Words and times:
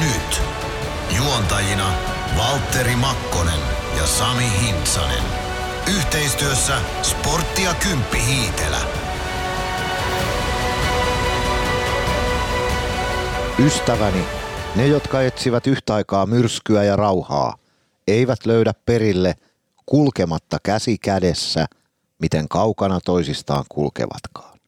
Nyt. 0.00 0.42
Juontajina 1.16 1.92
Valtteri 2.38 2.96
Makkonen 2.96 3.60
ja 3.96 4.06
Sami 4.06 4.44
Hintsanen. 4.60 5.24
Yhteistyössä 5.96 6.74
Sporttia 7.02 7.74
Kymppi 7.74 8.18
Hiitelä. 8.26 8.78
Ystäväni, 13.58 14.24
ne 14.76 14.86
jotka 14.86 15.22
etsivät 15.22 15.66
yhtä 15.66 15.94
aikaa 15.94 16.26
myrskyä 16.26 16.84
ja 16.84 16.96
rauhaa, 16.96 17.56
eivät 18.08 18.46
löydä 18.46 18.72
perille 18.86 19.34
kulkematta 19.86 20.58
käsi 20.62 20.98
kädessä, 20.98 21.66
miten 22.18 22.48
kaukana 22.48 23.00
toisistaan 23.04 23.64
kulkevatkaan. 23.68 24.58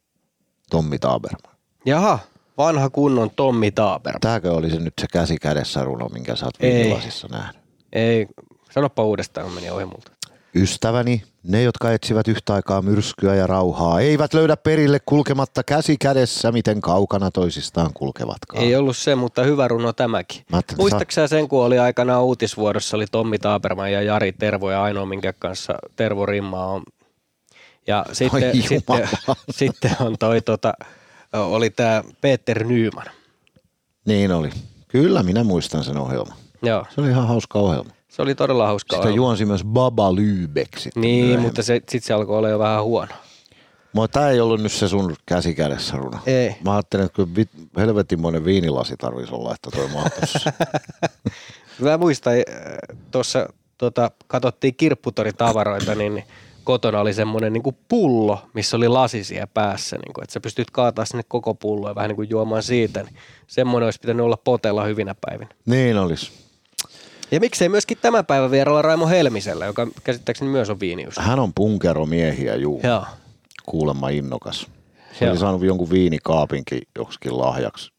Tommi 0.70 0.98
Taaberman. 0.98 1.56
Jaha, 1.86 2.18
vanha 2.58 2.90
kunnon 2.90 3.30
Tommi 3.36 3.70
Taaber. 3.70 4.14
Tääkö 4.20 4.52
oli 4.52 4.70
se 4.70 4.76
nyt 4.76 4.94
se 5.00 5.06
käsi 5.12 5.36
kädessä 5.36 5.84
runo, 5.84 6.08
minkä 6.08 6.36
sä 6.36 6.44
oot 6.44 6.54
Ei. 6.60 6.74
viinilasissa 6.74 7.28
nähnyt? 7.28 7.62
Ei, 7.92 8.26
sanoppa 8.70 9.04
uudestaan, 9.04 9.46
kun 9.46 9.54
meni 9.54 9.70
ohi 9.70 9.84
multa. 9.84 10.12
Ystäväni, 10.56 11.22
ne 11.42 11.62
jotka 11.62 11.92
etsivät 11.92 12.28
yhtä 12.28 12.54
aikaa 12.54 12.82
myrskyä 12.82 13.34
ja 13.34 13.46
rauhaa, 13.46 14.00
eivät 14.00 14.34
löydä 14.34 14.56
perille 14.56 15.00
kulkematta 15.06 15.62
käsi 15.62 15.96
kädessä, 15.96 16.52
miten 16.52 16.80
kaukana 16.80 17.30
toisistaan 17.30 17.90
kulkevatkaan. 17.94 18.64
Ei 18.64 18.76
ollut 18.76 18.96
se, 18.96 19.14
mutta 19.14 19.42
hyvä 19.42 19.68
runo 19.68 19.92
tämäkin. 19.92 20.42
Mä 20.50 20.56
ajattelin, 20.56 20.80
Muistaaksä 20.80 21.26
sen, 21.26 21.48
kun 21.48 21.64
oli 21.64 21.78
aikanaan 21.78 22.24
uutisvuorossa, 22.24 22.96
oli 22.96 23.06
Tommi 23.12 23.38
Taaperman 23.38 23.92
ja 23.92 24.02
Jari 24.02 24.32
Tervo 24.32 24.70
ja 24.70 24.82
ainoa, 24.82 25.06
minkä 25.06 25.32
kanssa 25.32 25.74
Tervo 25.96 26.26
Rimma 26.26 26.66
on. 26.66 26.82
Ja 27.86 28.06
sitten, 28.12 28.62
sitten, 28.68 29.08
sitten 29.50 29.96
on 30.00 30.16
toi, 30.18 30.40
tota, 30.40 30.74
oli 31.34 31.70
tämä 31.70 32.02
Peter 32.20 32.64
Nyman. 32.64 33.06
Niin 34.06 34.32
oli. 34.32 34.50
Kyllä 34.88 35.22
minä 35.22 35.44
muistan 35.44 35.84
sen 35.84 35.96
ohjelman. 35.98 36.36
Joo, 36.62 36.86
Se 36.94 37.00
oli 37.00 37.08
ihan 37.10 37.28
hauska 37.28 37.58
ohjelma. 37.58 37.90
se 38.08 38.22
oli 38.22 38.34
todella 38.34 38.66
hauska. 38.66 38.96
Sitä 38.96 39.00
ohjelma. 39.00 39.16
juonsi 39.16 39.44
myös 39.44 39.64
Baba 39.64 40.10
Lübeck 40.12 40.78
sitten 40.78 41.00
Niin, 41.00 41.24
myöhemmin. 41.24 41.46
mutta 41.46 41.62
se, 41.62 41.74
sitten 41.74 42.00
se 42.02 42.14
alkoi 42.14 42.38
olla 42.38 42.48
jo 42.48 42.58
vähän 42.58 42.84
huono. 42.84 43.12
Mutta 43.92 44.18
tämä 44.20 44.30
ei 44.30 44.40
ollut 44.40 44.60
nyt 44.62 44.72
se 44.72 44.88
sun 44.88 45.16
käsi 45.26 45.54
kädessä 45.54 45.96
runo. 45.96 46.18
Ei. 46.26 46.56
Mä 46.64 46.72
ajattelin, 46.72 47.06
että 47.06 47.16
kyllä 47.16 47.46
helvetinmoinen 47.76 48.44
viinilasi 48.44 48.96
tarvisi 48.96 49.34
olla, 49.34 49.54
että 49.54 49.70
toi 49.70 49.88
mahtuisi. 49.88 50.38
Mä 51.78 51.98
muistan, 51.98 52.34
tuossa 53.10 53.48
tota, 53.78 54.10
katsottiin 54.26 54.74
kirpputoritavaroita, 54.74 55.94
niin 55.94 56.14
niin 56.14 56.24
kotona 56.64 57.00
oli 57.00 57.14
semmoinen 57.14 57.52
niin 57.52 57.62
kuin 57.62 57.76
pullo, 57.88 58.42
missä 58.54 58.76
oli 58.76 58.88
lasi 58.88 59.24
siellä 59.24 59.46
päässä, 59.46 59.96
niin 59.96 60.12
kuin, 60.14 60.22
että 60.22 60.32
sä 60.32 60.40
pystyt 60.40 60.70
kaataa 60.70 61.04
sinne 61.04 61.22
koko 61.28 61.54
pulloa 61.54 61.90
ja 61.90 61.94
vähän 61.94 62.08
niin 62.08 62.16
kuin 62.16 62.30
juomaan 62.30 62.62
siitä. 62.62 63.02
Niin 63.02 63.16
semmoinen 63.46 63.84
olisi 63.84 64.00
pitänyt 64.00 64.24
olla 64.26 64.36
potella 64.36 64.84
hyvinä 64.84 65.14
päivinä. 65.26 65.50
niin 65.66 65.98
olisi. 65.98 66.32
Ja 67.30 67.40
miksei 67.40 67.68
myöskin 67.68 67.98
tämän 68.02 68.26
päivän 68.26 68.50
vierellä 68.50 68.82
Raimo 68.82 69.08
Helmisellä, 69.08 69.66
joka 69.66 69.86
käsittääkseni 70.04 70.50
myös 70.50 70.70
on 70.70 70.80
viinius. 70.80 71.16
Hän 71.18 71.38
on 71.38 71.52
punkeromiehiä, 71.54 72.54
juu. 72.54 72.80
Joo. 72.82 73.04
Kuulemma 73.66 74.08
innokas. 74.08 74.66
Se 75.18 75.24
Joo. 75.24 75.30
oli 75.30 75.38
saanut 75.40 75.62
jonkun 75.62 75.90
viinikaapinkin 75.90 76.82
joksikin 76.98 77.38
lahjaksi. 77.38 77.92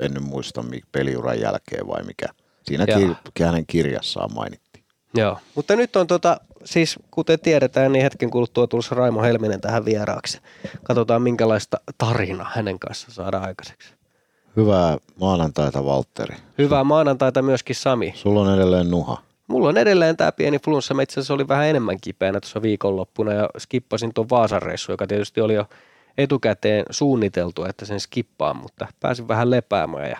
En 0.00 0.14
nyt 0.14 0.22
muista 0.22 0.64
peliuran 0.92 1.40
jälkeen 1.40 1.86
vai 1.86 2.02
mikä. 2.02 2.26
Siinä 2.62 2.84
Joo. 2.88 3.46
hänen 3.46 3.66
kirjassaan 3.66 4.34
mainittiin. 4.34 4.84
Joo, 5.14 5.38
mutta 5.54 5.76
nyt 5.76 5.96
on 5.96 6.06
tota, 6.06 6.40
siis 6.68 6.98
kuten 7.10 7.40
tiedetään, 7.40 7.92
niin 7.92 8.02
hetken 8.02 8.30
kuluttua 8.30 8.66
tulossa 8.66 8.94
Raimo 8.94 9.22
Helminen 9.22 9.60
tähän 9.60 9.84
vieraaksi. 9.84 10.40
Katsotaan 10.82 11.22
minkälaista 11.22 11.80
tarinaa 11.98 12.50
hänen 12.54 12.78
kanssa 12.78 13.10
saadaan 13.10 13.44
aikaiseksi. 13.44 13.94
Hyvää 14.56 14.98
maanantaita, 15.20 15.84
Valtteri. 15.84 16.36
Hyvää 16.58 16.84
maanantaita 16.84 17.42
myöskin 17.42 17.76
Sami. 17.76 18.12
Sulla 18.16 18.40
on 18.40 18.54
edelleen 18.54 18.90
nuha. 18.90 19.22
Mulla 19.46 19.68
on 19.68 19.76
edelleen 19.76 20.16
tämä 20.16 20.32
pieni 20.32 20.58
flunssa. 20.58 20.94
Mä 20.94 21.02
itse 21.02 21.20
asiassa 21.20 21.34
oli 21.34 21.48
vähän 21.48 21.66
enemmän 21.66 22.00
kipeänä 22.00 22.40
tuossa 22.40 22.62
viikonloppuna 22.62 23.32
ja 23.32 23.48
skippasin 23.58 24.14
tuon 24.14 24.30
Vaasan 24.30 24.62
reissun, 24.62 24.92
joka 24.92 25.06
tietysti 25.06 25.40
oli 25.40 25.54
jo 25.54 25.66
etukäteen 26.18 26.84
suunniteltu, 26.90 27.64
että 27.64 27.84
sen 27.84 28.00
skippaan, 28.00 28.56
mutta 28.56 28.86
pääsin 29.00 29.28
vähän 29.28 29.50
lepäämään 29.50 30.10
ja 30.10 30.18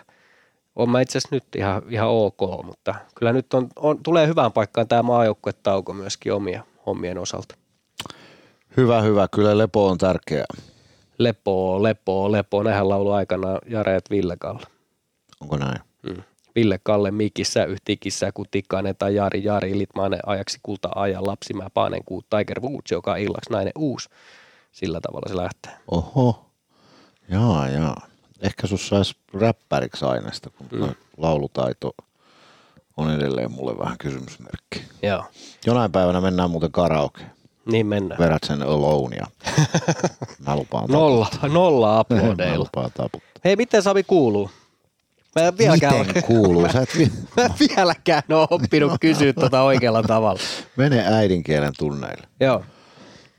on 0.78 0.90
mä 0.90 1.00
itse 1.00 1.18
asiassa 1.18 1.36
nyt 1.36 1.44
ihan, 1.56 1.82
ihan 1.88 2.08
ok, 2.08 2.40
mutta 2.64 2.94
kyllä 3.14 3.32
nyt 3.32 3.54
on, 3.54 3.68
on, 3.76 4.02
tulee 4.02 4.26
hyvään 4.26 4.52
paikkaan 4.52 4.88
tämä 4.88 5.02
maajoukkuetauko 5.02 5.92
myöskin 5.92 6.32
omia 6.32 6.62
hommien 6.86 7.18
osalta. 7.18 7.54
Hyvä, 8.76 9.00
hyvä. 9.00 9.28
Kyllä 9.28 9.58
lepo 9.58 9.88
on 9.88 9.98
tärkeää. 9.98 10.46
Lepoo, 11.18 11.82
lepoo, 11.82 12.32
lepoo. 12.32 12.62
Nähän 12.62 12.88
laulu 12.88 13.12
aikana 13.12 13.58
Jareet 13.66 14.10
Ville 14.10 14.36
Kalle. 14.36 14.66
Onko 15.40 15.56
näin? 15.56 15.78
Mm. 16.02 16.22
Ville 16.54 16.80
Kalle 16.82 17.10
mikissä, 17.10 17.64
yhtikissä, 17.64 18.32
kutikainen 18.32 18.96
tai 18.96 19.14
Jari 19.14 19.44
Jari, 19.44 19.78
Litmanen 19.78 20.20
ajaksi 20.26 20.58
kulta 20.62 20.88
ajan, 20.94 21.26
lapsimää 21.26 21.70
Paanen 21.74 22.04
kuu, 22.04 22.22
Tiger 22.22 22.60
Woods, 22.60 22.90
joka 22.90 23.16
illaksi 23.16 23.50
nainen 23.50 23.72
uusi. 23.78 24.08
Sillä 24.72 25.00
tavalla 25.00 25.28
se 25.28 25.36
lähtee. 25.36 25.72
Oho. 25.90 26.46
Jaa, 27.28 27.68
jaa. 27.68 28.07
Ehkä 28.40 28.66
sus 28.66 28.88
sais 28.88 29.14
räppäriksi 29.40 30.04
aineesta, 30.04 30.50
kun 30.50 30.66
mm. 30.72 30.94
laulutaito 31.16 31.92
on 32.96 33.10
edelleen 33.14 33.52
mulle 33.52 33.78
vähän 33.78 33.98
kysymysmerkki. 33.98 34.82
Joo, 35.02 35.24
Jonain 35.66 35.92
päivänä 35.92 36.20
mennään 36.20 36.50
muuten 36.50 36.72
karaoke. 36.72 37.22
niin 37.72 37.86
mennään. 37.86 38.18
Verät 38.18 38.42
sen 38.46 38.62
alone 38.62 39.16
ja 39.16 39.26
mä 40.46 40.56
lupaan 40.56 40.90
Nolla, 40.90 41.26
nolla 41.52 42.04
taputtaa. 42.04 42.46
Mä 42.50 42.58
lupaan 42.58 42.90
taputtaa. 42.94 43.40
Hei, 43.44 43.56
miten 43.56 43.82
Sami 43.82 44.02
kuuluu? 44.02 44.50
Mä 45.36 45.42
en 45.46 45.58
vieläkään, 45.58 46.06
Miten 46.06 46.22
kuuluu? 46.22 46.68
Sä 46.72 46.80
et 46.82 46.98
vi- 46.98 47.12
mä 47.36 47.42
en 47.44 47.50
vieläkään 47.68 48.22
ole 48.30 48.46
oppinut 48.50 48.92
kysyä 49.00 49.32
tuota 49.32 49.62
oikealla 49.62 50.02
tavalla. 50.02 50.40
Mene 50.76 51.04
äidinkielen 51.06 51.72
tunneille. 51.78 52.26
Joo, 52.40 52.64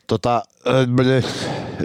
Tota, 0.08 0.44
ö, 0.68 0.88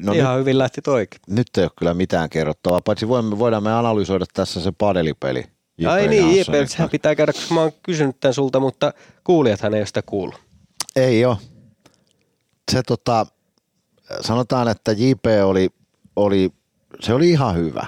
no 0.02 0.12
nyt, 0.12 0.20
ihan 0.20 0.38
hyvin 0.38 0.58
lähti 0.58 0.82
toikin. 0.82 1.20
nyt 1.28 1.46
ei 1.56 1.64
ole 1.64 1.70
kyllä 1.78 1.94
mitään 1.94 2.30
kerrottavaa, 2.30 2.80
paitsi 2.80 3.08
voimme, 3.08 3.38
voidaan 3.38 3.62
me 3.62 3.72
analysoida 3.72 4.24
tässä 4.34 4.60
se 4.60 4.72
padelipeli. 4.78 5.44
J.P. 5.78 5.90
Ai 5.90 6.08
niin, 6.08 6.40
JP, 6.40 6.68
sehän 6.68 6.90
pitää 6.90 7.14
käydä, 7.14 7.32
koska 7.32 7.54
mä 7.54 7.60
oon 7.60 7.72
kysynyt 7.82 8.20
tämän 8.20 8.34
sulta, 8.34 8.60
mutta 8.60 8.92
kuulijathan 9.24 9.74
ei 9.74 9.80
ole 9.80 9.86
sitä 9.86 10.02
kuullut. 10.02 10.40
Ei 10.96 11.24
ole. 11.24 11.36
Se 12.72 12.82
tota, 12.82 13.26
sanotaan, 14.20 14.68
että 14.68 14.92
JP 14.92 15.24
oli, 15.44 15.70
oli, 16.16 16.50
se 17.00 17.14
oli 17.14 17.30
ihan 17.30 17.56
hyvä. 17.56 17.86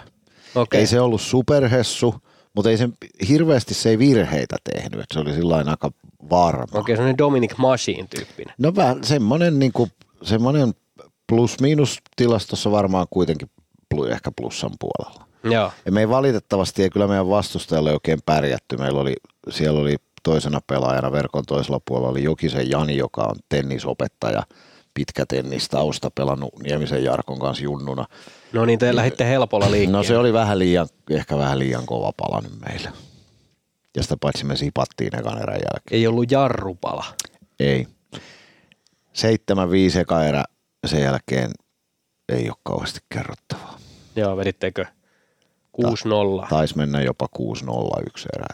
Okei. 0.55 0.81
Ei 0.81 0.87
se 0.87 1.01
ollut 1.01 1.21
superhessu, 1.21 2.15
mutta 2.55 2.71
ei 2.71 2.77
se, 2.77 2.89
hirveästi 3.29 3.75
se 3.75 3.91
ei 3.91 3.99
virheitä 3.99 4.57
tehnyt, 4.73 5.01
että 5.01 5.15
se 5.15 5.21
oli 5.21 5.33
sillä 5.33 5.57
aika 5.57 5.91
varma. 6.31 6.79
Okei, 6.81 6.97
semmoinen 6.97 7.19
Dominic 7.19 7.57
Machine 7.57 8.07
tyyppinen. 8.11 8.55
No 8.59 8.75
vähän 8.77 9.05
semmoinen, 9.05 9.59
niin 9.59 9.73
kuin, 9.73 9.91
semmoinen 10.23 10.75
plus-miinus 11.27 11.99
tilastossa 12.17 12.71
varmaan 12.71 13.07
kuitenkin 13.11 13.51
ehkä 14.11 14.31
plussan 14.37 14.71
puolella. 14.81 15.27
Joo, 15.45 15.73
Ja 15.87 15.93
me 15.93 16.01
ei 16.01 16.09
valitettavasti, 16.09 16.83
ei 16.83 16.91
kyllä 16.91 17.09
meidän 17.09 17.29
vastustajalle 17.29 17.93
oikein 17.93 18.19
pärjätty. 18.27 18.77
Meillä 18.77 19.01
oli, 19.01 19.15
siellä 19.51 19.81
oli 19.81 19.97
toisena 20.23 20.61
pelaajana 20.67 21.13
verkon 21.13 21.45
toisella 21.47 21.81
puolella 21.85 22.09
oli 22.09 22.23
Jokisen 22.23 22.71
Jani, 22.71 22.97
joka 22.97 23.23
on 23.23 23.37
tennisopettaja, 23.49 24.43
pitkä 24.95 25.27
tennistausta, 25.27 26.11
pelannut 26.11 26.59
Niemisen 26.63 27.05
Jarkon 27.05 27.39
kanssa 27.39 27.65
junnuna. 27.65 28.07
no 28.53 28.65
niin, 28.65 28.79
te 28.79 28.97
lähditte 28.97 29.29
helpolla 29.29 29.71
liikkeelle. 29.71 29.97
No 29.97 30.03
se 30.03 30.19
oli 30.19 30.33
vähän 30.33 30.59
liian, 30.59 30.89
ehkä 31.11 31.39
vähän 31.39 31.59
liian 31.59 31.87
kova 31.87 32.13
pala 32.17 32.41
nyt 32.41 32.61
meille. 32.69 32.93
Ja 33.97 34.03
sitä 34.03 34.17
paitsi 34.21 34.45
me 34.45 34.57
sipattiin 34.57 35.19
ekan 35.19 35.43
erän 35.43 35.61
jälkeen. 35.73 35.99
Ei 35.99 36.07
ollut 36.07 36.31
jarrupala. 36.31 37.05
Ei. 37.61 37.87
7-5 39.15 39.99
eka 40.01 40.25
erä, 40.25 40.45
sen 40.87 41.03
jälkeen 41.03 41.51
ei 42.29 42.49
ole 42.49 42.57
kauheasti 42.63 43.01
kerrottavaa. 43.15 43.79
Joo, 44.17 44.37
vedittekö 44.37 44.85
6-0? 46.45 46.49
Taisi 46.49 46.77
mennä 46.77 47.03
jopa 47.03 47.29
6-0 47.39 48.03
yksi 48.07 48.29
erä. 48.37 48.47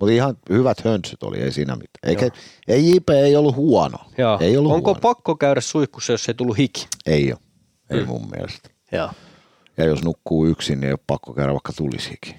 Mutta 0.00 0.12
ihan 0.12 0.36
hyvät 0.50 0.84
höntsyt 0.84 1.22
oli, 1.22 1.38
ei 1.40 1.52
siinä 1.52 1.76
mitään. 1.76 2.10
Eikä, 2.10 2.28
ei 2.68 2.90
JP 2.94 3.10
ei 3.10 3.36
ollut 3.36 3.56
huono. 3.56 3.98
Joo. 4.18 4.38
Ei 4.40 4.56
ollut 4.56 4.72
Onko 4.72 4.90
huono. 4.90 5.00
pakko 5.00 5.36
käydä 5.36 5.60
suihkussa, 5.60 6.12
jos 6.12 6.28
ei 6.28 6.34
tullut 6.34 6.58
hiki? 6.58 6.86
ei 7.06 7.32
ole. 7.32 7.40
Ei 7.90 8.00
Mm. 8.00 8.06
mun 8.06 8.30
mielestä. 8.30 8.68
Joo. 8.92 9.10
Ja 9.76 9.84
jos 9.84 10.04
nukkuu 10.04 10.46
yksin, 10.46 10.80
niin 10.80 10.86
ei 10.86 10.92
ole 10.92 11.00
pakko 11.06 11.32
käydä 11.34 11.52
vaikka 11.52 11.72
tulisikin. 11.72 12.34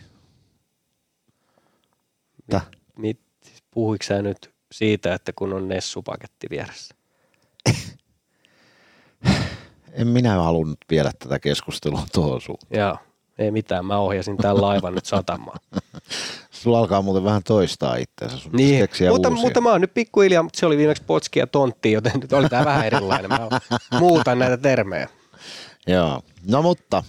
Täh? 2.50 2.68
Niin, 2.98 3.19
siis 3.44 3.63
puhuiko 3.71 4.04
sä 4.04 4.21
nyt 4.21 4.54
siitä, 4.71 5.13
että 5.13 5.33
kun 5.36 5.54
on 5.54 5.68
Nessu-paketti 5.68 6.48
vieressä? 6.50 6.95
En 9.94 10.08
minä 10.08 10.34
halunnut 10.44 10.80
viedä 10.90 11.12
tätä 11.20 11.40
keskustelua 11.40 12.02
tuohon 12.14 12.42
suuntaan. 12.42 12.80
Joo. 12.80 12.98
Ei 13.38 13.52
mitään, 13.52 13.86
mä 13.86 13.98
ohjasin 13.98 14.38
tämän 14.38 14.62
laivan 14.62 14.96
nyt 14.96 15.06
satamaan. 15.06 15.60
Sulla 16.52 16.80
alkaa 16.80 17.02
muuten 17.02 17.24
vähän 17.24 17.44
toistaa 17.44 17.96
itseänsä. 17.96 18.38
Sun 18.38 18.52
Niin, 18.52 18.88
mutta, 19.12 19.30
uusia. 19.30 19.42
mutta 19.42 19.62
mä 19.62 19.72
oon 19.72 19.81
nyt 19.81 19.94
pikkuhiljaa, 19.94 20.44
mutta 20.44 20.60
se 20.60 20.66
oli 20.66 20.78
viimeksi 20.78 21.04
potski 21.08 21.40
ja 21.40 21.48
tontti, 21.48 21.92
joten 21.92 22.12
nyt 22.22 22.34
oli 22.34 22.50
tää 22.50 22.66
vähän 22.66 22.86
erilainen. 22.86 23.30
Mä 23.30 23.50
muutan 24.00 24.40
näitä 24.40 24.58
termejä. 24.58 25.10
Joo. 25.88 26.22
No 26.48 26.62
mutta 26.62 27.04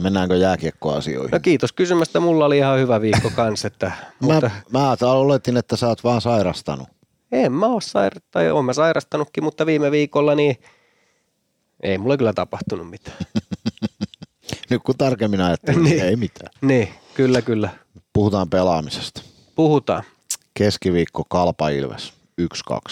Mennäänkö 0.00 0.36
jääkiekkoasioihin? 0.36 1.30
No 1.30 1.40
kiitos 1.40 1.72
kysymästä, 1.72 2.20
mulla 2.20 2.44
oli 2.44 2.58
ihan 2.58 2.78
hyvä 2.78 3.00
viikko 3.00 3.30
kanssa, 3.36 3.66
että, 3.66 3.92
mutta 4.20 4.50
Mä, 4.70 4.96
mä 5.00 5.10
oletin, 5.10 5.56
että 5.56 5.76
sä 5.76 5.88
oot 5.88 6.04
vaan 6.04 6.20
sairastanut. 6.20 6.88
en 7.32 7.52
mä 7.52 7.66
ole 7.66 7.80
saira- 7.80 8.20
tai 8.30 8.50
oon 8.50 8.64
mä 8.64 8.72
sairastanutkin, 8.72 9.44
mutta 9.44 9.66
viime 9.66 9.90
viikolla 9.90 10.34
niin 10.34 10.56
ei 11.82 11.98
mulle 11.98 12.16
kyllä 12.16 12.32
tapahtunut 12.32 12.90
mitään. 12.90 13.16
Nyt 14.70 14.82
kun 14.82 14.94
tarkemmin 14.98 15.40
ajattelin, 15.40 15.84
niin. 15.84 16.02
Ei 16.02 16.16
mitään. 16.16 16.50
niin, 16.60 16.88
kyllä 17.14 17.42
kyllä. 17.42 17.70
Puhutaan 18.12 18.50
pelaamisesta. 18.50 19.22
Puhutaan. 19.54 20.02
Keskiviikko 20.54 21.24
Kalpa 21.28 21.68
Ilves 21.68 22.12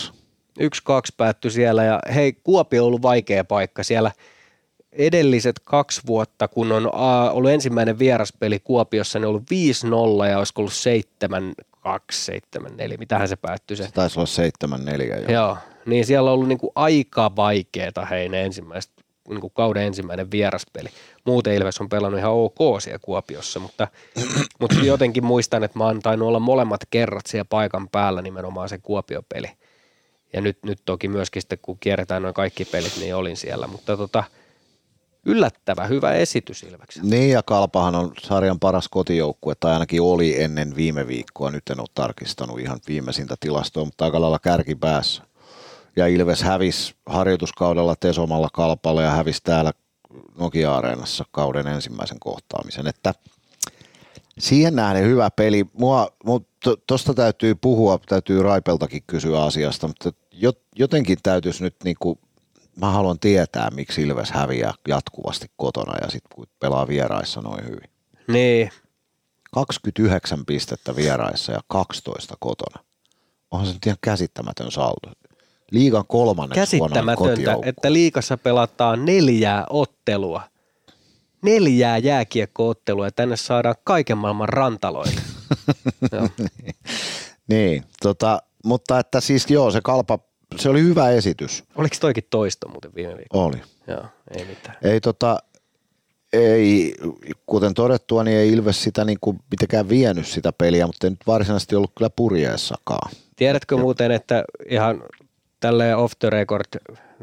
1-2. 0.08 0.12
Yksi 0.60 0.82
kaksi 0.84 1.14
päättyi 1.16 1.50
siellä 1.50 1.84
ja 1.84 2.00
hei, 2.14 2.32
Kuopio 2.32 2.82
on 2.82 2.86
ollut 2.86 3.02
vaikea 3.02 3.44
paikka 3.44 3.82
siellä 3.82 4.12
edelliset 4.92 5.60
kaksi 5.64 6.00
vuotta, 6.06 6.48
kun 6.48 6.72
on 6.72 6.94
ollut 7.32 7.50
ensimmäinen 7.50 7.98
vieraspeli 7.98 8.58
Kuopiossa, 8.58 9.18
niin 9.18 9.26
on 9.26 9.30
ollut 9.30 10.24
5-0 10.26 10.30
ja 10.30 10.38
olisiko 10.38 10.62
ollut 10.62 10.72
7-2, 12.56 12.58
7-4, 12.58 12.98
mitähän 12.98 13.28
se 13.28 13.36
päättyi 13.36 13.76
se. 13.76 13.84
Se 13.84 13.92
taisi 13.92 14.20
olla 14.20 14.76
7-4 14.76 15.22
jo. 15.22 15.32
Joo, 15.32 15.56
niin 15.86 16.06
siellä 16.06 16.30
on 16.30 16.34
ollut 16.34 16.48
niinku 16.48 16.72
aika 16.74 17.36
vaikeeta 17.36 18.06
ne 18.28 18.44
ensimmäiset, 18.44 18.92
niinku 19.28 19.50
kauden 19.50 19.82
ensimmäinen 19.82 20.30
vieraspeli. 20.30 20.88
Muuten 21.24 21.54
Ilves 21.54 21.80
on 21.80 21.88
pelannut 21.88 22.20
ihan 22.20 22.32
ok 22.32 22.80
siellä 22.80 22.98
Kuopiossa, 23.02 23.60
mutta, 23.60 23.88
mutta 24.60 24.76
jotenkin 24.82 25.24
muistan, 25.24 25.64
että 25.64 25.78
mä 25.78 25.84
oon 25.84 26.00
tainnut 26.00 26.28
olla 26.28 26.40
molemmat 26.40 26.80
kerrat 26.90 27.26
siellä 27.26 27.44
paikan 27.44 27.88
päällä 27.88 28.22
nimenomaan 28.22 28.68
se 28.68 28.78
Kuopio-peli. 28.78 29.50
Ja 30.32 30.40
nyt, 30.40 30.58
nyt 30.64 30.78
toki 30.84 31.08
myöskin 31.08 31.42
sitten, 31.42 31.58
kun 31.62 31.78
kierretään 31.78 32.22
noin 32.22 32.34
kaikki 32.34 32.64
pelit, 32.64 32.96
niin 33.00 33.14
olin 33.14 33.36
siellä. 33.36 33.66
Mutta 33.66 33.96
tota, 33.96 34.24
yllättävä 35.26 35.86
hyvä 35.86 36.12
esitys 36.12 36.62
Ilvekseltä. 36.62 37.08
Niin 37.08 37.30
ja 37.30 37.42
Kalpahan 37.42 37.94
on 37.94 38.12
sarjan 38.22 38.60
paras 38.60 38.88
kotijoukkue, 38.88 39.54
tai 39.60 39.72
ainakin 39.72 40.02
oli 40.02 40.42
ennen 40.42 40.76
viime 40.76 41.06
viikkoa. 41.06 41.50
Nyt 41.50 41.70
en 41.70 41.80
ole 41.80 41.88
tarkistanut 41.94 42.60
ihan 42.60 42.78
viimeisintä 42.88 43.34
tilastoa, 43.40 43.84
mutta 43.84 44.04
aika 44.04 44.20
lailla 44.20 44.38
kärkipäässä. 44.38 45.22
Ja 45.96 46.06
Ilves 46.06 46.42
hävisi 46.42 46.94
harjoituskaudella 47.06 47.96
Tesomalla 47.96 48.48
Kalpalle 48.52 49.02
ja 49.02 49.10
hävisi 49.10 49.40
täällä 49.42 49.72
Nokia-areenassa 50.38 51.24
kauden 51.30 51.66
ensimmäisen 51.66 52.18
kohtaamisen. 52.20 52.86
Että 52.86 53.14
siihen 54.38 54.76
nähden 54.76 55.04
hyvä 55.04 55.30
peli. 55.30 55.66
Mua, 55.72 56.08
mutta 56.24 56.74
tuosta 56.86 57.14
täytyy 57.14 57.54
puhua, 57.54 57.98
täytyy 58.08 58.42
Raipeltakin 58.42 59.02
kysyä 59.06 59.42
asiasta, 59.42 59.86
mutta 59.86 60.10
jot- 60.34 60.66
jotenkin 60.74 61.18
täytyisi 61.22 61.62
nyt 61.62 61.76
niinku, 61.84 62.18
mä 62.76 62.90
haluan 62.90 63.18
tietää, 63.18 63.70
miksi 63.70 64.02
Ilves 64.02 64.30
häviää 64.30 64.74
jatkuvasti 64.88 65.46
kotona 65.56 65.92
ja 66.02 66.10
sitten 66.10 66.44
pelaa 66.60 66.88
vieraissa 66.88 67.40
noin 67.40 67.64
hyvin. 67.64 67.90
Niin, 68.28 68.70
29 69.52 70.46
pistettä 70.46 70.96
vieraissa 70.96 71.52
ja 71.52 71.60
12 71.68 72.34
kotona. 72.40 72.84
Onhan 73.50 73.66
se 73.66 73.72
nyt 73.72 73.86
ihan 73.86 73.98
käsittämätön 74.00 74.70
saldo. 74.70 75.12
Liigan 75.70 76.04
kolmanneksi 76.06 76.60
käsittämätöntä, 76.60 77.56
että 77.62 77.92
liikassa 77.92 78.36
pelataan 78.36 79.04
neljää 79.04 79.66
ottelua. 79.70 80.42
Neljää 81.42 81.98
jääkiekkoottelua 81.98 83.06
ja 83.06 83.12
tänne 83.12 83.36
saadaan 83.36 83.74
kaiken 83.84 84.18
maailman 84.18 84.48
rantaloita. 84.48 85.22
Niin, 87.48 87.84
tota, 88.02 88.42
mutta 88.64 88.98
että 88.98 89.20
siis 89.20 89.50
joo, 89.50 89.70
se 89.70 89.80
kalpa, 89.84 90.18
se 90.56 90.68
oli 90.68 90.82
hyvä 90.82 91.10
esitys. 91.10 91.64
Oliko 91.76 91.96
toikin 92.00 92.24
toisto 92.30 92.68
muuten 92.68 92.94
viime 92.94 93.16
viikolla? 93.16 93.44
Oli. 93.44 93.56
Joo, 93.86 94.04
ei 94.38 94.44
mitään. 94.44 94.76
Ei 94.82 95.00
tota, 95.00 95.38
ei, 96.32 96.94
kuten 97.46 97.74
todettua, 97.74 98.24
niin 98.24 98.36
ei 98.38 98.52
Ilves 98.52 98.82
sitä 98.82 99.04
niin 99.04 99.18
kuin 99.20 99.38
mitenkään 99.50 99.88
vienyt 99.88 100.26
sitä 100.26 100.52
peliä, 100.52 100.86
mutta 100.86 101.06
ei 101.06 101.10
nyt 101.10 101.26
varsinaisesti 101.26 101.76
ollut 101.76 101.92
kyllä 101.96 102.10
purjeessakaan. 102.10 103.12
Tiedätkö 103.36 103.76
muuten, 103.76 104.10
että 104.10 104.44
ihan 104.70 105.02
tälleen 105.60 105.96
off 105.96 106.14
the 106.18 106.30
record, 106.30 106.64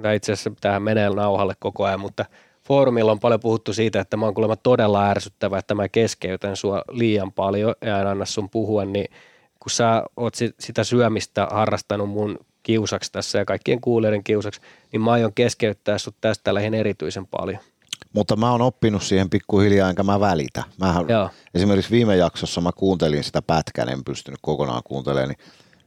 tai 0.02 0.16
itse 0.16 0.32
asiassa 0.32 0.52
tähän 0.62 0.82
menee 0.82 1.10
nauhalle 1.10 1.54
koko 1.60 1.84
ajan, 1.84 2.00
mutta 2.00 2.26
foorumilla 2.68 3.12
on 3.12 3.20
paljon 3.20 3.40
puhuttu 3.40 3.74
siitä, 3.74 4.00
että 4.00 4.18
mä 4.18 4.26
oon 4.26 4.34
kuulemma 4.34 4.56
todella 4.56 5.10
ärsyttävä, 5.10 5.58
että 5.58 5.76
mä 5.76 5.90
keskeytän 5.90 6.56
sua 6.56 6.82
liian 6.92 7.32
paljon 7.32 7.76
ja 7.82 8.02
en 8.02 8.08
anna 8.08 8.26
sun 8.26 8.50
puhua, 8.50 8.86
niin 8.86 9.08
kun 9.60 9.70
sä 9.72 10.04
oot 10.18 10.36
si- 10.36 10.56
sitä 10.60 10.84
syömistä 10.84 11.48
harrastanut 11.52 12.10
mun 12.10 12.40
kiusaksi 12.64 13.12
tässä 13.12 13.40
ja 13.40 13.46
kaikkien 13.46 13.82
kuulijoiden 13.82 14.24
kiusaksi, 14.24 14.62
niin 14.92 15.02
mä 15.02 15.12
aion 15.12 15.34
keskeyttää 15.34 15.98
sut 15.98 16.16
tästä 16.22 16.54
lähin 16.54 16.74
erityisen 16.74 17.28
paljon. 17.28 17.60
Mutta 18.14 18.36
mä 18.36 18.52
oon 18.52 18.62
oppinut 18.62 19.04
siihen 19.04 19.30
pikkuhiljaa, 19.30 19.90
enkä 19.90 20.04
mä 20.04 20.20
välitä. 20.20 20.64
Mähän, 20.80 21.06
Joo. 21.10 21.30
esimerkiksi 21.54 21.92
viime 21.92 22.16
jaksossa 22.16 22.62
mä 22.62 22.72
kuuntelin 22.76 23.24
sitä 23.24 23.42
pätkän, 23.42 23.90
en 23.90 24.04
pystynyt 24.04 24.40
kokonaan 24.42 24.82
kuuntelemaan, 24.84 25.30
niin 25.30 25.38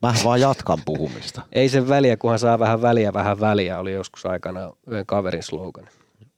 mä 0.02 0.14
vaan 0.24 0.40
jatkan 0.40 0.78
puhumista. 0.84 1.42
Ei 1.52 1.68
sen 1.68 1.88
väliä, 1.88 2.16
kunhan 2.16 2.38
saa 2.38 2.58
vähän 2.58 2.82
väliä, 2.82 3.12
vähän 3.12 3.40
väliä, 3.40 3.78
oli 3.78 3.92
joskus 3.92 4.26
aikana 4.26 4.72
yhden 4.86 5.06
kaverin 5.06 5.42
slogan. 5.42 5.88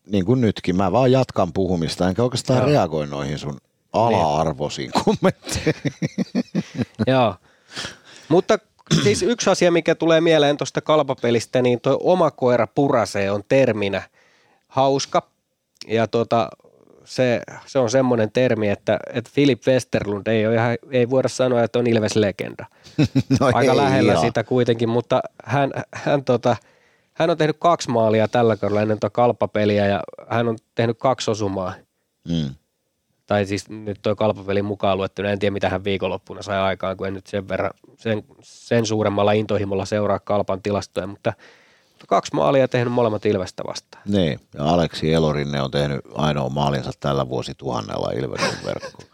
Niin 0.06 0.24
kuin 0.24 0.40
nytkin, 0.40 0.76
mä 0.76 0.92
vaan 0.92 1.12
jatkan 1.12 1.52
puhumista, 1.52 2.08
enkä 2.08 2.22
oikeastaan 2.22 2.58
Joo. 2.58 2.68
reagoi 2.68 3.06
noihin 3.06 3.38
sun 3.38 3.58
ala-arvoisiin 3.92 4.90
kommentteihin. 5.04 5.92
Joo. 7.06 7.34
Mutta 8.28 8.58
siis 9.02 9.22
yksi 9.22 9.50
asia, 9.50 9.70
mikä 9.70 9.94
tulee 9.94 10.20
mieleen 10.20 10.56
tuosta 10.56 10.80
kalpapelistä, 10.80 11.62
niin 11.62 11.80
tuo 11.80 11.98
oma 12.00 12.30
koira 12.30 12.66
purasee 12.66 13.30
on 13.30 13.44
terminä 13.48 14.02
hauska. 14.68 15.22
Ja 15.88 16.06
tota, 16.06 16.48
se, 17.08 17.40
se 17.66 17.78
on 17.78 17.90
semmoinen 17.90 18.32
termi, 18.32 18.68
että, 18.68 18.98
että 19.12 19.30
Philip 19.34 19.62
Westerlund 19.66 20.26
ei, 20.26 20.46
ole 20.46 20.54
ihan, 20.54 20.78
ei 20.90 21.10
voida 21.10 21.28
sanoa, 21.28 21.62
että 21.62 21.78
on 21.78 21.86
Ilves-legenda. 21.86 22.66
No 23.40 23.46
Aika 23.46 23.60
ei 23.60 23.76
lähellä 23.76 24.12
ihan. 24.12 24.24
sitä 24.24 24.44
kuitenkin, 24.44 24.88
mutta 24.88 25.20
hän, 25.44 25.70
hän, 25.94 26.24
tota, 26.24 26.56
hän 27.12 27.30
on 27.30 27.36
tehnyt 27.36 27.56
kaksi 27.58 27.90
maalia 27.90 28.28
tällä 28.28 28.56
kaudella 28.56 28.82
ennen 28.82 29.00
tuota 29.00 29.14
kalppapeliä 29.14 29.86
ja 29.86 30.00
hän 30.28 30.48
on 30.48 30.58
tehnyt 30.74 30.98
kaksi 30.98 31.30
osumaa. 31.30 31.74
Mm. 32.28 32.54
Tai 33.26 33.46
siis 33.46 33.68
nyt 33.68 33.98
tuo 34.02 34.16
kalppapeli 34.16 34.62
mukaan 34.62 34.98
luettuna, 34.98 35.30
en 35.30 35.38
tiedä 35.38 35.52
mitä 35.52 35.68
hän 35.68 35.84
viikonloppuna 35.84 36.42
sai 36.42 36.58
aikaan, 36.58 36.96
kun 36.96 37.06
en 37.06 37.14
nyt 37.14 37.26
sen 37.26 37.48
verran, 37.48 37.70
sen, 37.96 38.24
sen 38.42 38.86
suuremmalla 38.86 39.32
intohimolla 39.32 39.84
seuraa 39.84 40.18
kalpan 40.18 40.62
tilastoja, 40.62 41.06
mutta 41.06 41.32
kaksi 42.06 42.34
maalia 42.34 42.68
tehnyt 42.68 42.92
molemmat 42.92 43.26
Ilvestä 43.26 43.62
vastaan. 43.66 44.02
Niin, 44.06 44.40
ja 44.54 44.64
Aleksi 44.64 45.12
Elorinne 45.12 45.62
on 45.62 45.70
tehnyt 45.70 46.00
ainoa 46.14 46.48
maalinsa 46.48 46.90
tällä 47.00 47.28
vuosituhannella 47.28 48.10
Ilveksen 48.10 48.58
verkkoon. 48.66 49.08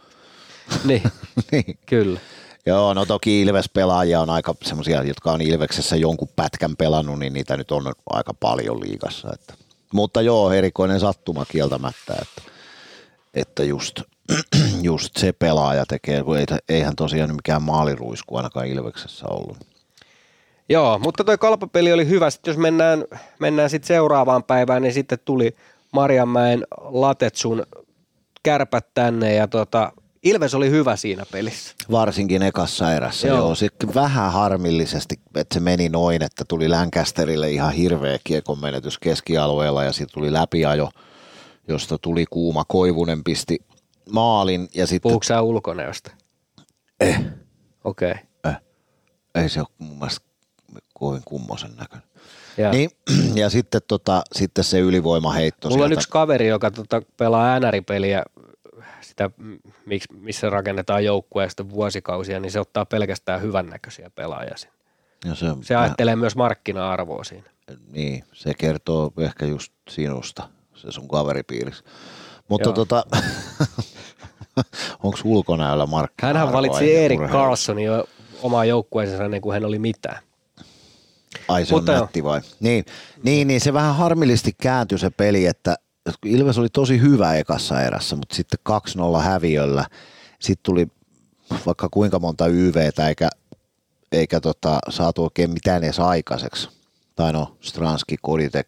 niin, 0.84 1.02
niin. 1.52 1.78
kyllä. 1.86 2.20
Joo, 2.66 2.94
no 2.94 3.06
toki 3.06 3.40
Ilves-pelaajia 3.42 4.20
on 4.20 4.30
aika 4.30 4.54
semmoisia, 4.62 5.02
jotka 5.02 5.32
on 5.32 5.40
Ilveksessä 5.40 5.96
jonkun 5.96 6.28
pätkän 6.36 6.76
pelannut, 6.76 7.18
niin 7.18 7.32
niitä 7.32 7.56
nyt 7.56 7.70
on 7.70 7.92
aika 8.10 8.34
paljon 8.34 8.80
liigassa. 8.80 9.28
Että. 9.34 9.54
Mutta 9.92 10.22
joo, 10.22 10.52
erikoinen 10.52 11.00
sattuma 11.00 11.44
kieltämättä, 11.44 12.14
että, 12.22 12.42
että 13.34 13.64
just, 13.64 14.00
just 14.82 15.16
se 15.16 15.32
pelaaja 15.32 15.86
tekee, 15.86 16.22
kun 16.22 16.38
ei, 16.38 16.46
eihän 16.68 16.96
tosiaan 16.96 17.34
mikään 17.34 17.62
maaliruisku 17.62 18.36
ainakaan 18.36 18.66
Ilveksessä 18.66 19.26
ollut. 19.28 19.73
Joo, 20.68 20.98
mutta 20.98 21.24
tuo 21.24 21.38
kalpapeli 21.38 21.92
oli 21.92 22.08
hyvä. 22.08 22.30
Sitten 22.30 22.52
jos 22.52 22.58
mennään, 22.58 23.04
mennään 23.38 23.70
sitten 23.70 23.88
seuraavaan 23.88 24.44
päivään, 24.44 24.82
niin 24.82 24.94
sitten 24.94 25.18
tuli 25.24 25.56
Marjanmäen 25.92 26.66
Latetsun 26.80 27.66
kärpät 28.42 28.86
tänne 28.94 29.34
ja 29.34 29.48
tota, 29.48 29.92
Ilves 30.24 30.54
oli 30.54 30.70
hyvä 30.70 30.96
siinä 30.96 31.24
pelissä. 31.32 31.74
Varsinkin 31.90 32.42
ekassa 32.42 32.94
erässä, 32.94 33.28
joo. 33.28 33.38
Joo. 33.38 33.54
Sitten 33.54 33.94
vähän 33.94 34.32
harmillisesti, 34.32 35.14
että 35.34 35.54
se 35.54 35.60
meni 35.60 35.88
noin, 35.88 36.22
että 36.22 36.44
tuli 36.48 36.68
Lancasterille 36.68 37.50
ihan 37.50 37.72
hirveä 37.72 38.18
kiekon 38.24 38.60
menetys 38.60 38.98
keskialueella 38.98 39.84
ja 39.84 39.92
sitten 39.92 40.14
tuli 40.14 40.32
läpiajo, 40.32 40.90
josta 41.68 41.98
tuli 41.98 42.24
kuuma 42.30 42.64
Koivunen 42.68 43.24
pisti 43.24 43.58
maalin 44.10 44.68
ja 44.74 44.86
sitten 44.86 45.08
Puhuuko 45.08 45.24
sä 45.24 45.42
ulkonäöstä? 45.42 46.10
Eh. 47.00 47.20
Okei. 47.84 48.14
Okay. 48.44 48.54
ei 49.34 49.48
se 49.48 49.60
ole 49.60 49.68
mun 49.78 49.98
mielestä 49.98 50.26
kovin 50.94 51.22
kummosen 51.24 51.70
näköinen. 51.76 52.08
Ja. 52.56 52.70
Niin, 52.70 52.90
ja 53.42 53.50
sitten, 53.50 53.80
tota, 53.88 54.22
sitten 54.32 54.64
se 54.64 54.80
ylivoimaheitto 54.80 55.68
Mulla 55.68 55.84
on 55.84 55.88
sieltä. 55.88 56.00
yksi 56.00 56.08
kaveri, 56.08 56.48
joka 56.48 56.70
tota, 56.70 57.02
pelaa 57.16 57.60
NR-peliä, 57.60 58.22
sitä, 59.00 59.30
miksi, 59.86 60.08
missä 60.12 60.50
rakennetaan 60.50 61.04
joukkueesta 61.04 61.70
vuosikausia, 61.70 62.40
niin 62.40 62.52
se 62.52 62.60
ottaa 62.60 62.86
pelkästään 62.86 63.42
hyvännäköisiä 63.42 64.10
pelaajia 64.10 64.56
sinne. 64.56 64.74
Ja 65.24 65.34
se, 65.34 65.46
Se 65.62 65.76
ajattelee 65.76 66.16
myös 66.16 66.36
markkina-arvoa 66.36 67.24
siinä. 67.24 67.50
Niin, 67.90 68.24
se 68.32 68.54
kertoo 68.54 69.12
ehkä 69.18 69.46
just 69.46 69.72
sinusta, 69.90 70.48
se 70.74 70.92
sun 70.92 71.08
kaveripiirissä. 71.08 71.84
Mutta 72.48 72.68
Joo. 72.68 72.74
tota, 72.74 73.04
onko 75.02 75.18
ulkonäöllä 75.24 75.86
markkina 75.86 76.26
Hänhän 76.26 76.52
valitsi 76.52 76.96
Erik 76.96 77.20
Carlsonin 77.20 77.84
jo 77.84 78.04
omaa 78.42 78.64
joukkueensa 78.64 79.24
ennen 79.24 79.40
kuin 79.40 79.52
hän 79.54 79.64
oli 79.64 79.78
mitään. 79.78 80.18
Ai 81.48 81.66
se 81.66 81.74
Mutta 81.74 81.92
on 81.92 82.00
nätti 82.00 82.24
vai? 82.24 82.40
Niin, 82.60 82.84
niin, 83.22 83.48
niin, 83.48 83.60
se 83.60 83.72
vähän 83.72 83.94
harmillisesti 83.96 84.52
kääntyi 84.62 84.98
se 84.98 85.10
peli, 85.10 85.46
että, 85.46 85.76
Ilves 86.24 86.58
oli 86.58 86.68
tosi 86.68 87.00
hyvä 87.00 87.34
ekassa 87.34 87.82
erässä, 87.82 88.16
mutta 88.16 88.34
sitten 88.34 88.58
2-0 89.18 89.22
häviöllä. 89.22 89.86
Sitten 90.40 90.62
tuli 90.62 90.86
vaikka 91.66 91.88
kuinka 91.90 92.18
monta 92.18 92.46
YVtä 92.46 93.08
eikä, 93.08 93.28
eikä 94.12 94.40
tota, 94.40 94.78
saatu 94.88 95.24
oikein 95.24 95.50
mitään 95.50 95.84
edes 95.84 96.00
aikaiseksi. 96.00 96.68
Tai 97.16 97.32
no, 97.32 97.56
Stranski, 97.60 98.16
Koditek 98.22 98.66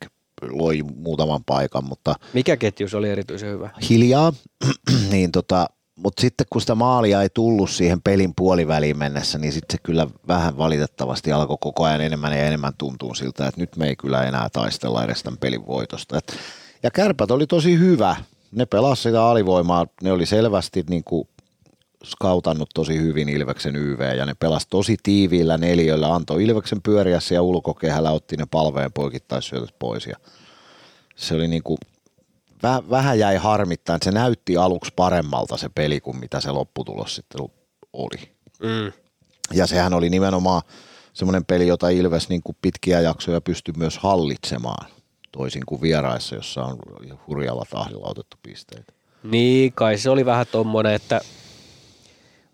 loi 0.51 0.83
muutaman 0.83 1.45
paikan, 1.45 1.85
mutta 1.85 2.15
Mikä 2.33 2.57
ketjus 2.57 2.95
oli 2.95 3.11
erityisen 3.11 3.51
hyvä? 3.51 3.71
hiljaa, 3.91 4.33
niin 5.11 5.33
tota, 5.33 5.67
mutta 5.97 6.21
sitten 6.21 6.47
kun 6.51 6.61
sitä 6.61 6.75
maalia 6.75 7.23
ei 7.23 7.29
tullut 7.29 7.71
siihen 7.71 8.03
pelin 8.03 8.33
puoliväliin 8.37 8.99
mennessä, 8.99 9.39
niin 9.39 9.53
sitten 9.53 9.75
se 9.75 9.83
kyllä 9.83 10.07
vähän 10.29 10.59
valitettavasti 10.59 11.33
alkoi 11.33 11.57
koko 11.61 11.85
ajan 11.85 12.01
enemmän 12.01 12.33
ja 12.33 12.47
enemmän 12.47 12.73
tuntuu 12.79 13.15
siltä, 13.15 13.47
että 13.47 13.61
nyt 13.61 13.77
me 13.77 13.89
ei 13.89 13.97
kyllä 13.97 14.25
enää 14.25 14.49
taistella 14.53 15.05
edes 15.05 15.23
tämän 15.23 15.39
pelin 15.39 15.67
voitosta. 15.67 16.19
Et, 16.19 16.37
ja 16.83 16.91
kärpät 16.91 17.31
oli 17.31 17.47
tosi 17.47 17.79
hyvä. 17.79 18.17
Ne 18.53 18.67
pelasivat 18.67 18.99
sitä 18.99 19.27
alivoimaa, 19.27 19.87
ne 20.03 20.13
oli 20.13 20.27
selvästi 20.27 20.85
niin 20.89 21.05
kuin 21.05 21.29
skautannut 22.05 22.71
tosi 22.75 22.99
hyvin 22.99 23.29
Ilveksen 23.29 23.77
YV 23.77 24.17
ja 24.17 24.27
ne 24.27 24.35
pelasi 24.35 24.67
tosi 24.71 24.97
tiiviillä 25.03 25.59
neljöllä, 25.59 26.15
antoi 26.15 26.45
Ilveksen 26.45 26.83
pyöriässä 26.83 27.35
ja 27.35 27.43
ulkokehällä 27.43 28.11
otti 28.11 28.37
ne 28.37 28.47
palveen 28.51 28.93
poikittaisyötöt 28.93 29.75
pois 29.79 30.07
ja 30.07 30.17
se 31.17 31.35
oli 31.35 31.49
niin 31.49 31.63
kuin, 31.63 31.79
väh, 32.63 32.81
vähän 32.91 33.19
jäi 33.19 33.37
harmittain, 33.37 34.01
se 34.03 34.11
näytti 34.11 34.57
aluksi 34.57 34.93
paremmalta 34.97 35.57
se 35.57 35.69
peli 35.69 36.01
kuin 36.01 36.17
mitä 36.17 36.41
se 36.41 36.51
lopputulos 36.51 37.15
sitten 37.15 37.41
oli. 37.93 38.37
Mm. 38.63 38.93
Ja 39.53 39.67
sehän 39.67 39.95
oli 39.95 40.11
nimenomaan 40.11 40.63
semmoinen 41.13 41.45
peli, 41.45 41.67
jota 41.67 41.89
Ilves 41.89 42.29
niin 42.29 42.43
kuin 42.43 42.57
pitkiä 42.63 43.01
jaksoja 43.01 43.41
pystyi 43.41 43.75
myös 43.77 43.99
hallitsemaan, 43.99 44.91
toisin 45.33 45.63
kuin 45.67 45.81
vieraissa, 45.83 46.35
jossa 46.35 46.65
on 46.65 46.79
hurjalla 47.27 47.65
tahdilla 47.71 48.07
otettu 48.09 48.37
pisteitä. 48.43 48.93
Niin, 49.23 49.73
kai 49.73 49.99
se 49.99 50.11
oli 50.11 50.27
vähän 50.27 50.47
tommonen, 50.53 50.93
että 50.95 51.21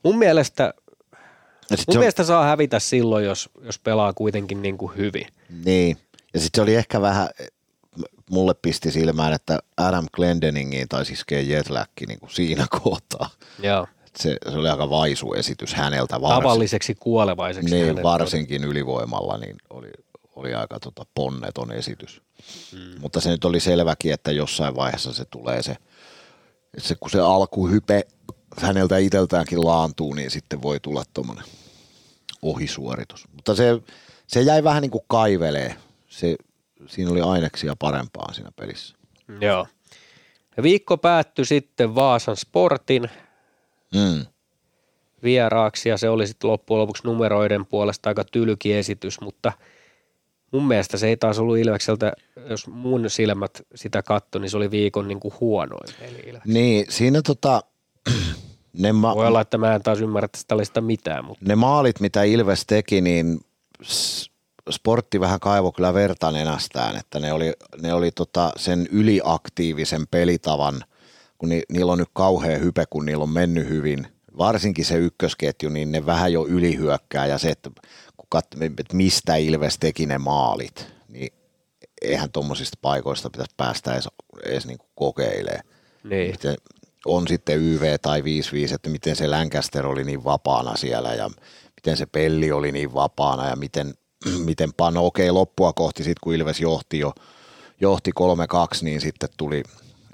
mun 0.02 0.18
mielestä, 0.18 0.74
mun 1.70 1.78
on- 1.88 1.98
mielestä 1.98 2.24
saa 2.24 2.44
hävitä 2.44 2.78
silloin, 2.78 3.24
jos, 3.24 3.50
jos 3.62 3.78
pelaa 3.78 4.12
kuitenkin 4.12 4.62
niin 4.62 4.78
kuin 4.78 4.96
hyvin. 4.96 5.26
Niin, 5.64 5.96
ja 6.34 6.40
sitten 6.40 6.58
se 6.58 6.62
oli 6.62 6.74
ehkä 6.74 7.00
vähän, 7.00 7.28
mulle 8.30 8.54
pisti 8.54 8.90
silmään, 8.90 9.32
että 9.32 9.58
Adam 9.76 10.06
Glendeningiin 10.12 10.88
taisi 10.88 11.12
iskeä 11.12 11.40
jetlagki 11.40 12.06
niin 12.06 12.20
kuin 12.20 12.30
siinä 12.30 12.66
kohtaa. 12.82 13.30
Joo. 13.62 13.86
Se, 14.16 14.36
se 14.50 14.58
oli 14.58 14.68
aika 14.68 14.90
vaisu 14.90 15.34
esitys 15.34 15.74
häneltä. 15.74 16.20
Varsin, 16.20 16.42
Tavalliseksi 16.42 16.94
kuolevaiseksi. 16.94 17.74
niin, 17.74 18.02
varsinkin 18.02 18.64
ylivoimalla 18.64 19.38
niin 19.38 19.56
oli, 19.70 19.90
oli 20.36 20.54
aika 20.54 20.80
tota 20.80 21.06
ponneton 21.14 21.72
esitys. 21.72 22.22
Mm. 22.72 23.00
Mutta 23.00 23.20
se 23.20 23.30
nyt 23.30 23.44
oli 23.44 23.60
selväkin, 23.60 24.12
että 24.12 24.32
jossain 24.32 24.76
vaiheessa 24.76 25.12
se 25.12 25.24
tulee 25.24 25.62
se, 25.62 25.72
että 26.74 26.88
se 26.88 26.94
kun 26.94 27.10
se 27.10 27.20
alkuhype 27.20 28.02
häneltä 28.58 28.98
itseltäänkin 28.98 29.64
laantuu, 29.64 30.14
niin 30.14 30.30
sitten 30.30 30.62
voi 30.62 30.80
tulla 30.80 31.02
tuommoinen 31.14 31.44
ohisuoritus. 32.42 33.28
Mutta 33.32 33.54
se, 33.54 33.82
se 34.26 34.40
jäi 34.42 34.64
vähän 34.64 34.82
niin 34.82 34.90
kuin 34.90 35.04
kaivelee. 35.06 35.76
Se, 36.08 36.36
siinä 36.86 37.10
oli 37.10 37.20
aineksia 37.20 37.76
parempaa 37.78 38.32
siinä 38.32 38.50
pelissä. 38.56 38.96
oli. 39.28 39.44
Joo. 39.46 39.66
Viikko 40.62 40.98
päättyi 40.98 41.44
sitten 41.44 41.94
Vaasan 41.94 42.36
Sportin 42.36 43.08
Mm. 43.94 44.26
vieraaksi 45.22 45.88
ja 45.88 45.96
se 45.96 46.08
oli 46.08 46.26
sitten 46.26 46.50
loppujen 46.50 46.80
lopuksi 46.80 47.02
numeroiden 47.04 47.66
puolesta 47.66 48.10
aika 48.10 48.24
tylki 48.24 48.72
esitys, 48.74 49.20
mutta 49.20 49.52
mun 50.52 50.68
mielestä 50.68 50.96
se 50.96 51.08
ei 51.08 51.16
taas 51.16 51.38
ollut 51.38 51.58
Ilvekseltä, 51.58 52.12
jos 52.50 52.66
mun 52.68 53.10
silmät 53.10 53.62
sitä 53.74 54.02
katto, 54.02 54.38
niin 54.38 54.50
se 54.50 54.56
oli 54.56 54.70
viikon 54.70 55.08
niin 55.08 55.20
kuin 55.20 55.34
huonoin 55.40 55.94
peli 56.00 56.22
Ilves. 56.26 56.44
Niin, 56.44 56.86
siinä 56.88 57.22
tota, 57.22 57.62
ne, 58.78 58.92
ma- 58.92 59.14
Voi 59.16 59.26
olla, 59.26 59.40
että 59.40 59.58
mä 59.58 59.74
en 59.74 59.82
taas 59.82 60.00
ymmärrä 60.00 60.28
tästä 60.48 60.80
mitään, 60.80 61.24
mutta 61.24 61.44
ne 61.48 61.54
maalit, 61.56 62.00
mitä 62.00 62.22
Ilves 62.22 62.66
teki, 62.66 63.00
niin 63.00 63.40
s- 63.82 64.30
sportti 64.70 65.20
vähän 65.20 65.40
kaivo 65.40 65.72
kyllä 65.72 65.94
verta 65.94 66.32
nenästään, 66.32 66.96
että 66.96 67.20
ne 67.20 67.32
oli, 67.32 67.52
ne 67.82 67.94
oli 67.94 68.10
tota 68.10 68.52
sen 68.56 68.88
yliaktiivisen 68.90 70.06
pelitavan, 70.10 70.84
kun 71.38 71.48
ni, 71.48 71.62
niillä 71.72 71.92
on 71.92 71.98
nyt 71.98 72.08
kauhea 72.12 72.58
hype, 72.58 72.84
kun 72.90 73.06
niillä 73.06 73.22
on 73.22 73.30
mennyt 73.30 73.68
hyvin, 73.68 74.06
varsinkin 74.38 74.84
se 74.84 74.96
ykkösketju, 74.96 75.68
niin 75.68 75.92
ne 75.92 76.06
vähän 76.06 76.32
jo 76.32 76.46
ylihyökkää 76.46 77.26
ja 77.26 77.38
se, 77.38 77.50
että 77.50 77.70
kun 78.16 78.26
kat- 78.36 78.64
että 78.64 78.96
mistä 78.96 79.36
Ilves 79.36 79.78
teki 79.78 80.06
ne 80.06 80.18
maalit, 80.18 80.86
niin 81.08 81.32
eihän 82.02 82.32
tuommoisista 82.32 82.78
paikoista 82.82 83.30
pitäisi 83.30 83.54
päästä 83.56 83.92
edes, 83.92 84.08
edes 84.44 84.66
niin 84.66 84.78
kokeilemaan 84.94 85.72
niin. 86.04 86.30
miten 86.30 86.56
on 87.04 87.28
sitten 87.28 87.58
YV 87.58 87.98
tai 88.02 88.20
5-5, 88.20 88.24
että 88.74 88.90
miten 88.90 89.16
se 89.16 89.28
Lancaster 89.28 89.86
oli 89.86 90.04
niin 90.04 90.24
vapaana 90.24 90.76
siellä 90.76 91.14
ja 91.14 91.30
miten 91.76 91.96
se 91.96 92.06
Pelli 92.06 92.52
oli 92.52 92.72
niin 92.72 92.94
vapaana 92.94 93.48
ja 93.48 93.56
miten, 93.56 93.94
miten 94.44 94.72
pano, 94.76 95.06
okei 95.06 95.30
loppua 95.30 95.72
kohti 95.72 96.04
sitten 96.04 96.20
kun 96.22 96.34
Ilves 96.34 96.60
johti 96.60 96.98
jo, 96.98 97.12
johti 97.80 98.10
3-2, 98.10 98.14
niin 98.82 99.00
sitten 99.00 99.28
tuli 99.36 99.62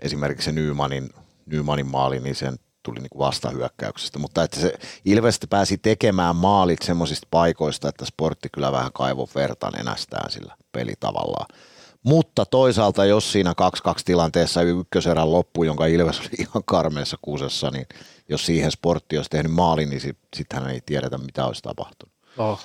esimerkiksi 0.00 0.44
se 0.44 0.52
Nymanin, 0.52 1.10
Nymanin 1.46 1.86
maali, 1.86 2.20
niin 2.20 2.34
sen 2.34 2.58
tuli 2.82 2.98
niin 2.98 3.18
vastahyökkäyksestä, 3.18 4.18
mutta 4.18 4.42
että 4.42 4.60
se 4.60 4.74
Ilves 5.04 5.40
pääsi 5.50 5.78
tekemään 5.78 6.36
maalit 6.36 6.82
semmoisista 6.82 7.28
paikoista, 7.30 7.88
että 7.88 8.04
sportti 8.04 8.48
kyllä 8.52 8.72
vähän 8.72 8.92
kaivo 8.94 9.28
verta 9.34 9.70
nenästään 9.70 10.30
sillä 10.30 10.56
pelitavallaan. 10.72 11.46
Mutta 12.02 12.46
toisaalta, 12.46 13.04
jos 13.04 13.32
siinä 13.32 13.54
2-2 13.88 13.92
tilanteessa 14.04 14.62
ykköserän 14.62 15.32
loppu, 15.32 15.64
jonka 15.64 15.86
Ilves 15.86 16.20
oli 16.20 16.28
ihan 16.38 16.62
karmeessa 16.64 17.16
kuusessa, 17.22 17.70
niin 17.70 17.86
jos 18.28 18.46
siihen 18.46 18.70
sportti 18.70 19.16
olisi 19.16 19.30
tehnyt 19.30 19.52
maalin, 19.52 19.90
niin 19.90 20.00
sitten 20.00 20.28
sit 20.36 20.52
hän 20.52 20.70
ei 20.70 20.80
tiedetä, 20.86 21.18
mitä 21.18 21.46
olisi 21.46 21.62
tapahtunut. 21.62 22.14
Oh. 22.38 22.60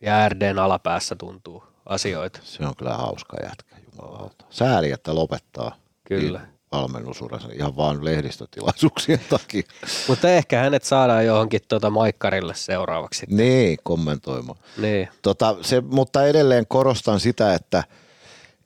Ja 0.00 0.28
RDn 0.28 0.58
alapäässä 0.58 1.16
tuntuu 1.16 1.64
asioita. 1.86 2.40
Se 2.42 2.66
on 2.66 2.76
kyllä 2.76 2.94
hauska 2.94 3.36
jätkä, 3.42 3.76
jumalauta. 3.92 4.44
Sääli, 4.50 4.90
että 4.90 5.14
lopettaa 5.14 5.76
Kyllä. 6.04 6.38
niin 6.38 6.56
valmennusuransa 6.72 7.48
ihan 7.52 7.76
vaan 7.76 8.04
lehdistötilaisuuksien 8.04 9.20
takia. 9.30 9.62
Mutta 10.08 10.30
ehkä 10.30 10.60
hänet 10.60 10.84
saadaan 10.84 11.26
johonkin 11.26 11.60
tuota 11.68 11.90
Maikkarille 11.90 12.54
seuraavaksi. 12.54 13.26
Niin, 13.28 13.78
kommentoimaan. 13.82 14.58
Niin. 14.78 15.08
Tota, 15.22 15.56
se, 15.62 15.80
mutta 15.80 16.26
edelleen 16.26 16.66
korostan 16.68 17.20
sitä, 17.20 17.54
että, 17.54 17.84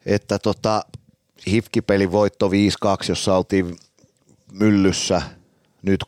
että 0.07 0.39
tota, 0.39 0.83
Hifkipelin 1.47 2.13
voitto 2.13 2.49
5-2, 2.49 2.51
jossa 3.09 3.37
oltiin 3.37 3.77
myllyssä 4.53 5.23
nyt 5.83 6.05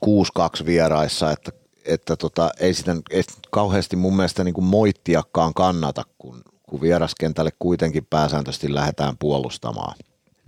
6-2 0.62 0.66
vieraissa, 0.66 1.30
että, 1.30 1.52
että 1.84 2.16
tota, 2.16 2.50
ei 2.60 2.74
sitä 2.74 2.96
ei 3.10 3.22
kauheasti 3.50 3.96
mun 3.96 4.16
mielestä 4.16 4.44
niin 4.44 4.54
kuin 4.54 4.64
moittiakaan 4.64 5.54
kannata, 5.54 6.04
kun, 6.18 6.42
kun 6.62 6.80
vieraskentälle 6.80 7.50
kuitenkin 7.58 8.06
pääsääntöisesti 8.10 8.74
lähdetään 8.74 9.18
puolustamaan. 9.18 9.96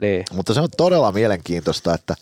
Niin. 0.01 0.25
Mutta 0.33 0.55
se 0.55 0.61
on 0.61 0.69
todella 0.77 1.13
mielenkiintoista, 1.13 1.95
että 1.95 2.15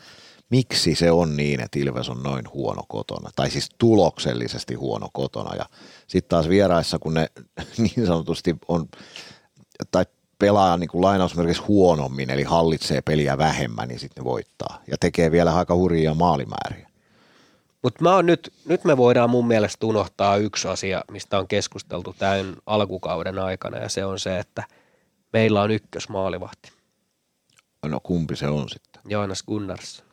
miksi 0.50 0.94
se 0.94 1.10
on 1.10 1.36
niin, 1.36 1.60
että 1.60 1.78
Ilves 1.78 2.08
on 2.08 2.22
noin 2.22 2.44
huono 2.54 2.82
kotona, 2.88 3.30
tai 3.36 3.50
siis 3.50 3.68
tuloksellisesti 3.78 4.74
huono 4.74 5.08
kotona. 5.12 5.56
Ja 5.56 5.66
sitten 6.06 6.28
taas 6.28 6.48
vieraissa, 6.48 6.98
kun 6.98 7.14
ne 7.14 7.28
niin 7.78 8.06
sanotusti 8.06 8.56
on, 8.68 8.88
tai 9.90 10.04
pelaa 10.38 10.76
niin 10.76 10.88
kuin 10.88 11.02
lainausmerkissä 11.02 11.62
huonommin, 11.68 12.30
eli 12.30 12.42
hallitsee 12.42 13.02
peliä 13.02 13.38
vähemmän, 13.38 13.88
niin 13.88 14.00
sitten 14.00 14.24
ne 14.24 14.30
voittaa. 14.30 14.82
Ja 14.90 14.96
tekee 15.00 15.30
vielä 15.30 15.54
aika 15.54 15.74
hurjia 15.74 16.14
maalimääriä. 16.14 16.91
Mutta 17.82 18.02
mä 18.02 18.14
oon 18.14 18.26
nyt, 18.26 18.52
nyt 18.64 18.84
me 18.84 18.96
voidaan 18.96 19.30
mun 19.30 19.46
mielestä 19.46 19.86
unohtaa 19.86 20.36
yksi 20.36 20.68
asia, 20.68 21.04
mistä 21.10 21.38
on 21.38 21.48
keskusteltu 21.48 22.14
tämän 22.18 22.56
alkukauden 22.66 23.38
aikana, 23.38 23.78
ja 23.78 23.88
se 23.88 24.04
on 24.04 24.18
se, 24.18 24.38
että 24.38 24.64
meillä 25.32 25.62
on 25.62 25.70
ykkösmaalivahti, 25.70 26.72
No 27.86 28.00
kumpi 28.02 28.36
se 28.36 28.48
on 28.48 28.68
sitten? 28.68 29.02
Joonas 29.08 29.42
Gunnarsson. 29.42 30.06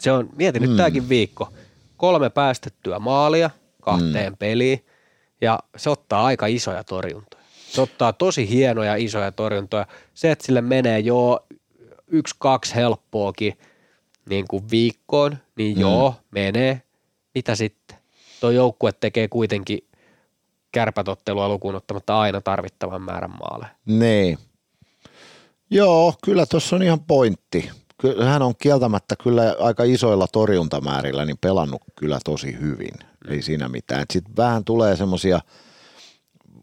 Se 0.00 0.12
on, 0.12 0.28
mieti 0.36 0.60
nyt 0.60 0.76
tämäkin 0.76 1.08
viikko, 1.08 1.52
kolme 1.96 2.30
päästettyä 2.30 2.98
maalia 2.98 3.50
kahteen 3.82 4.36
peliin, 4.36 4.84
ja 5.40 5.58
se 5.76 5.90
ottaa 5.90 6.24
aika 6.24 6.46
isoja 6.46 6.84
torjuntoja. 6.84 7.42
Se 7.70 7.80
ottaa 7.80 8.12
tosi 8.12 8.48
hienoja 8.48 8.96
isoja 8.96 9.32
torjuntoja. 9.32 9.86
Se, 10.14 10.30
että 10.30 10.46
sille 10.46 10.60
menee 10.60 10.98
jo 10.98 11.46
yksi, 12.06 12.34
kaksi 12.38 12.74
helppoakin 12.74 13.58
niin 14.28 14.48
kuin 14.48 14.70
viikkoon, 14.70 15.38
niin 15.56 15.76
mm. 15.76 15.80
joo, 15.80 16.14
menee. 16.30 16.82
Mitä 17.34 17.54
sitten? 17.54 17.98
Tuo 18.40 18.50
joukkue 18.50 18.92
tekee 18.92 19.28
kuitenkin 19.28 19.88
kärpätottelua 20.72 21.48
lukuun 21.48 21.74
ottamatta 21.74 22.20
aina 22.20 22.40
tarvittavan 22.40 23.02
määrän 23.02 23.30
maaleja. 23.30 23.70
Niin. 23.84 24.38
Joo, 25.70 26.14
kyllä 26.24 26.46
tuossa 26.46 26.76
on 26.76 26.82
ihan 26.82 27.00
pointti. 27.00 27.70
Hän 28.24 28.42
on 28.42 28.54
kieltämättä 28.58 29.14
kyllä 29.22 29.56
aika 29.58 29.84
isoilla 29.84 30.26
torjuntamäärillä 30.32 31.24
niin 31.24 31.38
pelannut 31.40 31.82
kyllä 31.96 32.18
tosi 32.24 32.56
hyvin. 32.60 32.94
Ei 33.28 33.42
siinä 33.42 33.68
mitään. 33.68 34.04
Sitten 34.12 34.36
vähän 34.36 34.64
tulee 34.64 34.96
semmoisia 34.96 35.40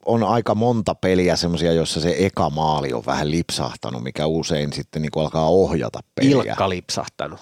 on 0.05 0.23
aika 0.23 0.55
monta 0.55 0.95
peliä 0.95 1.35
semmoisia, 1.35 1.73
joissa 1.73 1.99
se 1.99 2.15
eka 2.19 2.49
maali 2.49 2.93
on 2.93 3.03
vähän 3.05 3.31
lipsahtanut, 3.31 4.03
mikä 4.03 4.25
usein 4.25 4.73
sitten 4.73 5.01
niin 5.01 5.11
alkaa 5.15 5.49
ohjata 5.49 5.99
peliä. 6.15 6.35
Ilkka 6.35 6.69
lipsahtanut. 6.69 7.39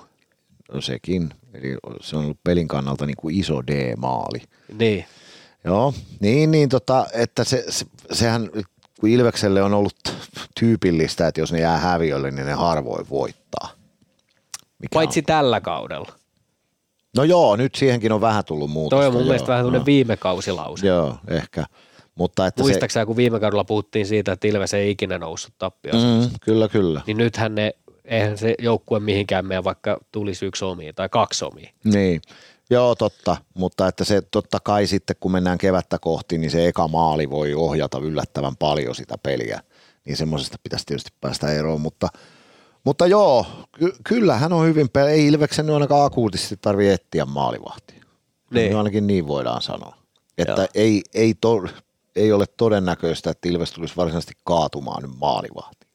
No 0.73 0.81
sekin, 0.81 1.33
eli 1.53 1.77
se 2.01 2.17
on 2.17 2.23
ollut 2.23 2.43
pelin 2.43 2.67
kannalta 2.67 3.05
niin 3.05 3.17
kuin 3.17 3.35
iso 3.35 3.61
D-maali. 3.67 4.41
Niin. 4.77 5.05
Joo, 5.63 5.93
niin, 6.19 6.51
niin 6.51 6.69
tota, 6.69 7.05
että 7.13 7.43
se, 7.43 7.65
se, 7.69 7.85
sehän, 8.11 8.49
kun 8.99 9.09
Ilvekselle 9.09 9.63
on 9.63 9.73
ollut 9.73 9.95
tyypillistä, 10.59 11.27
että 11.27 11.41
jos 11.41 11.51
ne 11.51 11.59
jää 11.59 11.77
häviölle, 11.77 12.31
niin 12.31 12.45
ne 12.45 12.53
harvoin 12.53 13.09
voittaa. 13.09 13.69
Mikä 14.79 14.93
Paitsi 14.93 15.19
on? 15.19 15.23
tällä 15.23 15.61
kaudella. 15.61 16.13
No 17.17 17.23
joo, 17.23 17.55
nyt 17.55 17.75
siihenkin 17.75 18.11
on 18.11 18.21
vähän 18.21 18.45
tullut 18.45 18.71
muutosta. 18.71 18.95
Toi 18.95 19.07
on 19.07 19.13
mun 19.13 19.21
joo, 19.21 19.27
mielestä 19.27 19.47
vähän 19.47 19.65
tämmöinen 19.65 19.85
viime 19.85 20.17
kausilause. 20.17 20.87
Joo, 20.87 21.17
ehkä. 21.27 21.65
Mutta 22.15 22.47
että 22.47 22.61
Muistaakseni, 22.61 23.05
kun 23.05 23.15
viime 23.15 23.39
kaudella 23.39 23.63
puhuttiin 23.63 24.05
siitä, 24.05 24.31
että 24.31 24.47
Ilves 24.47 24.73
ei 24.73 24.91
ikinä 24.91 25.17
noussut 25.17 25.53
tappioon, 25.57 26.01
se, 26.01 26.29
mm, 26.29 26.35
kyllä, 26.41 26.67
kyllä. 26.67 27.01
niin 27.07 27.17
nythän 27.17 27.55
ne, 27.55 27.73
eihän 28.05 28.37
se 28.37 28.55
joukkue 28.59 28.99
mihinkään 28.99 29.45
mene, 29.45 29.63
vaikka 29.63 29.97
tulisi 30.11 30.45
yksi 30.45 30.65
omi 30.65 30.93
tai 30.93 31.09
kaksi 31.09 31.45
omia. 31.45 31.69
Niin, 31.83 32.21
joo 32.69 32.95
totta, 32.95 33.37
mutta 33.53 33.87
että 33.87 34.03
se 34.03 34.21
totta 34.21 34.59
kai 34.59 34.87
sitten 34.87 35.15
kun 35.19 35.31
mennään 35.31 35.57
kevättä 35.57 35.99
kohti, 35.99 36.37
niin 36.37 36.51
se 36.51 36.67
eka 36.67 36.87
maali 36.87 37.29
voi 37.29 37.53
ohjata 37.53 37.97
yllättävän 37.99 38.55
paljon 38.55 38.95
sitä 38.95 39.17
peliä, 39.23 39.61
niin 40.05 40.17
semmoisesta 40.17 40.57
pitäisi 40.63 40.85
tietysti 40.85 41.11
päästä 41.21 41.51
eroon, 41.53 41.81
mutta, 41.81 42.07
mutta 42.83 43.07
joo, 43.07 43.45
ky- 43.71 43.95
kyllä 44.03 44.37
hän 44.37 44.53
on 44.53 44.65
hyvin, 44.65 44.89
pe- 44.89 45.11
ei 45.11 45.27
Ilveksen 45.27 45.69
ainakaan 45.69 46.05
akuutisti 46.05 46.57
tarvitse 46.61 46.93
etsiä 46.93 47.25
maalivahtia. 47.25 48.03
Niin. 48.51 48.65
Niin. 48.65 48.77
Ainakin 48.77 49.07
niin 49.07 49.27
voidaan 49.27 49.61
sanoa. 49.61 49.97
Että 50.37 50.61
Joo. 50.61 50.67
ei, 50.75 51.01
ei, 51.13 51.33
to, 51.41 51.63
ei 52.15 52.31
ole 52.31 52.45
todennäköistä, 52.57 53.29
että 53.29 53.49
Ilves 53.49 53.71
tulisi 53.71 53.95
varsinaisesti 53.97 54.33
kaatumaan 54.43 55.03
nyt 55.03 55.11
maalivahtiin. 55.19 55.92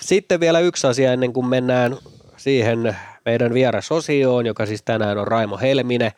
Sitten 0.00 0.40
vielä 0.40 0.60
yksi 0.60 0.86
asia 0.86 1.12
ennen 1.12 1.32
kuin 1.32 1.46
mennään 1.46 1.96
siihen 2.36 2.96
meidän 3.24 3.54
vierasosioon, 3.54 4.46
joka 4.46 4.66
siis 4.66 4.82
tänään 4.82 5.18
on 5.18 5.26
Raimo 5.26 5.58
Helmine, 5.58 6.12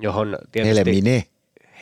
johon 0.00 0.38
tietysti... 0.52 0.84
Helmine. 0.84 1.24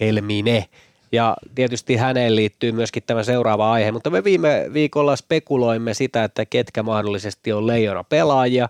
Helmine. 0.01 0.69
Ja 1.13 1.37
tietysti 1.55 1.97
häneen 1.97 2.37
liittyy 2.37 2.73
myöskin 2.73 3.03
tämä 3.07 3.23
seuraava 3.23 3.73
aihe, 3.73 3.93
mutta 3.93 4.11
me 4.11 4.25
viime 4.25 4.67
viikolla 4.73 5.17
spekuloimme 5.17 5.95
sitä, 5.95 6.25
että 6.25 6.45
ketkä 6.45 6.83
mahdollisesti 6.83 7.53
on 7.53 7.67
leijona 7.67 8.05
pelaajia, 8.05 8.69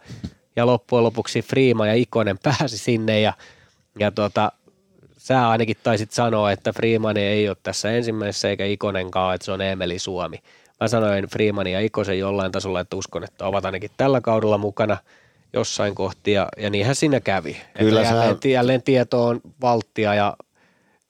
ja 0.59 0.67
loppujen 0.67 1.05
lopuksi 1.05 1.43
Friima 1.43 1.87
ja 1.87 1.95
Ikonen 1.95 2.39
pääsi 2.39 2.79
sinne, 2.79 3.21
ja, 3.21 3.33
ja 3.99 4.11
tota, 4.11 4.53
sä 5.17 5.49
ainakin 5.49 5.77
taisit 5.83 6.13
sanoa, 6.13 6.53
että 6.53 6.73
Freeman 6.73 7.17
ei 7.17 7.49
ole 7.49 7.57
tässä 7.63 7.91
ensimmäisessä 7.91 8.49
eikä 8.49 8.65
Ikonenkaan, 8.65 9.35
että 9.35 9.45
se 9.45 9.53
on 9.53 9.61
Emeli 9.61 9.99
Suomi. 9.99 10.39
Mä 10.81 10.89
sanoin 10.89 11.25
Freemanin 11.25 11.73
ja 11.73 11.81
Ikosen 11.81 12.19
jollain 12.19 12.53
tasolla, 12.53 12.81
että 12.81 12.97
uskon, 12.97 13.25
että 13.25 13.47
ovat 13.47 13.65
ainakin 13.65 13.91
tällä 13.97 14.21
kaudella 14.21 14.59
mukana 14.59 14.97
jossain 15.53 15.95
kohti, 15.95 16.33
ja, 16.33 16.49
ja 16.57 16.71
niinhän 16.71 16.95
siinä 16.95 17.21
kävi. 17.21 17.57
Kyllä 17.79 18.01
että 18.01 18.13
sä- 18.13 18.17
jälleen, 18.17 18.53
jälleen 18.53 18.83
tieto 18.83 19.27
on 19.27 19.41
valttia 19.61 20.15
ja 20.15 20.37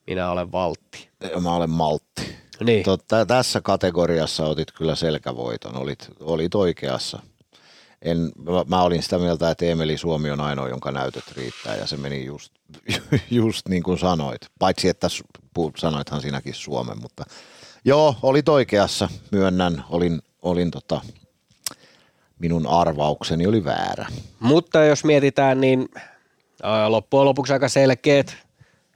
minä 0.07 0.31
olen 0.31 0.51
valtti. 0.51 1.09
Mä 1.41 1.55
olen 1.55 1.69
maltti. 1.69 2.35
Niin, 2.63 2.83
Totta, 2.83 3.25
tässä 3.25 3.61
kategoriassa 3.61 4.45
otit 4.45 4.71
kyllä 4.71 4.95
selkävoiton, 4.95 5.77
olit, 5.77 6.07
olit 6.19 6.55
oikeassa. 6.55 7.19
En, 8.01 8.17
mä, 8.17 8.63
mä 8.67 8.81
olin 8.81 9.03
sitä 9.03 9.17
mieltä, 9.17 9.51
että 9.51 9.65
Emeli 9.65 9.97
Suomi 9.97 10.31
on 10.31 10.41
ainoa, 10.41 10.69
jonka 10.69 10.91
näytöt 10.91 11.31
riittää 11.35 11.75
ja 11.75 11.87
se 11.87 11.97
meni 11.97 12.25
just, 12.25 12.53
just 13.31 13.67
niin 13.67 13.83
kuin 13.83 13.99
sanoit. 13.99 14.41
Paitsi, 14.59 14.89
että 14.89 15.07
sanoithan 15.77 16.21
sinäkin 16.21 16.53
Suomen, 16.53 17.01
mutta 17.01 17.25
joo, 17.85 18.15
olit 18.21 18.49
oikeassa, 18.49 19.09
myönnän, 19.31 19.83
olin, 19.89 20.21
olin 20.41 20.71
tota, 20.71 21.01
minun 22.39 22.67
arvaukseni 22.67 23.47
oli 23.47 23.65
väärä. 23.65 24.05
mutta 24.39 24.83
jos 24.83 25.03
mietitään, 25.03 25.61
niin 25.61 25.89
loppujen 26.87 27.25
lopuksi 27.25 27.53
aika 27.53 27.69
selkeät, 27.69 28.37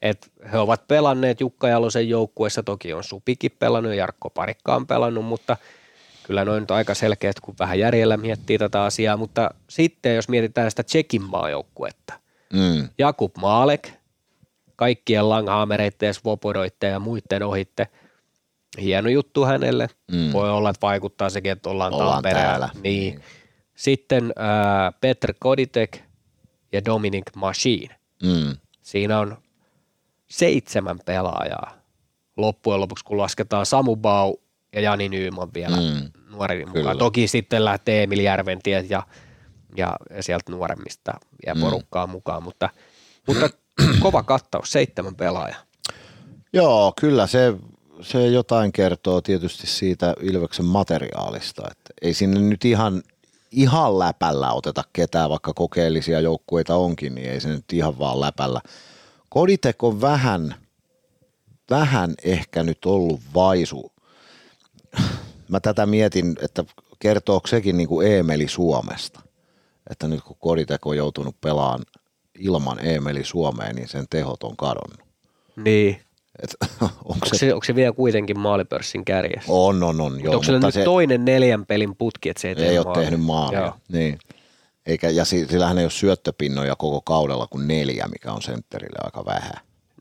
että 0.02 0.28
he 0.52 0.58
ovat 0.58 0.88
pelanneet 0.88 1.42
Jukka 1.42 1.68
Jalosen 1.68 2.10
joukkueessa, 2.10 2.64
toki 2.64 2.94
on 2.94 3.04
Supikin 3.04 3.52
pelannut 3.60 3.92
ja 3.92 3.98
Jarkko 3.98 4.30
Parikka 4.30 4.76
on 4.76 4.88
pelannut, 4.88 5.26
mutta 5.26 5.58
kyllä 6.24 6.46
noin 6.46 6.62
nyt 6.62 6.72
aika 6.72 6.94
selkeät, 6.94 7.40
kun 7.40 7.56
vähän 7.60 7.80
järjellä 7.80 8.18
miettii 8.18 8.58
tätä 8.58 8.84
asiaa, 8.84 9.18
mutta 9.18 9.50
sitten 9.70 10.16
jos 10.16 10.30
mietitään 10.30 10.72
sitä 10.72 10.84
Tsekin 10.84 11.22
maajoukkuetta, 11.24 12.14
Mm, 12.54 12.90
Jakub 12.98 13.32
Maalek, 13.38 13.90
kaikkien 14.76 15.30
Langhaamereiden 15.30 16.08
ja 16.08 16.14
Svobodoitten 16.14 16.92
ja 16.92 17.00
muiden 17.00 17.44
ohitte. 17.44 17.88
Hieno 18.82 19.10
juttu 19.10 19.46
hänelle. 19.46 19.88
Mm. 20.12 20.34
Voi 20.34 20.52
olla, 20.52 20.70
että 20.70 20.82
vaikuttaa 20.88 21.30
sekin, 21.30 21.52
että 21.52 21.70
ollaan, 21.70 21.94
Ollaan 21.94 22.14
Tampereella. 22.14 22.50
täällä. 22.50 22.70
Niin. 22.84 23.22
Sitten 23.76 24.34
ää, 24.36 24.92
Petr 25.02 25.34
Koditek 25.40 25.98
ja 26.72 26.86
Dominic 26.86 27.26
Machine. 27.36 27.96
mm, 28.24 28.58
Siinä 28.82 29.20
on 29.20 29.38
seitsemän 30.30 31.00
pelaajaa 31.06 31.74
loppujen 32.38 32.82
lopuksi, 32.82 33.06
kun 33.06 33.18
lasketaan 33.18 33.66
Samu 33.66 33.96
Bau 33.96 34.36
ja 34.76 34.82
Jani 34.82 35.10
Nyyman 35.10 35.54
vielä 35.54 35.76
Mm. 35.78 36.12
nuorin 36.30 36.66
Kyllä. 36.68 36.78
mukaan. 36.80 36.98
Toki 36.98 37.28
sitten 37.28 37.66
lähtee 37.66 38.04
Emil 38.04 38.20
Järventiet 38.20 38.90
ja, 38.90 39.04
ja, 39.78 39.96
ja 40.16 40.24
sieltä 40.24 40.52
nuoremmista 40.52 41.14
ja 41.46 41.56
Mm. 41.56 41.62
porukkaa 41.62 42.08
mukaan, 42.08 42.44
mutta, 42.44 42.70
mutta 43.28 43.50
kova 44.02 44.24
kattaus, 44.24 44.72
seitsemän 44.72 45.16
pelaajaa. 45.16 45.60
Joo, 46.54 46.94
kyllä 47.02 47.28
se, 47.28 47.54
se 48.04 48.28
jotain 48.28 48.72
kertoo 48.72 49.22
tietysti 49.22 49.68
siitä 49.68 50.14
Ilveksen 50.22 50.66
materiaalista. 50.66 51.62
Että 51.72 51.94
ei 52.02 52.14
sinne 52.14 52.40
nyt 52.40 52.66
ihan, 52.66 53.04
ihan 53.52 54.00
läpällä 54.00 54.54
oteta 54.54 54.84
ketään, 54.94 55.30
vaikka 55.30 55.54
kokeellisia 55.54 56.20
joukkueita 56.20 56.76
onkin, 56.76 57.16
niin 57.16 57.30
ei 57.30 57.40
se 57.40 57.50
nyt 57.50 57.74
ihan 57.74 58.00
vaan 58.00 58.20
läpällä. 58.20 58.62
Koditek 59.30 59.84
on 59.84 60.02
vähän, 60.02 60.56
vähän 61.70 62.14
ehkä 62.24 62.64
nyt 62.64 62.86
ollut 62.86 63.22
vaisu. 63.34 63.92
Mä 65.50 65.60
tätä 65.60 65.86
mietin, 65.86 66.36
että 66.42 66.64
kertooko 67.00 67.48
sekin 67.48 67.78
niin 67.78 67.88
kuin 67.88 68.08
Eemeli 68.08 68.48
Suomesta. 68.48 69.22
Että 69.90 70.08
nyt 70.08 70.22
kun 70.22 70.38
Koditek 70.40 70.86
on 70.88 70.98
joutunut 70.98 71.42
pelaamaan 71.42 71.84
ilman 72.40 72.86
Eemeli 72.86 73.24
Suomeen, 73.24 73.76
niin 73.76 73.88
sen 73.88 74.06
tehot 74.10 74.44
on 74.44 74.58
kadonnut. 74.58 75.08
Niin. 75.56 76.03
Et, 76.44 76.56
onko 77.06 77.26
se, 77.26 77.38
se, 77.38 77.54
onko 77.54 77.64
se 77.64 77.76
vielä 77.76 77.94
kuitenkin 77.94 78.40
maalipörssin 78.40 79.06
kärjessä? 79.06 79.54
on, 79.54 79.84
on, 79.84 80.02
on, 80.02 80.24
joo, 80.24 80.34
Onko 80.34 80.44
se 80.44 80.52
mutta 80.52 80.68
nyt 80.68 80.74
se 80.74 80.84
toinen 80.84 81.26
neljän 81.26 81.66
pelin 81.66 81.96
putki, 81.96 82.30
että 82.30 82.42
se 82.42 82.48
ei, 82.48 82.66
ei 82.66 82.78
ole 82.78 82.86
maalia? 82.86 83.04
tehnyt 83.04 83.26
maalia. 83.26 83.60
Joo. 83.60 83.74
Niin. 83.92 84.20
Eikä, 84.86 85.10
ja 85.10 85.26
si- 85.26 85.48
sillähän 85.50 85.78
ei 85.78 85.86
ole 85.86 85.92
syöttöpinnoja 85.92 86.76
koko 86.76 87.02
kaudella 87.02 87.48
kuin 87.48 87.68
neljä, 87.68 88.08
mikä 88.08 88.32
on 88.32 88.42
sentterille 88.42 89.00
aika 89.04 89.26
vähän. 89.26 89.54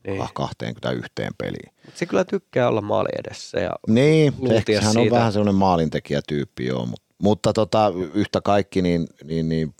Niin. 0.07 0.19
Niin. 0.19 0.29
21 0.33 1.11
peliin. 1.37 1.73
Mut 1.85 1.97
Se 1.97 2.05
kyllä 2.05 2.23
tykkää 2.25 2.67
olla 2.67 2.81
maali 2.81 3.09
edessä 3.19 3.59
ja 3.59 3.71
Niin, 3.87 4.33
ehkä 4.51 4.81
hän 4.81 4.97
on 4.97 5.09
vähän 5.11 5.33
semmoinen 5.33 5.55
maalintekijätyyppi, 5.55 6.65
joo. 6.65 6.85
Mutta, 6.85 7.07
mutta 7.17 7.53
tota, 7.53 7.93
yhtä 8.13 8.41
kaikki, 8.41 8.81
niin, 8.81 9.07
niin, 9.23 9.49
niin 9.49 9.73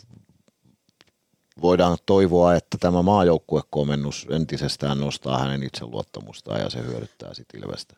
voidaan 1.61 1.97
toivoa, 2.05 2.55
että 2.55 2.77
tämä 2.79 3.01
maajoukkuekomennus 3.01 4.27
entisestään 4.29 4.99
nostaa 4.99 5.39
hänen 5.39 5.63
itseluottamustaan 5.63 6.61
ja 6.61 6.69
se 6.69 6.81
hyödyttää 6.81 7.33
sitten 7.33 7.61
Ilvestä. 7.63 7.95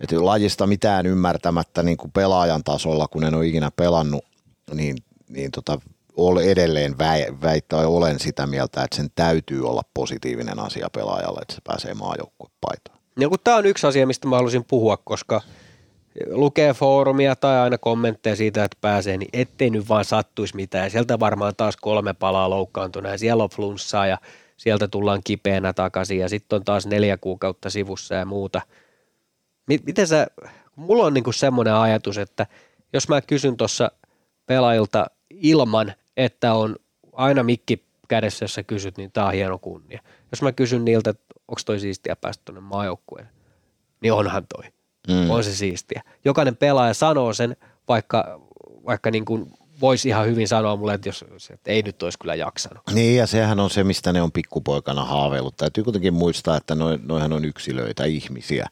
Et 0.00 0.12
lajista 0.12 0.66
mitään 0.66 1.06
ymmärtämättä 1.06 1.82
niin 1.82 1.96
kuin 1.96 2.12
pelaajan 2.12 2.64
tasolla, 2.64 3.08
kun 3.08 3.24
en 3.24 3.34
ole 3.34 3.46
ikinä 3.46 3.70
pelannut, 3.76 4.24
niin, 4.74 4.96
niin 5.28 5.50
tota, 5.50 5.80
ol 6.16 6.36
edelleen 6.36 6.92
väi- 6.98 7.42
väittää, 7.42 7.88
olen 7.88 8.20
sitä 8.20 8.46
mieltä, 8.46 8.84
että 8.84 8.96
sen 8.96 9.10
täytyy 9.16 9.68
olla 9.68 9.82
positiivinen 9.94 10.58
asia 10.58 10.90
pelaajalle, 10.90 11.40
että 11.42 11.54
se 11.54 11.60
pääsee 11.64 11.94
maajoukkuepaitaan. 11.94 12.98
Ja 13.20 13.28
kun 13.28 13.38
tämä 13.44 13.56
on 13.56 13.66
yksi 13.66 13.86
asia, 13.86 14.06
mistä 14.06 14.28
mä 14.28 14.36
halusin 14.36 14.64
puhua, 14.64 14.96
koska 14.96 15.40
lukee 16.30 16.74
foorumia 16.74 17.36
tai 17.36 17.58
aina 17.58 17.78
kommentteja 17.78 18.36
siitä, 18.36 18.64
että 18.64 18.76
pääsee, 18.80 19.16
niin 19.16 19.28
ettei 19.32 19.70
nyt 19.70 19.88
vaan 19.88 20.04
sattuisi 20.04 20.56
mitään. 20.56 20.84
Ja 20.84 20.90
sieltä 20.90 21.20
varmaan 21.20 21.56
taas 21.56 21.76
kolme 21.76 22.14
palaa 22.14 22.50
loukkaantuneen 22.50 23.12
ja 23.12 23.18
siellä 23.18 23.42
on 23.42 23.50
flunssaa 23.50 24.06
ja 24.06 24.18
sieltä 24.56 24.88
tullaan 24.88 25.20
kipeänä 25.24 25.72
takaisin 25.72 26.18
ja 26.18 26.28
sitten 26.28 26.56
on 26.56 26.64
taas 26.64 26.86
neljä 26.86 27.16
kuukautta 27.16 27.70
sivussa 27.70 28.14
ja 28.14 28.24
muuta. 28.24 28.60
Mi- 29.66 29.82
Miten 29.86 30.06
sä, 30.06 30.26
mulla 30.76 31.04
on 31.04 31.14
niinku 31.14 31.32
semmoinen 31.32 31.74
ajatus, 31.74 32.18
että 32.18 32.46
jos 32.92 33.08
mä 33.08 33.20
kysyn 33.20 33.56
tuossa 33.56 33.90
pelaajilta 34.46 35.06
ilman, 35.30 35.92
että 36.16 36.54
on 36.54 36.76
aina 37.12 37.42
mikki 37.42 37.84
kädessä, 38.08 38.44
jos 38.44 38.54
sä 38.54 38.62
kysyt, 38.62 38.96
niin 38.96 39.12
tää 39.12 39.26
on 39.26 39.32
hieno 39.32 39.58
kunnia. 39.58 40.02
Jos 40.32 40.42
mä 40.42 40.52
kysyn 40.52 40.84
niiltä, 40.84 41.10
että 41.10 41.24
onko 41.48 41.60
toi 41.66 41.80
siistiä 41.80 42.16
päästä 42.16 42.42
tuonne 42.44 42.60
maajoukkueen, 42.60 43.28
niin 44.00 44.12
onhan 44.12 44.46
toi. 44.56 44.64
Mm. 45.08 45.30
On 45.30 45.44
se 45.44 45.54
siistiä. 45.54 46.02
Jokainen 46.24 46.56
pelaaja 46.56 46.94
sanoo 46.94 47.32
sen, 47.32 47.56
vaikka, 47.88 48.40
vaikka 48.86 49.10
niin 49.10 49.24
kuin 49.24 49.52
voisi 49.80 50.08
ihan 50.08 50.26
hyvin 50.26 50.48
sanoa 50.48 50.76
mulle, 50.76 50.94
että 50.94 51.08
jos 51.08 51.24
että 51.50 51.70
ei 51.70 51.82
nyt 51.82 52.02
olisi 52.02 52.18
kyllä 52.18 52.34
jaksanut. 52.34 52.82
Niin, 52.92 53.16
ja 53.16 53.26
sehän 53.26 53.60
on 53.60 53.70
se, 53.70 53.84
mistä 53.84 54.12
ne 54.12 54.22
on 54.22 54.32
pikkupoikana 54.32 55.04
haaveillut. 55.04 55.56
Täytyy 55.56 55.84
kuitenkin 55.84 56.14
muistaa, 56.14 56.56
että 56.56 56.74
noi, 56.74 56.98
noihan 57.02 57.32
on 57.32 57.44
yksilöitä, 57.44 58.04
ihmisiä. 58.04 58.66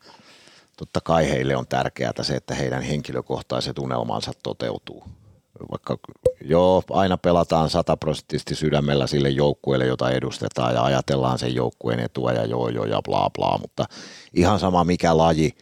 totta 0.76 1.00
kai 1.00 1.30
heille 1.30 1.56
on 1.56 1.66
tärkeää 1.66 2.12
se, 2.22 2.34
että 2.34 2.54
heidän 2.54 2.82
henkilökohtaiset 2.82 3.78
unelmansa 3.78 4.32
toteutuu. 4.42 5.04
Vaikka 5.70 5.98
joo, 6.44 6.82
aina 6.90 7.16
pelataan 7.16 7.70
sataprosenttisesti 7.70 8.54
sydämellä 8.54 9.06
sille 9.06 9.28
joukkueelle, 9.28 9.86
jota 9.86 10.10
edustetaan 10.10 10.74
ja 10.74 10.82
ajatellaan 10.82 11.38
sen 11.38 11.54
joukkueen 11.54 12.00
etua 12.00 12.32
ja 12.32 12.44
joo 12.44 12.68
joo 12.68 12.84
ja 12.84 13.02
bla 13.02 13.30
bla, 13.30 13.58
mutta 13.58 13.84
ihan 14.34 14.58
sama 14.58 14.84
mikä 14.84 15.16
laji, 15.16 15.54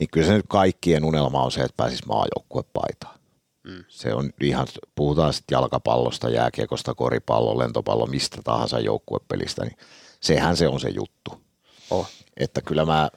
niin 0.00 0.08
kyllä 0.12 0.26
se 0.26 0.32
nyt 0.32 0.46
kaikkien 0.48 1.04
unelma 1.04 1.42
on 1.42 1.52
se, 1.52 1.60
että 1.60 1.76
pääsisi 1.76 2.06
maajoukkuepaitaan. 2.06 3.18
Mm. 3.64 3.84
Se 3.88 4.14
on 4.14 4.30
ihan, 4.40 4.66
puhutaan 4.94 5.32
sitten 5.32 5.56
jalkapallosta, 5.56 6.30
jääkiekosta, 6.30 6.94
koripallo, 6.94 7.58
lentopallo, 7.58 8.06
mistä 8.06 8.38
tahansa 8.44 8.80
joukkuepelistä, 8.80 9.64
niin 9.64 9.76
sehän 10.20 10.56
se 10.56 10.68
on 10.68 10.80
se 10.80 10.88
juttu. 10.88 11.42
Oh. 11.90 12.08
Että 12.36 12.60
kyllä 12.60 12.84
mä, 12.84 13.10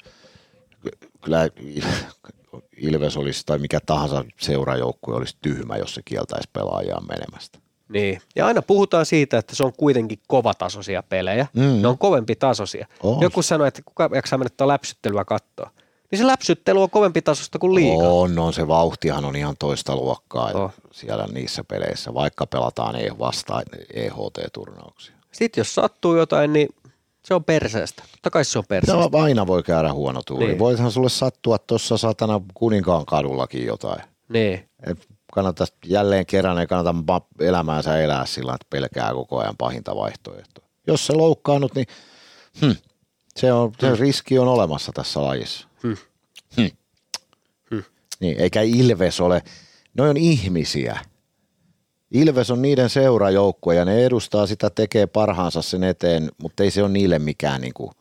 kyllä 1.21 1.49
Ilves 2.77 3.17
olisi 3.17 3.43
tai 3.45 3.57
mikä 3.57 3.79
tahansa 3.85 4.25
seurajoukkue 4.39 5.15
olisi 5.15 5.37
tyhmä, 5.41 5.77
jos 5.77 5.93
se 5.93 6.01
kieltäisi 6.05 6.49
pelaajaa 6.53 7.01
menemästä. 7.01 7.59
Niin, 7.89 8.21
ja 8.35 8.45
aina 8.45 8.61
puhutaan 8.61 9.05
siitä, 9.05 9.37
että 9.37 9.55
se 9.55 9.63
on 9.63 9.73
kuitenkin 9.73 10.19
kovatasoisia 10.27 11.03
pelejä. 11.03 11.47
Mm. 11.53 11.81
Ne 11.81 11.87
on 11.87 11.97
kovempi 11.97 12.35
tasoisia. 12.35 12.87
On. 13.03 13.21
Joku 13.21 13.41
sanoi, 13.41 13.67
että 13.67 13.81
kuka 13.85 14.09
jaksaa 14.15 14.39
mennä 14.39 14.49
tuota 14.49 14.67
läpsyttelyä 14.67 15.25
katsoa. 15.25 15.71
Niin 16.11 16.19
se 16.19 16.27
läpsyttely 16.27 16.81
on 16.81 16.89
kovempi 16.89 17.21
tasosta 17.21 17.59
kuin 17.59 17.75
liikaa. 17.75 18.09
On, 18.09 18.39
on 18.39 18.53
se 18.53 18.67
vauhtihan 18.67 19.25
on 19.25 19.35
ihan 19.35 19.55
toista 19.59 19.95
luokkaa 19.95 20.51
oh. 20.53 20.71
siellä 20.91 21.27
niissä 21.31 21.63
peleissä, 21.63 22.13
vaikka 22.13 22.47
pelataan 22.47 22.95
e 22.95 23.09
vastaan 23.19 23.63
EHT-turnauksia. 23.93 25.15
Sitten 25.31 25.61
jos 25.61 25.75
sattuu 25.75 26.15
jotain, 26.15 26.53
niin 26.53 26.69
se 27.25 27.33
on 27.33 27.43
perseestä. 27.43 28.03
Totta 28.11 28.29
kai 28.29 28.45
se 28.45 28.59
on 28.59 28.65
perseestä. 28.69 29.09
No, 29.11 29.23
aina 29.23 29.47
voi 29.47 29.63
käydä 29.63 29.93
huono 29.93 30.21
tuuri. 30.25 30.47
Niin. 30.47 30.59
Voithan 30.59 30.91
sulle 30.91 31.09
sattua 31.09 31.57
tuossa 31.57 31.97
satana 31.97 32.41
kuninkaan 32.53 33.05
kadullakin 33.05 33.65
jotain. 33.65 34.01
Niin. 34.29 34.69
Et 34.83 35.07
kannata 35.33 35.65
jälleen 35.85 36.25
kerran, 36.25 36.59
ei 36.59 36.67
kannata 36.67 37.21
elämäänsä 37.39 37.99
elää 37.99 38.25
sillä, 38.25 38.53
että 38.53 38.67
pelkää 38.69 39.13
koko 39.13 39.39
ajan 39.39 39.57
pahinta 39.57 39.95
vaihtoehtoa. 39.95 40.65
Jos 40.87 41.07
se 41.07 41.13
loukkaannut, 41.13 41.75
niin 41.75 41.87
hm, 42.61 42.71
se, 43.39 43.53
on, 43.53 43.71
se 43.79 43.87
hmm. 43.87 43.97
riski 43.99 44.39
on 44.39 44.47
olemassa 44.47 44.91
tässä 44.91 45.23
lajissa. 45.23 45.67
Hmm. 45.83 45.97
Hmm. 46.57 46.69
Hmm. 47.71 47.83
Niin, 48.19 48.39
eikä 48.39 48.61
Ilves 48.61 49.21
ole, 49.21 49.43
ne 49.93 50.03
on 50.03 50.17
ihmisiä. 50.17 50.99
Ilves 52.11 52.51
on 52.51 52.61
niiden 52.61 52.89
seurajoukkue 52.89 53.75
ja 53.75 53.85
ne 53.85 54.05
edustaa 54.05 54.47
sitä, 54.47 54.69
tekee 54.69 55.07
parhaansa 55.07 55.61
sen 55.61 55.83
eteen, 55.83 56.31
mutta 56.41 56.63
ei 56.63 56.71
se 56.71 56.83
ole 56.83 56.91
niille 56.91 57.19
mikään 57.19 57.61
niin 57.61 57.73
kuin, 57.73 57.91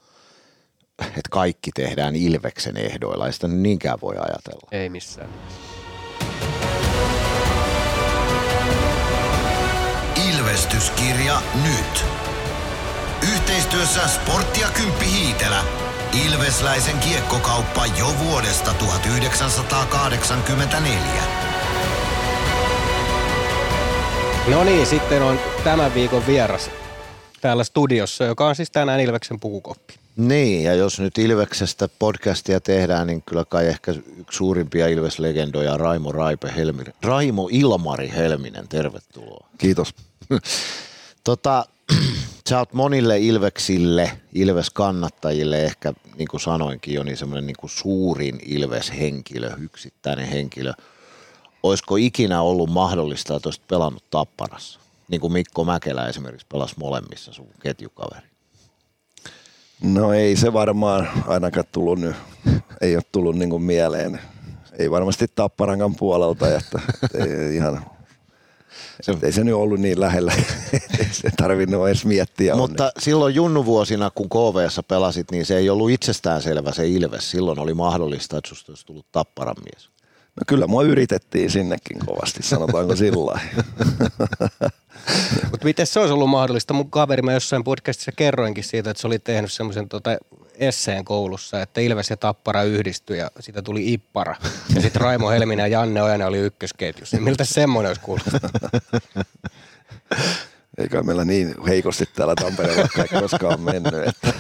että 0.99 1.31
kaikki 1.31 1.71
tehdään 1.75 2.17
Ilveksen 2.17 2.77
ehdoilla. 2.77 3.27
Ei 3.27 3.33
sitä 3.33 3.49
niinkään 3.49 3.99
voi 4.03 4.15
ajatella. 4.17 4.69
Ei 4.73 4.89
missään. 4.89 5.31
Ilvestyskirja 10.31 11.43
nyt. 11.63 12.28
Yhteistyössä 13.69 14.09
Sportti 14.09 14.61
ja 14.61 14.69
Kymppi 14.69 15.05
Hiitelä. 15.05 15.65
Ilvesläisen 16.27 16.99
kiekkokauppa 16.99 17.87
jo 17.87 18.15
vuodesta 18.25 18.75
1984. 18.75 21.23
No 24.51 24.65
niin, 24.65 24.87
sitten 24.87 25.23
on 25.23 25.39
tämän 25.65 25.95
viikon 25.95 26.27
vieras 26.27 26.71
täällä 27.41 27.65
studiossa, 27.65 28.25
joka 28.25 28.47
on 28.47 28.57
siis 28.57 28.71
tänään 28.71 29.01
Ilveksen 29.01 29.41
pukukoppi. 29.41 29.95
Niin, 30.17 30.65
ja 30.65 30.75
jos 30.75 31.01
nyt 31.01 31.19
Ilveksestä 31.19 31.89
podcastia 31.99 32.61
tehdään, 32.61 33.07
niin 33.07 33.23
kyllä 33.23 33.45
kai 33.45 33.67
ehkä 33.67 33.93
yksi 33.93 34.37
suurimpia 34.37 34.87
Ilves-legendoja 34.87 35.77
Raimo 35.77 36.13
Raipe 36.13 36.53
Helminen. 36.57 36.95
Raimo 37.03 37.49
Ilmari 37.53 38.13
Helminen, 38.17 38.69
tervetuloa. 38.69 39.47
Kiitos. 39.59 39.95
tota, 41.25 41.65
sä 42.49 42.59
oot 42.59 42.73
monille 42.73 43.19
Ilveksille, 43.19 44.11
Ilves-kannattajille 44.35 45.65
ehkä, 45.65 45.93
niin 46.17 46.29
kuin 46.29 46.41
sanoinkin 46.41 46.95
jo, 46.95 47.03
niin 47.03 47.17
semmoinen 47.17 47.47
niin 47.47 47.57
suurin 47.67 48.41
Ilves-henkilö, 48.47 49.51
yksittäinen 49.59 50.29
henkilö. 50.29 50.73
Olisiko 51.63 51.97
ikinä 51.97 52.43
ollut 52.43 52.71
mahdollista, 52.71 53.37
että 53.37 53.49
olisit 53.49 53.69
pelannut 53.69 54.11
Tapparassa? 54.11 54.81
Niin 55.09 55.21
kuin 55.21 55.33
Mikko 55.33 55.65
Mäkelä 55.65 56.09
esimerkiksi 56.09 56.47
pelasi 56.53 56.75
molemmissa 56.79 57.33
sun 57.33 57.49
ketjukaveri. 57.63 58.27
No 59.83 60.13
ei 60.13 60.37
se 60.37 60.53
varmaan 60.53 61.09
ainakaan 61.27 61.67
tullut 61.73 61.99
nyt, 61.99 62.17
ei 62.81 62.97
ole 62.97 63.03
tullut 63.13 63.37
niin 63.37 63.51
kuin 63.51 63.63
mieleen. 63.63 64.21
Ei 64.79 64.91
varmasti 64.91 65.27
Tapparankan 65.35 65.95
puolelta, 65.95 66.57
että, 66.57 66.81
ihan 67.55 67.87
se, 69.01 69.17
ei 69.23 69.33
se 69.33 69.45
nyt 69.45 69.55
ollut 69.55 69.81
niin 69.81 70.01
lähellä, 70.01 70.33
ei 70.99 71.09
se 71.13 71.31
tarvinnut 71.37 71.87
edes 71.87 72.05
miettiä. 72.05 72.57
Mutta 72.57 72.85
onne. 72.85 72.93
silloin 72.99 73.35
junnuvuosina, 73.35 74.11
kun 74.11 74.29
KVssa 74.29 74.83
pelasit, 74.83 75.31
niin 75.31 75.47
se 75.47 75.57
ei 75.57 75.71
ollut 75.71 75.91
itsestäänselvä 75.91 76.73
se 76.73 76.89
Ilves. 76.89 77.31
Silloin 77.31 77.59
oli 77.59 77.75
mahdollista, 77.75 78.39
että 78.39 78.49
susta 78.49 78.73
olisi 78.73 78.87
tullut 78.87 79.07
tapparan 79.13 79.57
mies. 79.65 79.91
No 80.39 80.43
kyllä 80.47 80.67
mua 80.67 80.83
yritettiin 80.83 81.51
sinnekin 81.51 81.99
kovasti, 82.07 82.43
sanotaanko 82.43 82.97
sillä 82.97 83.41
Mutta 85.51 85.65
miten 85.65 85.87
se 85.87 86.01
olisi 86.01 86.13
ollut 86.13 86.31
mahdollista? 86.31 86.75
Mun 86.75 86.91
kaveri, 86.91 87.23
mä 87.23 87.33
jossain 87.33 87.65
podcastissa 87.65 88.13
kerroinkin 88.13 88.65
siitä, 88.65 88.91
että 88.91 89.01
se 89.01 89.07
oli 89.07 89.19
tehnyt 89.19 89.53
semmoisen 89.53 89.89
tota 89.89 90.11
esseen 90.55 91.05
koulussa, 91.05 91.63
että 91.63 91.81
Ilves 91.81 92.11
ja 92.11 92.17
Tappara 92.17 92.63
yhdistyi 92.63 93.19
ja 93.19 93.31
siitä 93.41 93.63
tuli 93.63 93.93
Ippara. 93.93 94.37
Ja 94.75 94.81
sitten 94.81 95.03
Raimo 95.03 95.31
Helminen 95.31 95.71
ja 95.71 95.79
Janne 95.79 96.03
Ojanen 96.03 96.27
oli 96.27 96.39
ykkösketjussa. 96.39 97.17
Niin 97.17 97.25
miltä 97.25 97.45
semmoinen 97.45 97.91
olisi 97.91 98.01
kuullut? 98.01 98.27
Eikä 100.79 101.03
meillä 101.03 101.25
niin 101.25 101.55
heikosti 101.67 102.05
täällä 102.15 102.35
Tampereella 102.35 102.89
kai 102.97 103.21
koskaan 103.21 103.61
mennyt. 103.61 103.95
Että. 103.95 104.33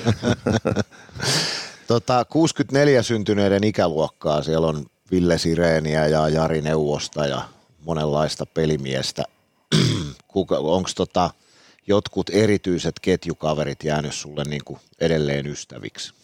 Tota, 1.87 2.25
64 2.25 3.03
syntyneiden 3.03 3.65
ikäluokkaa, 3.65 4.43
siellä 4.43 4.67
on 4.67 4.87
Ville 5.11 5.38
Sireeniä 5.38 6.07
ja 6.07 6.29
Jari 6.29 6.62
Neuvosta 6.62 7.27
ja 7.27 7.42
monenlaista 7.85 8.47
pelimiestä. 8.47 9.25
Onko 10.51 10.90
tota, 10.97 11.31
jotkut 11.87 12.31
erityiset 12.31 13.01
ketjukaverit 13.03 13.85
jäänyt 13.85 14.14
sulle 14.14 14.44
niin 14.44 14.64
kuin 14.64 14.81
edelleen 15.01 15.47
ystäviksi? 15.47 16.14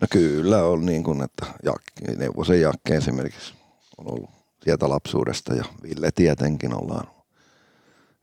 No 0.00 0.06
kyllä 0.10 0.64
on 0.64 0.86
niin 0.86 1.04
kuin, 1.04 1.22
että 1.22 1.46
Jakke, 1.62 2.16
Neuvosen 2.16 2.60
Jakke 2.60 2.96
esimerkiksi 2.96 3.54
on 3.98 4.12
ollut 4.12 4.30
sieltä 4.64 4.88
lapsuudesta 4.88 5.54
ja 5.54 5.64
Ville 5.82 6.10
tietenkin 6.14 6.74
ollaan 6.74 7.06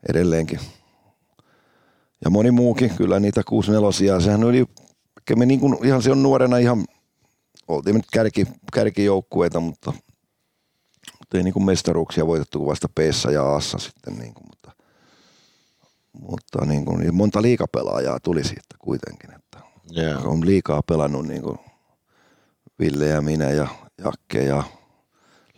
edelleenkin. 0.08 0.60
Ja 2.24 2.30
moni 2.30 2.50
muukin, 2.50 2.90
kyllä 2.96 3.20
niitä 3.20 3.42
64 3.46 4.20
sehän 4.20 4.44
oli, 4.44 4.66
me 5.36 5.46
niin 5.46 5.60
kuin 5.60 5.86
ihan 5.86 6.02
se 6.02 6.10
on 6.10 6.22
nuorena 6.22 6.58
ihan, 6.58 6.84
oltiin 7.68 7.96
nyt 7.96 8.06
kärki, 8.12 8.46
kärkijoukkueita, 8.72 9.60
mutta 9.60 9.92
ei 11.38 11.42
niin 11.42 11.54
kuin 11.54 11.64
mestaruuksia 11.64 12.26
voitettu 12.26 12.58
kuin 12.58 12.68
vasta 12.68 12.88
p 12.94 12.98
ja 13.32 13.56
a 13.56 13.60
sitten 13.60 14.18
niin 14.18 14.34
kuin, 14.34 14.46
mutta 14.46 14.72
mutta 16.12 16.64
niin 16.64 16.84
kuin, 16.84 17.00
niin 17.00 17.14
monta 17.14 17.42
liikapelaajaa 17.42 18.20
tuli 18.20 18.44
siitä 18.44 18.74
kuitenkin. 18.78 19.34
Että 19.34 19.58
yeah. 19.96 20.26
On 20.26 20.46
liikaa 20.46 20.82
pelannut 20.82 21.26
niin 21.26 21.42
kuin 21.42 21.58
Ville 22.78 23.06
ja 23.06 23.22
minä 23.22 23.50
ja 23.50 23.68
Jakke 24.04 24.44
ja 24.44 24.62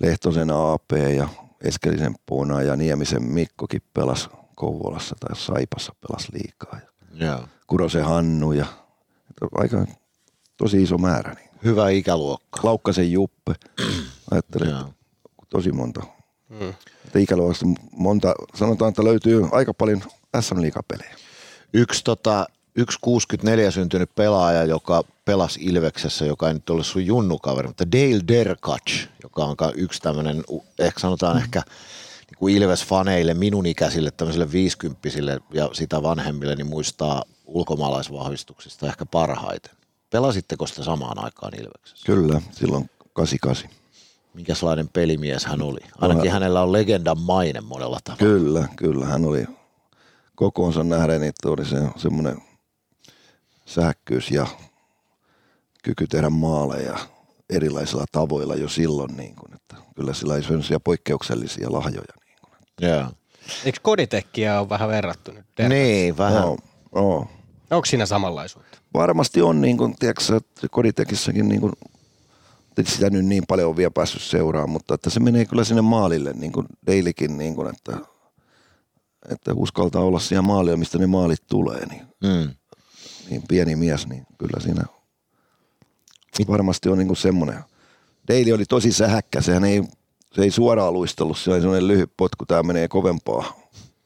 Lehtosen 0.00 0.50
AP 0.50 0.92
ja 1.16 1.28
Eskelisen 1.60 2.14
Puna 2.26 2.62
ja 2.62 2.76
Niemisen 2.76 3.22
Mikkokin 3.22 3.82
pelasi 3.94 4.28
Kouvolassa 4.54 5.16
tai 5.20 5.36
Saipassa 5.36 5.92
pelasi 6.00 6.28
liikaa. 6.32 6.80
Ja 6.82 7.26
yeah. 7.26 7.48
Kurosen 7.66 8.04
Hannu 8.04 8.52
ja 8.52 8.66
aika 9.54 9.86
tosi 10.56 10.82
iso 10.82 10.98
määrä. 10.98 11.34
Niin. 11.34 11.50
Hyvä 11.64 11.90
ikäluokka. 11.90 12.60
Laukkasen 12.62 13.12
Juppe. 13.12 13.54
Ajattelin, 14.30 14.68
yeah. 14.68 14.84
Tosi 15.52 15.72
monta. 15.72 16.02
Mm. 16.48 16.74
Ikäluokasta 17.16 17.66
monta, 17.92 18.34
sanotaan, 18.54 18.88
että 18.88 19.04
löytyy 19.04 19.48
aika 19.52 19.74
paljon 19.74 20.02
SM 20.40 20.60
Liiga-pelejä. 20.60 21.16
Yksi, 21.72 22.04
tota, 22.04 22.46
yksi 22.74 22.98
64 23.00 23.70
syntynyt 23.70 24.14
pelaaja, 24.14 24.64
joka 24.64 25.04
pelasi 25.24 25.60
Ilveksessä, 25.62 26.24
joka 26.24 26.48
ei 26.48 26.54
nyt 26.54 26.70
ole 26.70 26.84
sun 26.84 27.06
junnukaveri, 27.06 27.68
mutta 27.68 27.92
Dale 27.92 28.20
Derkach, 28.28 29.08
joka 29.22 29.44
on 29.44 29.56
yksi 29.74 30.02
tämmöinen, 30.02 30.44
ehkä 30.78 31.00
sanotaan 31.00 31.36
mm. 31.36 31.42
ehkä 31.42 31.62
niin 32.26 32.38
kuin 32.38 32.54
Ilves-faneille, 32.54 33.34
minun 33.34 33.66
ikäisille, 33.66 34.10
tämmöisille 34.10 34.52
viisikymppisille 34.52 35.40
ja 35.52 35.70
sitä 35.72 36.02
vanhemmille, 36.02 36.56
niin 36.56 36.66
muistaa 36.66 37.24
ulkomaalaisvahvistuksista 37.44 38.86
ehkä 38.86 39.06
parhaiten. 39.06 39.72
Pelasitteko 40.10 40.66
sitä 40.66 40.82
samaan 40.84 41.24
aikaan 41.24 41.52
Ilveksessä? 41.60 42.06
Kyllä, 42.06 42.42
silloin 42.52 42.90
88. 43.12 43.81
Minkälainen 44.34 44.88
pelimies 44.88 45.44
hän 45.44 45.62
oli? 45.62 45.80
Ainakin 46.00 46.24
no, 46.24 46.32
hänellä 46.32 46.62
on 46.62 46.72
legendan 46.72 47.20
maine 47.20 47.60
monella 47.60 47.98
tavalla. 48.04 48.18
Kyllä, 48.18 48.68
kyllä. 48.76 49.06
Hän 49.06 49.24
oli 49.24 49.44
kokoonsa 50.34 50.84
nähden, 50.84 51.20
niin 51.20 51.32
oli 51.44 51.64
se, 51.64 51.76
semmoinen 51.96 52.42
sähkyys 53.66 54.30
ja 54.30 54.46
kyky 55.82 56.06
tehdä 56.06 56.30
maaleja. 56.30 56.98
erilaisilla 57.50 58.04
tavoilla 58.12 58.54
jo 58.54 58.68
silloin, 58.68 59.16
niin 59.16 59.36
kuin, 59.36 59.54
että 59.54 59.76
kyllä 59.96 60.14
sillä 60.14 60.36
ei 60.36 60.42
sellaisia 60.42 60.80
poikkeuksellisia 60.80 61.72
lahjoja. 61.72 62.14
Niin 62.26 62.38
kuin. 62.42 62.88
Joo. 62.88 63.06
Eikö 63.64 63.78
koditekkiä 63.82 64.60
ole 64.60 64.68
vähän 64.68 64.88
verrattu 64.88 65.32
nyt? 65.32 65.44
Niin, 65.68 66.18
vähän. 66.18 66.42
No, 66.42 66.56
no. 66.94 67.26
Onko 67.70 67.84
siinä 67.84 68.06
samanlaisuutta? 68.06 68.78
Varmasti 68.94 69.42
on, 69.42 69.60
niin 69.60 69.76
kuin, 69.76 69.94
tiedätkö, 69.98 70.36
että 70.36 70.68
Koditekissäkin 70.70 71.48
niin 71.48 71.60
kuin, 71.60 71.72
että 71.72 71.91
sitä 72.86 73.10
nyt 73.10 73.24
niin 73.26 73.44
paljon 73.48 73.68
on 73.68 73.76
vielä 73.76 73.90
päässyt 73.90 74.22
seuraamaan, 74.22 74.70
mutta 74.70 74.94
että 74.94 75.10
se 75.10 75.20
menee 75.20 75.44
kyllä 75.44 75.64
sinne 75.64 75.82
maalille, 75.82 76.32
niin 76.32 76.52
kuin 76.52 76.66
Dailikin, 76.86 77.38
niin 77.38 77.54
kuin, 77.54 77.68
että, 77.74 77.98
että 79.28 79.54
uskaltaa 79.54 80.02
olla 80.02 80.18
siellä 80.18 80.42
maalilla, 80.42 80.76
mistä 80.76 80.98
ne 80.98 81.06
maalit 81.06 81.42
tulee, 81.50 81.86
niin, 81.86 82.02
Mm. 82.22 82.50
niin 83.30 83.42
pieni 83.48 83.76
mies, 83.76 84.06
niin 84.08 84.26
kyllä 84.38 84.60
siinä 84.60 84.84
varmasti 86.48 86.88
on 86.88 86.98
niin 86.98 87.06
kuin 87.08 87.16
semmoinen. 87.16 87.58
Daily 88.28 88.52
oli 88.52 88.64
tosi 88.64 88.92
sähäkkä, 88.92 89.40
sehän 89.40 89.64
ei, 89.64 89.82
se 90.34 90.42
ei 90.42 90.50
suoraan 90.50 90.92
luistellut, 90.92 91.38
se 91.38 91.50
oli 91.50 91.60
semmoinen 91.60 91.88
lyhyt 91.88 92.12
potku, 92.16 92.46
tämä 92.46 92.62
menee 92.62 92.88
kovempaa, 92.88 93.44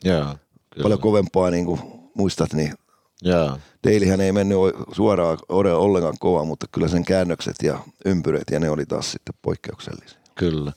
Joo. 0.04 0.24
Kyllä. 0.24 0.82
paljon 0.82 1.00
kovempaa, 1.00 1.50
niin 1.50 1.64
kuin 1.66 1.80
muistat, 2.14 2.52
niin 2.52 2.74
Joo. 3.22 3.58
Dailyhän 3.86 4.20
ei 4.20 4.32
mennyt 4.32 4.58
suoraan 4.92 5.38
ollenkaan 5.48 6.16
kovaa, 6.20 6.44
mutta 6.44 6.66
kyllä 6.72 6.88
sen 6.88 7.04
käännökset 7.04 7.56
ja 7.62 7.78
ympyrät 8.04 8.50
ja 8.50 8.60
ne 8.60 8.70
oli 8.70 8.86
taas 8.86 9.12
sitten 9.12 9.34
poikkeuksellisia. 9.42 10.18
Kyllä. 10.34 10.72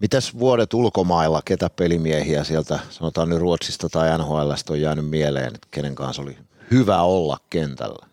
Mitäs 0.00 0.38
vuodet 0.38 0.74
ulkomailla, 0.74 1.42
ketä 1.44 1.70
pelimiehiä 1.70 2.44
sieltä, 2.44 2.78
sanotaan 2.90 3.28
nyt 3.28 3.38
Ruotsista 3.38 3.88
tai 3.88 4.18
NHLstä 4.18 4.72
on 4.72 4.80
jäänyt 4.80 5.08
mieleen, 5.08 5.54
että 5.54 5.68
kenen 5.70 5.94
kanssa 5.94 6.22
oli 6.22 6.38
hyvä 6.70 7.02
olla 7.02 7.38
kentällä? 7.50 8.06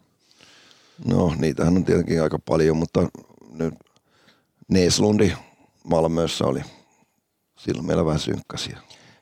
No 1.06 1.36
niitähän 1.38 1.78
on 1.78 1.86
tietenkin 1.86 2.24
aika 2.24 2.39
paljon, 2.39 2.78
mutta 2.78 3.08
nyt 3.52 3.74
Neeslundi 4.68 5.34
Malmössä 5.84 6.46
oli 6.46 6.62
silloin 7.60 7.88
meillä 7.88 8.06
vähän 8.06 8.20
synkkäsiä. 8.20 8.80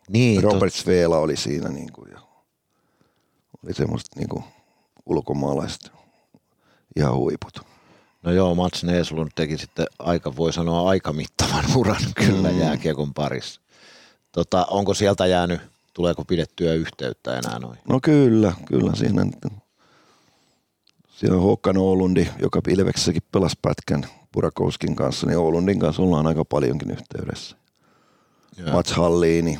Niin, 0.09 0.43
Robert 0.43 0.73
Sveela 0.73 1.17
oli 1.17 1.35
siinä 1.35 1.69
niin 1.69 1.91
kuin, 1.93 2.11
ja 2.11 2.19
oli 3.63 3.73
semmoiset 3.73 4.15
niin 4.15 4.43
ulkomaalaiset 5.05 5.91
ihan 6.95 7.15
huiput. 7.15 7.61
No 8.23 8.31
joo, 8.31 8.55
Mats 8.55 8.83
Neeslund 8.83 9.29
teki 9.35 9.57
sitten 9.57 9.85
aika, 9.99 10.35
voi 10.35 10.53
sanoa 10.53 10.89
aika 10.89 11.13
mittavan 11.13 11.65
uran 11.75 12.01
kyllä 12.25 12.51
mm. 12.51 12.59
jääkiekon 12.59 13.13
parissa. 13.13 13.61
Tota, 14.31 14.65
onko 14.69 14.93
sieltä 14.93 15.25
jäänyt, 15.25 15.61
tuleeko 15.93 16.25
pidettyä 16.25 16.73
yhteyttä 16.73 17.37
enää 17.37 17.59
noin? 17.59 17.79
No 17.89 17.99
kyllä, 18.03 18.53
kyllä 18.65 18.95
siinä. 18.95 19.25
Siellä 21.07 21.37
on 21.37 21.43
Håkan 21.43 21.77
Oulundi, 21.77 22.27
joka 22.41 22.61
Ilveksessäkin 22.67 23.21
pelasi 23.31 23.59
pätkän 23.61 24.05
Purakouskin 24.31 24.95
kanssa, 24.95 25.27
niin 25.27 25.37
Oulundin 25.37 25.79
kanssa 25.79 26.01
ollaan 26.01 26.27
aika 26.27 26.45
paljonkin 26.45 26.91
yhteydessä. 26.91 27.57
Joo. 28.57 28.71
Mats 28.71 28.91
Halliini, 28.91 29.59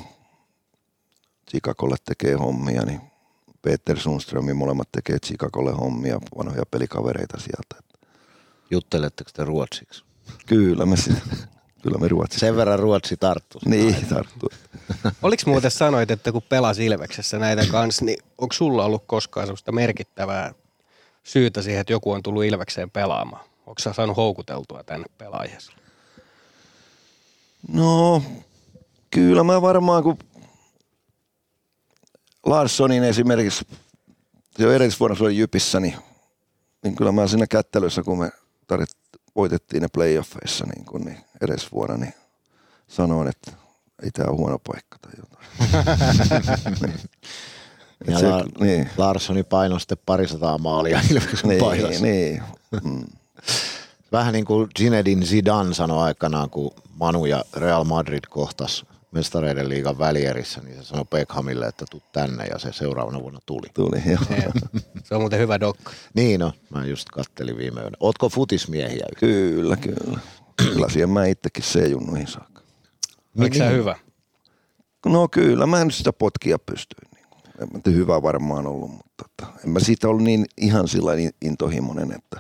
Chicagolle 1.52 1.96
tekee 2.06 2.34
hommia, 2.34 2.82
niin 2.86 3.02
Peter 3.64 4.00
Sundström, 4.00 4.56
molemmat 4.56 4.90
tekee 4.92 5.20
Chicagolle 5.20 5.72
hommia, 5.72 6.20
vanhoja 6.38 6.64
pelikavereita 6.72 7.38
sieltä. 7.40 7.88
Jutteletteko 8.72 9.30
te 9.34 9.46
ruotsiksi? 9.46 10.04
Kyllä 10.46 10.86
me, 10.86 10.96
kyllä 11.84 11.98
me 11.98 12.08
ruotsi. 12.08 12.40
Sen 12.40 12.56
verran 12.56 12.80
ruotsi 12.80 13.18
tarttuu. 13.18 13.62
Niin, 13.66 14.06
tarttuu. 14.10 14.50
Oliko 15.22 15.44
muuten 15.46 15.72
sanoit, 15.72 16.12
että 16.12 16.32
kun 16.32 16.42
pelas 16.50 16.80
Ilveksessä 16.80 17.40
näitä 17.40 17.66
kanssa, 17.72 18.06
niin 18.06 18.18
onko 18.38 18.54
sulla 18.54 18.86
ollut 18.86 19.04
koskaan 19.08 19.48
sellaista 19.48 19.72
merkittävää 19.72 20.54
syytä 21.24 21.62
siihen, 21.62 21.82
että 21.82 21.94
joku 21.94 22.12
on 22.12 22.24
tullut 22.24 22.44
Ilvekseen 22.44 22.92
pelaamaan? 22.92 23.46
Onko 23.66 23.80
sä 23.80 23.94
saanut 23.94 24.18
houkuteltua 24.18 24.84
tänne 24.84 25.06
pelaajassa? 25.18 25.74
No, 27.68 28.24
kyllä 29.12 29.44
mä 29.44 29.62
varmaan, 29.62 30.04
kun 30.04 30.18
Larssonin 32.46 33.04
esimerkiksi, 33.04 33.66
jo 34.58 34.72
edellisvuonna 34.72 35.18
se 35.18 35.24
oli 35.24 35.38
Jypissä, 35.38 35.80
niin, 35.80 35.96
niin 36.84 36.96
kyllä 36.96 37.12
mä 37.12 37.28
siinä 37.28 37.48
kättelyssä, 37.48 38.04
kun 38.04 38.20
me 38.20 38.32
tarit, 38.68 38.90
voitettiin 39.36 39.82
ne 39.82 39.88
playoffeissa 39.94 40.66
niin, 40.66 40.86
kun, 40.86 41.02
niin 41.02 41.18
edellisvuonna, 41.42 41.98
niin 41.98 42.14
sanoin, 42.88 43.28
että 43.28 43.52
ei 44.04 44.12
tämä 44.12 44.30
ole 44.30 44.38
huono 44.38 44.60
paikka 44.60 44.98
tai 45.02 45.12
jotain. 45.18 45.44
Ja 48.08 48.20
se, 48.20 48.28
La- 48.30 48.46
niin, 48.60 48.90
Larssoni 48.98 49.44
painoi 49.44 49.80
sitten 49.80 49.98
parisataa 50.06 50.58
maalia 50.58 51.02
Ilveksen 51.12 51.50
niin, 51.50 51.60
paidassa. 51.60 52.04
niin. 52.04 52.44
Mm. 52.84 53.04
Vähän 54.12 54.34
niin 54.34 54.46
kuin 54.46 54.70
Zinedine 54.80 55.26
Zidane 55.26 55.74
sanoi 55.74 56.04
aikanaan, 56.04 56.50
kun 56.50 56.72
Manu 57.00 57.26
ja 57.26 57.44
Real 57.54 57.84
Madrid 57.84 58.24
kohtas 58.30 58.86
mestareiden 59.14 59.70
liigan 59.70 60.00
välierissä, 60.00 60.62
niin 60.62 60.76
se 60.76 60.84
sanoi 60.84 61.06
Beckhamille, 61.06 61.68
että 61.68 61.86
tuu 61.92 62.02
tänne 62.12 62.46
ja 62.46 62.60
se 62.60 62.74
seuraavana 62.74 63.22
vuonna 63.22 63.40
tuli. 63.46 63.68
Tuli, 63.74 64.02
joo. 64.06 64.42
Se 65.04 65.16
on 65.16 65.22
muuten 65.22 65.40
hyvä 65.40 65.60
dokka. 65.60 65.92
Niin 66.14 66.40
no, 66.40 66.54
mä 66.76 66.86
just 66.86 67.10
kattelin 67.10 67.58
viime 67.58 67.82
yönä. 67.82 67.98
Ootko 68.00 68.30
futismiehiä? 68.30 69.06
Kyllä, 69.20 69.76
kyllä. 69.76 70.20
Kyllä 70.56 70.90
siihen 70.90 71.10
mä 71.10 71.26
itsekin 71.26 71.64
C-junnuihin 71.64 72.28
saakka. 72.28 72.62
Oliko 73.40 73.56
se 73.56 73.70
hyvä? 73.70 73.96
No 75.06 75.28
kyllä, 75.28 75.66
mä 75.66 75.82
en 75.82 75.92
sitä 75.92 76.14
potkia 76.14 76.60
pystyin. 76.60 77.10
Niin. 77.16 77.26
En 77.62 77.68
mä 77.74 77.94
hyvä 77.96 78.22
varmaan 78.22 78.68
ollut, 78.68 78.92
mutta 78.92 79.26
että, 79.26 79.60
en 79.64 79.70
mä 79.70 79.80
siitä 79.80 80.08
ollut 80.08 80.24
niin 80.24 80.46
ihan 80.58 80.88
sillä 80.88 81.16
niin 81.16 81.32
intohimoinen, 81.42 82.12
että, 82.12 82.40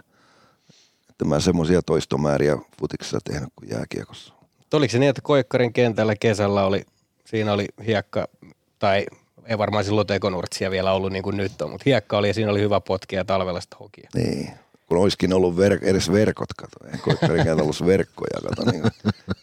että 1.09 1.25
mä 1.25 1.39
semmoisia 1.39 1.81
toistomääriä 1.81 2.57
futiksessa 2.79 3.19
tehnyt 3.23 3.49
kuin 3.55 3.69
jääkiekossa. 3.69 4.33
Oliko 4.73 4.91
se 4.91 4.99
niin, 4.99 5.09
että 5.09 5.21
Koikkarin 5.21 5.73
kentällä 5.73 6.15
kesällä 6.15 6.65
oli, 6.65 6.85
siinä 7.25 7.53
oli 7.53 7.65
hiekka, 7.87 8.27
tai 8.79 9.05
ei 9.45 9.57
varmaan 9.57 9.83
silloin 9.83 10.07
tekonurtsia 10.07 10.71
vielä 10.71 10.93
ollut 10.93 11.11
niin 11.11 11.23
kuin 11.23 11.37
nyt 11.37 11.61
on, 11.61 11.71
mutta 11.71 11.83
hiekka 11.85 12.17
oli 12.17 12.27
ja 12.27 12.33
siinä 12.33 12.51
oli 12.51 12.61
hyvä 12.61 12.79
potkia 12.79 13.19
ja 13.19 13.25
talvella 13.25 13.61
sitten 13.61 13.79
hokia. 13.79 14.09
Niin. 14.15 14.49
Kun 14.87 14.97
olisikin 14.97 15.33
ollut 15.33 15.55
ver- 15.55 15.79
edes 15.87 16.11
verkot, 16.11 16.53
kato. 16.57 16.77
Ei 16.93 16.99
koittarikään 16.99 17.61
ollut 17.61 17.85
verkkoja, 17.85 18.39
kato. 18.49 18.71
Niin 18.71 18.83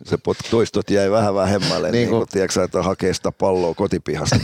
se 0.05 0.17
pot- 0.17 0.51
toistot 0.51 0.91
jäi 0.91 1.11
vähän 1.11 1.35
vähemmälle, 1.35 1.91
niin, 1.91 1.93
niin 1.93 2.09
kuin, 2.09 2.29
tiedätkö, 2.29 2.65
että 2.65 2.83
hakee 2.83 3.15
sitä 3.15 3.33
palloa 3.33 3.75
kotipihasta. 3.75 4.37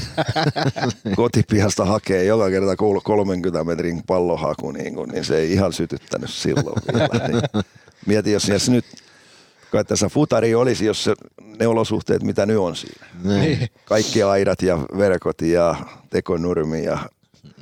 kotipihasta 1.17 1.85
hakee 1.85 2.25
joka 2.25 2.51
kerta 2.51 2.77
kuulu 2.77 3.01
30 3.01 3.65
metrin 3.65 4.03
pallohaku, 4.07 4.71
niin, 4.71 4.95
kuin, 4.95 5.11
niin 5.11 5.25
se 5.25 5.39
ei 5.39 5.53
ihan 5.53 5.73
sytyttänyt 5.73 6.31
silloin 6.31 6.83
vielä. 6.93 7.29
Niin. 7.29 7.65
Mieti, 8.07 8.33
jos 8.33 8.43
siellä 8.43 8.73
nyt, 8.73 8.85
kai 9.73 9.85
tässä 9.85 10.09
futari 10.09 10.55
olisi, 10.55 10.85
jos 10.87 11.05
se, 11.05 11.15
ne 11.61 11.67
olosuhteet, 11.67 12.23
mitä 12.23 12.47
nyt 12.47 12.57
on 12.59 12.77
siinä. 12.77 13.07
Niin. 13.25 13.69
Kaikki 13.85 14.23
aidat 14.23 14.63
ja 14.63 14.79
verkot 14.99 15.41
ja 15.43 15.75
tekonurmi 16.11 16.85
ja 16.85 16.99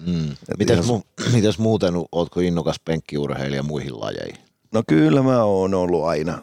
Mm. 0.07 0.31
Et 0.33 0.59
Mites, 0.59 0.79
ihan- 0.87 1.01
mu- 1.01 1.33
mites 1.33 1.59
muuten, 1.59 1.95
ootko 2.13 2.41
innokas 2.41 2.77
penkkiurheilija 2.85 3.63
muihin 3.63 4.01
lajeihin? 4.01 4.39
No 4.73 4.83
kyllä 4.87 5.23
mä 5.23 5.45
oon 5.45 5.75
ollut 5.75 6.05
aina. 6.05 6.43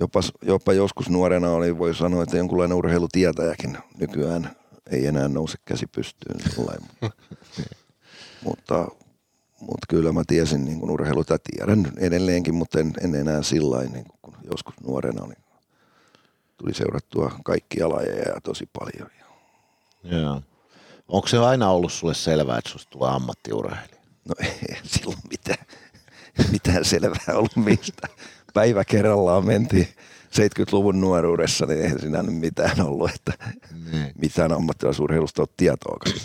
Jopa, 0.00 0.20
jopa 0.42 0.72
joskus 0.72 1.10
nuorena 1.10 1.50
oli, 1.50 1.78
voi 1.78 1.94
sanoa, 1.94 2.22
että 2.22 2.36
jonkunlainen 2.36 2.76
urheilutietäjäkin 2.78 3.78
nykyään 3.98 4.56
ei 4.90 5.06
enää 5.06 5.28
nouse 5.28 5.58
käsi 5.64 5.86
pystyyn. 5.86 6.40
Mutta, 8.44 8.88
mutta, 9.60 9.86
kyllä 9.88 10.12
mä 10.12 10.22
tiesin 10.26 10.64
niin 10.64 10.80
kuin 10.80 10.90
urheiluta, 10.90 11.38
tiedän 11.38 11.92
edelleenkin, 11.98 12.54
mutta 12.54 12.80
en, 12.80 12.92
en 13.00 13.14
enää 13.14 13.42
sillä 13.42 13.82
niin 13.82 14.04
kuin 14.22 14.36
joskus 14.50 14.74
nuorena 14.86 15.22
oli. 15.24 15.34
Tuli 16.56 16.74
seurattua 16.74 17.32
kaikkia 17.44 17.88
lajeja 17.88 18.28
ja 18.34 18.40
tosi 18.40 18.68
paljon. 18.78 19.10
Joo. 20.04 20.42
Onko 21.08 21.28
se 21.28 21.38
aina 21.38 21.70
ollut 21.70 21.92
sulle 21.92 22.14
selvää, 22.14 22.58
että 22.58 22.70
susta 22.70 22.90
tulee 22.90 23.10
ammattiurheilija? 23.10 24.00
No 24.28 24.34
ei 24.68 24.76
silloin 24.84 25.18
mitään, 25.30 25.66
mitään 26.52 26.84
selvää 26.84 27.34
ollut 27.34 27.56
mistä. 27.56 28.08
Päivä 28.54 28.84
kerrallaan 28.84 29.46
mentiin 29.46 29.88
70-luvun 30.30 31.00
nuoruudessa, 31.00 31.66
niin 31.66 31.82
eihän 31.82 32.00
siinä 32.00 32.22
nyt 32.22 32.36
mitään 32.36 32.80
ollut, 32.80 33.10
että 33.14 33.32
Niin. 33.92 34.12
mitään 34.18 34.52
ammattilaisurheilusta 34.52 35.42
ole 35.42 35.48
tietoakaan. 35.56 36.16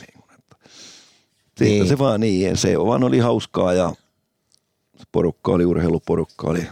Siitä 1.57 1.73
Niin. 1.73 1.87
se 1.87 1.97
vaan 1.97 2.19
niin, 2.19 2.57
se 2.57 2.79
vaan 2.79 3.03
oli 3.03 3.19
hauskaa 3.19 3.73
ja 3.73 3.93
porukka 5.11 5.51
oli, 5.51 5.65
urheiluporukka 5.65 6.47
oli, 6.47 6.67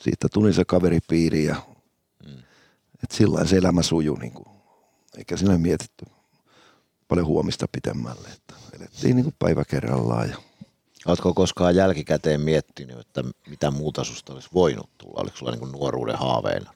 siitä 0.00 0.28
tuli 0.32 0.52
se 0.52 0.64
kaveripiiri 0.64 1.44
ja 1.44 1.56
että 3.02 3.16
sillä 3.16 3.34
lailla 3.34 3.48
se 3.48 3.56
elämä 3.56 3.82
sujui, 3.82 4.18
niin 4.18 4.32
kuin, 4.32 4.46
eikä 5.18 5.36
siinä 5.36 5.58
mietitty 5.58 6.06
paljon 7.08 7.26
huomista 7.26 7.66
pitemmälle, 7.72 8.28
että 8.28 8.54
elettiin 8.80 9.16
niin 9.16 9.24
kuin 9.24 9.36
päivä 9.38 9.64
kerrallaan 9.64 10.30
ja 10.30 10.36
Oletko 11.06 11.34
koskaan 11.34 11.76
jälkikäteen 11.76 12.40
miettinyt, 12.40 12.98
että 12.98 13.24
mitä 13.48 13.70
muuta 13.70 14.04
susta 14.04 14.32
olisi 14.32 14.48
voinut 14.54 14.90
tulla? 14.98 15.20
Oliko 15.20 15.36
sulla 15.36 15.52
niin 15.52 15.72
nuoruuden 15.72 16.18
haaveena? 16.18 16.74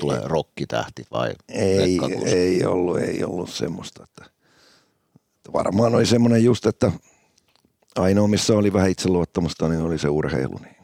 Tulee 0.00 0.20
rokkitähti 0.24 1.06
vai 1.12 1.34
Ei, 1.48 1.98
ei 2.24 2.66
ollut, 2.66 2.98
ei 2.98 3.24
ollut 3.24 3.50
semmoista. 3.50 4.04
Että 4.04 4.35
varmaan 5.52 5.94
oli 5.94 6.06
semmoinen 6.06 6.44
just, 6.44 6.66
että 6.66 6.92
ainoa 7.96 8.28
missä 8.28 8.56
oli 8.56 8.72
vähän 8.72 8.90
itseluottamusta, 8.90 9.68
niin 9.68 9.80
oli 9.80 9.98
se 9.98 10.08
urheilu. 10.08 10.58
Niin. 10.58 10.76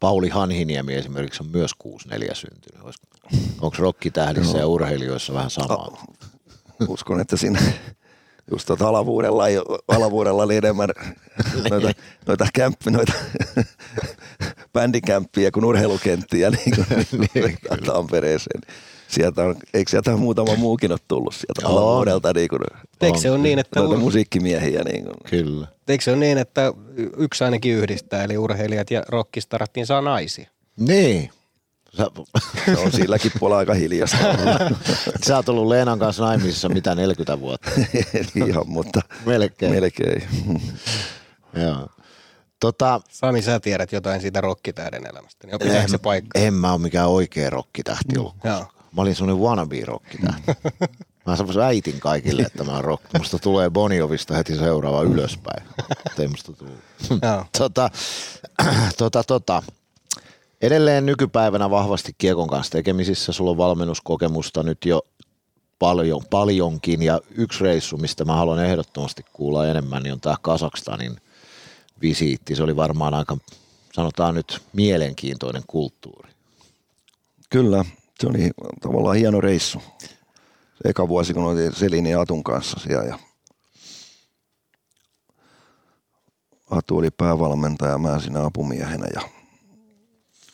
Pauli 0.00 0.28
Hanhiniemi 0.28 0.94
esimerkiksi 0.94 1.42
on 1.42 1.50
myös 1.50 1.74
64 1.78 2.34
syntynyt. 2.34 2.96
Onko 3.60 3.76
rokkitähdissä 3.78 4.58
ja 4.58 4.66
urheilijoissa 4.66 5.34
vähän 5.34 5.50
samaa? 5.50 6.06
Uskon, 6.88 7.20
että 7.20 7.36
siinä 7.36 7.60
just 8.50 8.66
tuota 8.66 8.88
alavuudella, 8.88 9.44
alavuudella 9.88 10.42
oli 10.42 10.56
enemmän 10.56 10.88
noita, 11.70 11.92
noita, 12.26 12.46
kämppi, 12.54 12.90
noita 12.90 13.12
bändikämppiä 14.74 15.50
kuin 15.50 15.64
urheilukenttiä 15.64 16.50
niin 16.50 16.74
kuin, 16.74 16.86
niin, 17.34 17.58
Tampereeseen. 17.86 18.60
Sieltä 19.12 19.42
on, 19.42 19.56
eikö 19.74 19.90
sieltä 19.90 20.16
muutama 20.16 20.56
muukin 20.56 20.92
ole 20.92 20.98
tullut 21.08 21.34
sieltä 21.34 21.68
on. 21.68 21.72
alavuudelta? 21.72 22.32
Niin 22.32 22.48
kuin, 22.48 22.60
Eikö 23.00 23.18
se 23.18 23.30
on 23.30 23.42
niin, 23.42 23.58
että... 23.58 23.80
Noita 23.80 23.96
musiikkimiehiä. 23.96 24.82
Niin 24.84 25.04
kuin. 25.04 25.14
Kyllä. 25.30 25.66
Eikö 25.88 26.04
se 26.04 26.12
on 26.12 26.20
niin, 26.20 26.38
että 26.38 26.72
yksi 27.16 27.44
ainakin 27.44 27.74
yhdistää, 27.74 28.24
eli 28.24 28.38
urheilijat 28.38 28.90
ja 28.90 29.02
rockistarattiin 29.08 29.86
saa 29.86 30.00
naisia? 30.00 30.50
Niin. 30.76 31.30
Sä... 31.96 32.06
Se 32.64 32.78
on 32.78 32.92
silläkin 32.92 33.32
puolella 33.38 33.58
aika 33.58 33.74
hiljasta. 33.74 34.16
Sä 35.26 35.36
oot 35.36 35.48
ollut 35.48 35.68
Leenan 35.68 35.98
kanssa 35.98 36.24
naimisissa 36.24 36.68
mitä 36.68 36.94
40 36.94 37.40
vuotta? 37.40 37.70
Ihan, 38.48 38.68
mutta 38.68 39.00
melkein. 39.26 39.72
melkein. 39.72 40.22
Joo. 41.62 41.88
Tota, 42.60 43.00
Sami, 43.10 43.42
sä 43.42 43.60
tiedät 43.60 43.92
jotain 43.92 44.20
siitä 44.20 44.40
rokkitähden 44.40 45.06
elämästä, 45.06 45.46
niin 45.46 45.76
en, 45.76 45.88
se 45.88 45.98
paikka? 45.98 46.38
En 46.38 46.54
mä 46.54 46.72
ole 46.72 46.80
mikään 46.80 47.08
oikea 47.08 47.50
rokkitähti 47.50 48.18
ollut. 48.18 48.34
Joo. 48.44 48.66
Mä 48.96 49.02
olin 49.02 49.14
semmoinen 49.14 49.44
wannabe 49.44 49.84
rokkitähti. 49.84 50.52
Mä 51.26 51.64
äitin 51.64 52.00
kaikille, 52.00 52.42
että 52.42 52.64
mä 52.64 52.82
rock. 52.82 53.04
Musta 53.18 53.38
tulee 53.38 53.70
Boniovista 53.70 54.34
heti 54.34 54.56
seuraava 54.56 55.02
ylöspäin. 55.02 55.62
Ei 56.18 56.28
musta 56.28 56.52
tullut. 56.52 56.78
tota, 57.58 57.90
tota, 58.98 59.24
tota. 59.24 59.62
Edelleen 60.62 61.06
nykypäivänä 61.06 61.70
vahvasti 61.70 62.14
kiekon 62.18 62.48
kanssa 62.48 62.72
tekemisissä. 62.72 63.32
Sulla 63.32 63.50
on 63.50 63.56
valmennuskokemusta 63.56 64.62
nyt 64.62 64.84
jo 64.84 65.02
paljon, 65.78 66.20
paljonkin. 66.30 67.02
Ja 67.02 67.20
yksi 67.34 67.64
reissu, 67.64 67.96
mistä 67.96 68.24
mä 68.24 68.36
haluan 68.36 68.64
ehdottomasti 68.64 69.24
kuulla 69.32 69.66
enemmän, 69.66 70.02
niin 70.02 70.12
on 70.12 70.20
tämä 70.20 70.36
Kasakstanin 70.42 71.16
visiitti. 72.02 72.56
Se 72.56 72.62
oli 72.62 72.76
varmaan 72.76 73.14
aika, 73.14 73.36
sanotaan 73.92 74.34
nyt, 74.34 74.62
mielenkiintoinen 74.72 75.62
kulttuuri. 75.66 76.28
Kyllä, 77.50 77.84
se 78.22 78.28
oli 78.28 78.50
tavallaan 78.80 79.16
hieno 79.16 79.40
reissu. 79.40 79.82
Se 80.74 80.88
eka 80.88 81.08
vuosi, 81.08 81.34
kun 81.34 81.44
oltiin 81.44 81.74
Selin 81.74 82.06
ja 82.06 82.20
Atun 82.20 82.44
kanssa 82.44 82.80
siellä 82.80 83.04
ja 83.04 83.18
Atu 86.70 86.96
oli 86.96 87.10
päävalmentaja, 87.10 87.98
mä 87.98 88.20
siinä 88.20 88.44
apumiehenä 88.44 89.06
ja 89.14 89.20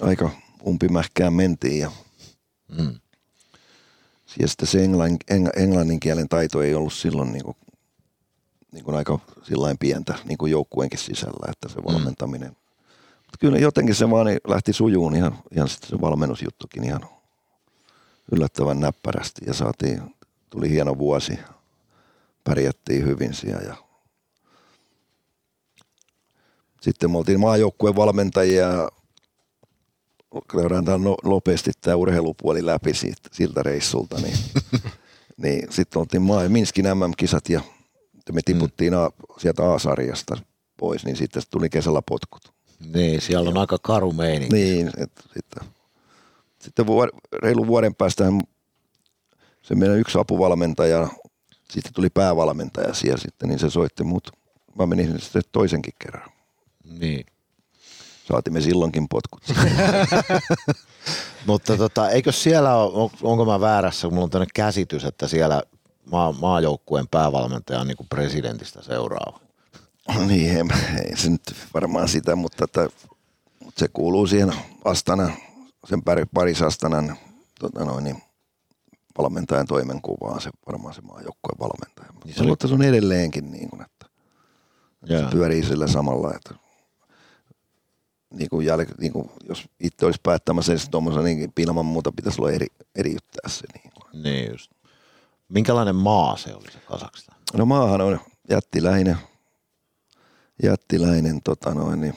aika 0.00 0.30
umpimähkään 0.66 1.32
mentiin 1.32 1.80
ja 1.80 1.90
mm. 2.78 2.94
ja 4.38 4.48
sitten 4.48 4.68
se 4.68 4.84
englannin, 4.84 5.18
englannin 5.56 6.00
kielen 6.00 6.28
taito 6.28 6.62
ei 6.62 6.74
ollut 6.74 6.92
silloin 6.92 7.32
niin 7.32 7.44
kuin, 7.44 7.56
niin 8.72 8.84
kuin 8.84 8.96
aika 8.96 9.18
sillain 9.42 9.78
pientä 9.78 10.14
niin 10.24 10.38
kuin 10.38 10.52
joukkueenkin 10.52 10.98
sisällä, 10.98 11.50
että 11.52 11.68
se 11.68 11.78
mm. 11.78 11.84
valmentaminen. 11.84 12.48
Mm. 12.48 12.56
Mutta 13.16 13.38
kyllä 13.40 13.58
jotenkin 13.58 13.94
se 13.94 14.10
vaan 14.10 14.26
lähti 14.48 14.72
sujuun 14.72 15.16
ihan, 15.16 15.38
ihan 15.52 15.68
sitten 15.68 15.90
se 15.90 16.00
valmennusjuttukin 16.00 16.84
ihan 16.84 17.17
yllättävän 18.32 18.80
näppärästi 18.80 19.40
ja 19.46 19.54
saatiin, 19.54 20.16
tuli 20.50 20.70
hieno 20.70 20.98
vuosi, 20.98 21.38
pärjättiin 22.44 23.04
hyvin 23.04 23.34
siellä 23.34 23.62
ja 23.62 23.76
sitten 26.80 27.10
me 27.10 27.18
oltiin 27.18 27.40
maajoukkueen 27.40 27.96
valmentajia 27.96 28.88
käydään 30.52 30.84
tämän 30.84 31.02
no, 31.04 31.16
nopeasti 31.24 31.70
tämä 31.80 31.96
urheilupuoli 31.96 32.66
läpi 32.66 32.94
siitä, 32.94 33.28
siltä 33.32 33.62
reissulta, 33.62 34.16
niin, 34.16 34.38
niin 35.42 35.66
sitten 35.70 36.00
oltiin 36.00 36.22
maa- 36.22 36.48
Minskin 36.48 36.84
MM-kisat 36.84 37.48
ja 37.48 37.60
me 38.32 38.40
tiputtiin 38.44 38.92
mm. 38.92 38.98
a, 38.98 39.10
sieltä 39.38 39.72
A-sarjasta 39.72 40.36
pois, 40.76 41.04
niin 41.04 41.16
sitten 41.16 41.42
tuli 41.50 41.70
kesällä 41.70 42.02
potkut. 42.08 42.52
Niin, 42.94 43.20
siellä 43.20 43.48
on 43.48 43.54
ja, 43.54 43.60
aika 43.60 43.78
karu 43.82 44.12
meininki. 44.12 44.56
Niin, 44.56 44.90
että 44.96 45.22
sitten, 45.22 45.68
sitten 46.60 46.86
vuor, 46.86 47.10
reilu 47.42 47.66
vuoden 47.66 47.94
päästä 47.94 48.24
se 49.62 49.74
meidän 49.74 49.98
yksi 49.98 50.18
apuvalmentaja, 50.18 51.08
sitten 51.70 51.92
tuli 51.92 52.10
päävalmentaja 52.10 52.94
siellä 52.94 53.18
sitten, 53.18 53.48
niin 53.48 53.58
se 53.58 53.70
soitti 53.70 54.04
mut. 54.04 54.30
Mä 54.78 54.86
menin 54.86 55.20
sitten 55.20 55.42
toisenkin 55.52 55.94
kerran. 55.98 56.30
Niin. 56.84 57.26
Saatimme 58.28 58.60
silloinkin 58.60 59.08
potkut. 59.08 59.42
Mutta 61.46 61.76
tota, 61.76 62.10
eikö 62.10 62.32
siellä 62.32 62.76
ole, 62.76 63.10
onko 63.22 63.44
mä 63.44 63.60
väärässä, 63.60 64.06
kun 64.06 64.14
mulla 64.14 64.24
on 64.24 64.30
tämmöinen 64.30 64.50
käsitys, 64.54 65.04
että 65.04 65.28
siellä 65.28 65.62
maa, 66.10 66.32
maajoukkueen 66.32 67.08
päävalmentaja 67.08 67.80
on 67.80 67.86
niin 67.86 67.96
kuin 67.96 68.08
presidentistä 68.08 68.82
seuraava. 68.82 69.40
niin, 70.28 70.56
ei, 70.56 70.64
ei 71.04 71.16
se 71.16 71.30
nyt 71.30 71.54
varmaan 71.74 72.08
sitä, 72.08 72.36
mutta, 72.36 72.64
että, 72.64 72.88
mutta 73.64 73.78
se 73.78 73.88
kuuluu 73.88 74.26
siihen 74.26 74.54
Astana, 74.84 75.30
sen 75.88 76.02
Paris 76.34 76.62
Astanan 76.62 77.16
tota 77.60 77.84
noin, 77.84 78.04
niin 78.04 78.22
valmentajan 79.18 79.66
toimenkuvaan, 79.66 80.40
se 80.40 80.50
varmaan 80.66 80.94
se 80.94 81.00
maajoukkueen 81.00 81.58
valmentaja. 81.58 82.20
Niin 82.24 82.34
se, 82.34 82.42
oli... 82.42 82.54
se 82.66 82.74
on 82.74 82.82
edelleenkin 82.82 83.50
niin 83.50 83.70
kuin, 83.70 83.82
että, 83.82 84.06
että 85.02 85.24
se 85.24 85.30
pyörii 85.30 85.64
sillä 85.64 85.86
samalla, 85.86 86.34
että 86.34 86.54
niin 88.30 88.50
kuin 88.50 88.66
jäl, 88.66 88.84
niin 88.98 89.12
kuin, 89.12 89.30
jos 89.48 89.68
itse 89.80 90.06
olisi 90.06 90.20
päättämässä 90.22 90.78
se 90.78 90.90
tuommoisen, 90.90 91.24
niin 91.24 91.52
ilman 91.58 91.86
muuta 91.86 92.12
pitäisi 92.12 92.40
olla 92.40 92.50
eri, 92.50 92.66
eriyttää 92.94 93.48
se. 93.48 93.66
Niin, 93.74 93.92
kuin. 93.94 94.22
niin 94.22 94.50
just. 94.50 94.70
Minkälainen 95.48 95.96
maa 95.96 96.36
se 96.36 96.54
oli 96.54 96.72
se 96.72 96.78
Kasakstan? 96.78 97.36
No 97.54 97.66
maahan 97.66 98.00
on 98.00 98.20
jättiläinen, 98.50 99.16
jättiläinen 100.62 101.42
tota 101.42 101.74
noin, 101.74 102.00
niin, 102.00 102.14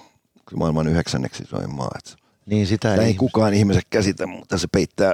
maailman 0.55 0.88
yhdeksänneksi 0.88 1.45
soin 1.45 1.75
maa. 1.75 1.91
Että 1.97 2.20
niin 2.51 2.67
sitä 2.67 2.95
ei, 2.95 3.05
ei 3.05 3.13
kukaan 3.13 3.53
ihmiset 3.53 3.87
käsitä, 3.89 4.27
mutta 4.27 4.57
se 4.57 4.67
peittää 4.71 5.13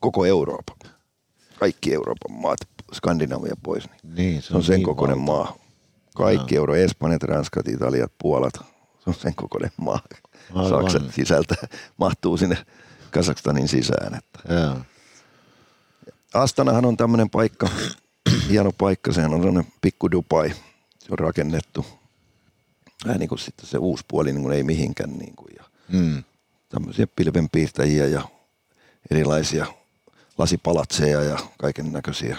koko 0.00 0.24
Euroopan. 0.24 0.76
Kaikki 1.58 1.94
Euroopan 1.94 2.32
maat, 2.32 2.58
Skandinavia 2.92 3.54
pois. 3.62 3.84
Niin, 4.02 4.14
niin 4.16 4.42
se 4.42 4.52
on, 4.52 4.56
on 4.56 4.64
sen 4.64 4.74
niin 4.74 4.84
kokoinen 4.84 5.26
valta. 5.26 5.32
maa. 5.32 5.56
Kaikki 6.14 6.54
no. 6.54 6.58
euro, 6.58 6.74
Espanjat, 6.74 7.22
Ranskat, 7.22 7.68
Italiat, 7.68 8.12
Puolat, 8.18 8.54
se 8.54 9.10
on 9.10 9.14
sen 9.14 9.34
kokoinen 9.34 9.70
maa. 9.76 10.00
Saksan 10.68 11.12
sisältä 11.12 11.54
mahtuu 11.96 12.36
sinne 12.36 12.58
Kasakstanin 13.10 13.68
sisään. 13.68 14.14
Että. 14.14 14.54
Astanahan 16.34 16.84
on 16.84 16.96
tämmöinen 16.96 17.30
paikka, 17.30 17.68
hieno 18.48 18.72
paikka, 18.72 19.12
sehän 19.12 19.34
on 19.34 19.40
sellainen 19.40 19.72
pikku 19.80 20.10
Dubai, 20.10 20.48
se 20.98 21.06
on 21.10 21.18
rakennettu. 21.18 21.86
Vähän 23.06 23.20
niin 23.20 23.28
kuin 23.28 23.38
sitten 23.38 23.66
se 23.66 23.78
uusi 23.78 24.04
puoli 24.08 24.32
niin 24.32 24.42
kuin 24.42 24.54
ei 24.54 24.62
mihinkään. 24.62 25.18
Niin 25.18 25.36
kuin, 25.36 25.54
ja 25.58 25.64
mm. 25.88 26.24
Tämmöisiä 26.74 27.06
pilvenpiirtäjiä 27.16 28.06
ja 28.06 28.22
erilaisia 29.10 29.66
lasipalatseja 30.38 31.22
ja 31.22 31.38
kaiken 31.58 31.92
näköisiä 31.92 32.36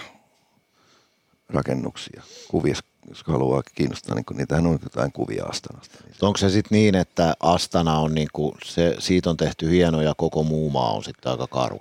rakennuksia. 1.48 2.22
Kuvia, 2.48 2.74
jos 3.08 3.22
haluaa 3.26 3.62
kiinnostaa, 3.74 4.14
niin 4.14 4.24
kuin, 4.24 4.36
niitähän 4.36 4.66
on 4.66 4.78
jotain 4.82 5.12
kuvia 5.12 5.44
Astanasta. 5.44 5.98
Niin 6.04 6.14
Onko 6.22 6.36
se 6.36 6.50
sitten 6.50 6.76
niin, 6.76 6.94
että 6.94 7.34
Astana 7.40 7.98
on 7.98 8.14
niin 8.14 8.28
kuin, 8.32 8.52
se, 8.64 8.96
siitä 8.98 9.30
on 9.30 9.36
tehty 9.36 9.70
hieno 9.70 10.02
ja 10.02 10.14
koko 10.16 10.42
muu 10.42 10.70
maa 10.70 10.92
on 10.92 11.04
sitten 11.04 11.32
aika 11.32 11.46
karu? 11.46 11.78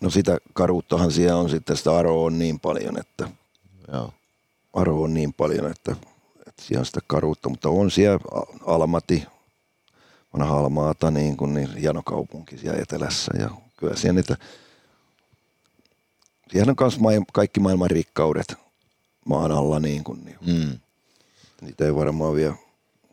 No 0.00 0.10
sitä 0.10 0.38
karuuttahan 0.52 1.12
siellä 1.12 1.40
on 1.40 1.50
sitten, 1.50 1.76
sitä 1.76 1.96
aroa 1.96 2.26
on 2.26 2.38
niin 2.38 2.60
paljon, 2.60 2.98
että 2.98 3.28
Joo. 3.92 4.12
aro 4.72 5.02
on 5.02 5.14
niin 5.14 5.32
paljon, 5.32 5.70
että, 5.70 5.96
että 6.46 6.62
siellä 6.62 6.80
on 6.80 6.86
sitä 6.86 7.00
karuutta, 7.06 7.48
mutta 7.48 7.68
on 7.68 7.90
siellä 7.90 8.18
Almati, 8.66 9.26
vanha 10.38 10.58
Almaata, 10.58 11.10
niin 11.10 11.36
kuin 11.36 11.54
niin 11.54 11.76
hieno 11.76 12.02
kaupunki 12.02 12.58
siellä 12.58 12.82
etelässä 12.82 13.32
ja 13.38 13.50
kyllä 13.76 13.96
siellä 13.96 14.14
niitä, 14.14 14.36
siellä 16.52 16.70
on 16.70 16.76
myös 16.80 17.24
kaikki 17.32 17.60
maailman 17.60 17.90
rikkaudet 17.90 18.54
maan 19.24 19.52
alla 19.52 19.80
niin 19.80 20.04
kuin, 20.04 20.24
niin 20.24 20.36
mm. 20.46 20.78
niitä 21.60 21.84
ei 21.84 21.94
varmaan 21.94 22.34
vielä 22.34 22.54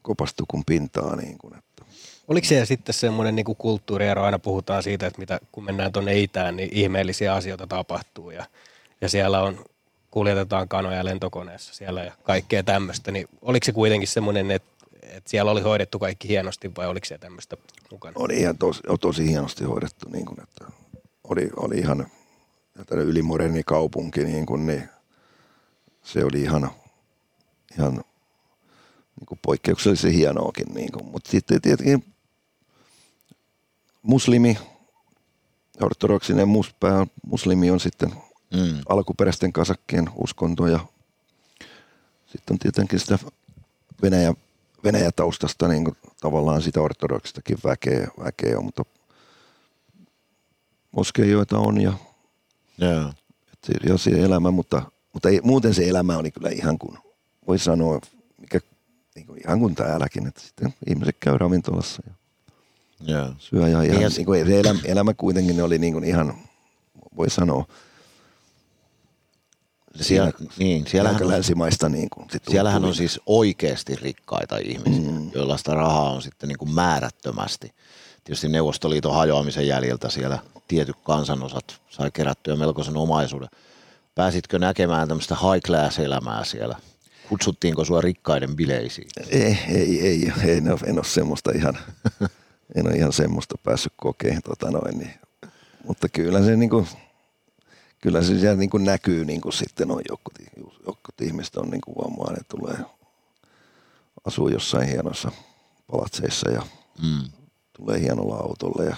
kopastu 0.01 0.45
kuin 0.47 0.63
pintaa 0.65 1.15
niin 1.15 1.37
kuin, 1.37 1.53
että 1.57 1.85
Oliko 2.27 2.47
se 2.47 2.65
sitten 2.65 2.93
semmoinen 2.93 3.35
niin 3.35 3.45
kulttuuriero, 3.57 4.23
aina 4.23 4.39
puhutaan 4.39 4.83
siitä, 4.83 5.07
että 5.07 5.19
mitä, 5.19 5.39
kun 5.51 5.63
mennään 5.63 5.91
tuonne 5.91 6.19
itään, 6.19 6.55
niin 6.55 6.69
ihmeellisiä 6.71 7.33
asioita 7.33 7.67
tapahtuu 7.67 8.31
ja, 8.31 8.45
ja 9.01 9.09
siellä 9.09 9.41
on, 9.41 9.65
kuljetetaan 10.11 10.67
kanoja 10.67 11.05
lentokoneessa 11.05 11.73
siellä 11.73 12.03
ja 12.03 12.11
kaikkea 12.23 12.63
tämmöistä, 12.63 13.11
niin 13.11 13.27
oliko 13.41 13.65
se 13.65 13.71
kuitenkin 13.71 14.07
semmoinen, 14.07 14.51
että, 14.51 14.72
että 15.13 15.29
siellä 15.29 15.51
oli 15.51 15.61
hoidettu 15.61 15.99
kaikki 15.99 16.27
hienosti 16.27 16.71
vai 16.77 16.87
oliko 16.87 17.05
se 17.05 17.17
tämmöistä 17.17 17.57
mukana? 17.91 18.13
Oli 18.17 18.39
ihan 18.39 18.57
tosi, 18.57 18.81
tosi 19.01 19.27
hienosti 19.27 19.63
hoidettu, 19.63 20.09
niin 20.09 20.25
kuin, 20.25 20.43
että 20.43 20.65
oli, 21.23 21.49
oli 21.55 21.77
ihan 21.77 22.07
ylimuderni 22.91 23.63
kaupunki, 23.63 24.23
niin, 24.23 24.45
kuin, 24.45 24.65
niin 24.65 24.89
se 26.03 26.25
oli 26.25 26.41
ihan, 26.41 26.71
ihan 27.77 27.93
niin 27.93 29.25
kuin 29.25 29.39
poikkeuksellisen 29.41 30.11
hienoakin. 30.11 30.73
Niin 30.73 30.91
kuin. 30.91 31.05
Mutta 31.05 31.31
sitten 31.31 31.61
tietenkin 31.61 32.05
muslimi, 34.01 34.57
ortodoksinen 35.81 36.47
mus, 36.47 36.73
pää, 36.79 37.07
muslimi 37.25 37.71
on 37.71 37.79
sitten 37.79 38.13
Mm. 38.53 38.81
alkuperäisten 38.89 39.53
kasakkien 39.53 40.09
uskonto 40.15 40.67
ja 40.67 40.79
sitten 42.25 42.53
on 42.53 42.59
tietenkin 42.59 42.99
sitä 42.99 43.19
Venäjä, 44.01 44.33
Venäjä-taustasta 44.83 45.67
niin 45.67 45.83
kuin 45.83 45.97
tavallaan 46.21 46.61
sitä 46.61 46.81
ortodoksistakin 46.81 47.57
väkeä, 47.63 48.07
väkeä 48.23 48.57
on, 48.57 48.65
mutta 48.65 48.83
moskeijoita 50.91 51.57
on 51.57 51.81
ja, 51.81 51.93
Joo. 52.77 53.09
et 53.53 53.89
ja 53.89 53.97
se 53.97 54.11
elämä, 54.11 54.51
mutta, 54.51 54.81
mutta 55.13 55.29
ei, 55.29 55.39
muuten 55.43 55.73
se 55.73 55.89
elämä 55.89 56.17
oli 56.17 56.31
kyllä 56.31 56.49
ihan 56.49 56.77
kuin, 56.79 56.97
voi 57.47 57.59
sanoa, 57.59 57.99
mikä, 58.37 58.59
niin 59.15 59.27
kuin 59.27 59.39
ihan 59.39 59.59
kuin 59.59 59.75
täälläkin, 59.75 60.27
että 60.27 60.41
sitten 60.41 60.73
ihmiset 60.87 61.15
käy 61.19 61.37
ravintolassa 61.37 62.03
ja 62.07 62.13
Joo. 63.05 63.33
syö 63.37 63.61
ja 63.61 63.67
ihan, 63.67 63.81
Niin 63.81 64.01
ja 64.01 64.09
niin 64.09 64.25
kuin, 64.25 64.45
se 64.45 64.59
elämä, 64.59 64.79
elämä 64.85 65.13
kuitenkin 65.13 65.63
oli 65.63 65.77
niin 65.77 65.93
kuin 65.93 66.05
ihan, 66.05 66.33
voi 67.17 67.29
sanoa, 67.29 67.65
Siellä, 70.01 70.31
niin, 70.57 70.87
siellähän 70.87 71.15
aika 71.15 71.25
on, 71.25 71.31
länsimaista 71.31 71.89
niin 71.89 72.09
kuin, 72.09 72.27
sit 72.31 72.43
siellähän 72.49 72.85
on 72.85 72.95
siis 72.95 73.19
oikeasti 73.25 73.95
rikkaita 73.95 74.57
ihmisiä, 74.57 75.11
mm. 75.11 75.31
joilla 75.35 75.57
sitä 75.57 75.73
rahaa 75.73 76.11
on 76.11 76.21
sitten 76.21 76.47
niin 76.47 76.57
kuin 76.57 76.73
määrättömästi. 76.73 77.71
Tietysti 78.23 78.49
Neuvostoliiton 78.49 79.13
hajoamisen 79.15 79.67
jäljiltä 79.67 80.09
siellä 80.09 80.39
tietyt 80.67 80.95
kansanosat 81.03 81.81
sai 81.89 82.11
kerättyä 82.11 82.55
melkoisen 82.55 82.97
omaisuuden. 82.97 83.49
Pääsitkö 84.15 84.59
näkemään 84.59 85.07
tämmöistä 85.07 85.35
high 85.35 85.65
class 85.65 85.99
elämää 85.99 86.43
siellä? 86.43 86.75
Kutsuttiinko 87.29 87.85
sua 87.85 88.01
rikkaiden 88.01 88.55
bileisiin? 88.55 89.07
Ei, 89.29 89.57
ei, 89.69 90.07
ei, 90.07 90.31
ei 90.43 90.57
en, 90.57 90.71
ole, 90.71 90.79
en 90.85 90.95
ole 90.95 91.03
semmoista 91.05 91.51
ihan, 91.55 91.77
en 92.75 92.87
ole 92.87 92.95
ihan 92.95 93.13
semmoista 93.13 93.55
päässyt 93.63 93.93
kokeen, 93.95 94.41
tota 94.41 94.71
noin, 94.71 94.97
niin. 94.97 95.13
mutta 95.87 96.09
kyllä 96.09 96.43
se, 96.43 96.55
niin 96.55 96.69
kuin, 96.69 96.87
kyllä 98.03 98.23
se 98.23 98.39
siellä 98.39 98.57
niin 98.57 98.69
kuin 98.69 98.83
näkyy 98.83 99.25
niin 99.25 99.41
kuin 99.41 99.53
sitten 99.53 99.91
on 99.91 100.01
jotkut, 100.09 100.33
jotkut 100.85 101.21
ihmiset 101.21 101.55
on 101.55 101.69
niin 101.69 101.81
kuin 101.81 101.95
huomaa, 101.95 102.31
ne 102.31 102.39
tulee 102.49 102.77
asuu 104.25 104.49
jossain 104.49 104.87
hienossa 104.87 105.31
palatseissa 105.91 106.51
ja 106.51 106.61
Mm. 107.01 107.31
tulee 107.77 107.99
hienolla 107.99 108.35
autolla 108.35 108.83
ja 108.83 108.95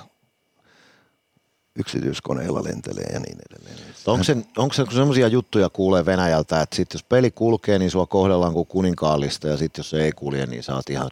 yksityiskoneella 1.75 2.63
lentelee 2.63 3.05
ja 3.13 3.19
niin 3.19 3.37
edelleen. 3.49 3.77
Onko 4.07 4.23
se, 4.23 4.37
onko 4.57 4.73
se 4.73 4.85
semmoisia 4.93 5.27
juttuja 5.27 5.69
kuulee 5.69 6.05
Venäjältä, 6.05 6.61
että 6.61 6.75
sit 6.75 6.93
jos 6.93 7.03
peli 7.03 7.31
kulkee, 7.31 7.79
niin 7.79 7.91
sua 7.91 8.05
kohdellaan 8.05 8.53
kuin 8.53 8.67
kuninkaallista 8.67 9.47
ja 9.47 9.57
sitten 9.57 9.79
jos 9.79 9.89
se 9.89 10.03
ei 10.03 10.11
kulje, 10.11 10.45
niin 10.45 10.63
oot 10.73 10.89
ihan 10.89 11.09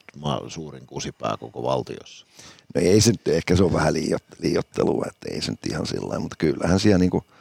suurin 0.48 0.86
kusipää 0.88 1.38
koko 1.40 1.64
valtiossa. 1.64 2.26
No 2.76 2.82
ei 2.82 3.02
se 3.02 3.12
nyt, 3.12 3.28
ehkä 3.28 3.56
se 3.56 3.64
on 3.64 3.74
vähän 3.74 3.94
liio- 3.94 4.38
liiottelua, 4.40 5.06
että 5.08 5.30
ei 5.36 5.42
se 5.42 5.52
nyt 5.52 5.66
ihan 5.70 5.86
sillä 5.86 6.20
mutta 6.20 6.36
kyllähän 6.40 6.80
siellä 6.80 7.00
niin 7.00 7.12
kuin, 7.12 7.24
jos 7.24 7.33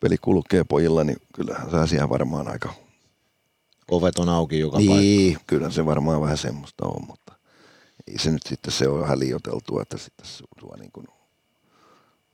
peli 0.00 0.18
kulkee 0.18 0.64
pojilla, 0.64 1.04
niin 1.04 1.16
kyllähän 1.34 1.70
se 1.70 1.86
siellä 1.86 2.08
varmaan 2.08 2.48
aika... 2.48 2.74
Ovet 3.90 4.18
on 4.18 4.28
auki 4.28 4.58
joka 4.58 4.76
paikka. 4.76 4.94
Niin, 4.94 5.38
kyllä 5.46 5.70
se 5.70 5.86
varmaan 5.86 6.20
vähän 6.20 6.38
semmoista 6.38 6.86
on, 6.86 7.06
mutta 7.06 7.32
ei 8.08 8.18
se 8.18 8.30
nyt 8.30 8.42
sitten 8.48 8.72
se 8.72 8.88
on 8.88 9.00
vähän 9.00 9.18
liioteltua, 9.18 9.82
että 9.82 9.98
sitten 9.98 10.26
se 10.26 10.44
sua 10.60 10.76
niin 10.78 10.92
kuin... 10.92 11.06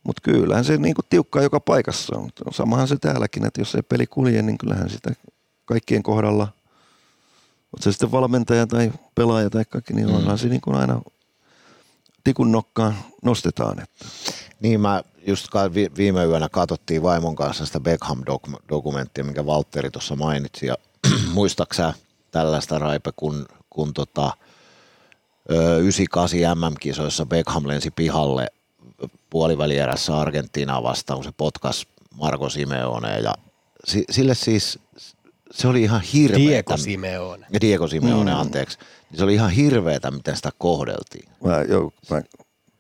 Mutta 0.05 0.23
kyllähän 0.23 0.65
se 0.65 0.77
niin 0.77 0.95
kuin 0.95 1.05
tiukkaa 1.11 1.43
joka 1.43 1.61
paikassa 1.61 2.17
on. 2.17 2.31
Samahan 2.51 2.89
se 2.89 2.97
täälläkin, 2.97 3.45
että 3.45 3.61
jos 3.61 3.75
ei 3.75 3.83
peli 3.83 4.07
kulje, 4.07 4.43
niin 4.43 4.59
kyllähän 4.59 4.91
sitä 4.91 5.11
kaikkien 5.65 6.03
kohdalla, 6.03 6.49
oot 7.73 7.83
se 7.83 7.93
sitten 7.93 8.13
valmentaja 8.13 8.67
tai 8.67 8.93
pelaaja 9.15 9.51
tai 9.51 9.65
kaikki, 9.65 9.95
niin 9.95 10.09
Mm. 10.09 10.15
onhan 10.15 10.39
se 10.39 10.49
niin 10.49 10.61
kuin 10.61 10.77
aina 10.77 11.03
tikun 12.25 12.53
nokkaan 12.53 12.95
nostetaan. 13.23 13.81
Että. 13.83 14.05
Niin 14.61 14.81
mä 14.81 15.03
just 15.27 15.47
viime 15.97 16.25
yönä 16.25 16.49
katsottiin 16.49 17.03
vaimon 17.03 17.37
kanssa 17.37 17.67
sitä 17.67 17.81
Beckham-dokumenttia, 17.81 19.25
minkä 19.25 19.47
Valtteri 19.47 19.91
tuossa 19.91 20.17
mainitsi. 20.17 20.67
Ja 20.67 20.75
muistaaksä 21.35 21.95
tällaista 22.31 22.79
Raipe, 22.79 23.11
kun, 23.17 23.47
kun 23.71 23.95
tota, 23.95 24.33
ö, 25.51 25.79
98 25.79 26.41
MM-kisoissa 26.59 27.27
Beckham 27.27 27.69
lensi 27.69 27.91
pihalle 27.91 28.47
puolivälierässä 29.31 30.19
Argentiinaa 30.19 30.83
vastaan, 30.83 31.17
kun 31.17 31.25
se 31.25 31.33
potkas 31.37 31.87
Marko 32.17 32.49
Simeone 32.51 33.19
ja 33.21 33.35
si- 33.85 34.05
sille 34.11 34.35
siis 34.35 34.79
se 35.51 35.69
oli 35.69 35.83
ihan 35.83 36.01
hirveetä. 36.01 36.45
Diego 36.51 36.77
Simeone. 36.77 37.47
Diego 37.61 37.89
Simeone, 37.89 38.31
Mm. 38.33 38.41
anteeksi. 38.41 38.79
Niin 39.11 39.19
se 39.19 39.25
oli 39.25 39.35
ihan 39.35 39.51
hirveetä, 39.51 40.11
miten 40.11 40.37
sitä 40.37 40.51
kohdeltiin. 40.59 41.29
Mä, 41.45 41.63
jo, 41.63 41.93
mä 42.11 42.23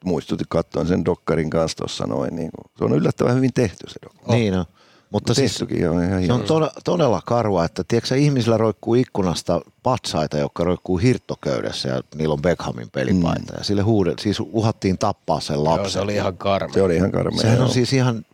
muistutin 0.05 0.47
katsoin 0.49 0.87
sen 0.87 1.05
dokkarin 1.05 1.51
kanssa 1.51 1.77
tuossa 1.79 2.07
noin. 2.07 2.37
Niin 2.37 2.51
kuin, 2.51 2.73
se 2.79 2.85
on 2.85 2.93
yllättävän 2.93 3.35
hyvin 3.35 3.53
tehty 3.53 3.87
se 3.89 4.01
dokkari. 4.03 4.25
Oh. 4.27 4.35
Niin 4.35 4.55
on. 4.55 4.65
Mutta 5.11 5.35
siis 5.35 5.53
Tehtykin 5.53 5.91
on 5.91 6.05
ihan 6.05 6.27
se 6.27 6.33
on 6.33 6.43
todella, 6.43 6.73
todella 6.85 7.23
karua, 7.27 7.65
että 7.65 7.85
tiedätkö, 7.89 8.17
ihmisillä 8.17 8.57
roikkuu 8.57 8.95
ikkunasta 8.95 9.61
patsaita, 9.83 10.39
jotka 10.39 10.65
roikkuu 10.65 10.99
hirttoköydessä 10.99 11.89
ja 11.89 12.03
niillä 12.15 12.33
on 12.33 12.43
Beckhamin 12.43 12.91
pelipaita. 12.91 13.53
Mm. 13.53 13.59
Ja 13.59 13.65
sille 13.65 13.83
huudet, 13.83 14.19
siis 14.19 14.41
uhattiin 14.41 14.99
tappaa 14.99 15.41
sen 15.41 15.65
lapsen. 15.65 15.83
Joo, 15.83 15.91
se 15.91 16.01
oli 16.01 16.15
ihan 16.15 16.37
karme. 16.37 16.73
Se 16.73 16.83
oli 16.83 16.97
ihan 16.97 17.13
karmea. 17.13 17.41
Sehän 17.41 17.59
on 17.59 17.65
joo. 17.65 17.73
siis 17.73 17.93
ihan, 17.93 18.27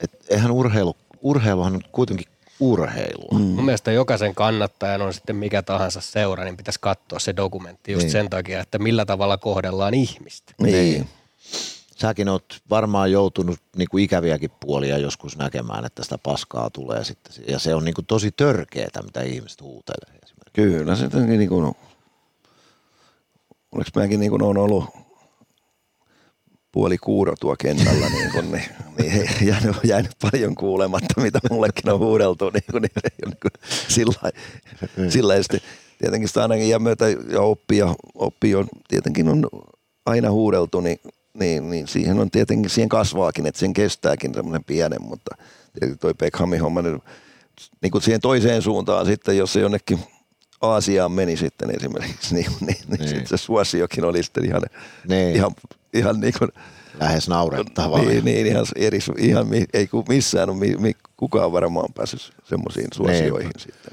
et, 0.00 0.10
eihän 0.28 0.50
urheilu, 0.50 0.96
urheiluhan 1.20 1.74
on 1.74 1.80
kuitenkin 1.92 2.26
urheilua. 2.60 3.38
Mm. 3.38 3.44
Mun 3.44 3.64
mielestä 3.64 3.92
jokaisen 3.92 4.34
kannattajan 4.34 5.02
on 5.02 5.14
sitten 5.14 5.36
mikä 5.36 5.62
tahansa 5.62 6.00
seura, 6.00 6.44
niin 6.44 6.56
pitäisi 6.56 6.80
katsoa 6.80 7.18
se 7.18 7.36
dokumentti 7.36 7.92
just 7.92 7.98
Niin. 8.02 8.04
niin. 8.06 8.12
sen 8.12 8.30
takia, 8.30 8.60
että 8.60 8.78
millä 8.78 9.04
tavalla 9.04 9.36
kohdellaan 9.38 9.94
ihmistä. 9.94 10.52
Niin. 10.62 11.08
Säkin 11.96 12.28
oot 12.28 12.60
varmaan 12.70 13.12
joutunut 13.12 13.58
niin 13.76 13.88
kuin 13.90 14.04
ikäviäkin 14.04 14.50
puolia 14.60 14.98
joskus 14.98 15.36
näkemään, 15.36 15.84
että 15.84 16.02
sitä 16.02 16.18
paskaa 16.18 16.70
tulee 16.70 17.04
sitten. 17.04 17.32
Ja 17.48 17.58
se 17.58 17.74
on 17.74 17.84
niin 17.84 17.94
kuin 17.94 18.06
tosi 18.06 18.30
törkeetä, 18.32 19.02
mitä 19.02 19.22
ihmiset 19.22 19.60
huutelee 19.60 20.18
esimerkiksi. 20.22 20.52
Kyllä 20.52 20.96
se 20.96 21.08
niin 21.26 21.48
kuin, 21.48 21.64
oliko 23.72 23.90
mäkin 23.94 24.20
niin 24.20 24.30
kuin 24.30 24.42
on 24.42 24.58
ollut 24.58 25.05
puoli 26.76 26.98
kuuro 26.98 27.34
tuo 27.40 27.56
kentällä, 27.58 28.08
niin, 28.08 28.30
kuin, 28.32 28.52
niin, 28.52 28.64
niin 28.98 29.12
ei 29.12 29.48
jäänyt, 29.48 29.76
jäänyt, 29.84 30.10
paljon 30.22 30.54
kuulematta, 30.54 31.20
mitä 31.20 31.38
mullekin 31.50 31.90
on 31.90 31.98
huudeltu. 31.98 32.50
Niin 32.50 32.62
kuin, 32.70 32.82
niin, 32.82 32.90
niin 33.26 33.36
kuin, 33.42 33.50
sillä 33.88 34.14
lailla- 34.22 35.10
sillä 35.12 35.42
sitten 35.42 35.60
tietenkin 35.98 36.28
sitä 36.28 36.42
ainakin 36.42 36.68
ja 36.68 36.78
myötä 36.78 37.08
ja 37.08 37.40
oppi, 37.40 37.76
ja 37.76 37.94
oppi 38.14 38.54
on, 38.54 38.68
tietenkin 38.88 39.28
on 39.28 39.48
aina 40.06 40.30
huudeltu, 40.30 40.80
niin, 40.80 40.98
niin, 41.34 41.70
niin, 41.70 41.88
siihen 41.88 42.18
on 42.18 42.30
tietenkin, 42.30 42.70
siihen 42.70 42.88
kasvaakin, 42.88 43.46
että 43.46 43.58
sen 43.58 43.72
kestääkin 43.72 44.34
semmoinen 44.34 44.64
pienen, 44.64 45.02
mutta 45.02 45.36
tietenkin 45.72 45.98
toi 45.98 46.14
Beckhamin 46.14 46.60
homma, 46.60 46.82
niin, 46.82 47.02
niin 47.82 47.90
kuin 47.90 48.02
siihen 48.02 48.20
toiseen 48.20 48.62
suuntaan 48.62 49.06
sitten, 49.06 49.36
jos 49.36 49.52
se 49.52 49.60
jonnekin 49.60 49.98
Aasiaan 50.60 51.12
meni 51.12 51.36
sitten 51.36 51.76
esimerkiksi, 51.76 52.34
niin, 52.34 52.46
niin, 52.60 52.66
niin, 52.66 52.78
Niin. 52.88 52.98
niin. 52.98 53.08
Sitten 53.08 53.26
se 53.26 53.36
suosiokin 53.36 54.04
oli 54.04 54.22
sitten 54.22 54.44
ihan, 54.44 54.62
Niin. 55.08 55.36
ihan, 55.36 55.50
ihan 55.94 56.20
niin 56.20 56.32
kuin, 56.38 56.50
Lähes 57.00 57.28
naurettavaa. 57.28 58.02
niin, 58.02 58.24
niin, 58.24 58.46
ihan, 58.46 58.66
eri, 58.76 58.98
ihan 59.18 59.46
ei 59.72 59.86
ku- 59.86 60.04
missään 60.08 60.50
ole 60.50 60.58
mi, 60.58 60.76
mi, 60.78 60.92
kukaan 61.16 61.52
varmaan 61.52 61.92
päässyt 61.94 62.32
semmoisiin 62.44 62.86
suosioihin 62.94 63.50
Niin. 63.50 63.60
sitten. 63.60 63.92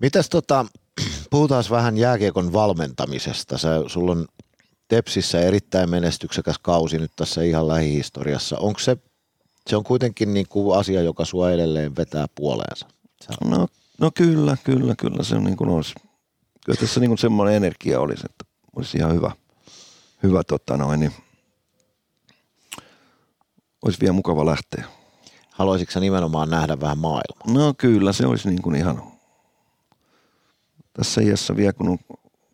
Mitäs 0.00 0.28
tota, 0.28 0.66
puhutaan 1.30 1.64
vähän 1.70 1.98
jääkiekon 1.98 2.52
valmentamisesta. 2.52 3.58
Sä, 3.58 3.68
sulla 3.86 4.12
on 4.12 4.26
Tepsissä 4.88 5.40
erittäin 5.40 5.90
menestyksekäs 5.90 6.58
kausi 6.62 6.98
nyt 6.98 7.12
tässä 7.16 7.42
ihan 7.42 7.68
lähihistoriassa. 7.68 8.58
Onko 8.58 8.78
se, 8.80 8.96
se 9.66 9.76
on 9.76 9.84
kuitenkin 9.84 10.34
niin 10.34 10.46
kuin 10.48 10.78
asia, 10.78 11.02
joka 11.02 11.24
sua 11.24 11.50
edelleen 11.50 11.96
vetää 11.96 12.26
puoleensa? 12.34 12.86
No, 13.44 13.68
no 14.00 14.10
kyllä, 14.14 14.56
kyllä, 14.64 14.94
kyllä 14.98 15.22
se 15.22 15.36
on 15.36 15.44
niin 15.44 15.56
kuin 15.56 15.70
olisi. 15.70 15.94
Kyllä 16.66 16.80
tässä 16.80 17.00
niin 17.00 17.10
kuin 17.10 17.18
semmoinen 17.18 17.56
energia 17.56 18.00
olisi, 18.00 18.22
että 18.30 18.44
olisi 18.76 18.98
ihan 18.98 19.14
hyvä, 19.14 19.30
hyvä 20.22 20.44
tota 20.44 20.76
noin, 20.76 21.00
niin 21.00 21.12
olisi 23.82 24.00
vielä 24.00 24.12
mukava 24.12 24.46
lähteä. 24.46 24.84
haluaisitko 25.50 26.00
nimenomaan 26.00 26.50
nähdä 26.50 26.80
vähän 26.80 26.98
maailmaa? 26.98 27.62
No 27.62 27.74
kyllä, 27.78 28.12
se 28.12 28.26
olisi 28.26 28.48
niin 28.48 28.62
kuin 28.62 28.76
ihan 28.76 29.02
tässä 30.92 31.20
iässä 31.20 31.56
vielä, 31.56 31.72
kun 31.72 31.88
on 31.88 31.98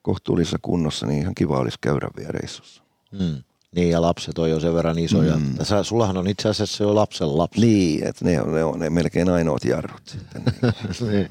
kohtuullisessa 0.03 0.59
kunnossa, 0.63 1.07
niin 1.07 1.23
ihan 1.23 1.35
kiva 1.35 1.59
olisi 1.59 1.79
käydä 1.81 2.09
vielä 2.17 2.33
reissussa. 2.33 2.83
Hmm. 3.19 3.43
Niin, 3.77 3.91
ja 3.91 4.03
lapset 4.03 4.39
on 4.39 4.51
jo 4.51 4.61
sen 4.61 4.75
verran 4.75 4.99
isoja. 4.99 5.37
Mm. 5.37 5.55
Sä, 5.63 5.83
sullahan 5.83 6.17
on 6.17 6.29
itse 6.29 6.49
asiassa 6.49 6.85
jo 6.85 6.95
lapsen 6.95 7.39
lapsi. 7.39 7.61
Niin, 7.61 8.07
että 8.07 8.25
ne 8.25 8.41
on, 8.41 8.55
ne 8.55 8.65
on 8.65 8.79
ne 8.79 8.91
melkein 8.91 9.29
ainoat 9.29 9.65
jarrut 9.65 10.03
sitten. 10.07 10.43
Niin. 11.11 11.29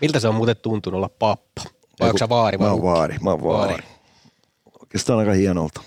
Miltä 0.00 0.20
se 0.20 0.28
on 0.28 0.34
muuten 0.34 0.56
tuntunut 0.56 0.96
olla 0.98 1.08
pappa? 1.08 1.62
Vai 2.00 2.08
onko 2.08 2.18
sä 2.18 2.28
vaari 2.28 2.58
vai 2.58 2.66
Mä 2.66 2.72
oon 2.72 2.82
vaari, 2.82 3.16
mä 3.22 3.30
oon 3.30 3.42
vaari. 3.42 3.72
Vaari. 3.72 3.84
Oikeastaan 4.80 5.18
aika 5.18 5.32
hienolta. 5.32 5.80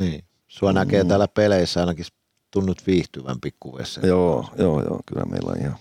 niin. 0.00 0.24
Sua 0.48 0.72
mm. 0.72 0.74
näkee 0.74 1.04
täällä 1.04 1.28
peleissä 1.28 1.80
ainakin 1.80 2.06
tunnut 2.50 2.86
viihtyvän 2.86 3.40
pikkuvessa. 3.40 4.06
Joo, 4.06 4.48
joo, 4.58 4.82
joo, 4.82 5.00
kyllä 5.06 5.24
meillä 5.24 5.52
on 5.52 5.58
ihan, 5.60 5.76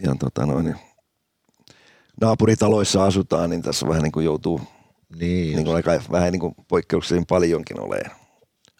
ihan 0.00 0.18
tota 0.18 0.46
noin, 0.46 0.64
niin 0.64 0.76
naapuritaloissa 2.20 3.04
asutaan, 3.04 3.50
niin 3.50 3.62
tässä 3.62 3.88
vähän 3.88 4.02
niin 4.02 4.12
kuin 4.12 4.24
joutuu 4.24 4.60
Niin, 5.18 5.56
niin 5.56 5.64
kuin 5.64 5.76
aika 5.76 6.00
vähän 6.10 6.32
niin 6.32 6.40
kuin 6.40 6.54
poikkeuksellisen 6.68 7.26
paljonkin 7.26 7.80
olemaan 7.80 8.16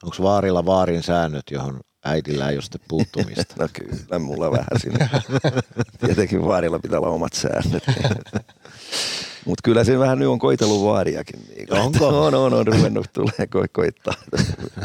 Onko 0.03 0.17
vaarilla 0.23 0.67
vaarin 0.67 1.03
säännöt, 1.03 1.45
johon 1.51 1.81
äidillä 2.05 2.51
ei 2.51 2.57
ole 2.57 2.63
sitten 2.63 2.81
puuttumista? 2.89 3.55
No 3.59 3.69
kyllä, 3.73 4.19
mulla 4.19 4.51
vähän 4.51 4.81
sinne. 4.81 5.11
Tietenkin 6.07 6.45
vaarilla 6.45 6.79
pitää 6.79 6.99
olla 6.99 7.09
omat 7.09 7.33
säännöt. 7.33 7.83
Mutta 9.47 9.61
kyllä 9.65 9.85
se 9.85 9.99
vähän 9.99 10.19
nyt 10.19 10.29
on 10.29 10.39
koitellut 10.39 10.85
vaariakin. 10.85 11.41
Niin 11.57 11.73
Onko? 11.73 12.09
On, 12.09 12.35
on, 12.35 12.55
on 12.55 12.67
ruvennut 12.67 13.07
tulee 13.13 13.33
ko- 13.57 13.69
koittaa. 13.73 14.15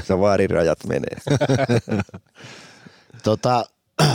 Se 0.04 0.20
vaarirajat 0.20 0.80
menee. 0.88 1.18
tota, 3.24 3.66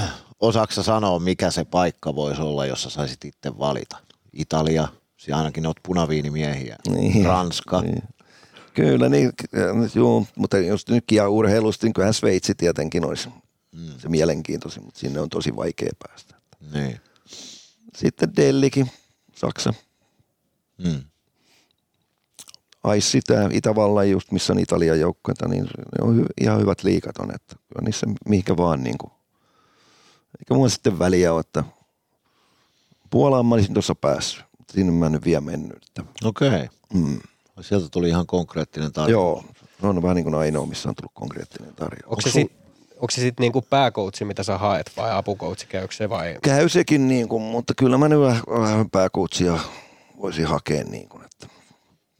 osaksa 0.41 0.83
sanoa, 0.83 1.19
mikä 1.19 1.51
se 1.51 1.65
paikka 1.65 2.15
voisi 2.15 2.43
olla, 2.43 2.67
jossa 2.67 2.91
saisit 2.91 3.25
itse 3.25 3.59
valita? 3.59 3.97
Italia, 4.33 4.89
siellä 5.25 5.39
ainakin 5.39 5.67
olet 5.67 5.81
punaviinimiehiä. 5.83 6.77
Niin. 6.89 7.25
Ranska. 7.25 7.81
Niin. 7.81 8.03
Kyllä, 8.75 9.09
niin, 9.09 9.33
joo, 9.95 10.27
mutta 10.37 10.59
jos 10.59 10.89
nytkin 10.89 11.17
ja 11.17 11.29
urheilusta, 11.29 11.87
niin 11.87 11.93
kyllähän 11.93 12.15
Sveitsi 12.15 12.55
tietenkin 12.55 13.05
olisi 13.05 13.29
mm. 13.73 13.99
se 13.99 14.09
mielenkiintoisin, 14.09 14.85
mutta 14.85 15.01
sinne 15.01 15.21
on 15.21 15.29
tosi 15.29 15.57
vaikea 15.57 15.91
päästä. 16.09 16.35
Niin. 16.73 17.01
Sitten 17.97 18.37
Dellikin, 18.37 18.91
Saksa. 19.35 19.75
Mm. 20.79 21.01
Aissi, 22.85 23.21
tämä 23.21 23.49
Itävallan 23.53 24.11
just, 24.11 24.33
missä 24.33 24.53
on 24.53 24.59
Italian 24.59 25.01
joukkoita, 25.01 25.49
niin 25.49 25.65
ne 25.65 26.03
on 26.03 26.19
hy- 26.19 26.27
ihan 26.41 26.61
hyvät 26.61 26.85
liikat 26.85 27.19
on, 27.19 27.35
että 27.35 27.57
kyllä 27.57 27.85
niissä 27.85 28.07
mihinkä 28.29 28.57
vaan 28.57 28.83
niin 28.83 28.99
kuin. 28.99 29.13
Eikä 30.39 30.55
mulla 30.55 30.69
sitten 30.69 30.99
väliä 30.99 31.33
ole, 31.33 31.41
että 31.41 31.65
Puolaan 33.11 33.47
mä 33.47 33.55
olisin 33.55 33.75
tuossa 33.75 33.95
päässyt, 33.95 34.45
sinne 34.75 34.93
mä 34.93 35.07
en 35.07 35.13
nyt 35.13 35.25
vielä 35.25 35.41
mennyt. 35.41 35.79
Okei. 36.25 36.49
Okay. 36.49 36.69
mm. 36.95 37.19
Sieltä 37.61 37.89
tuli 37.91 38.09
ihan 38.09 38.27
konkreettinen 38.27 38.93
tarjous. 38.93 39.43
Joo, 39.43 39.45
se 39.81 39.87
on 39.87 40.03
vähän 40.03 40.15
niin 40.15 40.25
kuin 40.25 40.35
ainoa, 40.35 40.67
missä 40.67 40.89
on 40.89 40.95
tullut 40.95 41.13
konkreettinen 41.15 41.75
tarjous. 41.75 42.05
Onko 42.07 42.21
se 42.21 42.31
sitten 42.31 42.65
onko 42.95 43.11
se 43.11 43.21
sit 43.21 43.41
niinku 43.41 43.63
pääkoutsi, 43.63 44.25
mitä 44.25 44.43
sä 44.43 44.59
haet, 44.59 44.91
vai 44.97 45.13
apukoutsi, 45.13 45.67
käykö 45.67 45.95
se 45.95 46.09
vai? 46.09 46.39
Käy 46.43 46.69
sekin, 46.69 47.09
niin 47.09 47.29
kuin, 47.29 47.43
mutta 47.43 47.75
kyllä 47.77 47.99
mä 47.99 48.09
nyt 48.09 48.21
vähän, 48.21 48.91
pääkoutsia 48.91 49.59
voisin 50.21 50.47
hakea, 50.47 50.85
niin 50.85 51.09
kuin, 51.09 51.25
että 51.25 51.47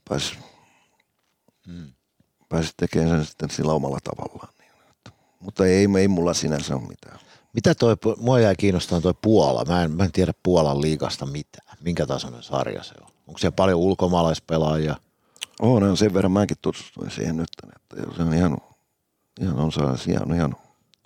pääs, 0.09 0.37
Mm. 1.67 1.93
pääsis 2.49 2.73
tekemään 2.77 3.09
sen 3.09 3.25
sitten 3.25 3.49
sillä 3.49 3.73
omalla 3.73 3.99
tavallaan. 4.03 4.53
Niin, 4.59 4.71
että, 4.89 5.11
mutta 5.39 5.65
ei, 5.65 5.87
ei 5.99 6.07
mulla 6.07 6.33
sinänsä 6.33 6.75
ole 6.75 6.87
mitään. 6.87 7.19
Mitä 7.55 7.75
toi, 7.75 7.95
mua 8.17 8.39
jäi 8.39 8.55
kiinnostamaan 8.55 9.03
toi 9.03 9.13
Puola. 9.21 9.65
Mä 9.65 9.83
en, 9.83 9.91
mä 9.91 10.03
en 10.03 10.11
tiedä 10.11 10.33
Puolan 10.43 10.81
liigasta 10.81 11.25
mitään. 11.25 11.77
Minkä 11.81 12.05
tasoinen 12.05 12.43
sarja 12.43 12.83
se 12.83 12.93
on? 13.01 13.07
Onko 13.27 13.37
siellä 13.37 13.55
paljon 13.55 13.79
ulkomaalaispelaajia? 13.79 14.95
On, 15.61 15.83
on 15.83 15.97
sen 15.97 16.13
verran 16.13 16.31
mäkin 16.31 16.57
tutustuin 16.61 17.11
siihen 17.11 17.37
nyt, 17.37 17.47
että 17.75 18.15
se 18.15 18.21
on 18.23 18.33
ihan, 18.33 18.57
ihan 19.41 19.59
on 19.59 19.71
sellaisia, 19.71 20.19
on 20.25 20.35
ihan 20.35 20.55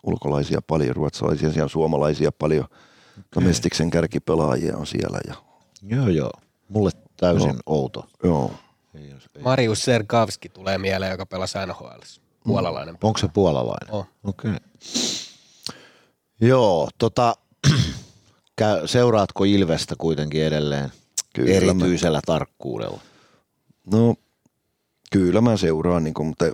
ulkolaisia 0.04 0.62
paljon, 0.68 0.96
ruotsalaisia, 0.96 1.50
siellä 1.52 1.64
on 1.64 1.70
suomalaisia 1.70 2.32
paljon, 2.32 2.66
okay. 3.18 3.44
Mestiksen 3.44 3.90
kärkipelaajia 3.90 4.78
on 4.78 4.88
siellä 4.88 5.20
ja 5.28 5.34
Joo, 5.84 6.08
joo. 6.08 6.32
Mulle 6.70 6.92
täysin 7.18 7.50
Joo. 7.50 7.60
outo. 7.66 8.08
joo. 8.24 8.52
Ei, 8.96 9.10
jos- 9.10 9.30
ei. 9.36 9.42
Marius 9.44 9.86
Sergavski 9.86 10.50
tulee 10.50 10.78
mieleen, 10.78 11.12
joka 11.12 11.26
pelasi 11.26 11.58
NHL. 11.68 12.00
Puolalainen. 12.44 12.98
Onko 13.04 13.20
se 13.20 13.28
puolalainen? 13.28 13.94
Oh. 13.94 14.08
Okei. 14.24 14.52
Okay. 14.52 14.60
Joo, 16.42 16.90
tota, 16.98 17.36
käy- 18.62 18.88
seuraatko 18.88 19.44
Ilvestä 19.44 19.96
kuitenkin 19.98 20.44
edelleen 20.44 20.92
Kyllä 21.34 21.54
erityisellä 21.54 22.22
tarkkuudella? 22.26 23.02
No 23.92 24.16
kyllä 25.12 25.42
mä 25.42 25.58
seuraan, 25.58 26.04
niin 26.04 26.14
kuin, 26.14 26.28
mutta 26.28 26.46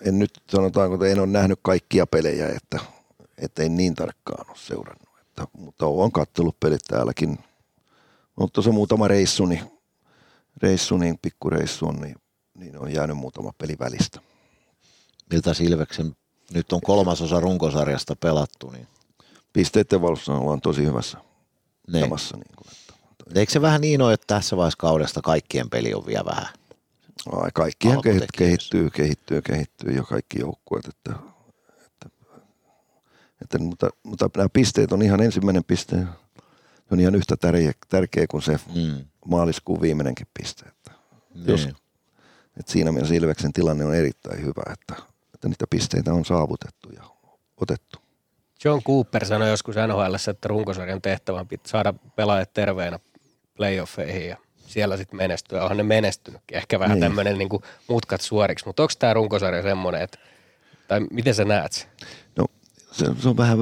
en 0.00 0.18
nyt 0.18 0.30
sanotaanko, 0.48 0.94
että 0.94 1.06
en 1.06 1.18
ole 1.18 1.26
nähnyt 1.26 1.58
kaikkia 1.62 2.06
pelejä, 2.06 2.48
että, 2.48 2.80
että 3.38 3.62
en 3.62 3.76
niin 3.76 3.94
tarkkaan 3.94 4.50
ole 4.50 4.56
seurannut. 4.58 5.08
Että, 5.20 5.46
mutta 5.52 5.86
olen 5.86 6.12
kattellut 6.12 6.60
pelit 6.60 6.80
täälläkin. 6.88 7.38
On 8.36 8.48
tuossa 8.52 8.72
muutama 8.72 9.08
reissu, 9.08 9.46
niin, 9.46 9.60
reissu, 10.62 10.96
niin 10.96 11.18
pikkureissu 11.22 11.86
on, 11.86 11.96
niin, 11.96 12.16
niin 12.54 12.78
on 12.78 12.92
jäänyt 12.92 13.16
muutama 13.16 13.52
peli 13.58 13.76
välistä. 13.78 14.20
Miltä 15.30 15.50
Ilveksen, 15.60 16.16
nyt 16.54 16.72
on 16.72 16.80
kolmasosa 16.80 17.40
runkosarjasta 17.40 18.16
pelattu, 18.16 18.70
niin, 18.70 18.86
Pisteiden 19.52 20.02
valossa 20.02 20.32
ollaan 20.32 20.60
tosi 20.60 20.84
hyvässä 20.84 21.18
niin. 21.92 22.00
jamassa. 22.00 22.36
Niin 22.36 22.56
kuin, 22.56 22.68
että, 22.72 23.40
Eikö 23.40 23.52
se 23.52 23.62
vähän 23.62 23.80
niin 23.80 24.02
ole, 24.02 24.12
että 24.12 24.26
tässä 24.34 24.56
vaiheessa 24.56 24.76
kaudesta 24.78 25.20
kaikkien 25.22 25.70
peli 25.70 25.94
on 25.94 26.06
vielä 26.06 26.24
vähän? 26.24 26.46
ai, 27.32 27.50
kaikkihan 27.54 28.02
kehit, 28.02 28.22
Alkutekijöissä. 28.22 28.68
kehittyy, 28.70 28.90
kehittyy, 28.90 29.42
kehittyy 29.42 29.92
jo 29.92 30.04
kaikki 30.04 30.40
joukkueet, 30.40 30.86
että, 30.86 31.12
että, 31.86 32.08
että 33.42 33.58
mutta, 33.58 33.90
mutta 34.02 34.30
nämä 34.36 34.48
pisteet 34.52 34.92
on 34.92 35.02
ihan 35.02 35.20
ensimmäinen 35.22 35.64
piste. 35.64 35.96
Se 35.96 36.94
on 36.94 37.00
ihan 37.00 37.14
yhtä 37.14 37.36
tärkeä, 37.36 37.72
tärkeä 37.88 38.26
kuin 38.26 38.42
se 38.42 38.60
Mm. 38.74 39.04
maaliskuun 39.26 39.80
viimeinenkin 39.80 40.26
piste. 40.40 40.66
Että, 40.68 40.90
jos, 41.34 41.64
Niin. 41.64 41.76
että 42.60 42.72
siinä 42.72 42.92
mielessä 42.92 43.14
Ilveksen 43.14 43.52
tilanne 43.52 43.84
on 43.84 43.94
erittäin 43.94 44.42
hyvä, 44.42 44.62
että, 44.72 45.02
että 45.40 45.48
niitä 45.48 45.66
pisteitä 45.70 46.12
on 46.12 46.24
saavutettu 46.24 46.88
ja 46.96 47.02
otettu. 47.56 47.98
John 48.64 48.82
Cooper 48.82 49.26
sanoi 49.26 49.48
joskus 49.50 49.74
NHL, 49.76 50.30
että 50.30 50.48
runkosarjan 50.48 51.02
tehtävä 51.02 51.40
on 51.40 51.46
saada 51.66 51.94
pelaajat 52.16 52.52
terveenä 52.52 52.98
playoffeihin 53.56 54.28
ja 54.28 54.36
siellä 54.66 54.96
sitten 54.96 55.16
menestyä. 55.16 55.62
Onhan 55.62 55.76
ne 55.76 55.82
menestynytkin. 55.82 56.56
Ehkä 56.56 56.78
vähän 56.78 56.94
Niin. 56.94 57.00
niin. 57.00 57.10
tämmöinen 57.10 57.38
niin 57.38 57.48
mutkat 57.88 58.20
suoriksi, 58.20 58.66
mutta 58.66 58.82
onko 58.82 58.92
tämä 58.98 59.14
runkosarja 59.14 59.62
semmoinen, 59.62 60.02
että, 60.02 60.18
tai 60.88 61.00
miten 61.10 61.34
sä 61.34 61.44
näet 61.44 61.72
sen? 61.72 61.88
No 62.36 62.46
se, 62.92 63.06
se 63.18 63.28
on 63.28 63.36
vähän, 63.36 63.58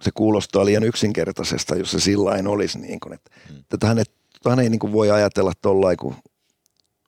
se 0.00 0.10
kuulostaa 0.14 0.64
liian 0.64 0.84
yksinkertaisesta, 0.84 1.76
jos 1.76 1.90
se 1.90 2.00
sillain 2.00 2.46
olisi. 2.46 2.78
Niin 2.78 3.00
kuin, 3.00 3.12
että, 3.12 3.30
mm. 3.50 3.64
tätähän, 3.68 3.98
et, 3.98 4.10
tätähän 4.32 4.60
ei 4.60 4.70
niin 4.70 4.78
kuin 4.78 4.92
voi 4.92 5.10
ajatella 5.10 5.52
tuollain, 5.62 5.96
kun 5.96 6.14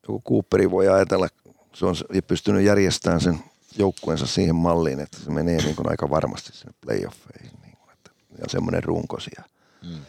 joku 0.09 0.23
Cooperi 0.29 0.71
voi 0.71 0.89
ajatella, 0.89 1.29
se 1.75 1.87
on 1.87 1.95
pystynyt 2.27 2.65
järjestämään 2.65 3.21
sen 3.21 3.39
joukkueensa 3.79 4.27
siihen 4.27 4.57
malliin, 4.57 5.01
että 5.01 5.19
se 5.19 5.31
menee 5.31 5.57
niin 5.57 5.77
kuin 5.77 5.91
aika 5.91 6.11
varmasti 6.11 6.53
sinne 6.53 6.75
playoffeihin. 6.81 7.61
Niin 7.63 7.77
kuin, 7.77 7.93
että, 7.93 8.11
ja 8.39 8.45
semmoinen 8.49 8.85
runko 8.85 9.21
siellä. 9.21 9.49
Mm. 9.83 10.05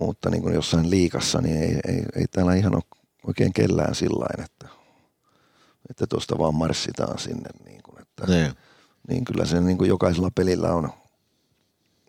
Mutta 0.00 0.30
niin 0.30 0.42
kuin 0.42 0.54
jossain 0.54 0.90
liikassa, 0.90 1.40
niin 1.40 1.56
ei, 1.62 1.80
ei, 1.88 2.04
ei 2.16 2.26
täällä 2.30 2.54
ihan 2.54 2.74
ole 2.74 2.82
oikein 3.26 3.52
kellään 3.52 3.94
sillain, 3.94 4.40
että 4.44 4.68
että 5.90 6.06
tuosta 6.06 6.38
vaan 6.38 6.54
marssitaan 6.54 7.18
sinne. 7.18 7.50
Niin 7.64 7.82
kuin, 7.82 8.02
että, 8.02 8.26
Niin. 8.26 8.52
niin 9.08 9.24
kyllä 9.24 9.44
se 9.44 9.60
niin 9.60 9.78
kuin 9.78 9.88
jokaisella 9.88 10.30
pelillä 10.34 10.74
on 10.74 10.92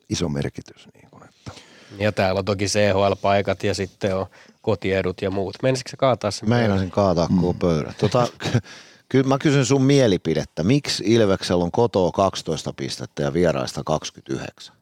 iso 0.10 0.30
merkitys. 0.30 0.88
Niin 0.94 1.10
kuin, 1.12 1.24
että. 1.24 1.52
Ja 1.98 2.12
täällä 2.12 2.40
on 2.40 2.46
toki 2.46 2.66
CHL-paikat 2.66 3.64
ja 3.64 3.74
sitten 3.74 4.16
on 4.16 4.26
kotiedut 4.64 5.22
ja 5.22 5.32
muut. 5.32 5.56
Menisikö 5.64 5.90
se 5.90 5.98
kaataa 5.98 6.32
sen? 6.32 6.50
Meinasin 6.50 6.92
kaataa 6.92 7.28
koko 7.42 7.54
pöydän. 7.54 7.94
Tota, 7.98 8.28
kyllä 9.10 9.28
mä 9.28 9.38
kysyn 9.38 9.66
sun 9.66 9.84
mielipidettä. 9.84 10.64
Miksi 10.64 11.04
Ilveksellä 11.08 11.64
on 11.64 11.72
kotoa 11.72 12.12
12 12.12 12.74
pistettä 12.74 13.24
ja 13.24 13.34
vieraista 13.34 13.82
29? 13.86 14.76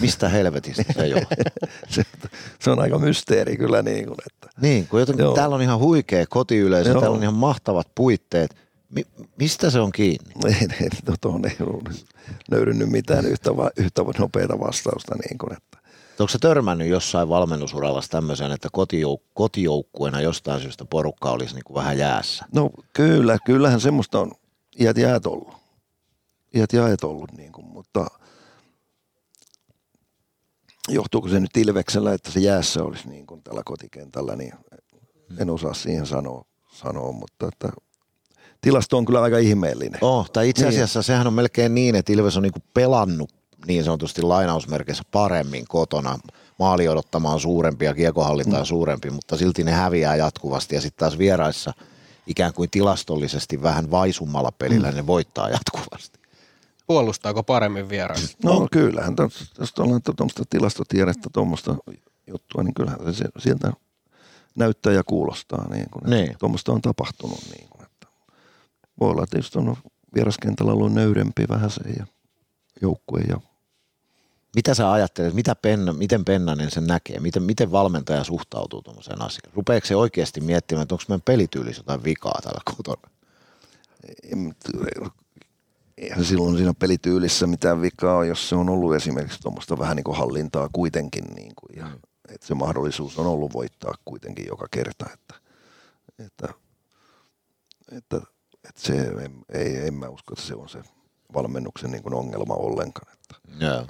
Mistä 0.00 0.28
helvetistä 0.28 0.84
se 0.92 1.06
johtuu? 1.06 1.36
Se, 1.88 2.02
se, 2.60 2.70
on 2.70 2.80
aika 2.80 2.98
mysteeri 2.98 3.56
kyllä. 3.56 3.82
Niin 3.82 4.06
kuin, 4.06 4.16
että. 4.26 4.48
Niin, 4.60 4.88
kun 4.88 5.00
jotenkin 5.00 5.22
Joo. 5.22 5.34
täällä 5.34 5.56
on 5.56 5.62
ihan 5.62 5.78
huikea 5.78 6.24
kotiyleisö, 6.28 6.90
Joo. 6.90 7.00
täällä 7.00 7.16
on 7.16 7.22
ihan 7.22 7.34
mahtavat 7.34 7.88
puitteet. 7.94 8.56
Mi- 8.88 9.06
mistä 9.38 9.70
se 9.70 9.80
on 9.80 9.92
kiinni? 9.92 10.32
Ei, 10.46 10.66
ei, 10.80 10.88
no, 11.06 11.14
tuohon 11.20 11.46
ei 11.46 11.56
löydynyt 12.50 12.88
mitään 12.88 13.26
yhtä, 13.26 13.56
va, 13.56 13.70
yhtä 13.76 14.02
nopeata 14.18 14.60
vastausta. 14.60 15.14
Niin 15.14 15.38
kuin, 15.38 15.52
että. 15.52 15.78
Onko 16.18 16.28
se 16.30 16.38
törmännyt 16.38 16.88
jossain 16.88 17.28
valmennusuralla 17.28 18.02
tämmöiseen, 18.10 18.52
että 18.52 18.68
kotijouk- 18.76 19.30
kotijoukkueena 19.34 20.20
jostain 20.20 20.60
syystä 20.60 20.84
porukka 20.84 21.30
olisi 21.30 21.54
niin 21.54 21.64
kuin 21.64 21.74
vähän 21.74 21.98
jäässä? 21.98 22.44
No 22.54 22.70
kyllä, 22.92 23.38
kyllähän 23.46 23.80
semmoista 23.80 24.20
on 24.20 24.32
iät 24.80 24.96
jäät 24.98 25.26
ollut. 25.26 25.54
Iät 26.54 26.72
jäät 26.72 27.04
ollut, 27.04 27.32
niin 27.32 27.52
kuin, 27.52 27.66
mutta 27.66 28.06
johtuuko 30.88 31.28
se 31.28 31.40
nyt 31.40 31.56
Ilveksellä, 31.56 32.12
että 32.12 32.30
se 32.30 32.40
jäässä 32.40 32.82
olisi 32.84 33.08
niin 33.08 33.26
kuin 33.26 33.42
tällä 33.42 33.62
kotikentällä, 33.64 34.36
niin 34.36 34.52
en 35.38 35.50
osaa 35.50 35.74
siihen 35.74 36.06
sanoa, 36.06 36.44
sanoa 36.72 37.12
mutta 37.12 37.48
että 37.48 37.72
tilasto 38.60 38.96
on 38.98 39.04
kyllä 39.04 39.22
aika 39.22 39.38
ihmeellinen. 39.38 39.98
Oh, 40.04 40.30
tai 40.30 40.48
itse 40.48 40.62
Niin. 40.62 40.68
asiassa 40.74 41.02
sehän 41.02 41.26
on 41.26 41.32
melkein 41.34 41.74
niin, 41.74 41.94
että 41.94 42.12
Ilves 42.12 42.36
on 42.36 42.42
niin 42.42 42.52
kuin 42.52 42.64
pelannut 42.74 43.30
niin 43.66 43.84
sanotusti 43.84 44.22
lainausmerkeissä 44.22 45.02
paremmin 45.10 45.64
kotona. 45.68 46.18
Maali 46.58 46.88
odottamaan 46.88 47.40
suurempia, 47.40 47.90
Mm. 47.90 47.96
kiekohallintaa 47.96 48.64
suurempi, 48.64 49.10
mutta 49.10 49.36
silti 49.36 49.64
ne 49.64 49.72
häviää 49.72 50.16
jatkuvasti. 50.16 50.74
Ja 50.74 50.80
sitten 50.80 50.98
taas 50.98 51.18
vieraissa 51.18 51.72
ikään 52.26 52.52
kuin 52.52 52.70
tilastollisesti 52.70 53.62
vähän 53.62 53.90
vaisummalla 53.90 54.52
pelillä 54.52 54.90
Mm. 54.90 54.96
ne 54.96 55.06
voittaa 55.06 55.48
jatkuvasti. 55.48 56.18
Puolustaako 56.86 57.42
paremmin 57.42 57.88
vieraissa? 57.88 58.38
No, 58.44 58.58
no 58.60 58.68
kyllähän, 58.70 59.14
jos 59.58 59.72
ollaan 59.78 60.02
tuommoista 60.02 60.42
tilastotiedettä, 60.50 61.30
tuommoista 61.32 61.76
juttua, 62.26 62.62
niin 62.62 62.74
kyllähän 62.74 63.14
se 63.14 63.24
sieltä 63.38 63.72
näyttää 64.54 64.92
ja 64.92 65.04
kuulostaa. 65.04 65.68
Niin 65.68 65.86
kuin, 65.90 66.10
Niin. 66.10 66.36
Tuommoista 66.38 66.72
on 66.72 66.82
tapahtunut. 66.82 67.38
Niin 67.56 67.68
kuin, 67.70 67.82
että. 67.86 68.06
Voi 69.00 69.10
olla 69.10 69.26
tietysti 69.26 69.58
on 69.58 69.76
vieraskentällä 70.14 70.72
ollut 70.72 70.92
nöyrempi 70.92 71.44
vähän 71.48 71.70
se 71.70 71.80
ja 71.98 72.06
joukkue 72.82 73.20
ja 73.20 73.40
Mitä 74.56 74.74
sä 74.74 74.92
ajattelet, 74.92 75.34
mitä 75.34 75.54
Penna, 75.54 75.92
miten 75.92 76.24
Pennanen 76.24 76.70
sen 76.70 76.86
näkee, 76.86 77.20
miten, 77.20 77.42
miten 77.42 77.72
valmentaja 77.72 78.24
suhtautuu 78.24 78.82
tuommoiseen 78.82 79.22
asiaan? 79.22 79.52
Rupeeko 79.54 79.86
se 79.86 79.96
oikeasti 79.96 80.40
miettimään, 80.40 80.82
että 80.82 80.94
onko 80.94 81.04
meidän 81.08 81.22
pelityylissä 81.24 81.80
jotain 81.80 82.04
vikaa 82.04 82.40
täällä 82.42 82.60
kotona? 82.76 83.10
eihän 85.98 86.24
silloin 86.24 86.56
siinä 86.56 86.74
pelityylissä 86.74 87.46
mitään 87.46 87.82
vikaa 87.82 88.24
jos 88.24 88.48
se 88.48 88.54
on 88.54 88.68
ollut 88.68 88.94
esimerkiksi 88.94 89.40
tuommoista 89.40 89.78
vähän 89.78 89.96
niin 89.96 90.04
kuin 90.04 90.16
hallintaa 90.16 90.68
kuitenkin. 90.72 91.24
Niin 91.24 91.52
kuin, 91.56 91.78
ja, 91.78 91.90
että 92.28 92.46
se 92.46 92.54
mahdollisuus 92.54 93.18
on 93.18 93.26
ollut 93.26 93.52
voittaa 93.52 93.94
kuitenkin 94.04 94.46
joka 94.48 94.66
kerta. 94.70 95.06
Että, 95.12 95.34
että, 96.18 96.48
että, 97.92 98.16
että 98.68 98.80
se, 98.80 98.94
en, 98.94 99.32
ei, 99.48 99.86
en 99.86 99.94
mä 99.94 100.08
usko, 100.08 100.34
että 100.34 100.46
se 100.46 100.54
on 100.54 100.68
se 100.68 100.82
valmennuksen 101.34 101.90
niin 101.90 102.02
kuin 102.02 102.14
ongelma 102.14 102.54
ollenkaan. 102.54 103.12
Että, 103.12 103.64
Joo. 103.64 103.86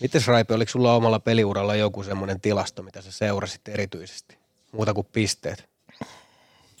Mites 0.00 0.26
Raipe, 0.26 0.54
oliko 0.54 0.70
sulla 0.70 0.94
omalla 0.94 1.20
peliuralla 1.20 1.74
joku 1.74 2.02
semmoinen 2.02 2.40
tilasto, 2.40 2.82
mitä 2.82 3.02
sä 3.02 3.12
seurasit 3.12 3.68
erityisesti? 3.68 4.38
Muuta 4.72 4.94
kuin 4.94 5.06
pisteet 5.12 5.68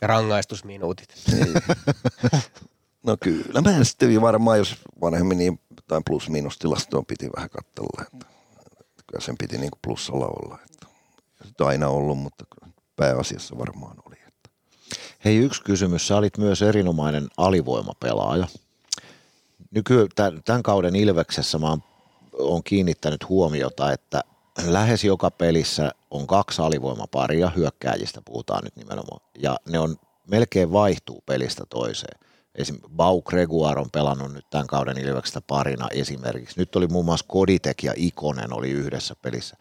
ja 0.00 0.06
rangaistusminuutit. 0.08 1.14
no 3.06 3.16
kyllä, 3.20 3.60
mä 3.60 3.84
sitten 3.84 4.20
varmaan, 4.20 4.58
jos 4.58 4.76
vanhemmin 5.00 5.38
niin 5.38 5.60
jotain 5.76 6.04
plus-miinus-tilastoa 6.04 7.02
piti 7.02 7.30
vähän 7.36 7.50
katsella. 7.50 8.02
Että, 8.02 8.26
että 8.80 9.04
kyllä 9.06 9.24
sen 9.24 9.38
piti 9.38 9.58
niin 9.58 9.70
kuin 9.70 9.80
plussalla 9.82 10.26
olla. 10.26 10.58
Että, 10.64 10.86
sitä 11.44 11.66
aina 11.66 11.88
ollut, 11.88 12.18
mutta 12.18 12.44
pääasiassa 12.96 13.58
varmaan 13.58 13.96
oli. 14.06 14.16
Että. 14.26 14.50
Hei, 15.24 15.36
yksi 15.36 15.62
kysymys. 15.62 16.08
Sä 16.08 16.16
olit 16.16 16.38
myös 16.38 16.62
erinomainen 16.62 17.28
alivoimapelaaja. 17.36 18.46
Nyky, 19.70 20.08
tämän, 20.14 20.42
tämän 20.44 20.62
kauden 20.62 20.96
Ilveksessä 20.96 21.58
mä 21.58 21.68
oon, 21.68 21.82
oon 22.38 22.62
kiinnittänyt 22.62 23.28
huomiota, 23.28 23.92
että 23.92 24.24
lähes 24.66 25.04
joka 25.04 25.30
pelissä 25.30 25.90
on 26.10 26.26
kaksi 26.26 26.62
alivoimaparia, 26.62 27.52
hyökkääjistä 27.56 28.22
puhutaan 28.24 28.64
nyt 28.64 28.76
nimenomaan, 28.76 29.20
ja 29.38 29.56
ne 29.68 29.78
on 29.78 29.96
melkein 30.26 30.72
vaihtuu 30.72 31.22
pelistä 31.26 31.64
toiseen. 31.70 32.20
Esim. 32.54 32.76
Bau 32.96 33.22
Gregoire 33.22 33.80
on 33.80 33.90
pelannut 33.90 34.32
nyt 34.32 34.50
tämän 34.50 34.66
kauden 34.66 34.98
Ilveksestä 34.98 35.40
parina 35.40 35.88
esimerkiksi. 35.90 36.60
Nyt 36.60 36.76
oli 36.76 36.86
muun 36.86 37.04
muassa 37.04 37.26
Koditek 37.28 37.82
ja 37.82 37.92
Ikonen 37.96 38.52
oli 38.52 38.70
yhdessä 38.70 39.14
pelissä. 39.22 39.56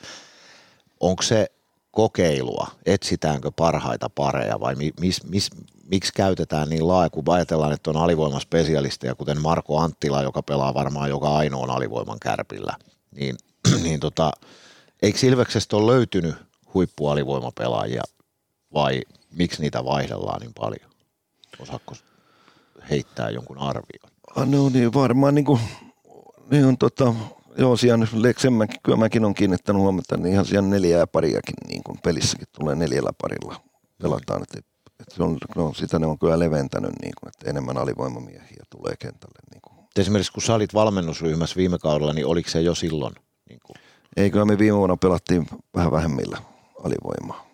Onko 0.99 1.23
se 1.23 1.51
kokeilua, 1.95 2.67
etsitäänkö 2.85 3.51
parhaita 3.51 4.09
pareja 4.09 4.59
vai 4.59 4.75
mi, 4.75 4.91
mis, 4.99 5.23
mis, 5.23 5.49
miksi 5.91 6.13
käytetään 6.15 6.69
niin 6.69 6.87
laaja, 6.87 7.09
kun 7.09 7.23
ajatellaan, 7.27 7.71
että 7.71 7.89
on 7.89 7.97
alivoimaspesialisteja, 7.97 9.15
kuten 9.15 9.41
Marko 9.41 9.79
Anttila, 9.79 10.23
joka 10.23 10.41
pelaa 10.43 10.73
varmaan 10.73 11.09
joka 11.09 11.37
ainoan 11.37 11.69
alivoiman 11.69 12.19
kärpillä, 12.19 12.73
niin, 13.11 13.35
niin 13.83 13.99
tota, 13.99 14.31
eikö 15.01 15.19
Ilveksestä 15.23 15.77
ole 15.77 15.91
löytynyt 15.91 16.35
huippualivoimapelaajia 16.73 18.03
vai 18.73 19.01
miksi 19.31 19.61
niitä 19.61 19.85
vaihdellaan 19.85 20.41
niin 20.41 20.53
paljon? 20.53 20.91
Osaatko 21.59 21.95
heittää 22.89 23.29
jonkun 23.29 23.57
arvion? 23.57 24.11
No 24.35 24.69
niin, 24.69 24.93
varmaan 24.93 25.35
niin 25.35 25.45
kuin, 25.45 25.61
niin 26.51 26.65
on 26.65 26.77
tota, 26.77 27.13
joo, 27.57 27.77
siellä 27.77 28.07
Leksemmäkin, 28.13 28.79
kyllä 28.83 28.97
mäkin 28.97 29.25
on 29.25 29.33
kiinnittänyt 29.33 29.81
huomiota, 29.81 30.17
niin 30.17 30.33
ihan 30.33 30.45
siellä 30.45 30.69
neljää 30.69 31.07
pariakin 31.07 31.55
niin 31.67 31.83
kuin 31.83 31.99
pelissäkin 32.03 32.47
tulee 32.57 32.75
neljällä 32.75 33.11
parilla 33.21 33.61
pelataan, 34.01 34.43
että, 34.43 34.59
että 34.99 35.15
se 35.15 35.23
on, 35.23 35.37
no, 35.55 35.73
sitä 35.73 35.99
ne 35.99 36.05
on 36.05 36.19
kyllä 36.19 36.39
leventänyt, 36.39 36.91
niin 37.01 37.13
kuin, 37.19 37.27
että 37.27 37.49
enemmän 37.49 37.77
alivoimamiehiä 37.77 38.63
tulee 38.69 38.95
kentälle. 38.99 39.39
Niin 39.53 39.61
kuin. 39.61 39.85
Esimerkiksi 39.99 40.31
kun 40.31 40.43
sä 40.43 40.53
olit 40.53 40.73
valmennusryhmässä 40.73 41.55
viime 41.55 41.77
kaudella, 41.77 42.13
niin 42.13 42.27
oliko 42.27 42.49
se 42.49 42.61
jo 42.61 42.75
silloin? 42.75 43.15
Niin 43.49 43.59
kuin, 43.65 43.75
Ei, 44.17 44.31
kyllä 44.31 44.45
me 44.45 44.57
viime 44.57 44.77
vuonna 44.77 44.97
pelattiin 44.97 45.47
vähän 45.75 45.91
vähemmillä 45.91 46.37
alivoimaa. 46.83 47.47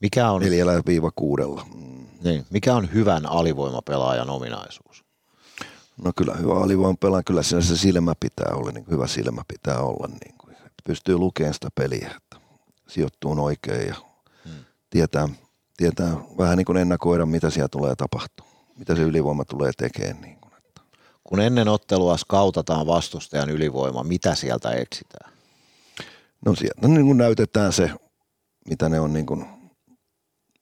mikä, 0.00 0.30
on, 0.30 0.42
Neljällä 0.42 0.82
viiva 0.86 1.10
kuudella. 1.16 1.66
Mm. 1.74 2.06
niin, 2.24 2.46
mikä 2.50 2.74
on 2.74 2.92
hyvän 2.94 3.26
alivoimapelaajan 3.26 4.30
ominaisuus? 4.30 5.04
No 6.04 6.12
kyllä 6.16 6.34
hyvä 6.34 6.54
alivoima 6.54 6.96
pelaa, 7.00 7.22
kyllä 7.22 7.42
siinä 7.42 7.60
se 7.62 7.76
silmä 7.76 8.12
pitää 8.20 8.54
olla, 8.54 8.70
niin 8.70 8.84
hyvä 8.90 9.06
silmä 9.06 9.42
pitää 9.48 9.80
olla, 9.80 10.08
niin 10.08 10.34
kuin, 10.38 10.52
että 10.54 10.82
pystyy 10.86 11.16
lukemaan 11.16 11.54
sitä 11.54 11.68
peliä, 11.74 12.14
että 12.16 12.36
sijoittuu 12.88 13.44
oikein 13.44 13.88
ja 13.88 13.94
Hmm. 14.44 14.64
tietää, 14.90 15.28
tietää 15.76 16.16
vähän 16.38 16.56
niin 16.56 16.64
kuin 16.64 16.76
ennakoida, 16.78 17.26
mitä 17.26 17.50
siellä 17.50 17.68
tulee 17.68 17.96
tapahtua, 17.96 18.46
mitä 18.78 18.94
se 18.94 19.02
ylivoima 19.02 19.44
tulee 19.44 19.70
tekemään. 19.76 20.20
Niin 20.20 20.38
kuin, 20.40 20.52
että. 20.58 20.80
Kun 21.24 21.40
ennen 21.40 21.68
ottelua 21.68 22.16
skautataan 22.16 22.86
vastustajan 22.86 23.50
ylivoima, 23.50 24.02
mitä 24.02 24.34
sieltä 24.34 24.70
etsitään? 24.70 25.32
No 26.46 26.54
sieltä 26.54 26.88
niin 26.88 27.06
kuin 27.06 27.18
näytetään 27.18 27.72
se, 27.72 27.90
mitä 28.68 28.88
ne 28.88 29.00
on, 29.00 29.12
niin 29.12 29.26
kuin, 29.26 29.46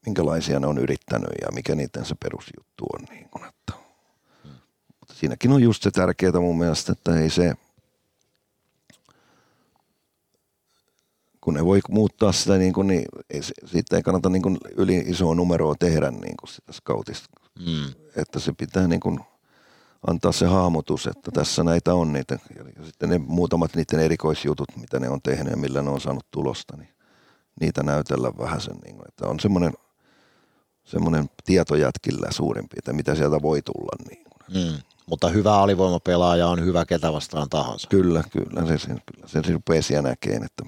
minkälaisia 0.07 0.61
ne 0.61 0.66
on 0.66 0.78
yrittänyt 0.78 1.30
ja 1.43 1.49
mikä 1.53 1.74
niiden 1.74 2.05
se 2.05 2.14
perusjuttu 2.14 2.84
on. 2.95 3.05
Niin 3.11 3.28
kuin, 3.30 3.45
että. 3.45 3.80
Siinäkin 5.21 5.53
on 5.53 5.62
just 5.62 5.83
se 5.83 5.91
tärkeää 5.91 6.41
mun 6.41 6.59
mielestä, 6.59 6.93
että 6.93 7.16
ei 7.16 7.31
se, 7.31 7.55
kun 11.41 11.55
ne 11.55 11.64
voi 11.64 11.81
muuttaa 11.89 12.33
sitä, 12.33 12.57
niin, 12.57 12.73
kuin, 12.73 12.87
niin 12.87 13.05
ei, 13.31 13.43
siitä 13.43 13.97
ei 13.97 14.03
kannata 14.03 14.29
niin 14.29 14.43
kuin 14.43 14.59
yli 14.77 15.05
isoa 15.07 15.35
numeroa 15.35 15.75
tehdä 15.79 16.11
niin 16.11 16.37
kuin 16.41 16.49
sitä 16.49 16.73
scoutista. 16.73 17.29
Mm. 17.66 17.95
Että 18.16 18.41
se 18.41 18.53
pitää 18.53 18.89
niin 18.89 19.01
kuin 19.01 19.21
antaa 20.07 20.33
se 20.33 20.47
hahmotus, 20.47 21.07
että 21.07 21.31
tässä 21.31 21.64
näitä 21.64 21.95
on 21.95 22.12
niitä. 22.12 22.39
Ja 22.79 22.85
sitten 22.85 23.09
ne 23.09 23.18
muutamat 23.18 23.77
niiden 23.77 24.01
erikoisjutut, 24.01 24.77
mitä 24.77 25.01
ne 25.01 25.09
on 25.09 25.23
tehnyt 25.23 25.51
ja 25.51 25.57
millä 25.57 25.83
ne 25.83 25.91
on 25.91 26.01
saanut 26.01 26.27
tulosta, 26.31 26.77
niin 26.77 26.95
niitä 27.61 27.83
näytellä 27.83 28.33
vähän 28.39 28.61
sen. 28.61 28.77
Niin 28.85 28.97
kuin, 28.97 29.09
että 29.09 29.27
on 29.27 29.41
semmoinen, 29.41 29.73
semmoinen 30.85 31.31
tieto 31.45 31.77
jätkillä 31.77 32.29
suurin 32.31 32.68
piirtein, 32.68 32.97
mitä 32.97 33.14
sieltä 33.14 33.43
voi 33.43 33.62
tulla. 33.62 34.05
Niin 34.09 34.25
kuin. 34.25 34.64
Mm. 34.64 34.83
Mutta 35.11 35.28
hyvä 35.28 35.54
alivoimapelaaja 35.54 36.48
on 36.48 36.64
hyvä 36.64 36.84
ketä 36.84 37.12
vastaan 37.12 37.48
tahansa. 37.48 37.88
Kyllä, 37.88 38.22
kyllä. 38.30 38.66
Se, 38.66 38.78
se, 38.78 38.86
kyllä 38.86 39.26
se, 39.26 39.42
se 39.46 39.52
rupeaa 39.52 39.82
siellä 39.82 40.08
näkeen, 40.08 40.44
että 40.44 40.64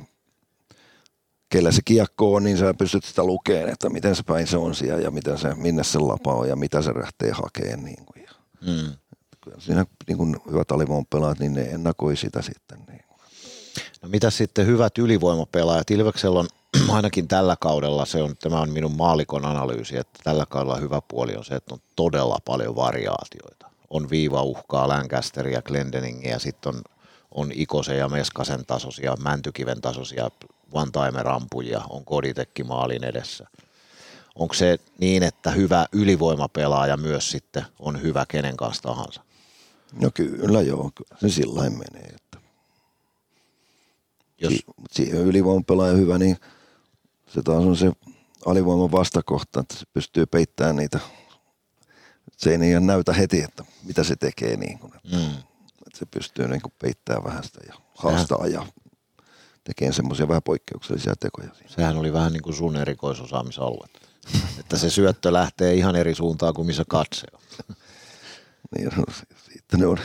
kellä 1.48 1.72
se 1.72 1.80
kiekko 1.84 2.34
on, 2.34 2.44
niin 2.44 2.58
sä 2.58 2.74
pystyt 2.74 3.04
sitä 3.04 3.24
lukemaan, 3.24 3.68
että 3.68 3.90
miten 3.90 4.16
se 4.16 4.22
päin 4.22 4.46
se 4.46 4.56
on 4.56 4.74
siellä 4.74 5.02
ja 5.02 5.10
miten 5.10 5.38
se, 5.38 5.54
minne 5.54 5.84
se 5.84 5.98
lapa 5.98 6.34
on 6.34 6.48
ja 6.48 6.56
mitä 6.56 6.82
se 6.82 6.94
lähtee 6.94 7.32
hakemaan. 7.32 7.84
Niin 7.84 8.06
kuin. 8.06 8.26
Mm. 8.60 8.92
kyllä 9.40 9.60
siinä 9.60 9.86
niin 10.08 10.18
kuin 10.18 10.36
hyvät 10.50 10.72
alivoiman 10.72 11.06
pelaat, 11.10 11.38
niin 11.38 11.54
ne 11.54 11.62
ennakoi 11.62 12.16
sitä 12.16 12.42
sitten. 12.42 12.78
Niin. 12.88 13.04
No 14.02 14.08
mitä 14.08 14.30
sitten 14.30 14.66
hyvät 14.66 14.98
ylivoimapelaajat? 14.98 15.90
Ilveksellä 15.90 16.40
on 16.40 16.48
ainakin 16.96 17.28
tällä 17.28 17.56
kaudella, 17.60 18.04
se 18.04 18.22
on, 18.22 18.36
tämä 18.36 18.60
on 18.60 18.70
minun 18.70 18.96
maalikon 18.96 19.44
analyysi, 19.44 19.96
että 19.96 20.20
tällä 20.24 20.46
kaudella 20.48 20.76
hyvä 20.76 21.00
puoli 21.08 21.36
on 21.36 21.44
se, 21.44 21.54
että 21.54 21.74
on 21.74 21.80
todella 21.96 22.38
paljon 22.44 22.76
variaatioita. 22.76 23.71
On 23.92 24.10
viivauhkaa, 24.10 24.88
Lancasteria, 24.88 25.62
Glendeningia, 25.62 26.38
sitten 26.38 26.74
on, 26.74 26.82
on 27.30 27.52
Ikosen 27.54 27.98
ja 27.98 28.08
Meskasen 28.08 28.66
tasoisia, 28.66 29.16
Mäntykiven 29.16 29.80
tasoisia 29.80 30.30
one-timer-ampujia, 30.72 31.82
on 31.90 32.04
Koditekki 32.04 32.64
maalin 32.64 33.04
edessä. 33.04 33.46
Onko 34.34 34.54
se 34.54 34.78
niin, 34.98 35.22
että 35.22 35.50
hyvä 35.50 35.86
ylivoimapelaaja 35.92 36.96
myös 36.96 37.30
sitten 37.30 37.64
on 37.78 38.02
hyvä 38.02 38.24
kenen 38.28 38.56
kanssa 38.56 38.82
tahansa? 38.82 39.22
No 39.92 40.10
kyllä 40.14 40.62
joo, 40.62 40.90
kyllä 40.94 41.16
se 41.20 41.28
sillä 41.28 41.62
menee. 41.62 42.14
Että 42.14 42.38
Jos, 44.38 44.52
si- 44.52 44.64
mut 44.76 44.92
siihen 44.92 45.20
ylivoiman 45.20 45.64
pelaaja 45.64 45.92
hyvä, 45.92 46.18
niin 46.18 46.36
se 47.26 47.42
taas 47.42 47.64
on 47.64 47.76
se 47.76 47.92
alivoiman 48.46 48.92
vastakohta, 48.92 49.60
että 49.60 49.76
se 49.76 49.86
pystyy 49.92 50.26
peittämään 50.26 50.76
niitä. 50.76 50.98
Se 52.36 52.50
ei 52.50 52.58
niin 52.58 52.86
näytä 52.86 53.12
heti, 53.12 53.42
että 53.42 53.64
mitä 53.84 54.04
se 54.04 54.16
tekee. 54.16 54.56
Niin 54.56 54.78
kuin, 54.78 54.92
että, 54.96 55.16
mm. 55.16 55.34
että 55.86 55.98
se 55.98 56.06
pystyy 56.06 56.48
niin 56.48 56.62
kuin 56.62 56.72
peittämään 56.82 57.24
vähän 57.24 57.44
sitä 57.44 57.60
ja 57.68 57.74
haastaa 57.98 58.46
ja 58.46 58.66
tekee 59.64 59.92
semmoisia 59.92 60.28
vähän 60.28 60.42
poikkeuksellisia 60.42 61.14
tekoja 61.20 61.54
siinä. 61.54 61.70
Sehän 61.70 61.96
oli 61.96 62.12
vähän 62.12 62.32
niin 62.32 62.42
kuin 62.42 62.54
sun 62.56 62.76
erikoisosaamisalue. 62.76 63.86
että 64.60 64.78
se 64.78 64.90
syöttö 64.90 65.32
lähtee 65.32 65.74
ihan 65.74 65.96
eri 65.96 66.14
suuntaan 66.14 66.54
kuin 66.54 66.66
missä 66.66 66.84
katse 66.88 67.26
on. 67.32 67.40
Niin, 68.76 68.90
no, 68.96 69.04
sitten 69.52 69.80
ne 69.80 69.86
on 69.86 69.98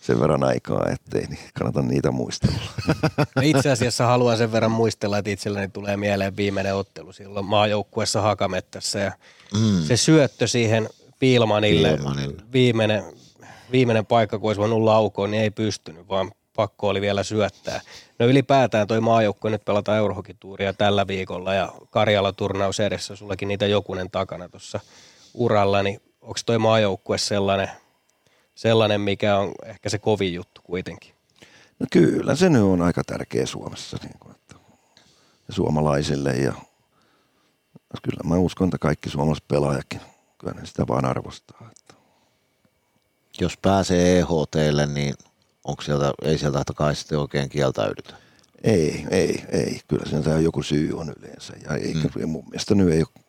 sen 0.00 0.20
verran 0.20 0.44
aikaa, 0.44 0.88
ettei 0.90 1.26
niin 1.26 1.38
kannata 1.58 1.82
niitä 1.82 2.10
muistella. 2.10 2.58
Itse 3.42 3.70
asiassa 3.70 4.06
haluan 4.06 4.38
sen 4.38 4.52
verran 4.52 4.70
muistella, 4.70 5.18
että 5.18 5.30
itselleni 5.30 5.68
tulee 5.68 5.96
mieleen 5.96 6.36
viimeinen 6.36 6.74
ottelu 6.74 7.12
silloin 7.12 7.46
maajoukkuessa 7.46 8.20
Hakamettässä 8.20 8.98
ja 8.98 9.12
Mm. 9.54 9.82
se 9.86 9.96
syöttö 9.96 10.46
siihen 10.46 10.88
Pilmanille, 11.20 11.96
Pilmanille. 11.96 12.42
Viimeinen, 12.52 13.04
viimeinen 13.72 14.06
paikka, 14.06 14.38
kun 14.38 14.48
olisi 14.48 14.60
voinut 14.60 14.82
laukoon, 14.82 15.30
niin 15.30 15.42
ei 15.42 15.50
pystynyt, 15.50 16.08
vaan 16.08 16.32
pakko 16.56 16.88
oli 16.88 17.00
vielä 17.00 17.22
syöttää. 17.22 17.80
No 18.18 18.26
ylipäätään 18.26 18.86
toi 18.86 19.00
maajoukkue 19.00 19.50
nyt 19.50 19.64
pelataan 19.64 19.98
Eurohokituuria 19.98 20.72
tällä 20.72 21.06
viikolla 21.06 21.54
ja 21.54 21.72
Karjala 21.90 22.32
turnaus 22.32 22.80
edessä, 22.80 23.16
sullakin 23.16 23.48
niitä 23.48 23.66
jokunen 23.66 24.10
takana 24.10 24.48
tuossa 24.48 24.80
uralla, 25.34 25.82
niin 25.82 26.00
onko 26.20 26.38
toi 26.46 26.58
maajoukkue 26.58 27.18
sellainen, 27.18 27.68
sellainen, 28.54 29.00
mikä 29.00 29.38
on 29.38 29.52
ehkä 29.64 29.88
se 29.88 29.98
kovin 29.98 30.34
juttu 30.34 30.60
kuitenkin? 30.64 31.14
No 31.78 31.86
kyllä 31.90 32.34
se 32.34 32.48
nyt 32.48 32.62
on 32.62 32.82
aika 32.82 33.04
tärkeä 33.04 33.46
Suomessa 33.46 33.98
niin 34.02 34.18
kuin, 34.20 34.34
että, 34.34 34.54
ja 35.48 35.54
suomalaisille 35.54 36.30
ja 36.30 36.52
kyllä 38.02 38.20
mä 38.24 38.36
uskon, 38.36 38.68
että 38.68 38.78
kaikki 38.78 39.10
suomalaiset 39.10 39.48
pelaajakin, 39.48 40.00
kyllä 40.44 40.60
ne 40.60 40.66
sitä 40.66 40.86
vaan 40.88 41.04
arvostaa. 41.04 41.70
Että. 41.70 41.94
Jos 43.40 43.56
pääsee 43.56 44.18
EHTlle, 44.18 44.86
niin 44.86 45.14
onko 45.64 45.82
sieltä, 45.82 46.12
ei 46.22 46.38
sieltä 46.38 46.64
kai 46.74 46.96
sitten 46.96 47.18
oikein 47.18 47.48
kieltäydytä? 47.48 48.14
Ei, 48.64 49.06
ei, 49.10 49.44
ei. 49.48 49.80
Kyllä 49.88 50.10
sieltä 50.10 50.30
joku 50.30 50.62
syy 50.62 50.92
on 50.92 51.14
yleensä. 51.18 51.52
Ja 51.64 51.76
eikä, 51.76 52.08
mm. 52.16 52.28
mun 52.28 52.44
mielestä 52.44 52.74
nyt 52.74 52.88
ei 52.88 52.98
ole 52.98 53.24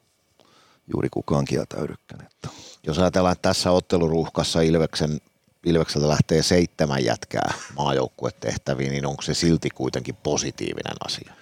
juuri 0.93 1.09
kukaan 1.09 1.45
kieltäydykään. 1.45 2.25
Että. 2.25 2.49
Jos 2.87 2.99
ajatellaan, 2.99 3.33
että 3.33 3.49
tässä 3.49 3.71
otteluruuhkassa 3.71 4.61
Ilveksen, 4.61 5.21
Ilvekseltä 5.65 6.07
lähtee 6.07 6.43
seitsemän 6.43 7.05
jätkää 7.05 7.53
maajoukkuetehtäviin, 7.75 8.91
niin 8.91 9.05
onko 9.05 9.21
se 9.21 9.33
silti 9.33 9.69
kuitenkin 9.69 10.15
positiivinen 10.15 10.95
asia? 11.05 11.33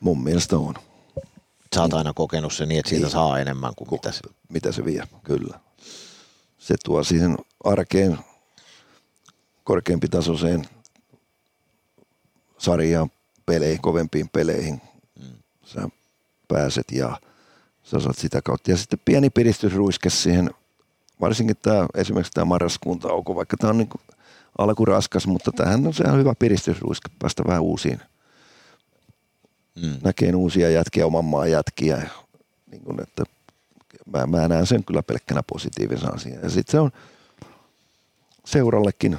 Mun 0.00 0.24
mielestä 0.24 0.58
on. 0.58 0.74
Sä 1.74 1.82
oot 1.82 1.94
aina 1.94 2.12
kokenut 2.12 2.52
se 2.52 2.66
niin, 2.66 2.78
että 2.78 2.90
siitä 2.90 3.06
niin. 3.06 3.12
saa 3.12 3.38
enemmän 3.38 3.74
kuin 3.76 3.88
mitä 3.92 4.12
se... 4.12 4.20
Mitä 4.48 4.72
se 4.72 4.84
vie, 4.84 5.02
kyllä. 5.24 5.60
Se 6.58 6.74
tuo 6.84 7.04
siihen 7.04 7.38
arkeen 7.64 8.18
korkeampi 9.64 10.08
tasoiseen 10.08 10.64
sarjaan 12.58 13.10
peleihin, 13.46 13.82
kovempiin 13.82 14.28
peleihin. 14.28 14.82
Mm. 15.20 15.36
Sä 15.64 15.88
pääset 16.48 16.92
ja 16.92 17.20
sä 17.82 18.00
saat 18.00 18.18
sitä 18.18 18.42
kautta. 18.42 18.70
Ja 18.70 18.76
sitten 18.76 19.00
pieni 19.04 19.30
piristysruiske 19.30 20.10
siihen, 20.10 20.50
varsinkin 21.20 21.56
tämä, 21.62 21.86
esimerkiksi 21.94 22.32
tämä 22.32 22.44
marraskuun 22.44 22.98
tauko, 22.98 23.34
vaikka 23.34 23.56
tämä 23.56 23.70
on 23.70 23.78
niin 23.78 23.88
alkuraskas, 24.58 25.26
mutta 25.26 25.52
tähän 25.52 25.86
on 25.86 25.94
sehän 25.94 26.18
hyvä 26.18 26.34
piristysruiske 26.38 27.08
päästä 27.18 27.42
vähän 27.46 27.62
uusiin. 27.62 28.00
Mm. 29.82 29.96
Näkee 30.02 30.34
uusia 30.34 30.70
jätkiä, 30.70 31.06
oman 31.06 31.24
maan 31.24 31.50
jätkiä. 31.50 32.10
Niin 32.70 32.82
kuin, 32.82 33.02
että 33.02 33.24
mä, 34.12 34.26
mä 34.26 34.48
näen 34.48 34.66
sen 34.66 34.84
kyllä 34.84 35.02
pelkkänä 35.02 35.42
positiivisena 35.42 36.12
asiana. 36.12 36.42
Ja 36.42 36.50
sitten 36.50 36.72
se 36.72 36.80
on 36.80 36.90
seurallekin 38.44 39.18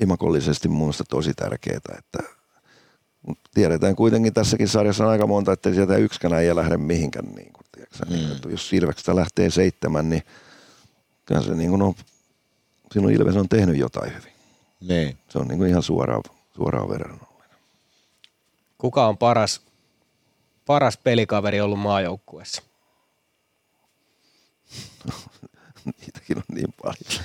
imakollisesti 0.00 0.68
mun 0.68 0.78
mielestä 0.78 1.04
tosi 1.08 1.34
tärkeää, 1.34 1.80
että 1.98 2.18
tiedetään 3.54 3.96
kuitenkin 3.96 4.34
tässäkin 4.34 4.68
sarjassa 4.68 5.04
on 5.04 5.10
aika 5.10 5.26
monta, 5.26 5.52
että 5.52 5.74
sieltä 5.74 5.96
yksikään 5.96 6.42
ei 6.42 6.56
lähde 6.56 6.76
mihinkään. 6.76 7.24
Niin 7.24 7.52
kuin, 7.52 7.64
tiedätkö, 7.72 8.04
mm. 8.04 8.12
niin, 8.12 8.38
jos 8.50 8.72
Ilveksestä 8.72 9.16
lähtee 9.16 9.50
seitsemän, 9.50 10.10
niin 10.10 10.22
kyllä 11.26 11.42
se 11.42 11.54
niin 11.54 11.70
kuin 11.70 11.82
on, 11.82 11.94
silloin 12.92 13.14
Ilves 13.14 13.36
on 13.36 13.48
tehnyt 13.48 13.76
jotain 13.76 14.12
hyvin. 14.14 14.32
Niin. 14.80 15.18
Se 15.28 15.38
on 15.38 15.48
niin 15.48 15.58
kuin 15.58 15.70
ihan 15.70 15.82
suoraan, 15.82 16.22
suoraan 16.56 16.88
verrannollinen. 16.88 17.33
Kuka 18.84 19.06
on 19.06 19.18
paras, 19.18 19.60
paras 20.66 20.96
pelikaveri 20.96 21.60
ollut 21.60 21.78
maajoukkueessa? 21.78 22.62
Niitäkin 26.00 26.36
on 26.36 26.42
niin 26.52 26.74
paljon. 26.82 27.24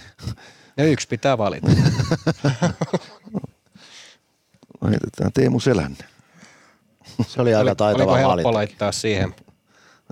Ja 0.77 0.83
yksi 0.85 1.07
pitää 1.07 1.37
valita. 1.37 1.67
Heitetään 4.89 5.33
Teemu 5.33 5.59
Selänne. 5.59 6.05
Se 7.27 7.41
oli 7.41 7.55
aika 7.55 7.75
taitava 7.75 8.11
Oliko 8.11 8.27
valinta. 8.27 8.53
laittaa 8.53 8.91
siihen? 8.91 9.35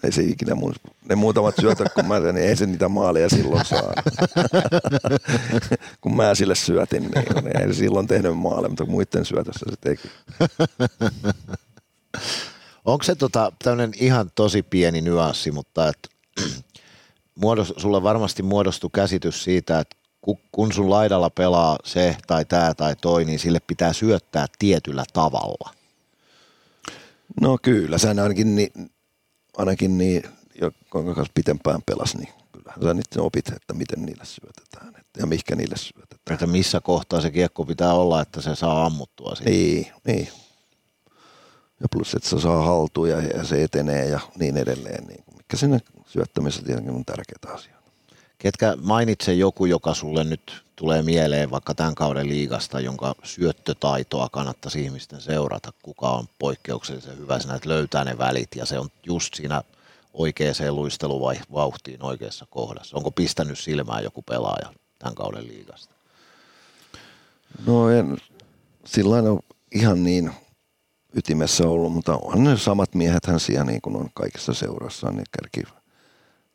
Ei 0.03 0.11
se 0.11 0.21
ikinä 0.21 0.55
mun, 0.55 0.73
ne 1.09 1.15
muutamat 1.15 1.55
syötöt, 1.61 1.93
kun 1.93 2.05
mä 2.05 2.19
niin 2.19 2.37
ei 2.37 2.55
se 2.55 2.65
niitä 2.65 2.89
maaleja 2.89 3.29
silloin 3.29 3.65
saa. 3.65 3.93
kun 6.01 6.15
mä 6.15 6.35
sille 6.35 6.55
syötin, 6.55 7.03
niin, 7.03 7.43
niin 7.43 7.61
ei 7.61 7.67
se 7.67 7.73
silloin 7.73 8.07
tehnyt 8.07 8.37
maaleja, 8.37 8.69
mutta 8.69 8.85
muiden 8.85 9.25
syötössä 9.25 9.65
se 9.69 9.75
teki. 9.81 10.07
Onko 12.85 13.03
se 13.03 13.15
tota, 13.15 13.51
tämmöinen 13.63 13.91
ihan 13.99 14.31
tosi 14.35 14.63
pieni 14.63 15.01
nyanssi, 15.01 15.51
mutta 15.51 15.87
et, 15.89 16.09
muodost, 17.41 17.71
sulle 17.77 18.03
varmasti 18.03 18.43
muodostui 18.43 18.89
käsitys 18.93 19.43
siitä, 19.43 19.79
että 19.79 19.97
kun 20.51 20.73
sun 20.73 20.89
laidalla 20.89 21.29
pelaa 21.29 21.77
se 21.83 22.17
tai 22.27 22.45
tämä 22.45 22.73
tai 22.73 22.95
toi, 22.95 23.25
niin 23.25 23.39
sille 23.39 23.59
pitää 23.59 23.93
syöttää 23.93 24.45
tietyllä 24.59 25.03
tavalla. 25.13 25.73
No 27.41 27.57
kyllä, 27.61 27.97
sä 27.97 28.09
ainakin, 28.09 28.55
niin, 28.55 28.71
ainakin 29.57 29.97
niin, 29.97 30.23
jonka 30.61 31.13
kanssa 31.13 31.31
pitempään 31.35 31.81
pelas, 31.85 32.15
niin 32.15 32.29
kyllähän 32.51 32.83
sä 32.83 32.93
nyt 32.93 33.05
opit, 33.17 33.47
että 33.47 33.73
miten 33.73 34.05
niille 34.05 34.25
syötetään 34.25 34.95
että, 34.95 35.19
ja 35.19 35.25
mihinkä 35.25 35.55
niille 35.55 35.77
syötetään. 35.77 36.33
Että 36.33 36.47
missä 36.47 36.81
kohtaa 36.81 37.21
se 37.21 37.31
kiekko 37.31 37.65
pitää 37.65 37.93
olla, 37.93 38.21
että 38.21 38.41
se 38.41 38.55
saa 38.55 38.85
ammuttua 38.85 39.35
siitä. 39.35 39.51
Niin, 39.51 39.87
niin. 40.07 40.29
Ja 41.79 41.87
plus, 41.91 42.13
että 42.13 42.29
se 42.29 42.39
saa 42.39 42.65
haltuun 42.65 43.09
ja, 43.09 43.21
ja 43.21 43.43
se 43.43 43.63
etenee 43.63 44.05
ja 44.05 44.19
niin 44.39 44.57
edelleen. 44.57 45.03
Niin, 45.07 45.23
mikä 45.37 45.57
sinne 45.57 45.79
syöttämisessä 46.05 46.65
tietenkin 46.65 46.93
on 46.93 47.05
tärkeitä 47.05 47.53
asioita. 47.53 47.76
Ketkä 48.37 48.77
mainitse 48.81 49.33
joku, 49.33 49.65
joka 49.65 49.93
sulle 49.93 50.23
nyt 50.23 50.63
tulee 50.75 51.01
mieleen 51.01 51.51
vaikka 51.51 51.73
tämän 51.73 51.95
kauden 51.95 52.29
liigasta, 52.29 52.79
jonka 52.79 53.15
syöttötaitoa 53.23 54.29
kannattaisi 54.31 54.83
ihmisten 54.83 55.21
seurata, 55.21 55.73
kuka 55.83 56.09
on 56.09 56.25
poikkeuksellisen 56.39 57.17
hyvä 57.17 57.39
siinä, 57.39 57.55
että 57.55 57.69
löytää 57.69 58.03
ne 58.03 58.17
välit 58.17 58.55
ja 58.55 58.65
se 58.65 58.79
on 58.79 58.89
just 59.05 59.33
siinä 59.33 59.61
oikeaan 60.13 60.55
luisteluvauhtiin 60.69 62.03
oikeassa 62.03 62.45
kohdassa. 62.49 62.97
Onko 62.97 63.11
pistänyt 63.11 63.59
silmään 63.59 64.03
joku 64.03 64.21
pelaaja 64.21 64.73
tämän 64.99 65.15
kauden 65.15 65.47
liigasta? 65.47 65.93
No 67.65 67.89
en, 67.89 68.17
sillä 68.85 69.15
on 69.15 69.39
ihan 69.71 70.03
niin 70.03 70.31
ytimessä 71.13 71.67
ollut, 71.67 71.93
mutta 71.93 72.19
on 72.21 72.43
ne 72.43 72.57
samat 72.57 72.89
hän 73.27 73.39
siellä 73.39 73.63
niin 73.63 73.81
kuin 73.81 73.95
on 73.95 74.09
kaikissa 74.13 74.53
seurassa, 74.53 75.11
niin 75.11 75.25
kärki, 75.31 75.76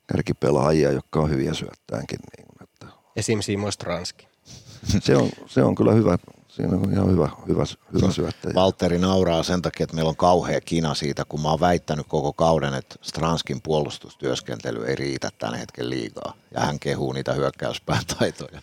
kärkipelaajia, 0.07 0.91
jotka 0.91 1.19
on 1.19 1.29
hyviä 1.29 1.53
syöttäänkin. 1.53 2.19
Niin, 2.37 2.47
että. 2.63 2.87
Esim. 3.15 3.41
Simo 3.41 3.71
Stranski. 3.71 4.27
Se 5.01 5.17
on, 5.17 5.29
se 5.45 5.63
on 5.63 5.75
kyllä 5.75 5.91
hyvä, 5.91 6.17
siinä 6.47 6.77
on 6.77 6.93
ihan 6.93 7.11
hyvä, 7.11 7.29
hyvä, 7.47 7.63
hyvä 7.93 8.11
syöttäjä. 8.11 8.53
Valtteri 8.55 8.99
nauraa 8.99 9.43
sen 9.43 9.61
takia, 9.61 9.83
että 9.83 9.95
meillä 9.95 10.09
on 10.09 10.15
kauhea 10.15 10.61
kina 10.61 10.93
siitä, 10.93 11.25
kun 11.25 11.41
mä 11.41 11.49
oon 11.49 11.59
väittänyt 11.59 12.07
koko 12.07 12.33
kauden, 12.33 12.73
että 12.73 12.95
Stranskin 13.01 13.61
puolustustyöskentely 13.61 14.85
ei 14.85 14.95
riitä 14.95 15.29
tämän 15.39 15.59
hetken 15.59 15.89
liikaa. 15.89 16.33
Ja 16.53 16.61
hän 16.61 16.79
kehuu 16.79 17.11
niitä 17.11 17.33
hyökkäyspään 17.33 18.01
taitoja. 18.19 18.61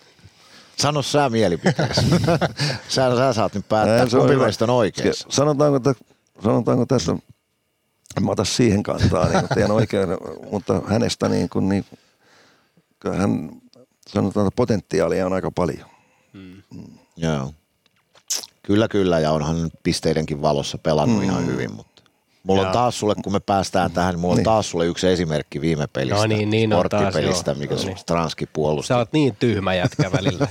Sano 0.76 1.02
sä 1.02 1.30
mielipiteesi. 1.30 2.00
sä, 2.88 3.16
sä 3.16 3.32
saat 3.32 3.54
nyt 3.54 3.68
päättää, 3.68 4.06
kumpi 4.18 4.36
meistä 4.36 4.64
on 4.64 4.70
oikeassa. 4.70 5.26
Sanotaanko, 5.30 5.76
että, 5.76 5.94
sanotaanko 6.42 6.86
tässä 6.86 7.16
mä 8.20 8.30
ota 8.30 8.44
siihen 8.44 8.82
kantaa, 8.82 9.28
niin 9.28 9.48
teidän 9.54 9.70
oikein, 9.70 10.08
mutta 10.50 10.82
hänestä 10.86 11.28
niin 11.28 11.48
kuin, 11.48 11.68
niin, 11.68 11.84
hän 13.16 13.50
sanotaan, 14.08 14.46
että 14.46 14.56
potentiaalia 14.56 15.26
on 15.26 15.32
aika 15.32 15.50
paljon. 15.50 15.88
Mm. 16.32 16.62
Mm. 16.74 16.98
Joo. 17.16 17.52
Kyllä, 18.62 18.88
kyllä, 18.88 19.18
ja 19.18 19.32
onhan 19.32 19.70
pisteidenkin 19.82 20.42
valossa 20.42 20.78
pelannut 20.78 21.18
mm. 21.18 21.24
ihan 21.24 21.46
hyvin, 21.46 21.74
mutta 21.74 22.02
mulla 22.42 22.66
on 22.66 22.72
taas 22.72 22.98
sulle, 22.98 23.14
kun 23.24 23.32
me 23.32 23.40
päästään 23.40 23.90
tähän, 23.90 24.18
mulla 24.18 24.32
on 24.32 24.36
niin. 24.36 24.44
taas 24.44 24.70
sulle 24.70 24.86
yksi 24.86 25.08
esimerkki 25.08 25.60
viime 25.60 25.86
pelistä, 25.86 26.16
no 26.16 26.26
niin, 26.26 26.50
niin 26.50 26.70
sporttipelistä, 26.70 27.44
taas, 27.44 27.58
mikä 27.58 27.74
no 27.74 27.82
niin. 27.82 27.98
Stranski 27.98 28.46
puolusti. 28.46 28.88
Sä 28.88 28.96
oot 28.96 29.12
niin 29.12 29.36
tyhmä 29.36 29.74
jätkä 29.74 30.12
välillä. 30.12 30.48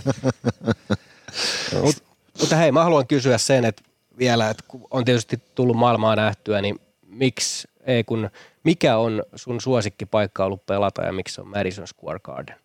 Mut, 1.83 1.95
mutta 2.39 2.55
hei, 2.55 2.71
mä 2.71 2.83
haluan 2.83 3.07
kysyä 3.07 3.37
sen, 3.37 3.65
että 3.65 3.83
vielä, 4.17 4.49
että 4.49 4.63
kun 4.67 4.87
on 4.91 5.05
tietysti 5.05 5.41
tullut 5.55 5.77
maailmaa 5.77 6.15
nähtyä, 6.15 6.61
niin 6.61 6.79
miksi 7.09 7.67
ei 7.85 8.03
kun, 8.03 8.29
mikä 8.63 8.97
on 8.97 9.23
sun 9.35 9.61
suosikkipaikka 9.61 10.45
ollut 10.45 10.65
pelata 10.65 11.01
ja 11.01 11.11
miksi 11.13 11.35
se 11.35 11.41
on 11.41 11.47
Madison 11.47 11.87
Square 11.87 12.19
Garden? 12.19 12.55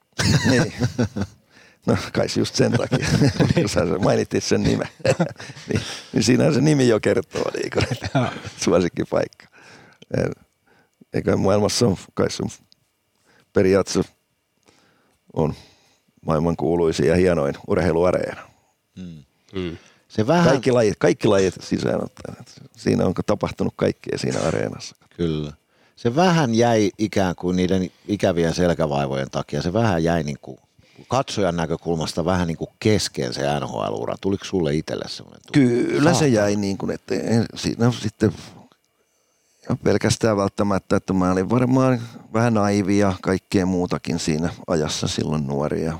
niin. 0.51 0.72
No 1.86 1.97
kai 2.12 2.26
just 2.36 2.55
sen 2.55 2.72
takia, 2.72 3.07
kun 3.55 3.68
sä 3.74 3.84
mainittit 3.84 4.45
sen 4.45 4.62
nimen. 4.62 4.88
niin, 5.68 5.80
niin 6.12 6.22
siinä 6.22 6.53
se 6.53 6.61
nimi 6.61 6.88
jo 6.88 7.01
kertoo, 7.01 7.51
niin 7.55 7.70
kuin, 7.70 7.86
suosikkipaikka. 8.57 9.47
Eikä 11.14 11.36
maailmassa 11.36 11.86
on, 11.86 11.97
kai 12.14 12.30
se 12.30 12.42
on 12.42 12.51
periaatteessa 13.53 14.12
on 15.32 15.55
maailman 16.26 16.57
kuuluisin 16.57 17.07
ja 17.07 17.16
hienoin 17.16 17.55
urheiluareena. 17.66 18.42
Mm. 18.97 19.24
Mm. 19.53 19.76
Se 20.16 20.26
vähän... 20.26 20.48
Kaikki 20.48 20.72
lajit, 20.72 20.98
kaikki 20.98 21.28
lajit 21.28 21.54
sisään. 21.60 22.00
Siinä 22.76 23.06
on 23.06 23.14
tapahtunut 23.26 23.74
kaikkea 23.76 24.18
siinä 24.18 24.40
areenassa. 24.40 24.96
Kyllä. 25.16 25.52
Se 25.96 26.16
vähän 26.16 26.54
jäi 26.54 26.90
ikään 26.98 27.34
kuin 27.34 27.56
niiden 27.56 27.90
ikävien 28.08 28.54
selkävaivojen 28.54 29.30
takia, 29.30 29.62
se 29.62 29.72
vähän 29.72 30.04
jäi 30.04 30.22
niin 30.22 30.38
kuin 30.42 30.58
katsojan 31.08 31.56
näkökulmasta 31.56 32.24
vähän 32.24 32.48
niin 32.48 32.56
kuin 32.56 32.70
kesken 32.78 33.34
se 33.34 33.40
NHL-ura. 33.60 34.14
Tuliko 34.20 34.44
sulle 34.44 34.74
itselle 34.74 35.04
semmoinen? 35.08 35.40
Kyllä 35.52 35.94
Saatana. 35.94 36.14
se 36.14 36.28
jäi 36.28 36.56
niin 36.56 36.78
kuin, 36.78 36.90
että 36.90 37.14
siinä 37.54 37.92
sitten 37.92 38.32
ja 39.68 39.76
pelkästään 39.84 40.36
välttämättä, 40.36 40.96
että 40.96 41.12
mä 41.12 41.32
olin 41.32 41.50
varmaan 41.50 42.02
vähän 42.32 42.54
naivi 42.54 42.98
ja 42.98 43.12
kaikkea 43.22 43.66
muutakin 43.66 44.18
siinä 44.18 44.50
ajassa 44.66 45.08
silloin 45.08 45.46
nuori 45.46 45.84
ja 45.84 45.98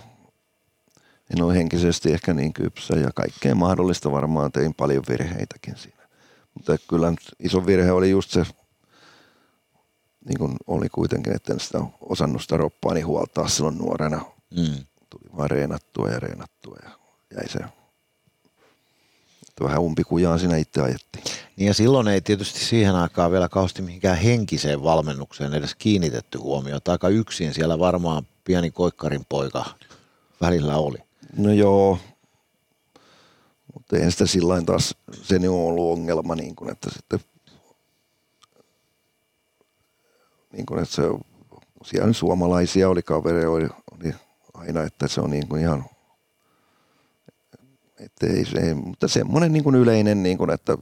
en 1.31 1.43
ole 1.43 1.55
henkisesti 1.55 2.12
ehkä 2.12 2.35
niin 2.35 2.53
kypsä 2.53 2.95
ja 2.95 3.11
kaikkea 3.14 3.55
mahdollista 3.55 4.12
varmaan 4.12 4.53
tein 4.53 4.75
paljon 4.75 5.05
virheitäkin 5.09 5.77
siinä. 5.77 6.09
Mutta 6.55 6.77
kyllä 6.89 7.12
iso 7.39 7.66
virhe 7.66 7.93
oli 7.93 8.11
just 8.11 8.31
se, 8.31 8.47
niin 10.25 10.39
kuin 10.39 10.57
oli 10.66 10.89
kuitenkin, 10.89 11.37
että 11.37 11.53
en 11.53 11.61
sitä 11.61 11.79
osannut 12.01 12.43
sitä 12.43 12.57
roppaani 12.57 13.01
huoltaa 13.01 13.49
silloin 13.49 13.79
nuorena. 13.79 14.25
Mm. 14.57 14.85
Tuli 15.11 15.37
vaan 15.37 15.51
reenattua 15.51 16.09
ja 16.09 16.20
reenattua 16.20 16.77
ja 16.83 16.91
jäi 17.37 17.49
se 17.49 17.59
että 19.55 19.64
vähän 19.64 19.83
umpikujaan 19.83 20.39
siinä 20.39 20.57
itse 20.57 20.81
ajettiin. 20.81 21.25
Niin 21.57 21.66
ja 21.66 21.75
silloin 21.75 22.09
ei 22.09 22.20
tietysti 22.20 22.61
siihen 22.61 22.95
aikaan 22.95 23.33
vielä 23.33 23.49
kauheasti 23.49 23.83
mihinkään 23.83 24.18
henkiseen 24.18 24.83
valmennukseen 24.83 25.55
edes 25.55 25.75
kiinnitetty 25.75 26.39
huomiota. 26.39 26.93
Aika 26.93 27.09
yksin 27.09 27.55
siellä 27.55 27.79
varmaan 27.79 28.27
pieni 28.45 28.70
koikkarin 28.70 29.25
poika 29.29 29.64
välillä 30.41 30.77
oli. 30.77 30.99
No 31.37 31.53
joo, 31.53 31.99
mutta 33.74 33.97
ei 33.97 34.11
sitä 34.11 34.26
sillä 34.26 34.62
taas, 34.62 34.97
se 35.22 35.49
on 35.49 35.55
ollut 35.55 35.99
ongelma, 35.99 36.35
niin 36.35 36.57
kuin, 36.57 36.70
että 36.70 36.91
sitten 36.91 37.20
niin 40.53 40.66
kuin, 40.66 40.82
että 40.82 40.95
se, 40.95 41.03
siellä 41.85 42.12
suomalaisia 42.12 42.89
oli 42.89 43.03
kavereja, 43.03 43.51
oli, 43.51 43.68
oli 43.93 44.14
aina, 44.55 44.82
että 44.82 45.09
se 45.09 45.20
on 45.20 45.30
niin 45.30 45.49
kuin 45.49 45.62
ihan, 45.62 45.85
että 47.99 48.26
ei, 48.26 48.45
se, 48.45 48.74
mutta 48.74 49.09
semmoinen 49.09 49.53
niin 49.53 49.64
kuin 49.64 49.76
yleinen, 49.76 50.22
niin 50.22 50.39
kuin, 50.39 50.51
että 50.51 50.78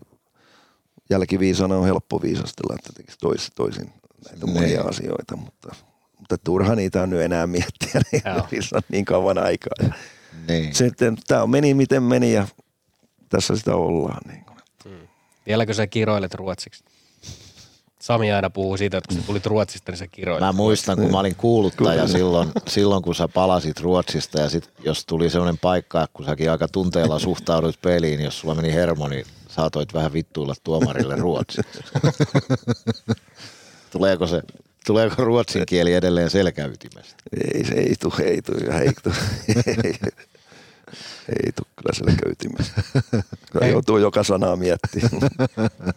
jälkiviisana 1.10 1.76
on 1.76 1.84
helppo 1.84 2.22
viisastella, 2.22 2.74
että 2.78 2.92
tekisi 2.96 3.18
tois, 3.18 3.50
toisin 3.54 3.92
näitä 4.30 4.46
Ne. 4.46 4.52
monia 4.52 4.82
asioita, 4.82 5.36
mutta, 5.36 5.74
mutta 6.18 6.38
turha 6.38 6.74
niitä 6.74 7.02
on 7.02 7.10
nyt 7.10 7.20
enää 7.20 7.46
miettiä, 7.46 8.00
niin 8.12 8.22
on 8.74 8.82
niin 8.88 9.04
kauan 9.04 9.38
aikaa. 9.38 9.94
Niin. 10.48 10.74
sitten 10.74 11.16
tämä 11.26 11.46
meni 11.46 11.74
miten 11.74 12.02
meni 12.02 12.32
ja 12.32 12.48
tässä 13.28 13.56
sitä 13.56 13.74
ollaan. 13.74 14.20
Niin 14.28 14.44
kuin. 14.44 14.52
Vieläkö 15.46 15.74
sä 15.74 15.86
kiroilet 15.86 16.34
ruotsiksi? 16.34 16.84
Sami 18.02 18.32
aina 18.32 18.50
puhuu 18.50 18.76
siitä, 18.76 18.98
että 18.98 19.08
kun 19.08 19.20
sä 19.20 19.26
tulit 19.26 19.46
Ruotsista, 19.46 19.92
niin 19.92 19.98
sä 19.98 20.06
kiroilet. 20.06 20.40
Mä 20.40 20.52
muistan, 20.52 20.98
kun 20.98 21.10
mä 21.10 21.20
olin 21.20 21.36
kuuluttaja 21.36 22.08
silloin, 22.08 22.52
silloin, 22.68 23.02
kun 23.02 23.14
sä 23.14 23.28
palasit 23.28 23.80
Ruotsista 23.80 24.40
ja 24.40 24.48
sit, 24.48 24.70
jos 24.84 25.06
tuli 25.06 25.30
sellainen 25.30 25.58
paikka, 25.58 26.08
kun 26.12 26.26
säkin 26.26 26.50
aika 26.50 26.68
tunteella 26.68 27.18
suhtauduit 27.18 27.82
peliin, 27.82 28.20
jos 28.20 28.40
sulla 28.40 28.54
meni 28.54 28.72
hermo, 28.72 29.08
niin 29.08 29.26
saatoit 29.48 29.94
vähän 29.94 30.12
vittuilla 30.12 30.54
tuomarille 30.64 31.16
ruotsiksi. 31.16 31.82
tuleeko, 33.92 34.26
se, 34.26 34.42
tuleeko 34.86 35.24
ruotsin 35.24 35.66
kieli 35.66 35.94
edelleen 35.94 36.30
selkäytimestä? 36.30 37.14
Ei, 37.54 37.64
se 37.64 37.74
ei 37.74 37.94
tule, 38.00 38.28
ei 38.28 38.42
tule, 38.42 38.78
ei 38.80 38.92
tule. 39.02 39.14
ei, 39.84 39.94
ei 41.28 41.52
tule 41.52 41.68
kyllä 41.76 41.92
selkäytimestä. 41.92 42.82
Kyllä 43.52 43.66
Ei. 43.66 43.72
joutuu 43.72 43.98
joka 43.98 44.22
sanaa 44.22 44.56
miettimään. 44.56 45.30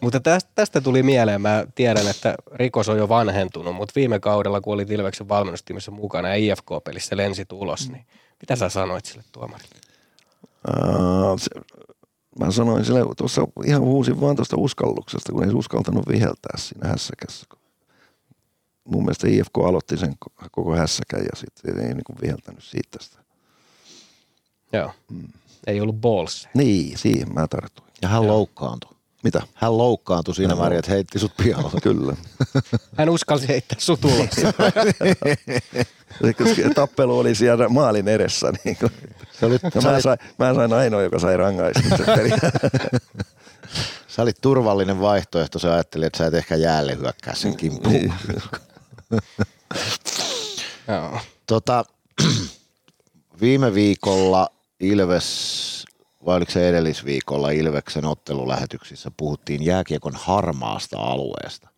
Mutta 0.01 0.19
tästä, 0.19 0.51
tästä 0.55 0.81
tuli 0.81 1.03
mieleen, 1.03 1.41
mä 1.41 1.65
tiedän, 1.75 2.07
että 2.07 2.35
rikos 2.53 2.89
on 2.89 2.97
jo 2.97 3.09
vanhentunut, 3.09 3.75
mutta 3.75 3.93
viime 3.95 4.19
kaudella, 4.19 4.61
kun 4.61 4.73
olit 4.73 4.91
Ilveksen 4.91 5.29
valmennustiimissä 5.29 5.91
mukana 5.91 6.29
ja 6.29 6.35
IFK-pelissä 6.35 7.17
lensit 7.17 7.51
ulos, 7.51 7.89
niin 7.89 8.05
mitä 8.41 8.55
sä 8.55 8.69
sanoit 8.69 9.05
sille 9.05 9.23
tuomarille? 9.31 9.75
Se, 11.39 11.49
mä 12.39 12.51
sanoin 12.51 12.85
sille, 12.85 12.99
tuossa 13.17 13.47
ihan 13.65 13.81
huusin 13.81 14.21
vaan 14.21 14.35
tuosta 14.35 14.57
uskalluksesta, 14.57 15.31
kun 15.31 15.43
ei 15.43 15.53
uskaltanut 15.53 16.07
viheltää 16.07 16.57
siinä 16.57 16.87
hässäkässä. 16.87 17.45
Mun 18.85 19.03
mielestä 19.03 19.27
IFK 19.27 19.57
aloitti 19.67 19.97
sen 19.97 20.13
ko- 20.25 20.47
koko 20.51 20.75
hässäkän 20.75 21.19
ja 21.19 21.35
sitten 21.35 21.79
ei 21.79 21.93
niin 21.93 22.03
kuin 22.03 22.17
viheltänyt 22.21 22.63
siitä 22.63 22.97
sitä. 23.01 23.17
Joo. 24.73 24.91
Ei 25.67 25.81
ollut 25.81 26.01
balls. 26.01 26.47
Niin, 26.53 26.97
siihen 26.97 27.33
mä 27.33 27.47
tartuin. 27.47 27.89
Ja 28.01 28.07
hän 28.07 28.27
loukkaantui. 28.27 28.95
Mitä? 29.23 29.41
Hän 29.53 29.77
loukkaantui 29.77 30.35
siinä 30.35 30.53
Joo. 30.53 30.59
määrin, 30.59 30.79
että 30.79 30.91
heitti 30.91 31.19
sut 31.19 31.37
pihalle. 31.37 31.81
Kyllä. 31.83 32.15
Hän 32.97 33.09
uskalsi 33.09 33.47
heittää 33.47 33.79
sut 33.79 34.05
ulos. 34.05 34.29
Tappelu 36.75 37.19
oli 37.19 37.35
siellä 37.35 37.69
maalin 37.69 38.07
edessä. 38.07 38.53
Niin 38.63 38.77
kuin. 38.77 38.91
Se 39.39 39.45
oli, 39.45 39.57
sä, 39.57 39.91
mä, 39.91 40.01
sain, 40.01 40.19
mä 40.39 40.53
sain 40.53 40.73
ainoa, 40.73 41.01
joka 41.01 41.19
sai 41.19 41.37
rangaistuksen 41.37 42.05
sä 44.07 44.21
olit 44.21 44.41
turvallinen 44.41 44.99
vaihtoehto, 44.99 45.59
sä 45.59 45.73
ajattelit, 45.73 46.07
että 46.07 46.17
sä 46.17 46.27
et 46.27 46.33
ehkä 46.33 46.55
jäälle 46.55 46.97
hyökkää 46.97 47.35
sen 47.35 47.57
kimppuun. 47.57 48.13
Tota, 51.47 51.85
viime 53.41 53.73
viikolla 53.73 54.49
Ilves, 54.79 55.85
vai 56.25 56.37
oliko 56.37 56.51
se 56.51 56.69
edellisviikolla 56.69 57.49
Ilveksen 57.49 58.05
ottelulähetyksissä 58.05 59.11
puhuttiin 59.17 59.65
jääkiekon 59.65 60.15
harmaasta 60.15 60.99
alueesta. 60.99 61.69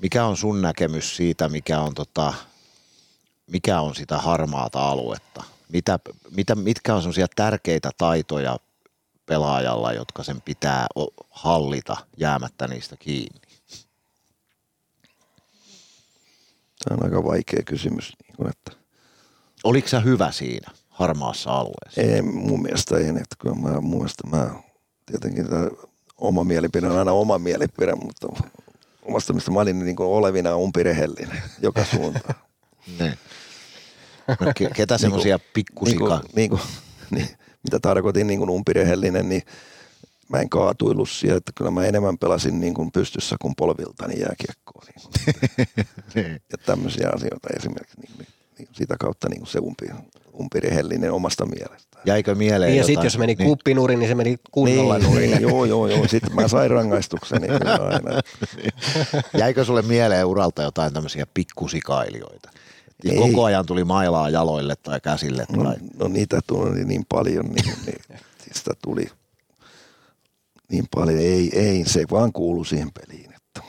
Mikä 0.00 0.24
on 0.24 0.36
sun 0.36 0.62
näkemys 0.62 1.16
siitä, 1.16 1.48
mikä 1.48 1.80
on, 1.80 1.94
tota, 1.94 2.34
mikä 3.46 3.80
on 3.80 3.94
sitä 3.94 4.18
harmaata 4.18 4.88
aluetta? 4.88 5.44
Mitä, 5.68 5.98
mitä, 6.36 6.54
mitkä 6.54 6.94
on 6.94 7.02
sellaisia 7.02 7.26
tärkeitä 7.36 7.90
taitoja 7.98 8.58
pelaajalla, 9.26 9.92
jotka 9.92 10.22
sen 10.22 10.42
pitää 10.42 10.86
hallita 11.30 11.96
jäämättä 12.16 12.68
niistä 12.68 12.96
kiinni? 12.96 13.45
Tämä 16.88 16.96
on 17.00 17.04
aika 17.04 17.24
vaikea 17.24 17.62
kysymys. 17.66 18.12
Niin 18.22 18.36
kuin, 18.36 18.48
että 18.48 18.72
Oliko 19.64 19.88
sä 19.88 20.00
hyvä 20.00 20.32
siinä 20.32 20.70
harmaassa 20.88 21.50
alueessa? 21.50 22.00
ei, 22.00 22.22
mun 22.22 22.62
mielestä 22.62 22.96
ei, 22.96 23.08
että 23.08 23.36
kyllä 23.38 23.54
mä, 23.54 23.80
mun 23.80 23.98
mielestä 23.98 24.26
mä, 24.26 24.50
tietenkin 25.06 25.48
tämä 25.48 25.68
oma 26.18 26.44
mielipide 26.44 26.86
on 26.86 26.98
aina 26.98 27.12
oma 27.12 27.38
mielipide, 27.38 27.94
mutta 27.94 28.28
omasta 29.02 29.32
mielestä 29.32 29.50
mä 29.50 29.60
olin 29.60 29.78
niin 29.78 29.96
kuin 29.96 30.08
olevina 30.08 30.56
umpirehellinen 30.56 31.42
joka 31.62 31.84
suuntaan. 31.84 32.34
Ne. 32.98 33.18
No, 34.28 34.34
ke- 34.46 34.74
ketä 34.74 34.98
semmoisia 34.98 35.36
niin 35.36 35.50
pikkusika... 35.54 36.06
kuin, 36.06 36.20
niin 36.34 36.50
kuin, 36.50 36.60
niin, 37.10 37.28
mitä 37.62 37.78
tarkoitin 37.80 38.26
niin 38.26 38.38
kuin 38.38 38.50
umpirehellinen, 38.50 39.28
niin 39.28 39.42
mä 40.28 40.40
en 40.40 40.48
kaatuillut 40.48 41.10
siihen, 41.10 41.36
että 41.36 41.52
kyllä 41.54 41.70
mä 41.70 41.84
enemmän 41.84 42.18
pelasin 42.18 42.60
niin 42.60 42.74
kuin 42.74 42.92
pystyssä 42.92 43.36
kuin 43.42 43.54
polviltani 43.56 44.20
jääkiekkoa. 44.20 44.82
Niin 44.86 45.26
Niin. 46.14 46.32
ja 46.52 46.58
tämmöisiä 46.66 47.10
asioita 47.14 47.48
esimerkiksi. 47.56 48.00
Niin, 48.00 48.12
niin, 48.18 48.28
niin 48.58 48.68
sitä 48.72 48.96
kautta 49.00 49.28
niin 49.28 49.38
kuin 49.40 49.48
se 49.48 49.58
umpi, 49.58 49.86
umpirehellinen 50.40 51.12
omasta 51.12 51.46
mielestään. 51.46 52.02
Jäikö 52.06 52.34
mieleen 52.34 52.70
Niin 52.70 52.78
ja 52.78 52.84
sitten 52.84 53.04
jos 53.04 53.18
meni 53.18 53.34
niin. 53.34 53.48
kuppinurin, 53.48 53.98
niin 53.98 54.08
se 54.08 54.14
meni 54.14 54.36
kunnolla 54.50 54.98
niin, 54.98 55.10
nurin. 55.10 55.30
niin, 55.30 55.42
joo, 55.42 55.64
joo, 55.64 55.86
joo. 55.86 56.08
Sitten 56.08 56.34
mä 56.34 56.48
sain 56.48 56.70
rangaistukseni 56.70 57.48
kyllä 57.48 57.74
aina. 57.74 58.10
Jäikö 59.40 59.64
sulle 59.64 59.82
mieleen 59.82 60.26
uralta 60.26 60.62
jotain 60.62 60.92
tämmöisiä 60.92 61.26
pikkusikailijoita? 61.34 62.50
Ja 63.04 63.12
Ei. 63.12 63.18
koko 63.18 63.44
ajan 63.44 63.66
tuli 63.66 63.84
mailaa 63.84 64.30
jaloille 64.30 64.74
tai 64.76 65.00
käsille. 65.00 65.46
No, 65.52 65.64
Tai... 65.64 65.76
no 65.98 66.08
niitä 66.08 66.40
tuli 66.46 66.84
niin 66.84 67.06
paljon, 67.08 67.44
niin, 67.44 67.74
niin 67.86 68.02
siis 68.44 68.56
sitä 68.58 68.70
tuli 68.82 69.06
niin 70.70 70.84
paljon. 70.94 71.18
Ei, 71.18 71.58
ei, 71.58 71.84
se 71.86 72.04
vaan 72.10 72.32
kuulu 72.32 72.64
siihen 72.64 72.90
peliin. 72.92 73.34
Että, 73.34 73.60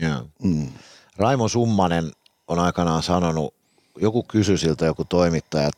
Joo. 0.00 0.24
mm. 0.42 0.68
Raimo 1.16 1.48
Summanen 1.48 2.12
on 2.48 2.58
aikanaan 2.58 3.02
sanonut, 3.02 3.54
joku 4.00 4.22
kysyi 4.22 4.58
siltä 4.58 4.86
joku 4.86 5.04
toimittaja, 5.04 5.70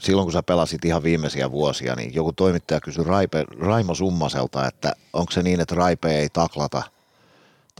silloin 0.00 0.26
kun 0.26 0.32
sä 0.32 0.42
pelasit 0.42 0.84
ihan 0.84 1.02
viimeisiä 1.02 1.50
vuosia, 1.50 1.94
niin 1.94 2.14
joku 2.14 2.32
toimittaja 2.32 2.80
kysyi 2.80 3.04
Raipe, 3.04 3.44
Raimo 3.60 3.94
Summaselta, 3.94 4.66
että 4.66 4.92
onko 5.12 5.32
se 5.32 5.42
niin, 5.42 5.60
että 5.60 5.74
Raipe 5.74 6.18
ei 6.18 6.28
taklata, 6.28 6.82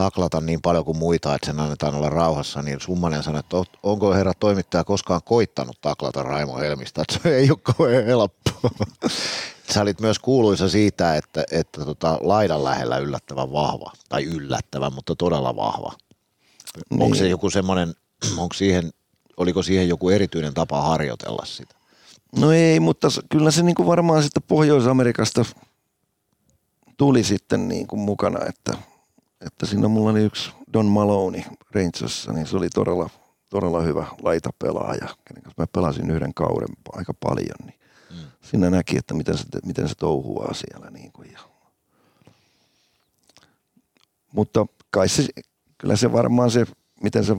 taklata 0.04 0.40
niin 0.40 0.60
paljon 0.62 0.84
kuin 0.84 0.98
muita, 0.98 1.34
että 1.34 1.46
sen 1.46 1.60
annetaan 1.60 1.94
olla 1.94 2.10
rauhassa, 2.10 2.62
niin 2.62 2.80
Summanen 2.80 3.22
sanoi, 3.22 3.40
että 3.40 3.56
"Oot- 3.56 3.78
onko 3.82 4.14
herra 4.14 4.32
toimittaja 4.40 4.84
koskaan 4.84 5.20
koittanut 5.24 5.80
taklata 5.80 6.22
Raimo 6.22 6.58
Helmistä, 6.58 7.02
että 7.02 7.18
se 7.22 7.36
ei 7.36 7.50
ole 7.50 7.58
kauhean 7.62 8.04
helppoa. 8.04 8.70
Sä 9.74 9.82
olit 9.82 10.00
myös 10.00 10.18
kuuluisa 10.18 10.68
siitä, 10.68 11.16
että, 11.16 11.44
että 11.50 11.84
tota, 11.84 12.18
laidan 12.20 12.64
lähellä 12.64 12.98
yllättävän 12.98 13.52
vahva, 13.52 13.92
tai 14.08 14.24
yllättävän, 14.24 14.92
mutta 14.94 15.16
todella 15.16 15.56
vahva. 15.56 15.92
Niin. 16.90 17.02
Onko 17.02 17.14
se 17.14 17.22
Niin. 17.22 17.30
joku 17.30 17.50
semmoinen, 17.50 17.94
onko 18.42 18.54
siihen, 18.54 18.90
oliko 19.36 19.62
siihen 19.62 19.88
joku 19.88 20.10
erityinen 20.10 20.54
tapa 20.54 20.82
harjoitella 20.82 21.44
sitä? 21.44 21.74
No 22.38 22.52
ei, 22.52 22.80
mutta 22.80 23.08
kyllä 23.28 23.50
se 23.50 23.62
niin 23.62 23.74
kuin 23.74 23.86
varmaan 23.86 24.22
sitten 24.22 24.42
Pohjois-Amerikasta 24.48 25.44
tuli 26.96 27.24
sitten 27.24 27.68
niin 27.68 27.86
kuin 27.86 28.00
mukana, 28.00 28.38
että, 28.48 28.78
että 29.46 29.66
siinä 29.66 29.88
mulla 29.88 30.10
oli 30.10 30.22
yksi 30.24 30.50
Don 30.72 30.86
Maloney 30.86 31.42
Rangersissa, 31.70 32.32
niin 32.32 32.46
se 32.46 32.56
oli 32.56 32.68
todella, 32.68 33.10
todella 33.48 33.80
hyvä 33.80 34.06
laitapelaaja, 34.22 35.08
kenen 35.24 35.42
kanssa 35.42 35.62
mä 35.62 35.66
pelasin 35.72 36.10
yhden 36.10 36.34
kauden 36.34 36.68
aika 36.92 37.14
paljon, 37.14 37.56
niin 37.66 37.80
Mm. 38.10 38.16
siinä 38.42 38.70
näki, 38.70 38.96
että 38.98 39.14
miten 39.14 39.38
se, 39.38 39.44
miten 39.64 39.88
se 39.88 39.94
touhuaa 39.94 40.54
siellä. 40.54 40.90
Niin 40.90 41.12
kuin, 41.12 41.32
ja 41.32 41.38
mutta 44.32 44.66
kai 44.90 45.08
se, 45.08 45.26
kyllä 45.78 45.96
se 45.96 46.12
varmaan 46.12 46.50
se, 46.50 46.66
miten 47.02 47.24
sä 47.24 47.36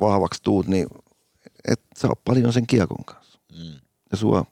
vahvaksi 0.00 0.42
tuut, 0.42 0.66
niin 0.66 0.86
et 1.68 1.80
saa 1.96 2.12
paljon 2.24 2.52
sen 2.52 2.66
kiekon 2.66 3.04
kanssa. 3.04 3.38
Mm. 3.52 3.80
Ja 4.10 4.16
sua, 4.16 4.44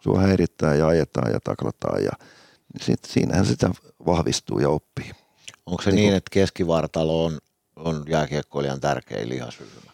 sua 0.00 0.20
häirittää 0.20 0.74
ja 0.74 0.86
ajetaan 0.86 1.32
ja 1.32 1.40
taklataan 1.40 2.04
ja 2.04 2.10
sit, 2.80 3.04
siinähän 3.04 3.46
sitä 3.46 3.70
vahvistuu 4.06 4.58
ja 4.58 4.68
oppii. 4.68 5.10
Onko 5.66 5.82
se 5.82 5.90
Niin 5.90 5.96
niin, 5.96 6.10
kun- 6.10 6.16
että 6.16 6.30
keskivartalo 6.30 7.24
on, 7.24 7.38
on 7.76 8.04
jääkiekkoilijan 8.08 8.80
tärkein 8.80 9.28
lihasryhmä? 9.28 9.90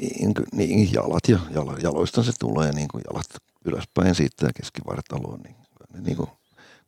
Niin, 0.00 0.34
niin 0.52 0.92
jalat 0.92 1.28
ja 1.28 1.38
jalo, 1.50 1.76
jaloista 1.76 2.22
se 2.22 2.32
tulee 2.38 2.72
niin 2.72 2.88
kuin 2.88 3.04
jalat 3.10 3.26
ylöspäin 3.64 4.14
siitä 4.14 4.46
ja 4.46 4.52
keskivartaloon. 4.52 5.40
Niin, 5.40 5.56
ne 5.94 6.00
niin 6.00 6.16
kuin 6.16 6.30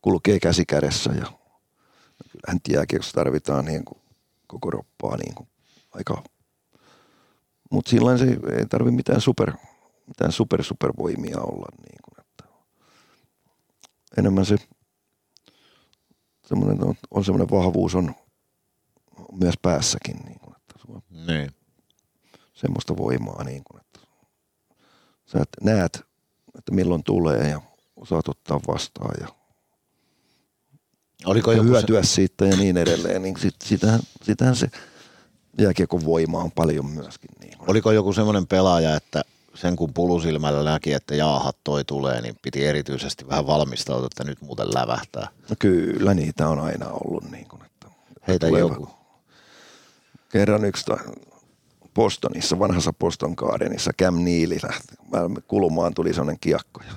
kulkee 0.01 0.39
käsi 0.39 0.65
kädessä 0.65 1.11
ja 1.13 1.25
kyllähän 2.31 2.59
jääkiekossa 2.69 3.13
tarvitaan 3.13 3.65
niin 3.65 3.85
kuin 3.85 4.01
koko 4.47 4.69
roppaa 4.71 5.17
niin 5.17 5.35
kuin 5.35 5.47
aika. 5.91 6.23
Mutta 7.71 7.89
silloin 7.89 8.19
se 8.19 8.25
ei 8.57 8.65
tarvi 8.69 8.91
mitään 8.91 9.21
super, 9.21 9.53
mitään 10.07 10.31
super 10.31 10.63
supervoimia 10.63 11.39
olla. 11.39 11.65
Niin 11.77 11.99
kuin, 12.03 12.25
että 12.25 12.43
enemmän 14.17 14.45
se 14.45 14.55
semmoinen 16.51 16.83
on, 16.83 16.95
on 17.11 17.25
semmoinen 17.25 17.49
vahvuus 17.49 17.95
on 17.95 18.15
myös 19.33 19.55
päässäkin. 19.61 20.17
Niin 20.25 20.39
kuin, 20.39 20.55
että 20.55 20.73
sulla 20.85 21.01
Niin. 21.27 21.51
semmoista 22.53 22.97
voimaa, 22.97 23.43
niin 23.43 23.63
kuin, 23.63 23.81
että 23.81 23.99
sä 25.25 25.39
et 25.41 25.49
näet, 25.61 26.01
että 26.57 26.71
milloin 26.71 27.03
tulee 27.03 27.49
ja 27.49 27.61
osaat 27.95 28.27
ottaa 28.27 28.59
vastaan 28.67 29.15
ja, 29.21 29.27
Oliko 31.25 31.51
ja 31.51 31.57
joku 31.57 31.67
se, 31.67 31.73
hyötyä 31.73 32.03
siitä 32.03 32.45
ja 32.45 32.57
niin 32.57 32.77
edelleen, 32.77 33.21
niin 33.21 33.39
sit, 33.39 33.55
sitähän, 33.63 33.99
sitähän 34.23 34.55
se 34.55 34.67
jääkiekon 35.59 36.05
voima 36.05 36.39
on 36.39 36.51
paljon 36.51 36.85
myöskin. 36.85 37.29
Niin 37.39 37.57
kuin. 37.57 37.69
oliko 37.69 37.91
joku 37.91 38.13
semmoinen 38.13 38.47
pelaaja, 38.47 38.95
että 38.95 39.21
sen 39.53 39.75
kun 39.75 39.93
pulusilmällä 39.93 40.71
näki, 40.71 40.93
että 40.93 41.15
jaahat 41.15 41.57
toi 41.63 41.85
tulee, 41.85 42.21
niin 42.21 42.35
piti 42.41 42.65
erityisesti 42.65 43.27
vähän 43.27 43.47
valmistautua, 43.47 44.05
että 44.05 44.23
nyt 44.23 44.41
muuten 44.41 44.67
lävähtää. 44.73 45.27
No 45.49 45.55
kyllä 45.59 46.13
niitä 46.13 46.49
on 46.49 46.59
aina 46.59 46.89
ollut. 46.89 47.31
Niin 47.31 47.47
kuin, 47.47 47.61
että 47.65 47.87
Heitä 48.27 48.47
tulee 48.47 48.59
joku. 48.59 48.89
Kerran 50.29 50.65
yksi 50.65 50.85
toi 50.85 50.97
Bostonissa, 51.93 52.59
vanhassa 52.59 52.93
Boston 52.93 53.33
Gardenissa, 53.37 53.91
Cam 54.01 54.15
Neely 54.15 54.57
lähti. 54.63 54.95
Kulumaan 55.47 55.93
tuli 55.93 56.13
sellainen 56.13 56.39
kiekko 56.41 56.81
ja 56.87 56.93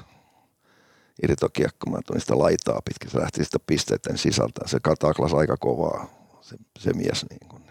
irtokiekko. 1.23 1.91
Mä 1.91 1.99
tulin 2.07 2.21
sitä 2.21 2.39
laitaa 2.39 2.81
pitkin. 2.85 3.11
Se 3.11 3.19
lähti 3.19 3.45
sitä 3.45 3.59
pisteiden 3.67 4.19
sisältä. 4.19 4.61
Se 4.67 4.81
kataklas 4.81 5.35
aika 5.35 5.57
kovaa, 5.57 6.07
se, 6.41 6.57
se 6.79 6.93
mies. 6.93 7.27
Niin 7.31 7.49
kuin. 7.49 7.64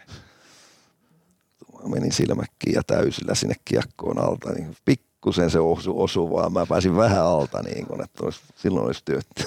Mä 1.84 1.90
menin 1.90 2.12
silmäkkiin 2.12 2.74
ja 2.76 2.82
täysillä 2.88 3.36
sinne 3.36 3.56
kiekkoon 3.66 4.20
alta. 4.20 4.52
Niin 4.52 4.78
pikkusen 4.86 5.50
se 5.50 5.60
osu, 5.60 6.02
osui 6.02 6.32
vaan. 6.32 6.54
Mä 6.54 6.66
pääsin 6.66 6.96
vähän 6.96 7.24
alta, 7.24 7.62
niin 7.64 7.88
kuin, 7.88 8.04
että 8.04 8.24
olisi, 8.24 8.42
silloin 8.56 8.86
olisi 8.86 9.02
työtty. 9.06 9.44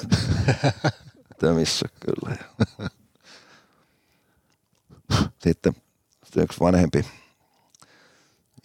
Tömissä 1.40 1.88
kyllä. 2.00 2.36
Sitten, 5.38 5.72
sitten 6.24 6.44
yksi 6.44 6.60
vanhempi, 6.60 7.04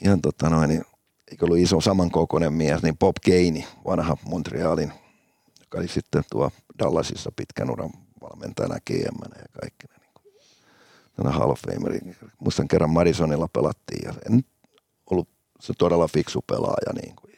ihan 0.05 0.21
tota 0.21 0.49
noin, 0.49 0.69
niin, 0.69 0.83
eikö 1.31 1.45
ollut 1.45 1.57
iso 1.57 1.81
samankokoinen 1.81 2.53
mies, 2.53 2.83
niin 2.83 2.97
Bob 2.97 3.15
Gainey, 3.25 3.63
vanha 3.85 4.17
Montrealin, 4.25 4.93
joka 5.59 5.77
oli 5.77 5.87
sitten 5.87 6.23
tuo 6.31 6.51
Dallasissa 6.79 7.31
pitkän 7.35 7.69
uran 7.69 7.89
valmentajana 8.21 8.75
GM 8.87 9.17
ja 9.37 9.45
kaikki. 9.61 10.00
Hall 11.29 11.51
of 11.51 11.59
Fameri. 11.67 11.99
Muistan 12.39 12.67
kerran 12.67 12.89
Madisonilla 12.89 13.47
pelattiin 13.47 14.05
ja 14.05 14.13
en 14.29 14.43
ollut 15.11 15.29
se 15.59 15.73
todella 15.77 16.07
fiksu 16.07 16.41
pelaaja. 16.47 16.93
Niin 17.01 17.15
kuin, 17.15 17.31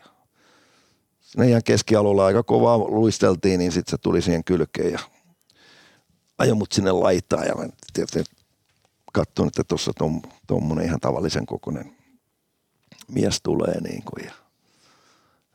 sinne 1.33 1.49
ihan 1.49 1.63
keskialueella 1.63 2.25
aika 2.25 2.43
kovaa 2.43 2.77
luisteltiin, 2.77 3.59
niin 3.59 3.71
sitten 3.71 3.91
se 3.91 3.97
tuli 3.97 4.21
siihen 4.21 4.43
kylkeen 4.43 4.91
ja 4.91 4.99
ajoi 6.37 6.55
mut 6.55 6.71
sinne 6.71 6.91
laitaan 6.91 7.47
ja 7.47 7.55
mä 7.55 7.69
tietysti 7.93 8.23
katsoin, 9.13 9.47
että 9.47 9.63
tuossa 9.63 9.91
tuommoinen 10.47 10.85
ihan 10.85 10.99
tavallisen 10.99 11.45
kokoinen 11.45 11.95
mies 13.07 13.39
tulee 13.43 13.81
niin 13.81 14.03
kuin, 14.03 14.25
ja, 14.25 14.33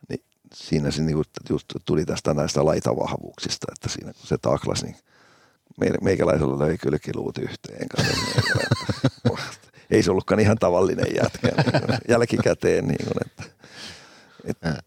niin 0.09 0.25
siinä 0.55 0.91
se 0.91 1.03
niin 1.03 1.15
kuin, 1.15 1.25
just 1.51 1.67
tuli 1.85 2.05
tästä 2.05 2.35
näistä 2.35 2.65
laitavahvuuksista, 2.65 3.67
että 3.73 3.89
siinä 3.89 4.13
kun 4.13 4.27
se 4.27 4.39
taklas, 4.39 4.83
niin 4.83 4.97
meikäläisellä 6.03 6.59
löi 6.59 6.79
kylkiluut 6.79 7.39
yhteen. 7.39 7.87
Ei 9.91 10.03
se 10.03 10.11
ollutkaan 10.11 10.41
ihan 10.41 10.59
tavallinen 10.59 11.07
jätkä 11.17 11.49
jälkikäteen. 12.09 12.89
Niin 12.89 13.07
kuin, 13.07 13.27
että, 13.27 13.43
että, 14.45 14.83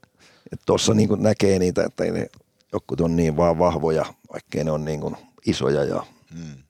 että 0.52 0.66
tuossa 0.66 0.94
niin 0.94 1.08
kuin 1.08 1.24
näkee 1.24 1.60
niitä, 1.60 1.84
että 1.84 2.04
ne 2.04 2.28
jotkut 2.74 3.02
on 3.02 3.16
niin 3.16 3.38
vaan 3.38 3.60
vahvoja, 3.60 4.06
vaikkei 4.34 4.64
ne 4.64 4.72
on 4.72 4.86
niin 4.86 5.02
kuin 5.02 5.16
isoja 5.46 5.84
ja 5.84 6.04
Mm. 6.36 6.64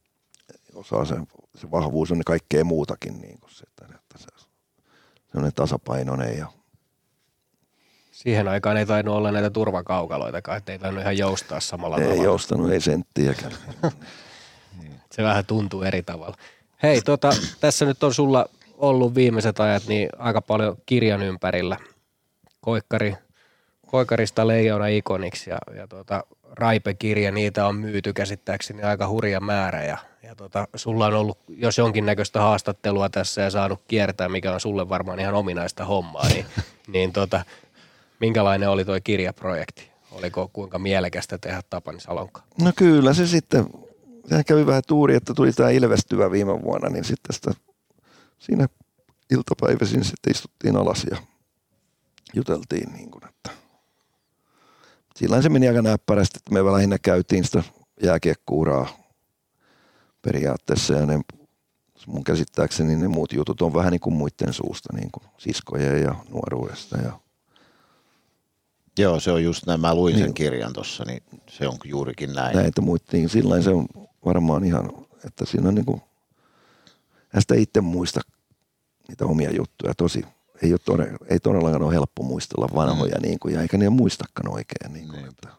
osaa 0.73 1.05
se, 1.05 1.15
se 1.55 1.71
vahvuus 1.71 2.11
on 2.11 2.21
kaikkea 2.25 2.63
muutakin. 2.63 3.21
Niin 3.21 3.39
kuin 3.39 3.51
se, 3.51 3.63
että, 3.67 3.95
että 3.95 4.17
se 4.17 5.37
on 5.37 5.51
tasapainoinen 5.55 6.37
ja 6.37 6.47
Siihen 8.21 8.47
aikaan 8.47 8.77
ei 8.77 8.85
tainnut 8.85 9.15
olla 9.15 9.31
näitä 9.31 9.49
turvakaukaloitakaan, 9.49 10.57
että 10.57 10.71
ei 10.71 10.79
tainnut 10.79 11.01
ihan 11.01 11.17
joustaa 11.17 11.59
samalla 11.59 11.97
ei 11.97 12.03
tavalla. 12.03 12.23
joustanut, 12.23 12.71
ei 12.71 12.81
senttiäkään. 12.81 13.51
Se 15.11 15.23
vähän 15.23 15.45
tuntuu 15.45 15.83
eri 15.83 16.03
tavalla. 16.03 16.35
Hei, 16.83 17.01
tota, 17.01 17.29
tässä 17.59 17.85
nyt 17.85 18.03
on 18.03 18.13
sulla 18.13 18.45
ollut 18.77 19.15
viimeiset 19.15 19.59
ajat 19.59 19.83
niin 19.87 20.09
aika 20.17 20.41
paljon 20.41 20.77
kirjan 20.85 21.21
ympärillä. 21.21 21.77
Koikkari, 22.59 23.15
Koikkarista 23.87 24.47
Leijona 24.47 24.87
ikoniksi 24.87 25.49
ja, 25.49 25.57
ja 25.75 25.87
tota, 25.87 26.23
Raipe-kirja, 26.51 27.31
niitä 27.31 27.67
on 27.67 27.75
myyty 27.75 28.13
käsittääkseni 28.13 28.83
aika 28.83 29.07
hurja 29.07 29.39
määrä 29.39 29.83
ja, 29.83 29.97
ja 30.23 30.35
tota, 30.35 30.67
sulla 30.75 31.05
on 31.05 31.13
ollut 31.13 31.37
jos 31.47 31.77
jonkinnäköistä 31.77 32.41
haastattelua 32.41 33.09
tässä 33.09 33.41
ja 33.41 33.49
saanut 33.49 33.81
kiertää, 33.87 34.29
mikä 34.29 34.53
on 34.53 34.59
sulle 34.59 34.89
varmaan 34.89 35.19
ihan 35.19 35.33
ominaista 35.33 35.85
hommaa, 35.85 36.27
niin, 36.27 36.45
niin 36.93 37.13
tota, 37.13 37.45
minkälainen 38.21 38.69
oli 38.69 38.85
tuo 38.85 38.95
kirjaprojekti? 39.03 39.91
Oliko 40.11 40.49
kuinka 40.53 40.79
mielekästä 40.79 41.37
tehdä 41.37 41.61
Tapani 41.69 41.99
Salonkaan? 41.99 42.47
No 42.61 42.71
kyllä 42.75 43.13
se 43.13 43.27
sitten, 43.27 43.65
sehän 44.29 44.45
kävi 44.45 44.65
vähän 44.65 44.81
tuuri, 44.87 45.15
että 45.15 45.33
tuli 45.33 45.51
tämä 45.51 45.69
ilvestyvä 45.69 46.31
viime 46.31 46.61
vuonna, 46.61 46.89
niin 46.89 47.03
sitten 47.03 47.35
sitä, 47.35 47.51
siinä 48.39 48.67
iltapäiväisin 49.31 50.03
sitten 50.03 50.31
istuttiin 50.31 50.75
alas 50.75 51.05
ja 51.11 51.17
juteltiin 52.33 52.93
niin 52.93 53.11
kuin, 53.11 53.23
että 53.27 53.51
sillä 55.15 55.41
se 55.41 55.49
meni 55.49 55.67
aika 55.67 55.81
näppärästi, 55.81 56.37
että 56.37 56.53
me 56.53 56.71
lähinnä 56.71 56.97
käytiin 56.99 57.43
sitä 57.43 57.63
jääkiekkuuraa 58.03 58.87
periaatteessa 60.21 60.93
ja 60.93 61.05
ne, 61.05 61.19
mun 62.07 62.23
käsittääkseni 62.23 62.95
ne 62.95 63.07
muut 63.07 63.33
jutut 63.33 63.61
on 63.61 63.73
vähän 63.73 63.91
niin 63.91 63.99
kuin 63.99 64.13
muiden 64.13 64.53
suusta, 64.53 64.93
niin 64.93 65.09
kuin 65.11 65.23
siskojen 65.37 66.01
ja 66.01 66.15
nuoruudesta 66.29 66.97
ja 66.97 67.19
Joo, 68.97 69.19
se 69.19 69.31
on 69.31 69.43
just 69.43 69.65
näin. 69.65 69.81
Mä 69.81 69.95
luin 69.95 70.15
sen 70.15 70.23
Niin. 70.23 70.33
kirjan 70.33 70.73
tuossa, 70.73 71.03
niin 71.07 71.23
se 71.49 71.67
on 71.67 71.77
juurikin 71.83 72.33
näin. 72.33 72.55
näitä 72.55 72.81
muita, 72.81 73.05
niin 73.13 73.29
sillä 73.29 73.61
se 73.61 73.69
on 73.69 73.87
varmaan 74.25 74.63
ihan, 74.63 74.91
että 75.25 75.45
siinä 75.45 75.67
on 75.67 75.75
niinku, 75.75 76.01
hän 77.29 77.41
sitä 77.41 77.55
itse 77.55 77.81
muista 77.81 78.21
niitä 79.07 79.25
omia 79.25 79.51
juttuja 79.51 79.93
tosi, 79.93 80.25
ei, 80.63 80.73
ole 80.73 80.79
todella, 80.85 81.17
ei 81.29 81.39
todellakaan 81.39 81.83
ole 81.83 81.93
helppo 81.93 82.23
muistella 82.23 82.69
vanhoja, 82.75 83.15
mm. 83.15 83.21
niin 83.21 83.39
kuin, 83.39 83.53
ja 83.53 83.61
eikä 83.61 83.77
ne 83.77 83.89
muistakaan 83.89 84.53
oikein. 84.53 84.93
Niin 84.93 85.07
kuin, 85.07 85.25
että 85.25 85.49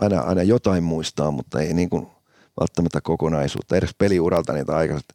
aina, 0.00 0.20
aina 0.20 0.42
jotain 0.42 0.84
muistaa, 0.84 1.30
mutta 1.30 1.60
ei 1.60 1.74
niin 1.74 1.90
kuin, 1.90 2.06
välttämättä 2.60 3.00
kokonaisuutta. 3.00 3.76
Edes 3.76 3.94
peliuralta 3.98 4.52
niitä 4.52 4.76
aikaiset, 4.76 5.14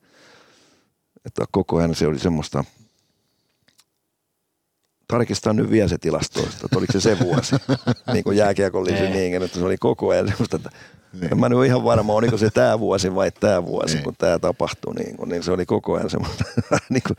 että 1.25 1.45
koko 1.51 1.77
ajan 1.77 1.95
se 1.95 2.07
oli 2.07 2.19
semmoista, 2.19 2.63
tarkistan 5.09 5.55
nyt 5.55 5.69
vielä 5.69 5.87
se 5.87 5.97
tilastoista, 5.97 6.65
että 6.65 6.77
oliko 6.77 6.93
se 6.93 7.01
se 7.01 7.17
vuosi, 7.19 7.55
niin 8.13 8.23
kuin 8.23 8.37
jääkiekollisen 8.37 9.11
Niin. 9.11 9.31
niin, 9.31 9.43
että 9.43 9.59
se 9.59 9.65
oli 9.65 9.77
koko 9.77 10.09
ajan 10.09 10.27
semmoista, 10.27 10.55
että 10.57 10.69
en 11.31 11.39
mä 11.39 11.49
nyt 11.49 11.65
ihan 11.65 11.83
varma, 11.83 12.13
oliko 12.13 12.37
se 12.37 12.49
tämä 12.49 12.79
vuosi 12.79 13.15
vai 13.15 13.31
tämä 13.31 13.65
vuosi, 13.65 13.93
Niin. 13.95 14.03
kun 14.03 14.15
tämä 14.17 14.39
tapahtui, 14.39 14.93
niin, 14.95 15.17
kuin, 15.17 15.29
niin 15.29 15.43
se 15.43 15.51
oli 15.51 15.65
koko 15.65 15.95
ajan 15.95 16.09
semmoista, 16.09 16.43
niin 16.89 17.03
kuin, 17.07 17.17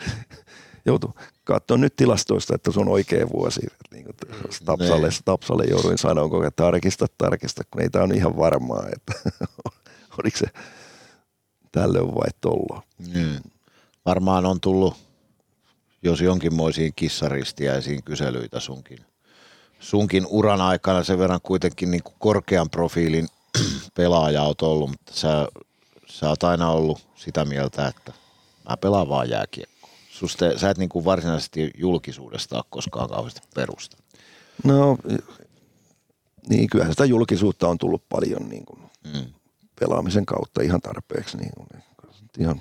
joutui 0.86 1.12
katsoa 1.44 1.76
nyt 1.76 1.96
tilastoista, 1.96 2.54
että 2.54 2.72
se 2.72 2.80
on 2.80 2.88
oikea 2.88 3.26
vuosi. 3.32 3.60
Niin 3.90 4.04
kuin 4.04 4.16
Tapsalle, 4.64 5.08
Niin. 5.08 5.18
Tapsalle 5.24 5.64
jouduin 5.64 5.98
sanoa 5.98 6.46
että 6.46 6.62
tarkista, 6.62 7.06
tarkista, 7.18 7.62
kun 7.70 7.82
ei 7.82 7.90
tämä 7.90 8.04
ole 8.04 8.14
ihan 8.14 8.36
varmaa, 8.36 8.86
että 8.92 9.30
oliko 10.22 10.38
se 10.38 10.46
tälle 11.72 12.00
vai 12.14 12.28
tollo. 12.40 12.82
Mm. 13.14 13.50
Varmaan 14.06 14.46
on 14.46 14.60
tullut, 14.60 14.96
jos 16.02 16.20
jonkinmoisiin 16.20 16.92
kissaristiäisiin 16.96 18.02
kyselyitä 18.04 18.60
sunkin, 18.60 18.98
sunkin 19.80 20.26
uran 20.26 20.60
aikana 20.60 21.04
sen 21.04 21.18
verran 21.18 21.40
kuitenkin 21.42 21.90
niin 21.90 22.02
kuin 22.02 22.14
korkean 22.18 22.70
profiilin 22.70 23.28
pelaaja 23.96 24.42
oot 24.42 24.62
ollut, 24.62 24.90
mutta 24.90 25.12
sä, 25.14 25.48
sä 26.06 26.28
oot 26.28 26.44
aina 26.44 26.70
ollut 26.70 27.06
sitä 27.16 27.44
mieltä, 27.44 27.86
että 27.86 28.12
mä 28.68 28.76
pelaan 28.76 29.08
vaan 29.08 29.30
jääkiekkoa. 29.30 29.90
Susta, 30.10 30.58
sä 30.58 30.70
et 30.70 30.78
niin 30.78 30.88
kuin 30.88 31.04
varsinaisesti 31.04 31.70
julkisuudesta 31.78 32.56
ole 32.56 32.64
koskaan 32.70 33.08
kauheasti 33.08 33.40
perusta. 33.54 33.96
No, 34.64 34.98
niin 36.48 36.70
kyllähän 36.70 36.92
sitä 36.92 37.04
julkisuutta 37.04 37.68
on 37.68 37.78
tullut 37.78 38.08
paljon 38.08 38.48
niin 38.48 38.64
kuin 38.64 38.90
Mm. 39.04 39.32
pelaamisen 39.80 40.26
kautta 40.26 40.62
ihan 40.62 40.80
tarpeeksi. 40.80 41.36
Niin 41.36 41.52
kuin, 41.56 41.68
ihan, 42.38 42.60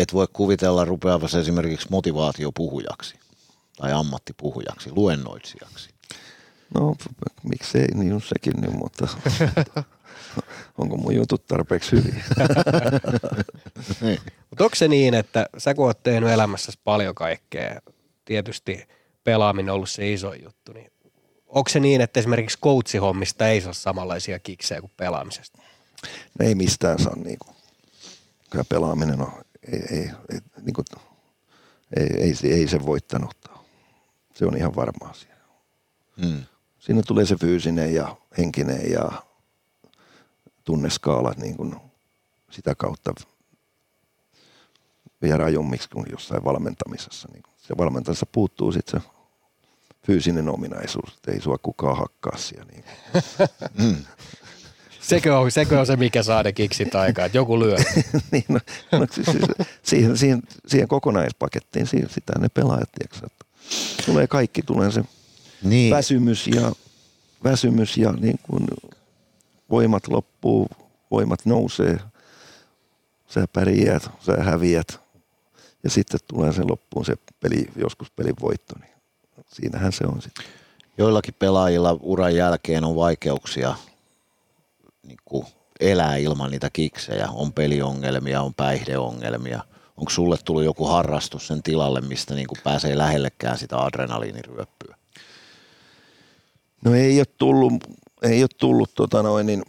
Et 0.00 0.12
voi 0.14 0.26
kuvitella 0.32 0.84
rupeavasi 0.84 1.38
esimerkiksi 1.38 1.88
motivaatiopuhujaksi 1.90 3.14
tai 3.76 3.92
ammattipuhujaksi, 3.92 4.90
luennoitsijaksi. 4.92 5.90
no, 6.74 6.96
miksei, 7.42 7.86
niin 7.94 8.12
on 8.12 8.20
sekin, 8.20 8.52
niin, 8.60 8.78
mutta 8.78 9.08
onko 10.78 10.96
mun 10.96 11.14
jutut 11.14 11.46
tarpeeksi 11.46 11.92
hyviä? 11.92 12.24
Mutta 14.50 14.64
onko 14.64 14.74
se 14.74 14.88
niin, 14.88 15.14
että 15.14 15.46
sä 15.58 15.74
kun 15.74 15.86
oot 15.86 16.02
tehnyt 16.02 16.30
elämässäsi 16.30 16.78
paljon 16.84 17.14
kaikkea, 17.14 17.80
tietysti 18.24 18.88
pelaaminen 19.24 19.70
on 19.70 19.74
ollut 19.74 19.90
se 19.90 20.12
iso 20.12 20.32
juttu, 20.32 20.72
niin 20.72 20.92
onko 21.46 21.68
se 21.68 21.80
niin, 21.80 22.00
että 22.00 22.20
esimerkiksi 22.20 22.58
coachihommista 22.58 23.48
ei 23.48 23.60
saa 23.60 23.72
samanlaisia 23.72 24.38
kiksejä 24.38 24.80
kuin 24.80 24.92
pelaamisesta? 24.96 25.58
No 26.38 26.46
ei 26.46 26.54
mistään 26.54 26.98
saa 26.98 27.16
niin 27.16 27.38
kuin, 27.38 27.56
kyllä 28.50 28.64
pelaaminen 28.68 29.20
on, 29.20 29.32
ei, 29.72 29.82
ei, 29.98 30.10
ei, 30.32 30.40
niin 30.62 30.74
kuin, 30.74 30.84
ei, 31.96 32.06
ei, 32.18 32.34
se- 32.34 32.48
ei 32.48 32.68
se 32.68 32.86
voittanut. 32.86 33.50
Se 34.34 34.46
on 34.46 34.56
ihan 34.56 34.74
varma 34.76 35.08
asia. 35.10 35.34
Mm. 36.16 36.44
Siinä 36.78 37.02
tulee 37.06 37.26
se 37.26 37.36
fyysinen 37.36 37.94
ja 37.94 38.16
henkinen 38.38 38.90
ja 38.90 39.10
tunneskaala 40.64 41.32
niin 41.36 41.56
kuin 41.56 41.76
sitä 42.50 42.74
kautta 42.74 43.14
vielä 45.22 45.36
rajummiksi 45.36 45.88
kuin 45.88 46.06
jossain 46.10 46.44
valmentamisessa. 46.44 47.28
Niin 47.32 47.42
se 47.56 47.76
valmentamisessa 47.78 48.26
puuttuu 48.26 48.72
sitten 48.72 49.00
se 49.00 49.08
fyysinen 50.06 50.48
ominaisuus, 50.48 51.12
että 51.14 51.32
ei 51.32 51.40
sua 51.40 51.58
kukaan 51.62 51.96
hakkaa 51.96 52.36
siellä. 52.36 52.72
Niin. 52.72 52.84
Sekö 55.00 55.38
on, 55.38 55.50
sekö 55.50 55.80
on 55.80 55.86
se, 55.86 55.96
mikä 55.96 56.22
saa 56.22 56.42
ne 56.42 56.52
kiksit 56.52 56.94
aikaan, 56.94 57.26
että 57.26 57.38
joku 57.38 57.60
lyö. 57.60 57.76
niin, 58.32 58.44
no, 58.48 58.60
no, 58.92 59.06
siis, 59.10 59.26
siis, 59.26 59.44
siihen, 59.82 60.16
siihen, 60.16 60.42
siihen 60.66 60.88
kokonaispakettiin, 60.88 61.86
siihen, 61.86 62.08
sitä 62.10 62.32
ne 62.38 62.48
pelaajat, 62.48 62.88
että 63.04 63.28
tulee 64.06 64.26
kaikki, 64.26 64.62
tulee 64.62 64.90
se 64.90 65.04
Niin, 65.62 65.94
väsymys 65.94 66.46
ja, 66.46 66.72
väsymys 67.44 67.96
ja 67.96 68.12
niin 68.12 68.38
kuin 68.42 68.66
voimat 69.70 70.08
loppuu, 70.08 70.68
voimat 71.10 71.46
nousee, 71.46 71.98
sä 73.28 73.48
pärjäät, 73.52 74.10
sä 74.20 74.32
häviät 74.32 75.00
ja 75.84 75.90
sitten 75.90 76.20
tulee 76.28 76.52
se 76.52 76.62
loppuun 76.62 77.04
se 77.04 77.14
peli, 77.40 77.66
joskus 77.76 78.10
pelin 78.10 78.34
voitto, 78.40 78.74
niin 78.80 78.92
siinähän 79.46 79.92
se 79.92 80.04
on 80.06 80.22
sitten. 80.22 80.44
joillakin 80.98 81.34
pelaajilla 81.38 81.98
uran 82.00 82.36
jälkeen 82.36 82.84
on 82.84 82.96
vaikeuksia 82.96 83.74
niin 85.10 85.18
kuin 85.24 85.46
elää 85.80 86.16
ilman 86.16 86.50
niitä 86.50 86.70
kiksejä. 86.72 87.28
On 87.32 87.52
peliongelmia, 87.52 88.42
on 88.42 88.54
päihdeongelmia. 88.54 89.64
Onko 89.96 90.10
sulle 90.10 90.36
tullut 90.44 90.64
joku 90.64 90.86
harrastus 90.86 91.46
sen 91.46 91.62
tilalle, 91.62 92.00
mistä 92.00 92.34
niin 92.34 92.46
kuin 92.46 92.58
pääsee 92.64 92.98
lähellekään 92.98 93.58
sitä 93.58 93.78
adrenaliiniryöppyä? 93.78 94.96
No 96.84 96.94
ei 96.94 97.20
ole 97.20 97.26
tullut, 97.38 97.72
ei 98.22 98.42
ole 98.42 98.48
tullut 98.58 98.94
tota 98.94 99.22
noin, 99.22 99.46
niin 99.46 99.62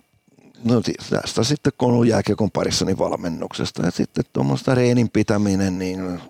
No 0.63 0.81
tästä 1.09 1.43
sitten 1.43 1.73
kun 1.77 1.87
on 1.87 1.93
ollut 1.93 2.07
jääkiekon 2.07 2.51
parissa 2.51 2.85
niin 2.85 2.97
valmennuksesta 2.97 3.85
ja 3.85 3.91
sitten 3.91 4.23
tuommoista 4.33 4.75
reenin 4.75 5.09
pitäminen, 5.09 5.79
niin 5.79 6.21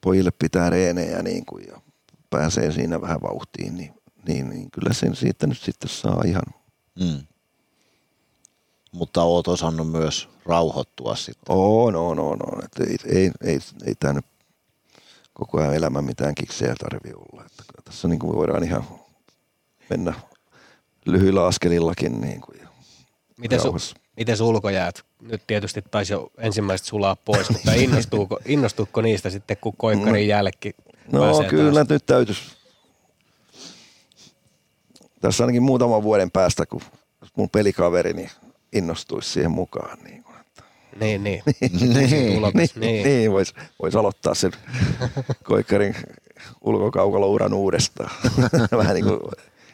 pojille 0.00 0.30
pitää 0.30 0.70
reenejä 0.70 1.22
niin 1.22 1.46
kuin, 1.46 1.66
ja 1.68 1.80
pääsee 2.30 2.72
siinä 2.72 3.00
vähän 3.00 3.22
vauhtiin, 3.22 3.76
niin, 3.76 3.94
niin, 4.28 4.50
niin 4.50 4.70
kyllä 4.70 4.92
sen 4.92 5.16
siitä 5.16 5.46
nyt 5.46 5.58
sitten 5.58 5.90
saa 5.90 6.22
ihan, 6.26 6.42
Mm. 7.00 7.26
Mutta 8.92 9.22
oot 9.22 9.48
osannut 9.48 9.90
myös 9.90 10.28
rauhoittua 10.46 11.16
sitten. 11.16 11.56
on, 11.56 11.96
on, 11.96 12.18
on, 12.18 12.38
on. 12.52 12.64
Että 12.64 12.84
ei, 12.84 12.96
ei, 13.20 13.30
ei, 13.44 13.58
ei 13.86 13.94
tämä 13.94 14.12
nyt 14.12 14.24
koko 15.32 15.58
ajan 15.60 15.74
elämä 15.74 16.02
mitään 16.02 16.34
kiksejä 16.34 16.74
tarvi 16.78 17.12
olla. 17.14 17.44
Että 17.46 17.62
tässä 17.84 18.08
niin 18.08 18.18
kuin 18.18 18.36
voidaan 18.36 18.64
ihan 18.64 18.84
mennä 19.90 20.14
lyhyillä 21.04 21.46
askelillakin 21.46 22.20
niin 22.20 22.40
kuin, 22.40 22.58
Miten, 23.38 23.60
su, 23.60 23.76
miten 24.16 24.42
ulkojäät? 24.42 25.04
Nyt 25.22 25.42
tietysti 25.46 25.82
taisi 25.90 26.12
jo 26.12 26.30
ensimmäiset 26.38 26.86
sulaa 26.86 27.16
pois, 27.16 27.50
mutta 27.50 27.72
innostuuko, 27.72 28.38
innostuuko 28.46 29.00
niistä 29.00 29.30
sitten, 29.30 29.56
kun 29.60 29.76
koikkarin 29.76 30.28
No 31.12 31.20
pääsee 31.20 31.48
kyllä 31.48 31.72
taas? 31.72 31.88
nyt 31.88 32.06
täytyisi. 32.06 32.42
Tässä 35.20 35.44
ainakin 35.44 35.62
muutaman 35.62 36.02
vuoden 36.02 36.30
päästä, 36.30 36.66
kun 36.66 36.80
mun 37.36 37.50
pelikaveri 37.50 38.12
niin 38.12 38.30
innostuisi 38.72 39.30
siihen 39.30 39.50
mukaan. 39.50 39.98
Niin, 40.04 40.22
kuin, 40.22 40.36
että, 40.40 40.62
Niin, 41.00 41.24
niin. 41.24 41.42
Niin. 41.94 42.34
Tulokas, 42.34 42.54
niin, 42.54 42.70
niin. 42.74 42.92
niin. 42.92 43.04
niin 43.04 43.32
voisi 43.32 43.54
vois 43.82 43.96
aloittaa 43.96 44.34
sen 44.34 44.52
koikkarin 45.44 45.96
ulkokaukalouran 46.60 47.54
uudestaan. 47.54 48.10
Vähän 48.78 48.94
niin 48.94 49.04
kuin 49.04 49.20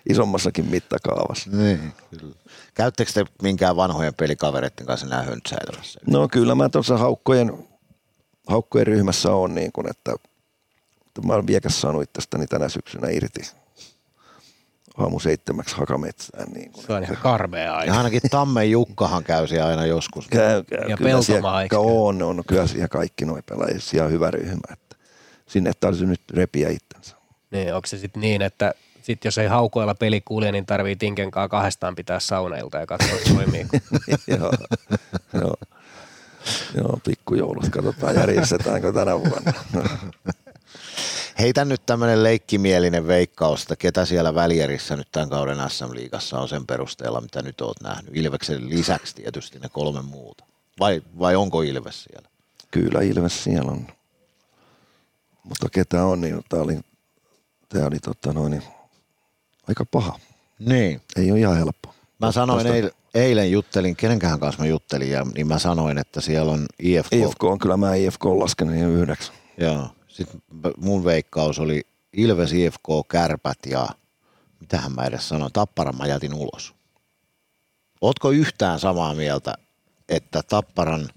isommassakin 0.09 0.71
mittakaavassa. 0.71 1.51
Niin, 1.51 1.93
kyllä. 2.11 2.35
Käyttekö 2.75 3.13
te 3.13 3.25
minkään 3.43 3.77
vanhojen 3.77 4.15
pelikavereiden 4.15 4.87
kanssa 4.87 5.07
enää 5.07 5.23
höntsäilemässä? 5.23 6.01
No 6.07 6.29
kyllä 6.29 6.55
mä 6.55 6.69
tuossa 6.69 6.99
haukkojen, 6.99 7.69
haukkojen 8.47 8.87
ryhmässä 8.87 9.33
on 9.33 9.55
niin 9.55 9.73
kuin, 9.73 9.91
että, 9.91 10.15
että 11.07 11.23
mä 11.27 11.35
olen 11.35 11.47
viekäs 11.47 11.81
saanut 11.81 12.03
itsestäni 12.03 12.47
tänä 12.47 12.69
syksynä 12.69 13.09
irti 13.09 13.41
aamu 14.99 15.21
seitsemäksi 15.21 15.77
hakametsään. 15.77 16.53
Niin 16.53 16.73
kuin, 16.73 16.87
Se 16.87 16.93
on 16.93 17.03
ihan 17.03 17.17
karmea 17.17 17.63
Ja 17.63 17.75
aika. 17.75 17.97
ainakin 17.97 18.21
Tammen 18.31 18.71
Jukkahan 18.71 19.25
käy 19.25 19.47
siellä 19.47 19.67
aina 19.67 19.87
joskus. 19.87 20.29
Käy, 20.29 20.63
käy. 20.63 20.89
Ja 20.89 20.97
kyllä 20.97 21.23
siellä, 21.23 21.51
on, 21.77 22.23
on, 22.23 22.43
kyllä 22.47 22.67
siellä 22.67 22.89
kaikki 22.89 23.25
nuo 23.25 23.41
pelaajat, 23.49 23.83
siellä 23.83 24.07
on 24.07 24.13
hyvä 24.13 24.31
ryhmä, 24.31 24.73
että 24.73 24.97
sinne 25.47 25.73
tarvitsisi 25.81 26.11
nyt 26.11 26.21
repiä 26.35 26.69
itsensä. 26.69 27.17
Niin, 27.51 27.75
onko 27.75 27.87
se 27.87 27.99
sitten 27.99 28.21
niin, 28.21 28.43
että 28.43 28.75
sit 29.03 29.25
jos 29.25 29.39
ei 29.39 29.47
haukoilla 29.47 29.95
peli 29.95 30.21
kulje, 30.21 30.53
niin 30.53 30.67
tarvii 30.67 30.97
Tinkenkaan 30.97 31.49
kahdestaan 31.49 31.95
pitää 31.95 32.21
saunailta 32.21 32.79
ja 32.79 32.87
katsoa, 32.87 33.09
että 33.17 33.35
toimii. 33.35 33.67
joo, 34.39 34.53
joo, 35.35 35.55
joo, 36.75 36.99
pikkujoulut, 37.05 37.69
katsotaan 37.71 38.15
järjestetäänkö 38.15 38.93
tänä 38.93 39.19
vuonna. 39.19 39.53
Heitä 41.39 41.65
nyt 41.65 41.87
tämmöinen 41.87 42.23
leikkimielinen 42.23 43.07
veikkaus, 43.07 43.63
että 43.63 43.77
ketä 43.77 44.05
siellä 44.05 44.35
välierissä 44.35 44.97
nyt 44.97 45.09
tämän 45.13 45.29
kauden 45.29 45.59
SM-liigassa 45.69 46.39
on 46.39 46.49
sen 46.49 46.67
perusteella, 46.67 47.21
mitä 47.21 47.43
nyt 47.43 47.61
oot 47.61 47.81
nähnyt. 47.83 48.17
Ilveksen 48.17 48.69
lisäksi 48.69 49.15
tietysti 49.15 49.59
ne 49.59 49.69
kolme 49.69 50.03
muuta. 50.03 50.45
Vai, 50.81 51.03
vai 51.19 51.37
onko 51.37 51.63
Ilves 51.63 52.05
siellä? 52.05 52.29
Kyllä 52.71 53.01
Ilves 53.01 53.45
siellä 53.45 53.73
on. 53.73 53.87
Mutta 55.45 55.69
ketä 55.73 56.05
on, 56.05 56.21
niin 56.21 56.45
tämä 56.49 56.63
oli, 56.63 56.79
tää 57.69 57.87
oli 57.87 57.99
tota 57.99 58.33
noin, 58.33 58.51
niin, 58.51 58.63
aika 59.69 59.85
paha. 59.85 60.19
Niin. 60.59 61.01
Ei 61.17 61.31
ole 61.31 61.41
ihan 61.41 61.57
helppo. 61.57 61.95
Mä 62.21 62.33
sanoin 62.33 62.63
Tästä- 62.63 62.75
eil, 62.75 62.91
eilen 63.15 63.51
juttelin, 63.51 63.97
kenenkähän 63.97 64.41
kanssa 64.41 64.63
mä 64.63 64.69
juttelin, 64.69 65.11
ja, 65.11 65.27
niin 65.35 65.47
mä 65.47 65.59
sanoin, 65.59 65.99
että 65.99 66.21
siellä 66.21 66.53
on 66.53 66.67
IFK. 66.79 67.13
IFK 67.13 67.45
on 67.45 67.59
kyllä 67.59 67.77
mä 67.77 67.95
IFK 67.95 68.27
on 68.27 68.41
laskenut 68.41 68.75
niin 68.75 68.89
yhdeksi. 68.89 69.33
Joo. 69.59 69.89
Sitten 70.15 70.43
mun 70.77 71.05
veikkaus 71.05 71.59
oli 71.59 71.87
Ilves, 72.13 72.53
IFK, 72.53 72.89
Kärpät 73.09 73.59
ja 73.67 73.89
mitähän 74.61 74.93
mä 74.93 75.05
edes 75.05 75.29
sanoin, 75.29 75.53
Tapparan 75.53 75.97
mä 75.99 76.07
jätin 76.07 76.35
ulos. 76.35 76.75
Ootko 78.01 78.31
yhtään 78.31 78.81
samaa 78.81 79.15
mieltä, 79.15 79.55
että 80.09 80.43
Tapparan 80.43 81.09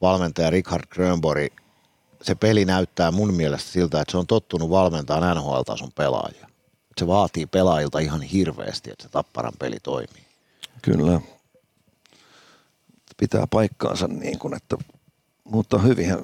valmentaja 0.00 0.50
Richard 0.50 0.84
Grönborg, 0.90 1.52
se 2.22 2.34
peli 2.34 2.64
näyttää 2.64 3.10
mun 3.10 3.34
mielestä 3.34 3.70
siltä, 3.70 4.00
että 4.00 4.12
se 4.12 4.18
on 4.18 4.26
tottunut 4.26 4.70
valmentaa 4.70 5.34
NHL-tason 5.34 5.92
pelaajia. 5.94 6.48
Se 6.98 7.06
vaatii 7.06 7.46
pelaajilta 7.46 7.98
ihan 7.98 8.22
hirveästi, 8.22 8.90
että 8.90 9.02
se 9.02 9.08
Tapparan 9.08 9.52
peli 9.58 9.76
toimii. 9.82 10.26
Kyllä. 10.82 11.20
Pitää 13.16 13.46
paikkaansa 13.46 14.08
niin 14.08 14.38
kuin, 14.38 14.54
että, 14.54 14.76
mutta 15.44 15.78
hyvin, 15.78 16.16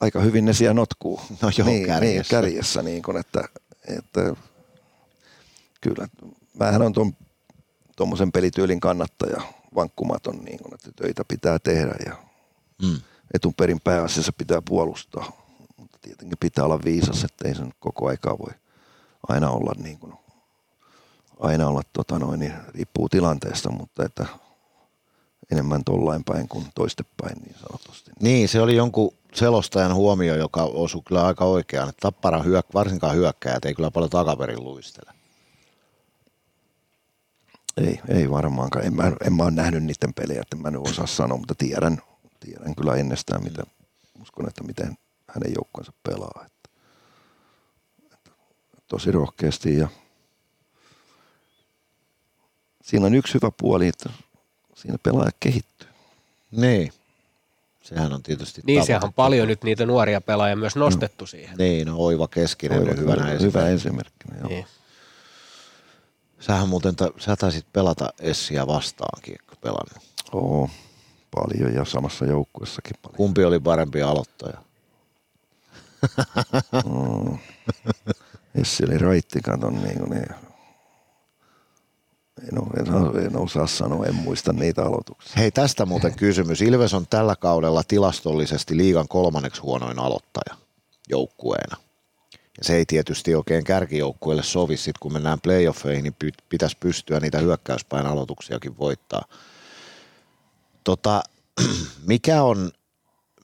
aika 0.00 0.20
hyvin 0.20 0.44
ne 0.44 0.52
siellä 0.52 0.74
notkuu. 0.74 1.20
No 1.42 1.50
joo, 1.58 1.68
niin, 1.68 1.86
kärjessä. 1.86 2.16
Niin, 2.16 2.24
kärjessä 2.30 2.82
niin 2.82 3.02
kuin, 3.02 3.16
että, 3.16 3.44
että 3.98 4.34
kyllä. 5.80 6.08
Mähän 6.58 6.82
on 6.82 6.92
tuon 6.92 7.12
tuommoisen 7.96 8.32
pelityylin 8.32 8.80
kannattaja, 8.80 9.42
vankkumaton, 9.74 10.36
niin 10.36 10.58
kuin, 10.58 10.74
että 10.74 10.92
töitä 10.96 11.24
pitää 11.28 11.58
tehdä 11.58 11.94
ja 12.06 12.16
Mm. 12.82 13.00
etuperin 13.34 13.80
pääasiassa 13.80 14.32
pitää 14.32 14.62
puolustaa. 14.62 15.32
Mutta 15.76 15.98
tietenkin 16.02 16.38
pitää 16.40 16.64
olla 16.64 16.80
viisas, 16.84 17.24
että 17.24 17.48
ei 17.48 17.54
sen 17.54 17.72
koko 17.80 18.08
aikaa 18.08 18.38
voi 18.38 18.54
aina 19.28 19.50
olla 19.50 19.72
niin 19.82 19.98
kuin, 19.98 20.12
aina 21.40 21.68
olla 21.68 21.82
tota 21.92 22.18
noin, 22.18 22.40
niin 22.40 22.52
riippuu 22.74 23.08
tilanteesta, 23.08 23.70
mutta 23.72 24.04
että 24.04 24.26
enemmän 25.52 25.84
tollain 25.84 26.24
päin 26.24 26.48
kuin 26.48 26.66
toistepäin 26.74 27.36
niin 27.42 27.56
sanotusti. 27.58 28.10
Niin, 28.20 28.48
se 28.48 28.60
oli 28.60 28.76
jonkun 28.76 29.14
selostajan 29.34 29.94
huomio, 29.94 30.34
joka 30.34 30.62
osui 30.62 31.02
kyllä 31.04 31.26
aika 31.26 31.44
oikeaan. 31.44 31.88
Että 31.88 32.00
Tappara 32.00 32.42
hyök, 32.42 32.66
varsinkaan 32.74 33.16
hyökkäjät 33.16 33.64
ei 33.64 33.74
kyllä 33.74 33.90
paljon 33.90 34.10
takaperin 34.10 34.64
luistele. 34.64 35.12
Ei, 37.76 38.00
ei 38.08 38.30
varmaankaan. 38.30 38.84
En 38.84 38.94
mä, 38.94 39.12
en 39.24 39.32
mä 39.32 39.42
ole 39.42 39.50
nähnyt 39.50 39.82
niiden 39.82 40.14
pelejä, 40.14 40.40
että 40.40 40.56
mä 40.56 40.68
en 40.68 40.76
osaa 40.76 41.06
sanoa, 41.06 41.38
mutta 41.38 41.54
tiedän, 41.54 41.98
tiedän 42.40 42.74
kyllä 42.74 42.94
ennestään, 42.94 43.44
miten, 43.44 43.64
uskon, 44.22 44.48
että 44.48 44.64
miten 44.64 44.98
hänen 45.28 45.52
joukkonsa 45.54 45.92
pelaa. 46.02 46.44
Että, 46.46 46.70
että 48.12 48.30
tosi 48.88 49.12
rohkeasti 49.12 49.76
ja 49.76 49.88
siinä 52.82 53.06
on 53.06 53.14
yksi 53.14 53.34
hyvä 53.34 53.50
puoli, 53.60 53.88
että 53.88 54.10
siinä 54.74 54.98
pelaaja 55.02 55.30
kehittyy. 55.40 55.88
Niin. 56.50 56.92
Sehän 57.88 58.12
on 58.12 58.22
tietysti 58.22 58.60
Niin, 58.66 58.76
tavoite. 58.76 58.86
siellä 58.86 59.06
on 59.06 59.12
paljon 59.12 59.48
nyt 59.48 59.64
niitä 59.64 59.86
nuoria 59.86 60.20
pelaajia 60.20 60.56
myös 60.56 60.76
nostettu 60.76 61.26
siihen. 61.26 61.56
Niin, 61.58 61.86
no 61.86 61.96
Oiva 61.96 62.28
Keskinen 62.28 62.78
Oiva, 62.78 62.90
on 62.90 62.98
hyvänä 62.98 63.22
hyvä, 63.22 63.34
esimerkkinä. 63.34 63.62
hyvä 63.64 63.74
esimerkkinä. 63.74 64.36
Joo. 64.38 64.48
Niin. 64.48 64.66
Sähän 66.40 66.68
muuten, 66.68 66.96
ta, 66.96 67.10
sä 67.18 67.36
taisit 67.36 67.66
pelata 67.72 68.12
Essiä 68.20 68.66
vastaan 68.66 69.22
kiekko 69.22 69.54
pelannut. 69.60 70.04
Oo, 70.32 70.70
paljon 71.34 71.74
ja 71.74 71.84
samassa 71.84 72.24
joukkuessakin 72.24 72.96
paljon. 73.02 73.16
Kumpi 73.16 73.44
oli 73.44 73.60
parempi 73.60 74.02
aloittaja? 74.02 74.58
Mm. 76.84 77.38
Essi 78.54 78.84
oli 78.84 78.98
raitti, 78.98 79.40
katon 79.40 79.82
niin 79.82 79.98
kuin 79.98 80.10
ne. 80.10 80.26
En, 82.42 82.58
ole, 82.62 83.16
en, 83.18 83.26
en, 83.26 83.36
osaa 83.36 83.66
sanoa, 83.66 84.06
en 84.06 84.14
muista 84.14 84.52
niitä 84.52 84.82
aloituksia. 84.82 85.32
Hei, 85.36 85.50
tästä 85.50 85.86
muuten 85.86 86.16
kysymys. 86.16 86.62
Ilves 86.62 86.94
on 86.94 87.06
tällä 87.06 87.36
kaudella 87.36 87.82
tilastollisesti 87.88 88.76
liigan 88.76 89.08
kolmanneksi 89.08 89.60
huonoin 89.60 89.98
aloittaja 89.98 90.56
joukkueena. 91.08 91.76
Ja 92.32 92.64
se 92.64 92.76
ei 92.76 92.86
tietysti 92.86 93.34
oikein 93.34 93.64
kärkijoukkueelle 93.64 94.42
sovi, 94.42 94.76
sit 94.76 94.98
kun 94.98 95.12
mennään 95.12 95.40
playoffeihin, 95.40 96.02
niin 96.02 96.34
pitäisi 96.48 96.76
pystyä 96.80 97.20
niitä 97.20 97.38
hyökkäyspäin 97.38 98.06
aloituksiakin 98.06 98.78
voittaa. 98.78 99.24
Tota, 100.84 101.22
mikä 102.06 102.42
on, 102.42 102.70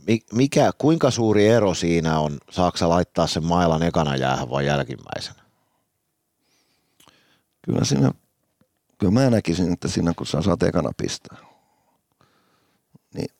mi- 0.06 0.24
mikä, 0.32 0.70
kuinka 0.78 1.10
suuri 1.10 1.48
ero 1.48 1.74
siinä 1.74 2.18
on, 2.18 2.38
saako 2.50 2.76
sä 2.76 2.88
laittaa 2.88 3.26
sen 3.26 3.44
mailan 3.44 3.82
ekana 3.82 4.16
jäähän 4.16 4.50
vai 4.50 4.66
jälkimmäisenä? 4.66 5.42
Kyllä 7.62 7.84
siinä, 7.84 8.12
kyllä 9.04 9.20
mä 9.20 9.30
näkisin, 9.30 9.72
että 9.72 9.88
siinä 9.88 10.12
kun 10.16 10.26
sä 10.26 10.42
saat 10.42 10.62
ekana 10.62 10.90
pistää, 10.96 11.38
niin 13.14 13.30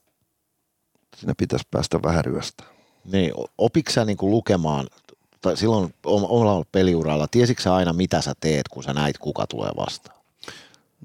siinä 1.17 1.35
pitäisi 1.39 1.65
päästä 1.71 2.03
vähän 2.03 2.25
ryöstä. 2.25 2.65
Niin, 3.13 3.33
opitko 3.59 3.93
sä 3.93 4.05
niinku 4.05 4.31
lukemaan, 4.31 4.87
tai 5.41 5.57
silloin 5.57 5.95
om- 6.07 6.25
omalla 6.29 6.65
peliuralla, 6.73 7.29
tiesitkö 7.31 7.63
sä 7.63 7.75
aina 7.75 7.93
mitä 7.93 8.21
sä 8.21 8.35
teet, 8.41 8.69
kun 8.69 8.83
sä 8.83 8.93
näit 8.93 9.19
kuka 9.19 9.47
tulee 9.47 9.71
vastaan? 9.77 10.19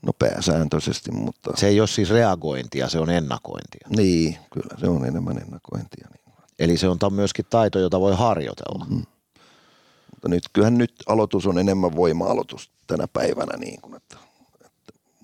No 0.05 0.13
pääsääntöisesti, 0.13 1.11
mutta 1.11 1.51
Se 1.55 1.67
ei 1.67 1.79
ole 1.79 1.87
siis 1.87 2.09
reagointia, 2.09 2.89
se 2.89 2.99
on 2.99 3.09
ennakointia. 3.09 3.87
niin, 3.95 4.37
kyllä 4.53 4.77
se 4.79 4.87
on 4.87 5.05
enemmän 5.05 5.37
ennakointia. 5.37 6.07
Niin. 6.13 6.35
Eli 6.59 6.77
se 6.77 6.87
on 6.87 6.97
myöskin 7.09 7.45
taito, 7.49 7.79
jota 7.79 7.99
voi 7.99 8.15
harjoitella. 8.15 8.85
Mm. 8.89 9.05
Mutta 10.11 10.27
nyt, 10.27 10.43
kyllähän 10.53 10.77
nyt 10.77 10.93
aloitus 11.07 11.47
on 11.47 11.59
enemmän 11.59 11.95
voima-aloitus 11.95 12.71
tänä 12.87 13.07
päivänä, 13.07 13.57
niin 13.57 13.81
kuin, 13.81 13.95
että, 13.95 14.28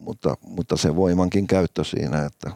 mutta, 0.05 0.35
mutta 0.41 0.77
se 0.77 0.95
voimankin 0.95 1.47
käyttö 1.47 1.83
siinä, 1.83 2.25
että 2.25 2.51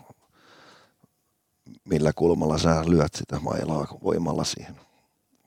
millä 1.85 2.13
kulmalla 2.15 2.57
sä 2.57 2.83
lyöt 2.87 3.13
sitä 3.15 3.39
mailaa 3.39 3.87
voimalla 4.03 4.43
siihen 4.43 4.75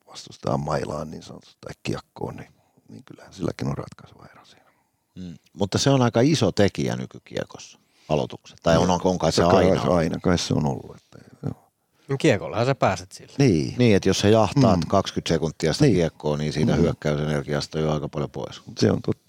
vastustajan 0.07 0.61
mailaan 0.61 1.11
niin 1.11 1.23
sanotusti 1.23 1.57
tai 1.61 1.73
kiekkoon, 1.83 2.37
niin, 2.37 2.53
niin 2.89 3.05
kyllähän 3.05 3.33
silläkin 3.33 3.69
on 3.69 3.79
ratkaiseva 3.79 4.27
ero 4.33 4.45
siinä. 4.45 4.71
Mm. 5.19 5.35
Mutta 5.53 5.79
se 5.79 5.91
on 5.91 6.03
aika 6.03 6.21
iso 6.21 6.53
tekijä 6.53 6.97
nykykiekossa, 6.97 7.79
aloitukset. 8.09 8.59
Tai 8.63 8.77
on, 8.77 8.91
on 9.05 9.19
kai 9.19 9.33
se 9.33 9.43
Kai- 9.43 9.71
aina. 9.71 9.83
aina 9.95 10.19
kai 10.23 10.39
se 10.39 10.55
on 10.55 10.67
ollut. 10.67 10.97
Että, 10.97 11.19
joo. 11.47 11.69
Niin 12.09 12.19
Kiekollahan 12.19 12.67
sä 12.67 12.75
pääset 12.75 13.13
sillä. 13.13 13.35
Niin, 13.39 13.75
Niin, 13.79 13.97
että 13.97 14.09
jos 14.09 14.19
sä 14.21 14.29
jahtaat 14.29 14.81
Mm. 14.81 14.89
20 14.89 15.29
sekuntia 15.35 15.73
sitä 15.73 15.85
Niin. 15.85 15.95
kiekkoa, 15.95 16.37
niin 16.37 16.53
siitä 16.53 16.73
Mm. 16.77 16.83
hyökkäysenergiasta 16.83 17.79
on 17.79 17.85
jo 17.85 17.93
aika 17.93 18.09
paljon 18.09 18.31
pois. 18.31 18.63
se 18.79 18.91
on 18.93 19.03
totta. 19.03 19.22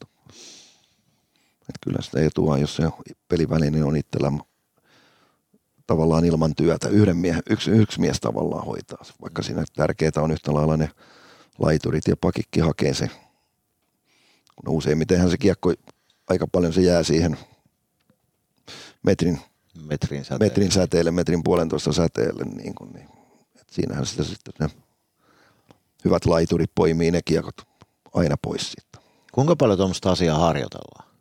Kyllä 1.83 2.01
sitä 2.01 2.21
etua, 2.21 2.57
jos 2.57 2.75
se 2.75 2.83
peliväline 3.27 3.83
on 3.83 3.97
itsellä 3.97 4.31
tavallaan 5.87 6.25
ilman 6.25 6.55
työtä. 6.55 6.89
Yhden 6.89 7.17
mie, 7.17 7.39
yksi, 7.49 7.71
yksi 7.71 7.99
mies 7.99 8.19
tavallaan 8.19 8.65
hoitaa 8.65 9.03
se. 9.03 9.13
Vaikka 9.21 9.41
siinä 9.41 9.63
tärkeää 9.75 10.11
on 10.17 10.31
yhtä 10.31 10.53
lailla 10.53 10.77
ne 10.77 10.89
laiturit 11.59 12.07
ja 12.07 12.17
pakikki 12.17 12.59
hakee 12.59 12.93
se. 12.93 13.09
No 14.65 14.71
useimmitenhän 14.71 15.29
se 15.29 15.37
kiekko 15.37 15.73
aika 16.29 16.47
paljon 16.47 16.73
se 16.73 16.81
jää 16.81 17.03
siihen 17.03 17.37
metrin, 19.03 19.39
Metrin 19.85 20.25
säteen. 20.25 20.51
metrin 20.51 20.71
säteelle, 20.71 21.11
metrin 21.11 21.43
puolentoista 21.43 21.93
säteelle. 21.93 22.43
Niin 22.43 22.75
kuin, 22.75 22.93
niin. 22.93 23.09
Et 23.61 23.69
siinähän 23.71 24.05
sitä 24.05 24.23
sitten 24.23 24.53
ne 24.59 24.69
hyvät 26.05 26.25
laiturit 26.25 26.71
poimii 26.75 27.11
ne 27.11 27.21
kiekot 27.25 27.55
aina 28.13 28.35
pois 28.41 28.71
siitä. 28.71 28.97
Kuinka 29.31 29.55
paljon 29.55 29.77
tuommoista 29.77 30.11
asiaa 30.11 30.39
harjoitellaan? 30.39 31.12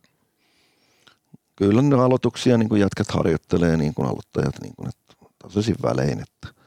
Kyllä 1.56 1.82
ne 1.82 1.96
aloituksia 1.96 2.58
niin 2.58 2.68
kuin 2.68 2.80
jätkät 2.80 3.10
harjoittelee 3.10 3.76
niin 3.76 3.94
kuin 3.94 4.08
aloittajat 4.08 4.54
niin 4.62 4.74
kuin, 4.76 4.88
että 4.88 5.26
tasaisin 5.38 5.76
välein. 5.82 6.20
Että. 6.20 6.62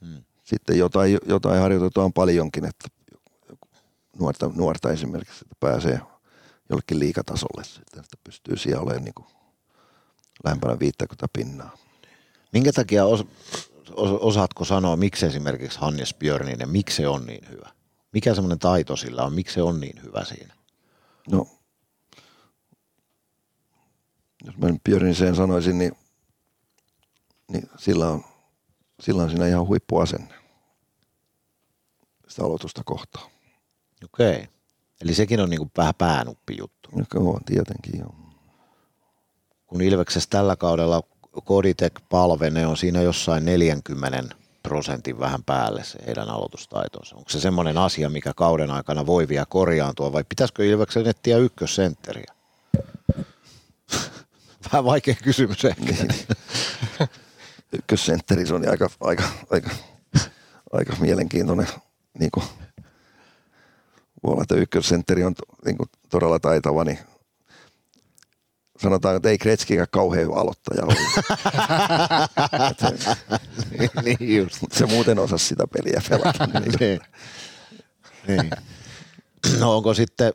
Hmm. 0.00 0.22
Sitten 0.44 0.78
jotain, 0.78 1.18
jotain 1.26 1.60
harjoitetaan 1.60 2.12
paljonkin, 2.12 2.64
että 2.64 2.88
nuorta, 4.18 4.50
nuorta 4.54 4.90
esimerkiksi 4.90 5.44
että 5.44 5.56
pääsee 5.60 6.00
jollekin 6.70 6.98
liikatasolle 6.98 7.64
sitten, 7.64 8.00
että 8.00 8.16
pystyy 8.24 8.56
siellä 8.56 8.82
olemaan 8.82 9.04
niin 9.04 9.14
kuin 9.14 9.26
lähempänä 10.44 10.78
50 10.78 11.26
pinnaa. 11.32 11.76
Minkä 12.52 12.72
takia 12.72 13.04
os, 13.04 13.26
os, 13.96 14.10
osaatko 14.20 14.64
sanoa, 14.64 14.96
miksi 14.96 15.26
esimerkiksi 15.26 15.78
Hannes 15.78 16.14
Björninen, 16.14 16.68
miksi 16.68 16.96
se 16.96 17.08
on 17.08 17.26
niin 17.26 17.48
hyvä? 17.48 17.70
Mikä 18.12 18.34
semmoinen 18.34 18.58
taito 18.58 18.96
sillä 18.96 19.22
on, 19.22 19.32
miksi 19.32 19.54
se 19.54 19.62
on 19.62 19.80
niin 19.80 20.02
hyvä 20.02 20.24
siinä? 20.24 20.54
No, 21.30 21.46
jos 24.44 24.56
mä 24.56 24.68
nyt 24.68 24.84
Björniseen 24.84 25.36
sanoisin, 25.36 25.78
niin, 25.78 25.92
niin 27.52 27.70
sillä, 27.78 28.08
on, 28.08 28.24
sillä 29.00 29.22
on 29.22 29.30
siinä 29.30 29.46
ihan 29.46 29.66
huippuasenne 29.66 30.34
sitä 32.28 32.44
aloitusta 32.44 32.82
kohtaan. 32.84 33.30
Okei. 34.04 34.48
Eli 35.00 35.14
sekin 35.14 35.40
on 35.40 35.50
niinku 35.50 35.70
vähän 35.76 35.94
päänuppi 35.98 36.56
juttu. 36.58 36.90
Joka 36.96 37.18
on 37.18 37.44
tietenkin, 37.44 38.00
joo. 38.00 38.14
Kun 39.66 39.82
Ilveksessä 39.82 40.30
tällä 40.30 40.56
kaudella 40.56 41.02
Koditek 41.44 42.00
palve, 42.08 42.50
ne 42.50 42.66
on 42.66 42.76
siinä 42.76 43.02
jossain 43.02 43.44
40 43.44 44.34
prosentin 44.62 45.18
vähän 45.18 45.44
päälle 45.44 45.84
se 45.84 45.98
heidän 46.06 46.28
aloitustaitonsa. 46.28 47.16
Onko 47.16 47.30
se 47.30 47.40
semmoinen 47.40 47.78
asia, 47.78 48.10
mikä 48.10 48.32
kauden 48.36 48.70
aikana 48.70 49.06
voi 49.06 49.28
vielä 49.28 49.46
korjaantua 49.48 50.12
vai 50.12 50.24
pitäisikö 50.28 50.64
Ilveksen 50.64 51.06
etsiä 51.06 51.38
ykkössentteriä? 51.38 52.34
Vähän 54.72 54.84
vaikea 54.84 55.14
kysymys 55.22 55.64
ehkä. 55.64 55.82
Niin. 55.82 56.08
Ykkössentteri, 57.72 58.46
se 58.46 58.54
on 58.54 58.68
aika, 58.70 58.90
aika, 59.00 59.24
aika, 59.50 59.70
aika 60.72 60.96
mielenkiintoinen. 61.00 61.66
Niin 62.18 62.30
kuin, 62.30 62.44
voi 64.22 64.32
olla, 64.32 64.42
että 64.42 64.54
ykkössentteri 64.54 65.24
on 65.24 65.34
niin 65.64 65.76
kuin, 65.76 65.88
todella 66.08 66.38
taitava, 66.38 66.84
niin 66.84 66.98
sanotaan, 68.78 69.16
että 69.16 69.28
ei 69.28 69.38
Kretskikään 69.38 69.86
kauhean 69.90 70.34
aloittaja 70.34 70.82
ollut. 70.82 70.98
niin 74.04 74.36
just. 74.36 74.60
Mutta 74.60 74.78
se 74.78 74.86
muuten 74.86 75.18
osasi 75.18 75.44
sitä 75.44 75.64
peliä 75.66 76.02
pelata. 76.08 76.46
Niin. 76.46 76.72
niin. 76.80 77.00
niin. 78.26 78.50
No 79.58 79.76
onko 79.76 79.94
sitten, 79.94 80.32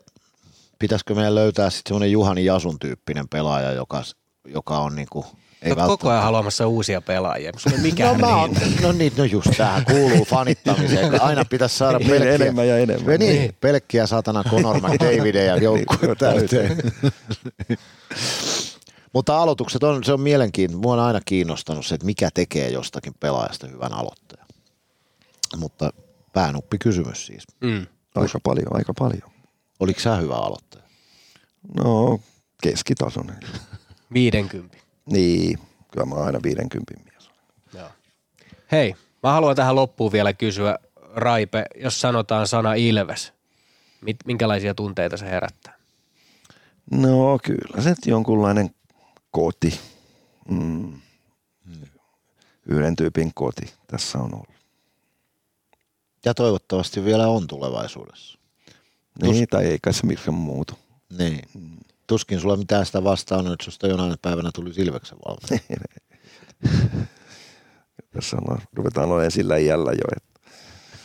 pitäisikö 0.79 1.15
meidän 1.15 1.35
löytää 1.35 1.69
sitten 1.69 1.89
semmoinen 1.89 2.11
Juhani 2.11 2.45
Jasun 2.45 2.79
tyyppinen 2.79 3.29
pelaaja, 3.29 3.71
joka, 3.71 4.03
joka 4.45 4.77
on 4.79 4.95
niinku, 4.95 5.25
ei 5.61 5.69
Ei 5.69 5.69
koko 5.69 5.81
välttämättä- 5.81 6.09
ajan 6.09 6.23
haluamassa 6.23 6.67
uusia 6.67 7.01
pelaajia. 7.01 7.51
Sulla 7.57 7.75
ei 7.75 7.81
mikään 7.81 8.19
No, 8.19 8.27
mä 8.27 8.35
oon, 8.35 8.51
niin. 8.51 8.81
no 8.81 8.91
niin, 8.91 9.13
no 9.17 9.23
just 9.23 9.47
tähän 9.57 9.85
kuuluu 9.85 10.25
fanittamiseen. 10.35 11.21
Aina 11.21 11.45
pitäisi 11.45 11.77
saada 11.77 11.97
Niin, 11.99 12.09
pelkkiä, 12.09 12.33
enemmän 12.35 12.67
ja 12.67 12.77
enemmän. 12.77 13.19
Niin, 13.19 13.35
niin. 13.35 13.55
pelkkiä 13.61 14.07
satana 14.07 14.43
Conor 14.43 14.77
McDavideja 14.81 15.57
joukkueen 15.57 16.17
täyteen. 16.17 16.77
Mutta 19.13 19.37
aloitukset 19.37 19.83
on, 19.83 20.03
se 20.03 20.13
on 20.13 20.21
mielenkiintoista. 20.21 20.81
Mua 20.81 20.93
on 20.93 20.99
aina 20.99 21.19
kiinnostanut 21.25 21.85
se, 21.85 21.95
että 21.95 22.05
mikä 22.05 22.29
tekee 22.33 22.69
jostakin 22.69 23.13
pelaajasta 23.19 23.67
hyvän 23.67 23.93
aloittajan. 23.93 24.47
Mutta 25.57 25.93
päänuppi 26.33 26.77
kysymys 26.77 27.25
siis. 27.25 27.43
Mm. 27.61 27.85
Aika 28.15 28.39
paljon, 28.43 28.75
aika 28.75 28.93
paljon. 28.99 29.31
Oliko 29.79 29.99
sä 29.99 30.15
hyvä 30.15 30.35
aloittaja? 30.35 30.83
No, 31.83 32.19
keskitasoinen. 32.63 33.37
50. 34.13 34.77
Niin, 35.05 35.59
kyllä 35.91 36.05
mä 36.05 36.15
oon 36.15 36.25
aina 36.25 36.39
50 36.43 36.93
mies. 37.11 37.29
Joo. 37.73 37.89
Hei, 38.71 38.95
mä 39.23 39.31
haluan 39.31 39.55
tähän 39.55 39.75
loppuun 39.75 40.11
vielä 40.11 40.33
kysyä, 40.33 40.79
Raipe, 41.15 41.65
jos 41.75 42.01
sanotaan 42.01 42.47
sana 42.47 42.73
Ilves, 42.73 43.33
mit, 44.01 44.17
minkälaisia 44.25 44.73
tunteita 44.73 45.17
se 45.17 45.25
herättää? 45.25 45.77
No 46.91 47.39
kyllä 47.43 47.81
se 47.81 47.95
jonkunlainen 48.05 48.75
koti. 49.31 49.79
Mm. 50.49 51.01
Yhden 52.65 52.95
tyypin 52.95 53.31
koti 53.33 53.73
tässä 53.87 54.17
on 54.17 54.33
ollut. 54.33 54.53
Ja 56.25 56.33
toivottavasti 56.33 57.05
vielä 57.05 57.27
on 57.27 57.47
tulevaisuudessa. 57.47 58.39
Niin, 59.21 59.47
tai 59.47 59.65
eikä 59.65 59.91
se 59.91 60.05
mikään 60.05 60.33
muutu. 60.33 60.73
Niin. 61.17 61.41
Tuskin 62.07 62.39
sulla 62.39 62.57
mitään 62.57 62.85
sitä 62.85 63.03
vastaan 63.03 63.47
on, 63.47 63.53
että 63.53 63.65
susta 63.65 63.87
jonain 63.87 64.15
päivänä 64.21 64.49
tuli 64.53 64.69
Ilveksen 64.77 65.17
valmentaja. 65.25 65.59
Tässä 68.13 68.37
on, 68.37 68.57
ruvetaan 68.73 69.11
olemaan 69.11 69.31
sillä 69.31 69.57
iällä 69.57 69.91
jo, 69.91 70.17
että 70.17 70.33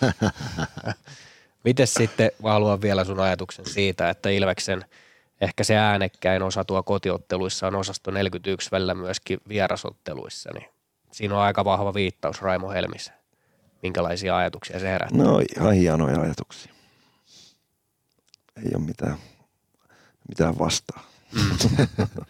Miten 1.64 1.86
sitten, 1.86 2.30
mä 2.42 2.52
haluan 2.52 2.82
vielä 2.82 3.04
sun 3.04 3.20
ajatuksen 3.20 3.66
siitä, 3.66 4.10
että 4.10 4.28
Ilveksen 4.28 4.84
ehkä 5.40 5.64
se 5.64 5.76
äänekkäin 5.76 6.42
osa 6.42 6.64
tuo 6.64 6.82
kotiotteluissa 6.82 7.66
on 7.66 7.74
osasto 7.74 8.10
41 8.10 8.70
välillä 8.70 8.94
myöskin 8.94 9.40
vierasotteluissa, 9.48 10.50
niin 10.54 10.68
siinä 11.12 11.34
on 11.34 11.40
aika 11.40 11.64
vahva 11.64 11.94
viittaus 11.94 12.42
Raimo 12.42 12.70
Helmiseen. 12.70 13.18
Minkälaisia 13.82 14.36
ajatuksia 14.36 14.80
se 14.80 14.88
herättää? 14.88 15.22
no 15.22 15.40
ihan 15.56 15.72
hienoja 15.74 16.20
ajatuksia. 16.20 16.72
Ei 18.56 18.72
ole 18.74 18.84
mitään, 18.84 19.16
mitään 20.28 20.58
vastaa. 20.58 21.02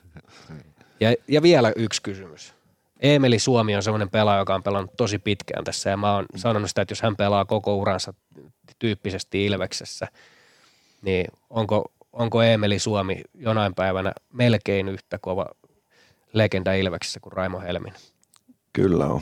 Ja, 1.00 1.14
ja 1.28 1.42
vielä 1.42 1.72
yksi 1.76 2.02
kysymys. 2.02 2.54
Emeli 3.00 3.38
Suomi 3.38 3.76
on 3.76 3.82
semmoinen 3.82 4.10
pelaaja, 4.10 4.38
joka 4.38 4.54
on 4.54 4.62
pelannut 4.62 4.96
tosi 4.96 5.18
pitkään 5.18 5.64
tässä 5.64 5.90
ja 5.90 5.96
mä 5.96 6.14
oon 6.14 6.26
sanonut 6.36 6.68
sitä, 6.70 6.82
että 6.82 6.92
jos 6.92 7.02
hän 7.02 7.16
pelaa 7.16 7.44
koko 7.44 7.76
uransa 7.76 8.14
tyyppisesti 8.78 9.44
Ilveksessä, 9.44 10.08
niin 11.02 11.26
onko, 11.50 11.92
onko 12.12 12.42
Emeli 12.42 12.78
Suomi 12.78 13.22
jonain 13.34 13.74
päivänä 13.74 14.12
melkein 14.32 14.88
yhtä 14.88 15.18
kova 15.18 15.46
legenda 16.32 16.74
Ilveksessä 16.74 17.20
kuin 17.20 17.32
Raimo 17.32 17.60
Helminen? 17.60 18.00
Kyllä 18.72 19.06
on. 19.06 19.20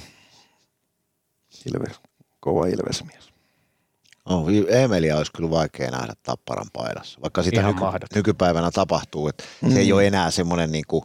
Ilves, 1.75 2.01
kova 2.41 2.67
Ilvesmies. 2.67 3.36
Oh, 4.27 4.47
Emelia 4.69 5.17
olisi 5.17 5.33
kyllä 5.33 5.51
vaikea 5.51 5.91
nähdä 5.91 6.13
tapparan 6.23 6.67
paidassa, 6.73 7.21
vaikka 7.23 7.43
sitä 7.43 7.61
Ihan 7.61 7.73
nyky- 7.73 7.85
mahdoton. 7.85 8.09
nykypäivänä 8.15 8.71
tapahtuu, 8.71 9.29
että 9.29 9.45
mm. 9.63 9.73
se 9.73 9.79
ei 9.79 9.93
ole 9.93 10.07
enää 10.07 10.31
semmoinen 10.31 10.73
niin 10.73 10.85
kuin, 10.89 11.03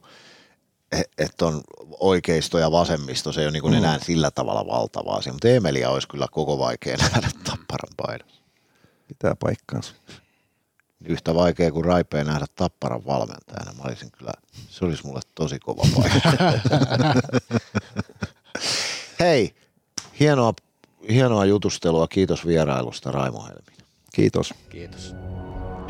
että 1.17 1.45
on 1.45 1.61
oikeisto 1.99 2.59
ja 2.59 2.71
vasemmisto, 2.71 3.31
se 3.31 3.41
ei 3.41 3.45
ole 3.45 3.51
niin 3.51 3.61
kuin 3.61 3.73
mm. 3.73 3.77
enää 3.77 3.99
sillä 3.99 4.31
tavalla 4.31 4.67
valtava 4.67 5.13
asia, 5.13 5.33
mutta 5.33 5.47
Emelia 5.47 5.89
olisi 5.89 6.07
kyllä 6.07 6.27
koko 6.31 6.59
vaikea 6.59 6.97
nähdä 7.13 7.29
tapparan 7.43 7.93
paidassa. 7.97 8.41
Pitää 9.07 9.35
paikkaansa. 9.39 9.93
Yhtä 11.05 11.35
vaikea 11.35 11.71
kuin 11.71 11.85
Raipeen 11.85 12.27
nähdä 12.27 12.45
tapparan 12.55 13.05
valmentajana. 13.05 13.73
Mä 13.73 13.83
olisin 13.83 14.11
kyllä, 14.11 14.31
se 14.69 14.85
olisi 14.85 15.05
mulle 15.05 15.21
tosi 15.35 15.59
kova 15.59 15.83
paikka. 15.95 16.29
Hei, 19.19 19.55
hienoa, 20.19 20.53
hienoa 21.09 21.45
jutustelua. 21.45 22.07
Kiitos 22.07 22.47
vierailusta 22.47 23.11
Raimo 23.11 23.43
Helmi. 23.43 23.85
Kiitos. 24.13 24.53
Kiitos. 24.69 25.15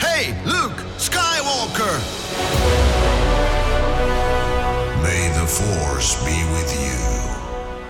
Hey, 0.01 0.33
Luke 0.45 0.81
Skywalker! 0.97 1.93
May 5.01 5.29
the 5.29 5.45
Force 5.45 6.17
be 6.25 6.55
with 6.55 6.75
you. 6.75 7.21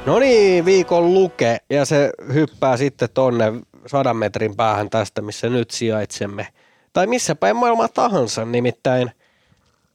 No 0.06 0.20
niin, 0.20 0.66
viikon 0.66 1.14
luke 1.14 1.58
ja 1.70 1.86
se 1.86 2.12
hyppää 2.34 2.78
sitten 2.78 3.10
tonne 3.14 3.54
sadan 3.88 4.18
metrin 4.18 4.56
päähän 4.56 4.90
tästä, 4.90 5.22
missä 5.22 5.50
nyt 5.50 5.72
sijaitsemme. 5.72 6.48
Tai 6.94 7.08
missä 7.08 7.36
päin 7.36 7.56
maailmaa 7.56 7.88
tahansa, 7.88 8.46
nimittäin 8.46 9.12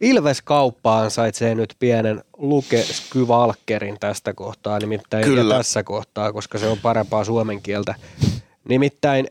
Ilves 0.00 0.42
Kauppa 0.42 0.98
ansaitsee 0.98 1.54
nyt 1.54 1.76
pienen 1.78 2.24
Luke 2.36 2.82
Skyvalkerin 2.82 3.96
tästä 4.00 4.34
kohtaa, 4.34 4.78
nimittäin 4.78 5.24
Kyllä. 5.24 5.54
ja 5.54 5.58
tässä 5.58 5.82
kohtaa, 5.82 6.32
koska 6.32 6.58
se 6.58 6.68
on 6.68 6.78
parempaa 6.82 7.24
suomen 7.24 7.62
kieltä. 7.62 7.94
Nimittäin 8.68 9.26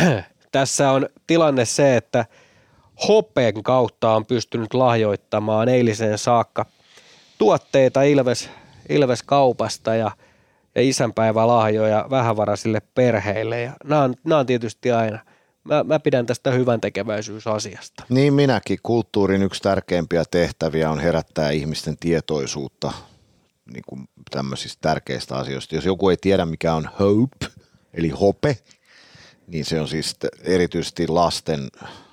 tässä 0.52 0.90
on 0.90 1.08
tilanne 1.26 1.64
se, 1.64 1.96
että 1.96 2.26
Hopen 3.08 3.62
kautta 3.62 4.10
on 4.10 4.26
pystynyt 4.26 4.74
lahjoittamaan 4.74 5.68
eiliseen 5.68 6.18
saakka 6.18 6.66
tuotteita 7.38 8.02
Ilves, 8.02 8.50
Ilves 8.88 9.22
kaupasta 9.22 9.94
ja, 9.94 10.10
ja 10.74 10.82
isänpäivälahjoja 10.82 12.06
vähävaraisille 12.10 12.82
perheille. 12.94 13.60
Ja 13.62 13.72
nämä, 13.84 14.02
on, 14.02 14.14
nämä 14.24 14.38
on 14.38 14.46
tietysti 14.46 14.92
aina, 14.92 15.18
mä, 15.70 15.84
mä 15.84 16.00
pidän 16.00 16.26
tästä 16.26 16.50
hyvän 16.50 16.80
tekeväisyysasiasta. 16.80 18.04
Niin 18.08 18.34
minäkin. 18.34 18.78
Kulttuurin 18.82 19.42
yksi 19.42 19.62
tärkeimpiä 19.62 20.24
tehtäviä 20.30 20.90
on 20.90 21.00
herättää 21.00 21.50
ihmisten 21.50 21.96
tietoisuutta 22.00 22.92
niin 23.72 23.84
kuin 23.86 24.08
tämmöisistä 24.30 24.78
tärkeistä 24.80 25.36
asioista. 25.36 25.74
Jos 25.74 25.84
joku 25.84 26.08
ei 26.08 26.16
tiedä, 26.20 26.46
mikä 26.46 26.74
on 26.74 26.88
hope, 26.98 27.46
eli 27.94 28.08
hope, 28.08 28.58
niin 29.46 29.64
se 29.64 29.80
on 29.80 29.88
siis 29.88 30.16
erityisesti 30.42 31.08
lasten, 31.08 31.68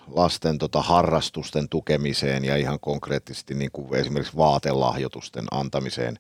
lasten 0.08 0.58
tota 0.58 0.82
harrastusten 0.82 1.70
tukemiseen 1.70 2.46
ja 2.46 2.58
ihan 2.58 2.80
konkreettisesti 2.80 3.54
niin 3.54 3.72
kuin 3.74 3.96
esimerkiksi 3.96 4.38
vaatelahjoitusten 4.38 5.46
antamiseen 5.52 6.20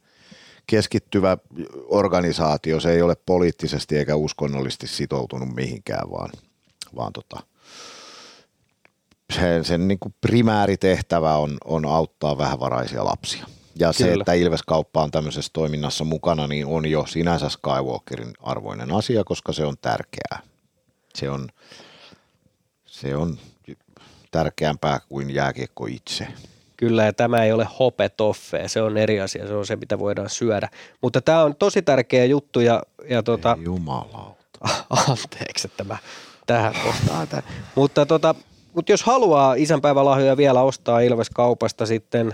keskittyvä 0.67 1.37
organisaatio. 1.87 2.79
Se 2.79 2.91
ei 2.91 3.01
ole 3.01 3.15
poliittisesti 3.25 3.97
eikä 3.97 4.15
uskonnollisesti 4.15 4.87
sitoutunut 4.87 5.55
mihinkään, 5.55 6.11
vaan, 6.11 6.29
vaan 6.97 7.13
tota, 7.13 7.39
sen, 9.33 9.65
sen 9.65 9.87
niin 9.87 9.99
kuin 9.99 10.15
primääritehtävä 10.21 11.35
on, 11.35 11.57
on 11.65 11.85
auttaa 11.85 12.37
vähävaraisia 12.37 13.05
lapsia. 13.05 13.45
Ja 13.79 13.93
se, 13.93 14.03
Kyllä. 14.03 14.21
että 14.21 14.33
Ilves-kauppa 14.33 15.03
on 15.03 15.11
tämmöisessä 15.11 15.51
toiminnassa 15.53 16.03
mukana, 16.03 16.47
niin 16.47 16.65
on 16.65 16.85
jo 16.85 17.05
sinänsä 17.07 17.49
Skywalkerin 17.49 18.33
arvoinen 18.39 18.91
asia, 18.91 19.23
koska 19.23 19.53
se 19.53 19.65
on 19.65 19.77
tärkeää. 19.81 20.39
Se 21.15 21.29
on, 21.29 21.49
se 22.85 23.15
on 23.15 23.37
tärkeämpää 24.31 24.99
kuin 25.09 25.33
jääkiekko 25.33 25.85
itse. 25.85 26.27
Kyllä, 26.77 27.05
ja 27.05 27.13
tämä 27.13 27.43
ei 27.43 27.51
ole 27.51 27.67
hopetoffee, 27.79 28.67
se 28.67 28.81
on 28.81 28.97
eri 28.97 29.21
asia, 29.21 29.47
se 29.47 29.53
on 29.53 29.65
se, 29.65 29.75
mitä 29.75 29.99
voidaan 29.99 30.29
syödä. 30.29 30.69
Mutta 31.01 31.21
tämä 31.21 31.43
on 31.43 31.55
tosi 31.55 31.81
tärkeä 31.81 32.25
juttu, 32.25 32.59
ja, 32.59 32.83
ja 33.09 33.23
tota, 33.23 33.55
Ei 33.59 33.63
Jumalauta. 33.63 34.59
anteeksi, 35.09 35.67
että 35.67 35.83
mä 35.83 35.97
tähän 36.47 36.73
kohtaan 36.83 37.27
tämän. 37.27 37.43
Mutta, 37.75 38.05
tota, 38.05 38.35
mutta 38.73 38.91
jos 38.91 39.03
haluaa 39.03 39.53
isänpäivälahjoja 39.53 40.37
vielä 40.37 40.61
ostaa 40.61 40.99
Ilves 40.99 41.29
kaupasta 41.29 41.85
sitten 41.85 42.33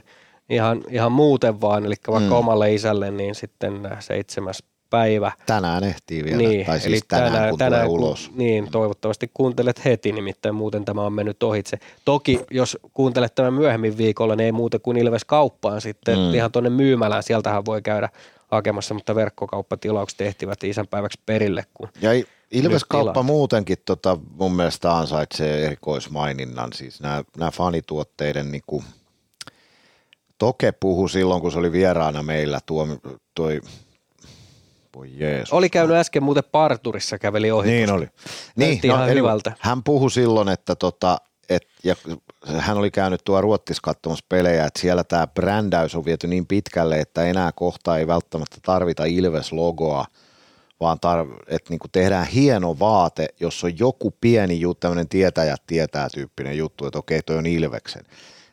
ihan, 0.49 0.83
ihan 0.89 1.11
muuten 1.11 1.61
vaan, 1.61 1.85
eli 1.85 1.95
vaikka 2.07 2.33
mm. 2.33 2.39
omalle 2.39 2.73
isälle, 2.73 3.11
niin 3.11 3.35
sitten 3.35 3.89
seitsemäs 3.99 4.63
päivä. 4.89 5.31
Tänään 5.45 5.83
ehtii 5.83 6.23
vielä, 6.23 6.37
Niin, 6.37 6.65
tai 6.65 6.79
siis 6.79 6.93
eli 6.93 6.99
tänään, 7.07 7.31
tänään, 7.31 7.49
kun 7.49 7.59
tänään, 7.59 7.85
tulee 7.85 7.97
kun- 7.97 8.07
ulos. 8.07 8.31
Niin, 8.35 8.71
toivottavasti 8.71 9.31
kuuntelet 9.33 9.85
heti, 9.85 10.11
nimittäin 10.11 10.55
muuten 10.55 10.85
tämä 10.85 11.01
on 11.01 11.13
mennyt 11.13 11.43
ohitse. 11.43 11.79
Toki, 12.05 12.39
jos 12.51 12.77
kuuntelet 12.93 13.35
tämän 13.35 13.53
myöhemmin 13.53 13.97
viikolla, 13.97 14.35
niin 14.35 14.45
ei 14.45 14.51
muuta 14.51 14.79
kuin 14.79 14.97
Ilves 14.97 15.25
kauppaan 15.25 15.81
sitten 15.81 16.19
mm. 16.19 16.33
ihan 16.33 16.51
tuonne 16.51 16.69
myymälään. 16.69 17.23
Sieltähän 17.23 17.65
voi 17.65 17.81
käydä 17.81 18.09
hakemassa, 18.53 18.93
mutta 18.93 19.15
verkkokauppatilaukset 19.15 20.21
ehtivät 20.21 20.63
isänpäiväksi 20.63 21.19
perille. 21.25 21.65
Kun 21.73 21.89
Ja 22.01 22.09
Ilves-kauppa 22.51 23.23
muutenkin 23.23 23.77
tota, 23.85 24.17
mun 24.35 24.55
mielestä 24.55 24.95
ansaitsee 24.97 25.65
erikoismaininnan. 25.65 26.73
Siis 26.73 27.01
nämä, 27.01 27.23
nämä 27.37 27.51
fanituotteiden 27.51 28.51
niin 28.51 28.63
kuin, 28.67 28.83
Toke 30.37 30.71
puhui 30.71 31.09
silloin, 31.09 31.41
kun 31.41 31.51
se 31.51 31.59
oli 31.59 31.71
vieraana 31.71 32.23
meillä 32.23 32.59
tuo, 32.65 32.87
toi, 33.35 33.61
voi 34.95 35.09
Jeesus. 35.13 35.53
Oli 35.53 35.69
käynyt 35.69 35.97
äsken 35.97 36.23
muuten 36.23 36.43
parturissa, 36.51 37.19
käveli 37.19 37.51
ohi. 37.51 37.71
Niin 37.71 37.91
oli. 37.91 38.07
Niin, 38.55 38.91
anyway, 38.91 39.15
hyvältä. 39.15 39.53
Hän 39.59 39.83
puhui 39.83 40.11
silloin, 40.11 40.49
että 40.49 40.75
tota, 40.75 41.17
et, 41.55 41.67
ja 41.83 41.95
hän 42.45 42.77
oli 42.77 42.91
käynyt 42.91 43.21
tuo 43.23 43.41
Ruottis 43.41 43.81
katsomassa 43.81 44.25
pelejä, 44.29 44.65
että 44.65 44.79
siellä 44.79 45.03
tämä 45.03 45.27
brändäys 45.27 45.95
on 45.95 46.05
viety 46.05 46.27
niin 46.27 46.45
pitkälle, 46.45 46.99
että 46.99 47.23
enää 47.23 47.51
kohta 47.51 47.97
ei 47.97 48.07
välttämättä 48.07 48.57
tarvita 48.61 49.03
Ilves-logoa, 49.05 50.05
vaan 50.79 50.97
tar- 50.97 51.43
että 51.47 51.69
niinku 51.69 51.87
tehdään 51.91 52.27
hieno 52.27 52.79
vaate, 52.79 53.27
jos 53.39 53.63
on 53.63 53.79
joku 53.79 54.13
pieni 54.21 54.59
juttu, 54.59 54.79
tämmöinen 54.79 55.09
tietäjät 55.09 55.61
tietää 55.67 56.09
tyyppinen 56.13 56.57
juttu, 56.57 56.85
että 56.85 56.99
okei, 56.99 57.21
toi 57.21 57.37
on 57.37 57.45
Ilveksen. 57.45 58.03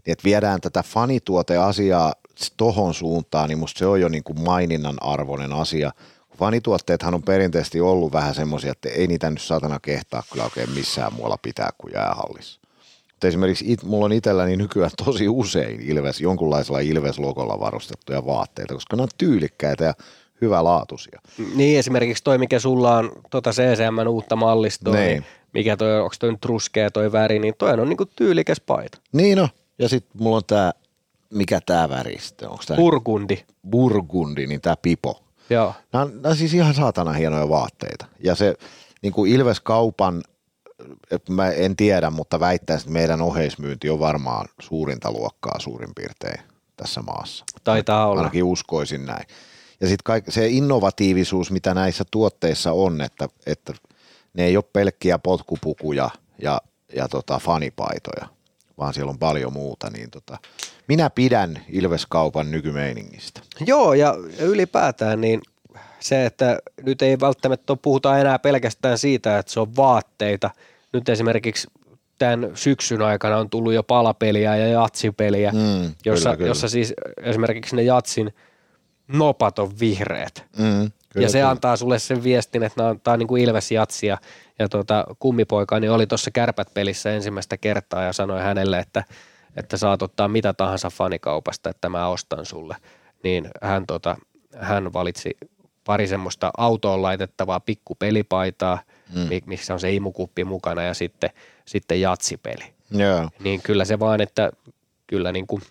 Niin 0.07 0.13
että 0.13 0.25
viedään 0.25 0.61
tätä 0.61 0.83
fanituoteasiaa 0.83 2.15
tohon 2.57 2.95
suuntaan, 2.95 3.49
niin 3.49 3.59
musta 3.59 3.79
se 3.79 3.87
on 3.87 4.01
jo 4.01 4.09
niinku 4.09 4.35
maininnan 4.35 4.97
arvoinen 5.01 5.53
asia. 5.53 5.93
Fanituotteethan 6.39 7.15
on 7.15 7.23
perinteisesti 7.23 7.81
ollut 7.81 8.13
vähän 8.13 8.35
semmoisia, 8.35 8.73
että 8.73 8.89
ei 8.89 9.07
niitä 9.07 9.31
nyt 9.31 9.43
satana 9.43 9.81
kehtaa 9.81 10.23
kyllä 10.33 10.45
oikein 10.45 10.71
missään 10.71 11.15
muualla 11.15 11.39
pitää 11.43 11.71
kuin 11.79 11.93
jäähallissa. 11.95 12.60
Mutta 13.21 13.29
esimerkiksi 13.29 13.73
it, 13.73 13.83
mulla 13.83 14.05
on 14.05 14.13
itselläni 14.13 14.57
nykyään 14.57 14.91
tosi 15.05 15.29
usein 15.29 15.81
Ilves, 15.81 16.21
jonkunlaisella 16.21 16.81
Ilves-logolla 16.81 17.61
varustettuja 17.61 18.27
vaatteita, 18.27 18.75
koska 18.75 18.97
ne 18.97 19.03
on 19.03 19.09
tyylikkäitä 19.19 19.85
ja 19.85 19.95
hyvälaatuisia. 20.41 21.21
Niin 21.55 21.79
esimerkiksi 21.79 22.25
toi, 22.25 22.39
mikä 22.39 22.59
sulla 22.59 22.97
on 22.97 23.13
tota 23.31 23.51
CSM 23.51 24.09
uutta 24.09 24.37
mallistoa, 24.37 24.95
niin. 24.95 25.07
Niin. 25.07 25.25
mikä 25.55 25.77
toi 25.77 25.97
on, 25.97 26.03
onko 26.03 26.15
toi 26.19 26.33
nyt 26.33 26.45
ruskea 26.45 26.91
toi 26.91 27.13
väri, 27.13 27.39
niin 27.39 27.55
toi 27.59 27.73
on 27.73 27.89
niinku 27.89 28.07
tyylikäs 28.07 28.61
paita. 28.61 28.99
Niin 29.13 29.39
no, 29.39 29.49
ja 29.79 29.89
sitten 29.89 30.23
mulla 30.23 30.37
on 30.37 30.43
tää, 30.47 30.73
mikä 31.31 31.61
tää 31.67 31.89
väri 31.89 32.19
sitten, 32.21 32.49
tää 32.67 32.77
Burgundi. 32.77 33.39
burgundi, 33.71 34.47
niin 34.47 34.61
tää 34.61 34.77
pipo. 34.83 35.23
Joo. 35.51 35.75
Nämä 35.93 36.05
on, 36.05 36.11
nämä 36.15 36.29
on 36.29 36.37
siis 36.37 36.55
ihan 36.55 36.75
saatana 36.75 37.13
hienoja 37.13 37.49
vaatteita. 37.49 38.07
Ja 38.25 38.35
se 38.35 38.55
niin 39.03 39.13
kuin 39.13 39.33
Ilves-kaupan, 39.33 40.23
mä 41.29 41.51
en 41.51 41.77
tiedä, 41.77 42.11
mutta 42.11 42.41
väittäisin, 42.41 42.89
että 42.89 42.93
meidän 42.93 43.23
oheismyynti 43.23 43.91
on 43.91 43.99
varmaan 43.99 44.49
suurinta 44.61 45.13
luokkaa 45.13 45.59
suurin 45.59 45.95
piirtein 45.95 46.41
tässä 46.77 47.03
maassa. 47.03 47.45
Taitaa 47.65 48.07
olla. 48.07 48.21
Ainakin 48.21 48.45
uskoisin 48.45 49.07
näin. 49.07 49.27
Ja 49.81 49.89
sitten 49.89 50.23
se 50.29 50.49
innovatiivisuus, 50.49 51.51
mitä 51.51 51.75
näissä 51.75 52.05
tuotteissa 52.11 52.73
on, 52.73 53.01
että, 53.01 53.29
että 53.47 53.73
ne 54.35 54.45
ei 54.45 54.57
ole 54.57 54.65
pelkkiä 54.73 55.19
potkupukuja 55.19 56.11
ja, 56.39 56.61
ja 56.97 57.09
tota 57.09 57.39
fanipaitoja, 57.39 58.27
vaan 58.79 58.95
siellä 58.95 59.11
on 59.11 59.19
paljon 59.19 59.53
muuta. 59.53 59.91
Niin 59.91 60.11
tota, 60.11 60.39
minä 60.89 61.11
pidän 61.11 61.65
Ilves-kaupan 61.69 62.51
nykymeiningistä. 62.51 63.41
Joo, 63.67 63.95
ja 63.95 64.15
ylipäätään 64.39 65.21
niin 65.21 65.41
se, 66.01 66.27
että 66.27 66.59
nyt 66.83 67.03
ei 67.03 67.21
välttämättä 67.21 67.77
puhuta 67.83 68.19
enää 68.19 68.39
pelkästään 68.39 68.99
siitä, 68.99 69.39
että 69.39 69.53
se 69.53 69.61
on 69.61 69.77
vaatteita. 69.77 70.51
Nyt 70.93 71.09
esimerkiksi 71.09 71.69
tämän 72.19 72.51
syksyn 72.55 73.03
aikana 73.03 73.37
on 73.37 73.51
tullut 73.51 73.73
jo 73.73 73.83
palapeliä 73.83 74.57
ja 74.57 74.69
jatsipeliä, 74.69 75.51
Mm, 75.53 75.95
jossa, 76.05 76.29
kyllä, 76.29 76.37
kyllä. 76.37 76.51
jossa 76.51 76.69
siis 76.69 76.95
esimerkiksi 77.23 77.77
ne 77.77 77.83
jatsin 77.83 78.35
nopat 79.09 79.59
on 79.59 79.71
vihreät. 79.81 80.45
Mm, 80.59 80.91
ja 81.15 81.29
se 81.29 81.43
antaa 81.43 81.77
sulle 81.77 81.99
sen 81.99 82.23
viestin, 82.23 82.63
että 82.63 82.83
nämä 82.83 82.97
on 83.07 83.19
niin 83.19 83.27
kuin 83.27 83.43
Ilves 83.43 83.73
Jatsi 83.73 84.07
ja, 84.07 84.19
tuota, 84.71 85.05
kummipoikani 85.19 85.89
oli 85.89 86.07
tuossa 86.07 86.31
kärpät-pelissä 86.31 87.13
ensimmäistä 87.13 87.57
kertaa 87.57 88.03
ja 88.03 88.13
sanoi 88.13 88.41
hänelle, 88.41 88.79
että, 88.79 89.05
että 89.57 89.77
saat 89.77 90.03
ottaa 90.03 90.29
mitä 90.29 90.53
tahansa 90.53 90.91
fanikaupasta, 90.91 91.71
että 91.71 91.89
mä 91.89 92.09
ostan 92.09 92.47
sulle. 92.47 92.77
Niin 93.23 93.49
hän, 93.63 93.87
tota, 93.87 94.17
hän 94.57 94.93
valitsi 94.93 95.31
pari 95.85 96.07
semmoista 96.07 96.51
autoon 96.57 97.03
laitettavaa 97.03 97.61
pikkupelipaitaa, 97.61 98.79
mm. 99.15 99.29
missä 99.47 99.75
on 99.75 99.81
se 99.81 99.93
imukuppi 99.93 100.45
mukana 100.45 100.83
ja 100.83 100.95
sitten, 100.95 101.31
sitten 101.65 102.01
jatsipeli. 102.01 102.65
Joo. 102.91 103.29
Niin 103.41 103.63
kyllä 103.63 103.85
se 103.85 103.99
vaan, 103.99 104.21
että 104.21 104.53
kyllä, 105.07 105.33
niin 105.33 105.47
kuin, 105.47 105.63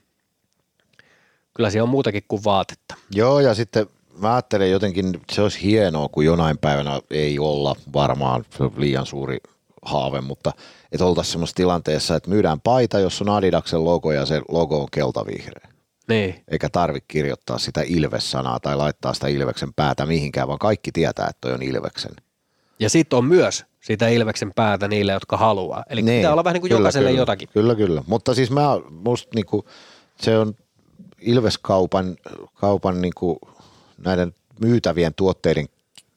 kyllä 1.53 1.69
siellä 1.69 1.83
on 1.83 1.89
muutakin 1.89 2.23
kuin 2.27 2.43
vaatetta. 2.43 2.95
Joo, 3.11 3.39
ja 3.39 3.53
sitten 3.53 3.87
mä 4.17 4.33
ajattelen 4.33 4.71
jotenkin, 4.71 5.21
se 5.31 5.41
olisi 5.41 5.63
hienoa, 5.63 6.09
kun 6.09 6.25
jonain 6.25 6.57
päivänä 6.57 7.01
ei 7.11 7.39
olla 7.39 7.75
varmaan, 7.93 8.45
se 8.57 8.63
on 8.63 8.73
liian 8.77 9.05
suuri 9.05 9.37
haave, 9.81 10.21
mutta 10.21 10.51
että 10.91 11.05
oltaisiin 11.05 11.31
semmoisessa 11.31 11.55
tilanteessa, 11.55 12.15
että 12.15 12.29
myydään 12.29 12.61
paita, 12.61 12.99
jossa 12.99 13.23
on 13.23 13.29
Adidaksen 13.29 13.85
logo 13.85 14.11
ja 14.11 14.25
se 14.25 14.41
logo 14.49 14.81
on 14.81 14.87
keltavihreä. 14.91 15.69
Niin. 16.09 16.43
Eikä 16.47 16.69
tarvitse 16.69 17.05
kirjoittaa 17.07 17.57
sitä 17.57 17.81
Ilves-sanaa 17.85 18.59
tai 18.59 18.75
laittaa 18.75 19.13
sitä 19.13 19.27
Ilveksen 19.27 19.73
päätä 19.73 20.05
mihinkään, 20.05 20.47
vaan 20.47 20.59
kaikki 20.59 20.91
tietää, 20.91 21.27
että 21.27 21.41
toi 21.41 21.53
on 21.53 21.63
Ilveksen. 21.63 22.11
Ja 22.79 22.89
sitten 22.89 23.17
on 23.17 23.25
myös 23.25 23.65
sitä 23.81 24.07
Ilveksen 24.07 24.51
päätä 24.55 24.87
niille, 24.87 25.11
jotka 25.11 25.37
haluaa. 25.37 25.83
Eli 25.89 26.01
niin. 26.01 26.19
pitää 26.19 26.31
olla 26.31 26.43
vähän 26.43 26.53
niin 26.53 26.61
kuin 26.61 26.69
kyllä, 26.69 26.79
jokaiselle 26.79 27.09
kyllä, 27.09 27.21
jotakin. 27.21 27.49
Kyllä, 27.53 27.75
kyllä. 27.75 28.03
Mutta 28.07 28.33
siis 28.33 28.51
mä, 28.51 28.67
musta 28.89 29.29
niinku, 29.35 29.65
se 30.21 30.37
on 30.37 30.55
Ilves-kaupan 31.21 32.17
kaupan 32.53 33.01
niinku, 33.01 33.39
näiden 33.97 34.35
myytävien 34.61 35.13
tuotteiden 35.13 35.69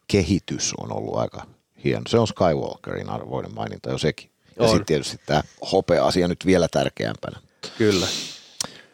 kehitys 0.09 0.74
on 0.78 0.97
ollut 0.97 1.16
aika 1.16 1.47
hieno. 1.85 2.02
Se 2.09 2.19
on 2.19 2.27
Skywalkerin 2.27 3.10
arvoinen 3.10 3.55
maininta 3.55 3.90
jo 3.90 3.98
sekin. 3.98 4.31
Ja 4.56 4.62
On. 4.62 4.69
sitten 4.69 4.86
tietysti 4.86 5.20
tämä 5.27 5.43
hopea-asia 5.73 6.28
nyt 6.28 6.47
vielä 6.47 6.69
tärkeämpänä. 6.69 7.40
Kyllä. 7.78 8.06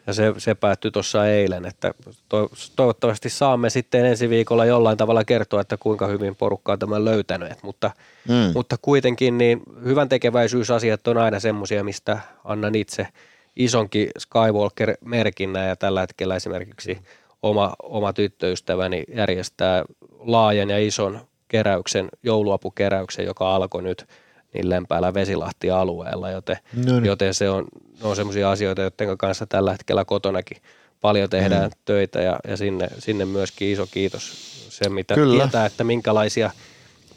Ja 0.09 0.13
se, 0.13 0.33
se 0.37 0.55
päättyi 0.55 0.91
tuossa 0.91 1.27
eilen, 1.27 1.65
että 1.65 1.93
to, 2.29 2.49
toivottavasti 2.75 3.29
saamme 3.29 3.69
sitten 3.69 4.05
ensi 4.05 4.29
viikolla 4.29 4.65
jollain 4.65 4.97
tavalla 4.97 5.23
kertoa, 5.23 5.61
että 5.61 5.77
kuinka 5.77 6.07
hyvin 6.07 6.35
porukka 6.35 6.71
on 6.71 6.79
tämän 6.79 7.05
löytänyt. 7.05 7.51
Mutta, 7.63 7.91
Mm. 8.27 8.51
mutta 8.53 8.75
kuitenkin 8.81 9.37
niin 9.37 9.61
hyvän 9.83 10.09
tekeväisyysasiat 10.09 11.07
on 11.07 11.17
aina 11.17 11.39
semmoisia, 11.39 11.83
mistä 11.83 12.19
annan 12.43 12.75
itse 12.75 13.07
isonkin 13.55 14.09
Skywalker-merkinnän 14.17 15.67
ja 15.67 15.75
tällä 15.75 16.01
hetkellä 16.01 16.35
esimerkiksi 16.35 16.97
oma, 17.43 17.73
oma 17.83 18.13
tyttöystäväni 18.13 19.03
järjestää 19.15 19.83
laajan 20.19 20.69
ja 20.69 20.87
ison 20.87 21.19
keräyksen, 21.47 22.09
jouluapukeräyksen, 22.23 23.25
joka 23.25 23.55
alkoi 23.55 23.83
nyt 23.83 24.05
niin 24.53 24.69
Lempäällä 24.69 25.13
Vesilahti-alueella, 25.13 26.29
joten, 26.29 26.57
No 26.85 26.93
niin. 26.93 27.05
joten 27.05 27.33
se 27.33 27.49
on, 27.49 27.65
ne 28.01 28.07
on 28.07 28.15
semmoisia 28.15 28.51
asioita, 28.51 28.81
joiden 28.81 29.17
kanssa 29.17 29.45
tällä 29.45 29.71
hetkellä 29.71 30.05
kotonakin 30.05 30.57
paljon 31.01 31.29
tehdään 31.29 31.69
mm. 31.69 31.81
töitä 31.85 32.21
ja, 32.21 32.39
ja 32.47 32.57
sinne, 32.57 32.87
sinne 32.99 33.25
myöskin 33.25 33.67
iso 33.71 33.87
kiitos. 33.91 34.49
Se, 34.69 34.89
mitä 34.89 35.15
Kyllä. 35.15 35.43
tietää, 35.43 35.65
että 35.65 35.83
minkälaisia 35.83 36.51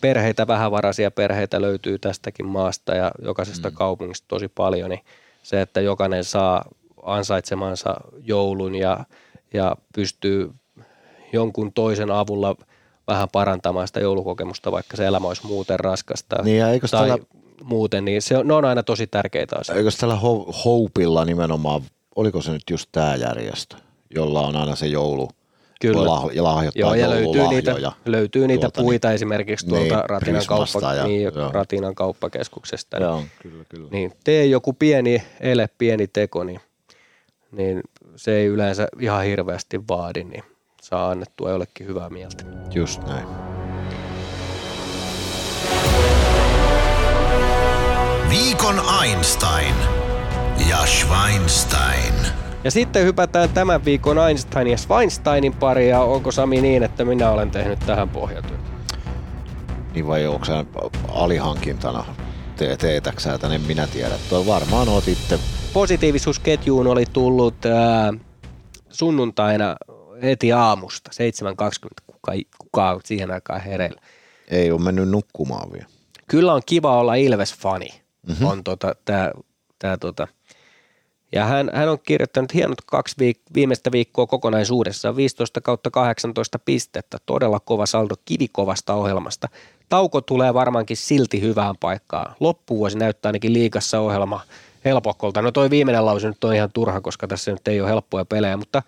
perheitä, 0.00 0.46
vähävaraisia 0.46 1.10
perheitä 1.10 1.60
löytyy 1.60 1.98
tästäkin 1.98 2.46
maasta 2.46 2.94
ja 2.94 3.12
jokaisesta 3.22 3.70
mm. 3.70 3.76
kaupungista 3.76 4.28
tosi 4.28 4.48
paljon, 4.48 4.90
niin 4.90 5.00
se, 5.42 5.60
että 5.60 5.80
jokainen 5.80 6.24
saa 6.24 6.64
ansaitsemansa 7.02 7.96
joulun 8.24 8.74
ja, 8.74 9.04
ja 9.54 9.76
pystyy 9.94 10.50
jonkun 11.32 11.72
toisen 11.72 12.10
avulla 12.10 12.56
vähän 13.06 13.28
parantamaan 13.32 13.86
sitä 13.86 14.00
joulukokemusta, 14.00 14.72
vaikka 14.72 14.96
se 14.96 15.06
elämä 15.06 15.28
olisi 15.28 15.46
muuten 15.46 15.80
raskasta 15.80 16.36
Niin 16.42 16.58
ja 16.58 16.70
eikös 16.70 16.90
tai 16.90 17.08
tällä- 17.08 17.24
muuten, 17.62 18.04
niin 18.04 18.22
se 18.22 18.36
on, 18.36 18.48
ne 18.48 18.54
on 18.54 18.64
aina 18.64 18.82
tosi 18.82 19.06
tärkeitä 19.06 19.56
asioita. 19.60 19.78
Eikö 19.78 19.90
tällä 20.00 20.14
Ho- 20.14 20.52
Hopeilla 20.64 21.24
nimenomaan, 21.24 21.82
oliko 22.16 22.42
se 22.42 22.52
nyt 22.52 22.62
just 22.70 22.88
tämä 22.92 23.14
järjestö, 23.16 23.76
jolla 24.14 24.40
on 24.40 24.56
aina 24.56 24.76
se 24.76 24.86
joulu, 24.86 25.28
Kyllä. 25.80 26.02
lah- 26.06 26.34
ja 26.34 26.44
lahjoittaa 26.44 26.80
Joo, 26.80 26.94
ja 26.94 27.10
löytyy 27.10 27.48
niitä, 27.48 27.92
löytyy 28.06 28.46
niitä 28.46 28.60
tuolta, 28.60 28.82
puita 28.82 29.12
esimerkiksi 29.12 29.66
tuolta 29.66 29.84
Niin, 29.84 30.10
Ratinan, 30.10 30.42
kauppa, 30.46 30.94
ja- 30.94 31.06
niin, 31.06 31.22
joo. 31.34 31.52
Ratinan 31.52 31.94
kauppakeskuksesta. 31.94 32.96
Niin, 32.98 33.06
Joo, 33.08 33.22
kyllä, 33.42 33.64
kyllä. 33.68 33.88
niin 33.90 34.12
tee 34.24 34.46
joku 34.46 34.72
pieni 34.72 35.22
ele, 35.40 35.68
pieni 35.78 36.06
teko, 36.06 36.44
niin, 36.44 36.60
niin 37.52 37.80
se 38.16 38.32
ei 38.36 38.46
yleensä 38.46 38.88
ihan 39.00 39.24
hirveästi 39.24 39.80
vaadi, 39.88 40.24
niin 40.24 40.42
saa 40.82 41.10
annettua 41.10 41.50
jollekin 41.50 41.86
hyvää 41.86 42.10
mieltä. 42.10 42.44
Just 42.74 43.02
näin. 43.06 43.26
Viikon 48.30 48.82
Einstein 49.02 49.74
ja 50.68 50.76
Schweinstein. 50.86 52.14
Ja 52.64 52.70
sitten 52.70 53.04
hypätään 53.04 53.48
tämän 53.48 53.84
viikon 53.84 54.18
Einstein 54.18 54.66
ja 54.66 54.76
Weinsteinin 54.90 55.52
pari, 55.54 55.88
ja 55.88 56.00
onko 56.00 56.32
Sami 56.32 56.60
niin, 56.60 56.82
että 56.82 57.04
minä 57.04 57.30
olen 57.30 57.50
tehnyt 57.50 57.78
tähän 57.78 58.08
pohjatyön? 58.08 58.60
Niin 59.94 60.06
vai 60.06 60.26
onko 60.26 60.44
sä 60.44 60.64
alihankintana 61.08 62.04
te- 62.56 62.76
teetäksä, 62.76 63.34
että 63.34 63.46
en 63.46 63.60
minä 63.60 63.86
tiedä. 63.86 64.14
Toi 64.30 64.46
varmaan 64.46 64.88
oot 64.88 65.08
itse. 65.08 65.38
Positiivisuusketjuun 65.72 66.86
oli 66.86 67.04
tullut 67.12 67.66
ää, 67.66 68.12
sunnuntaina 68.88 69.76
heti 70.22 70.52
aamusta, 70.52 71.10
7.20, 71.10 72.04
kuka, 72.06 72.32
kuka 72.58 72.90
on 72.90 73.00
siihen 73.04 73.30
aikaan 73.30 73.60
hereillä. 73.60 74.00
Ei 74.48 74.70
ole 74.70 74.80
mennyt 74.80 75.08
nukkumaan 75.08 75.72
vielä. 75.72 75.86
Kyllä 76.28 76.54
on 76.54 76.62
kiva 76.66 76.98
olla 76.98 77.14
Ilves-fani, 77.14 78.02
mm-hmm. 78.28 78.46
on 78.46 78.64
tota, 78.64 78.94
tää, 79.04 79.32
tää, 79.78 79.96
tota. 79.96 80.28
Ja 81.32 81.44
hän, 81.44 81.70
hän 81.74 81.88
on 81.88 81.98
kirjoittanut 82.02 82.54
hienot 82.54 82.78
kaksi 82.86 83.16
viik- 83.20 83.54
viimeistä 83.54 83.92
viikkoa 83.92 84.26
kokonaisuudessaan, 84.26 85.16
15 85.16 85.60
kautta 85.60 85.90
18 85.90 86.58
pistettä, 86.58 87.18
todella 87.26 87.60
kova 87.60 87.86
saldo 87.86 88.14
kivikovasta 88.24 88.94
ohjelmasta. 88.94 89.48
Tauko 89.88 90.20
tulee 90.20 90.54
varmaankin 90.54 90.96
silti 90.96 91.40
hyvään 91.40 91.74
paikkaan. 91.80 92.34
Loppuvuosi 92.40 92.98
näyttää 92.98 93.28
ainakin 93.28 93.52
liikassa 93.52 94.00
ohjelma 94.00 94.40
helpokolta. 94.84 95.42
No 95.42 95.52
toi 95.52 95.70
viimeinen 95.70 96.06
lause 96.06 96.28
nyt 96.28 96.44
on 96.44 96.54
ihan 96.54 96.72
turha, 96.72 97.00
koska 97.00 97.26
tässä 97.26 97.50
nyt 97.50 97.68
ei 97.68 97.80
ole 97.80 97.88
helppoja 97.88 98.24
pelejä, 98.24 98.56
mutta 98.56 98.82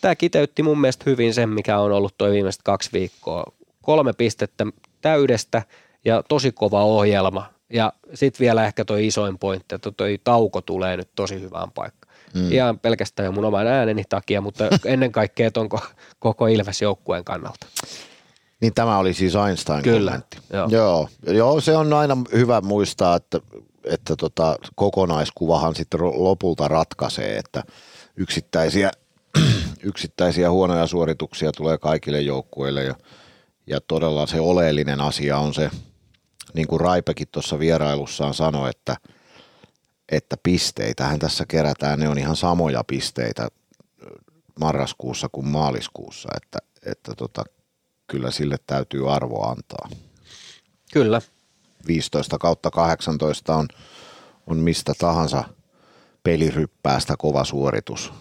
tämä 0.00 0.16
kiteytti 0.16 0.62
mun 0.62 0.80
mielestä 0.80 1.04
hyvin 1.06 1.34
sen, 1.34 1.48
mikä 1.48 1.78
on 1.78 1.92
ollut 1.92 2.14
toi 2.18 2.30
viimeiset 2.30 2.62
kaksi 2.62 2.90
viikkoa. 2.92 3.44
Kolme 3.82 4.12
pistettä 4.12 4.66
täydestä 5.00 5.62
ja 6.04 6.22
tosi 6.28 6.52
kova 6.52 6.84
ohjelma. 6.84 7.46
Ja 7.72 7.92
sitten 8.14 8.40
vielä 8.40 8.66
ehkä 8.66 8.84
toi 8.84 9.06
isoin 9.06 9.38
pointti, 9.38 9.74
että 9.74 9.92
toi 9.92 10.20
tauko 10.24 10.60
tulee 10.60 10.96
nyt 10.96 11.08
tosi 11.14 11.40
hyvään 11.40 11.70
paikkaan. 11.70 12.14
Mm. 12.34 12.52
Ihan 12.52 12.78
pelkästään 12.78 13.24
jo 13.24 13.32
mun 13.32 13.44
oman 13.44 13.66
ääneni 13.66 14.04
takia, 14.08 14.40
mutta 14.40 14.64
ennen 14.84 15.12
kaikkea 15.12 15.50
ton 15.50 15.68
ko- 15.74 15.94
koko 16.18 16.46
Ilves-joukkueen 16.46 17.24
kannalta. 17.24 17.66
Niin 18.60 18.74
tämä 18.74 18.98
oli 18.98 19.14
siis 19.14 19.34
Einstein 19.34 19.82
Kyllä, 19.82 20.10
kommentti. 20.10 20.38
joo. 20.52 20.68
Joo. 20.70 21.08
Joo, 21.26 21.60
se 21.60 21.76
on 21.76 21.92
aina 21.92 22.16
hyvä 22.32 22.60
muistaa, 22.60 23.16
että 23.16 23.40
että 23.84 24.16
tota, 24.16 24.56
kokonaiskuvahan 24.74 25.74
sitten 25.74 26.00
lopulta 26.04 26.68
ratkaisee, 26.68 27.36
että 27.36 27.62
yksittäisiä, 28.16 28.90
yksittäisiä 29.82 30.50
huonoja 30.50 30.86
suorituksia 30.86 31.52
tulee 31.52 31.78
kaikille 31.78 32.20
joukkueille 32.20 32.84
ja, 32.84 32.94
ja 33.66 33.80
todella 33.80 34.26
se 34.26 34.40
oleellinen 34.40 35.00
asia 35.00 35.38
on 35.38 35.54
se, 35.54 35.70
niin 36.54 36.66
kuin 36.68 36.80
Raipekin 36.80 37.28
tuossa 37.32 37.58
vierailussaan 37.58 38.34
sanoi, 38.34 38.70
että, 38.70 38.96
että 40.12 40.36
pisteitähän 40.42 41.18
tässä 41.18 41.44
kerätään, 41.48 42.00
ne 42.00 42.08
on 42.08 42.18
ihan 42.18 42.36
samoja 42.36 42.84
pisteitä 42.84 43.48
marraskuussa 44.60 45.28
kuin 45.32 45.48
maaliskuussa, 45.48 46.28
että, 46.36 46.58
että 46.86 47.14
tota, 47.14 47.44
kyllä 48.06 48.30
sille 48.30 48.56
täytyy 48.66 49.14
arvo 49.14 49.48
antaa. 49.48 49.88
Kyllä. 50.92 51.20
15 51.86 52.38
kautta 52.38 52.70
18 52.70 53.56
on, 53.56 53.68
on 54.46 54.56
mistä 54.56 54.92
tahansa 54.98 55.44
peliryppäästä 56.22 57.14
kova 57.18 57.44
suoritus. 57.44 58.12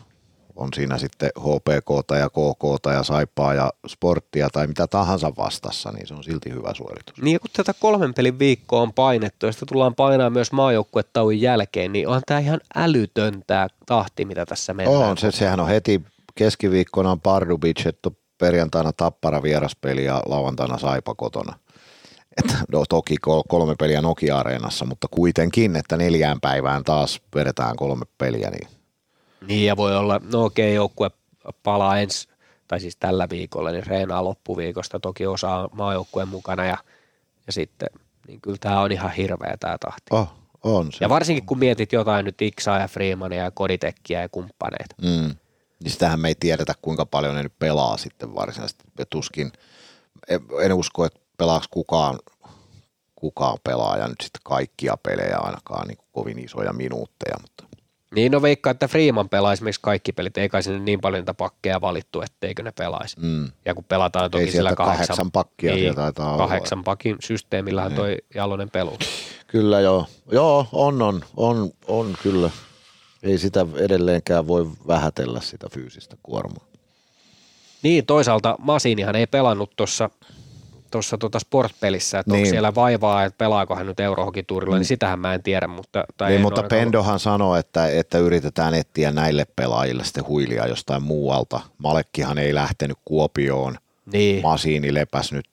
On 0.57 0.69
siinä 0.75 0.97
sitten 0.97 1.29
HPK 1.39 2.11
ja 2.19 2.29
KK 2.29 2.93
ja 2.93 3.03
Saipaa 3.03 3.53
ja 3.53 3.69
Sporttia 3.87 4.49
tai 4.49 4.67
mitä 4.67 4.87
tahansa 4.87 5.31
vastassa, 5.37 5.91
niin 5.91 6.07
se 6.07 6.13
on 6.13 6.23
silti 6.23 6.49
hyvä 6.49 6.73
suoritus. 6.73 7.21
Niin 7.21 7.39
kun 7.39 7.49
tätä 7.53 7.73
kolmen 7.79 8.13
pelin 8.13 8.39
viikkoa 8.39 8.81
on 8.81 8.93
painettu 8.93 9.45
ja 9.45 9.51
sitä 9.51 9.65
tullaan 9.65 9.95
painaa 9.95 10.29
myös 10.29 10.51
maajoukkuetauon 10.51 11.41
jälkeen, 11.41 11.93
niin 11.93 12.07
on 12.07 12.21
tämä 12.25 12.39
ihan 12.39 12.59
älytön 12.75 13.43
tämä 13.47 13.67
tahti, 13.85 14.25
mitä 14.25 14.45
tässä 14.45 14.73
mennään. 14.73 15.09
On, 15.09 15.17
se, 15.17 15.31
sehän 15.31 15.59
on 15.59 15.67
heti 15.67 16.01
keskiviikkona 16.35 17.11
on 17.11 17.21
Pardubic, 17.21 17.85
että 17.85 18.11
perjantaina 18.37 18.93
Tappara 18.93 19.43
vieraspeli 19.43 20.05
ja 20.05 20.21
lauantaina 20.25 20.77
Saipa 20.77 21.15
kotona. 21.15 21.59
Että 22.37 22.53
no, 22.71 22.83
toki 22.89 23.15
kolme 23.47 23.75
peliä 23.79 24.01
Nokia-areenassa, 24.01 24.85
mutta 24.85 25.07
kuitenkin, 25.11 25.75
että 25.75 25.97
neljään 25.97 26.41
päivään 26.41 26.83
taas 26.83 27.21
vedetään 27.35 27.75
kolme 27.75 28.05
peliä. 28.17 28.49
Niin, 28.49 28.67
niin 29.47 29.65
ja 29.65 29.77
voi 29.77 29.97
olla, 29.97 30.21
no 30.33 30.43
okei, 30.43 30.75
joukkue 30.75 31.11
palaa 31.63 31.99
ensi, 31.99 32.29
tai 32.67 32.79
siis 32.79 32.95
tällä 32.95 33.27
viikolla, 33.29 33.71
niin 33.71 33.87
reenaa 33.87 34.23
loppuviikosta, 34.23 34.99
toki 34.99 35.27
osa 35.27 35.69
maajoukkueen 35.71 36.27
mukana 36.27 36.65
ja, 36.65 36.77
ja 37.47 37.53
sitten, 37.53 37.89
niin 38.27 38.41
kyllä 38.41 38.57
tämä 38.59 38.81
on 38.81 38.91
ihan 38.91 39.11
hirveä 39.11 39.57
tämä 39.59 39.77
tahti. 39.77 40.05
Oh, 40.11 40.33
on 40.63 40.91
se. 40.91 40.97
Ja 41.01 41.09
varsinkin 41.09 41.45
kun 41.45 41.59
mietit 41.59 41.93
jotain 41.93 42.25
nyt 42.25 42.41
Iksaa 42.41 42.79
ja 42.79 42.87
Freemania 42.87 43.43
ja 43.43 43.51
Koditekkiä 43.51 44.21
ja 44.21 44.29
kumppaneita. 44.29 44.95
Mm. 45.01 45.35
Niin 45.83 45.91
sitähän 45.91 46.19
me 46.19 46.27
ei 46.27 46.35
tiedetä, 46.39 46.73
kuinka 46.81 47.05
paljon 47.05 47.35
ne 47.35 47.43
nyt 47.43 47.59
pelaa 47.59 47.97
sitten 47.97 48.35
varsinaisesti. 48.35 48.83
Ja 48.99 49.05
tuskin, 49.09 49.51
en 50.61 50.73
usko, 50.73 51.05
että 51.05 51.19
pelaaks 51.37 51.67
kukaan 51.67 52.19
kukaan 53.15 53.57
pelaaja 53.63 54.07
nyt 54.07 54.21
sitten 54.21 54.41
kaikkia 54.43 54.97
pelejä 55.03 55.37
ainakaan 55.37 55.87
niin 55.87 55.97
kovin 56.11 56.39
isoja 56.39 56.73
minuutteja. 56.73 57.35
Mutta. 57.41 57.66
Niin 58.15 58.31
no 58.31 58.41
veikkaa, 58.41 58.71
että 58.71 58.87
Freeman 58.87 59.29
pelaa 59.29 59.53
esimerkiksi 59.53 59.81
kaikki 59.81 60.11
pelit, 60.11 60.37
ei 60.37 60.49
kai 60.49 60.63
sinne 60.63 60.79
niin 60.79 61.01
paljon 61.01 61.21
niitä 61.21 61.33
pakkeja 61.33 61.81
valittu, 61.81 62.21
etteikö 62.21 62.63
ne 62.63 62.71
pelaisi. 62.71 63.19
Mm. 63.19 63.51
Ja 63.65 63.75
kun 63.75 63.83
pelataan 63.83 64.31
toki 64.31 64.43
ei 64.43 64.51
sillä 64.51 64.75
kahdeksan, 64.75 65.07
kahdeksan 65.07 65.31
pakkia 65.31 65.75
niin, 65.75 65.95
taitaa 65.95 66.37
kahdeksan 66.37 66.77
olla. 66.77 66.83
pakin 66.83 67.15
systeemillähän 67.19 67.91
niin. 67.91 67.97
toi 67.97 68.17
Jalonen 68.35 68.69
pelu. 68.69 68.97
Kyllä 69.47 69.79
joo, 69.79 70.05
joo 70.31 70.67
on, 70.71 71.01
on, 71.01 71.21
on, 71.37 71.71
on 71.87 72.15
kyllä. 72.23 72.49
Ei 73.23 73.37
sitä 73.37 73.65
edelleenkään 73.75 74.47
voi 74.47 74.67
vähätellä 74.87 75.41
sitä 75.41 75.67
fyysistä 75.71 76.17
kuormaa. 76.23 76.65
Niin, 77.83 78.05
toisaalta 78.05 78.55
Masinihan 78.59 79.15
ei 79.15 79.27
pelannut 79.27 79.71
tuossa 79.75 80.09
tuossa 80.91 81.17
tuota 81.17 81.39
sportpelissä, 81.39 82.19
että 82.19 82.31
niin. 82.31 82.39
onko 82.39 82.49
siellä 82.49 82.75
vaivaa, 82.75 83.23
että 83.23 83.37
pelaako 83.37 83.75
hän 83.75 83.85
nyt 83.85 83.99
Eurohokiturilla, 83.99 84.75
mm. 84.75 84.79
niin 84.79 84.85
sitähän 84.85 85.19
mä 85.19 85.33
en 85.33 85.43
tiedä. 85.43 85.67
Mutta, 85.67 86.03
tai 86.17 86.31
niin, 86.31 86.41
mutta 86.41 86.63
Pendohan 86.63 87.11
ollut. 87.11 87.21
sanoi, 87.21 87.59
että, 87.59 87.87
että 87.87 88.17
yritetään 88.17 88.73
etsiä 88.73 89.11
näille 89.11 89.45
pelaajille 89.55 90.03
sitten 90.03 90.27
huilia 90.27 90.67
jostain 90.67 91.03
muualta. 91.03 91.59
Malekkihan 91.77 92.37
ei 92.37 92.55
lähtenyt 92.55 92.97
Kuopioon, 93.05 93.77
niin. 94.13 94.41
Masiini 94.41 94.93
lepäs 94.93 95.31
nyt, 95.31 95.45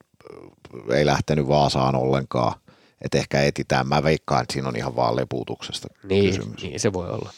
ei 0.93 1.05
lähtenyt 1.05 1.47
Vaasaan 1.47 1.95
ollenkaan. 1.95 2.53
Että 3.01 3.17
ehkä 3.17 3.41
etitään, 3.43 3.87
mä 3.87 4.03
veikkaan, 4.03 4.41
että 4.41 4.53
siinä 4.53 4.67
on 4.67 4.75
ihan 4.75 4.95
vaan 4.95 5.15
leputuksesta 5.15 5.87
niin, 6.03 6.35
kysymys. 6.35 6.63
Niin, 6.63 6.79
se 6.79 6.93
voi 6.93 7.09
olla. 7.09 7.29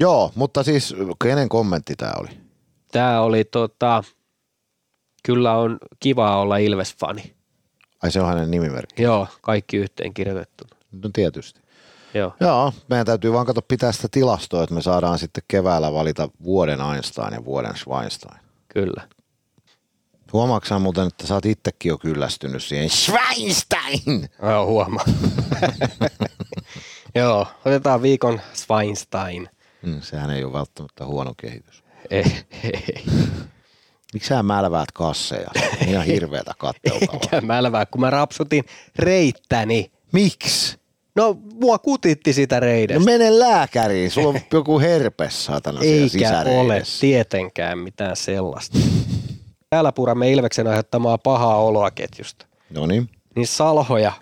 Joo, 0.00 0.32
mutta 0.34 0.62
siis 0.62 0.94
kenen 1.22 1.48
kommentti 1.48 1.96
tämä 1.96 2.12
oli? 2.20 2.28
Tämä 2.92 3.20
oli 3.20 3.44
tota, 3.44 4.04
kyllä 5.22 5.56
on 5.56 5.78
kiva 6.00 6.40
olla 6.40 6.56
Ilves-fani. 6.56 7.34
Ai 8.02 8.10
se 8.10 8.20
on 8.20 8.28
hänen 8.28 8.50
nimimerkki? 8.50 9.02
Joo, 9.02 9.26
kaikki 9.42 9.76
yhteen 9.76 10.14
kirjoitettu. 10.14 10.64
No 10.92 11.10
tietysti. 11.12 11.60
Joo. 12.14 12.34
Joo, 12.40 12.72
meidän 12.88 13.06
täytyy 13.06 13.32
vaan 13.32 13.46
katsoa 13.46 13.64
pitää 13.68 13.92
sitä 13.92 14.08
tilastoa, 14.10 14.62
että 14.62 14.74
me 14.74 14.82
saadaan 14.82 15.18
sitten 15.18 15.44
keväällä 15.48 15.92
valita 15.92 16.28
vuoden 16.44 16.80
Einstein 16.80 17.34
ja 17.34 17.44
vuoden 17.44 17.76
Schweinstein. 17.76 18.40
Kyllä. 18.68 19.08
Huomaatko 20.32 20.78
muuten, 20.78 21.06
että 21.06 21.26
sä 21.26 21.34
oot 21.34 21.46
itsekin 21.46 21.88
jo 21.88 21.98
kyllästynyt 21.98 22.62
siihen 22.62 22.90
Schweinstein? 22.90 24.28
Joo, 24.42 24.66
huomaa. 24.66 25.04
Joo, 27.14 27.46
otetaan 27.64 28.02
viikon 28.02 28.40
Schweinstein. 28.54 29.48
Hmm, 29.86 30.00
sehän 30.00 30.30
ei 30.30 30.44
ole 30.44 30.52
välttämättä 30.52 31.06
huono 31.06 31.34
kehitys. 31.36 31.84
Ei, 32.10 32.44
ei. 32.64 33.04
Miksi 34.14 34.28
sä 34.28 34.42
mälväät 34.42 34.92
kasseja? 34.92 35.50
Ihan 35.86 36.04
hirveätä 36.04 36.54
katteltavaa. 36.58 37.14
Enkä 37.22 37.40
mälvää, 37.40 37.86
kun 37.86 38.00
mä 38.00 38.10
rapsutin 38.10 38.64
reittäni. 38.96 39.90
Miksi? 40.12 40.80
No, 41.16 41.36
mua 41.60 41.78
kutitti 41.78 42.32
sitä 42.32 42.60
reidestä. 42.60 42.98
No 42.98 43.04
mene 43.04 43.38
lääkäriin, 43.38 44.10
sulla 44.10 44.28
on 44.28 44.40
joku 44.52 44.80
herpes 44.80 45.44
saatana 45.44 45.80
Eikä 45.82 46.42
ole 46.46 46.82
tietenkään 47.00 47.78
mitään 47.78 48.16
sellaista. 48.16 48.78
Täällä 49.70 49.92
puramme 49.92 50.32
Ilveksen 50.32 50.66
aiheuttamaa 50.66 51.18
pahaa 51.18 51.56
oloa 51.56 51.90
ketjusta. 51.90 52.46
No 52.70 52.86
niin. 52.86 53.10
Niin 53.36 53.46
Salhoja, 53.46 54.12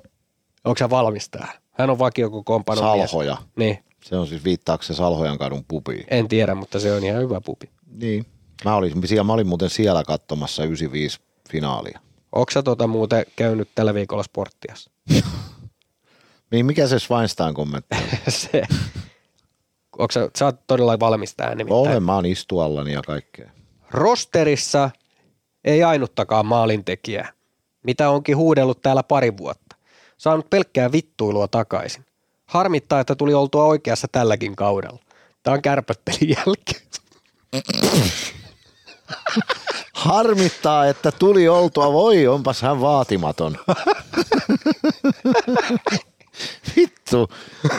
onko 0.65 0.79
sä 0.79 0.91
valmis 0.91 1.29
tähän? 1.29 1.55
Hän 1.73 1.91
on 1.91 1.99
vakiokokoonpanon 1.99 2.85
Salhoja? 2.85 3.35
Mies. 3.35 3.49
Niin. 3.57 3.85
Se 4.05 4.17
on 4.17 4.27
siis 4.27 4.45
viittaako 4.45 4.83
se 4.83 4.95
Salhojan 4.95 5.39
kadun 5.39 5.65
pubi? 5.69 6.05
En 6.09 6.29
tiedä, 6.29 6.55
mutta 6.55 6.81
se 6.81 6.93
on 6.93 7.05
ihan 7.05 7.23
hyvä 7.23 7.41
pubi. 7.41 7.71
Niin. 7.87 8.27
Mä 8.65 8.75
olin, 8.75 8.93
mä 9.25 9.33
olin 9.33 9.47
muuten 9.47 9.71
siellä 9.71 10.05
katsomassa 10.05 10.65
95 10.65 11.21
finaalia. 11.51 12.01
Onko 12.33 12.51
sä 12.51 12.63
tota 12.63 12.87
muuten 12.87 13.27
käynyt 13.37 13.69
tällä 13.75 13.95
viikolla 13.95 14.23
sporttias? 14.23 14.91
niin 16.51 16.67
mikä 16.67 16.87
se 16.87 16.99
Schweinstein 16.99 17.55
kommentti 17.55 17.97
se. 18.29 18.63
Onko 19.99 20.13
sä, 20.13 20.31
sä 20.39 20.45
oot 20.45 20.67
todella 20.67 21.01
valmis 21.01 21.35
tähän 21.35 21.59
nimittäin? 21.59 21.89
Olen, 21.89 22.03
mä 22.03 22.15
oon 22.15 22.27
istuallani 22.27 22.93
ja 22.93 23.03
kaikkea. 23.03 23.51
Rosterissa 23.91 24.91
ei 25.65 25.83
ainuttakaan 25.83 26.47
maalintekijää, 26.47 27.33
mitä 27.85 28.11
onkin 28.11 28.37
huudellut 28.37 28.83
täällä 28.83 29.03
pari 29.03 29.37
vuotta. 29.37 29.77
Saanut 30.19 30.51
pelkkää 30.51 30.93
vittuilua 30.93 31.49
takaisin. 31.49 32.05
Harmittaa, 32.47 33.01
että 33.01 33.15
tuli 33.15 33.35
oltua 33.35 33.65
oikeassa 33.65 34.09
tälläkin 34.13 34.57
kaudella. 34.57 34.99
Tämä 35.43 35.55
on 35.55 35.63
kärpättelin 35.63 36.37
jälkeen. 36.37 36.83
Harmittaa, 39.95 40.87
että 40.87 41.13
tuli 41.13 41.49
oltua. 41.49 41.93
Voi, 41.93 42.27
onpas 42.27 42.63
hän 42.63 42.81
vaatimaton. 42.81 43.59
Vittu. 46.77 47.29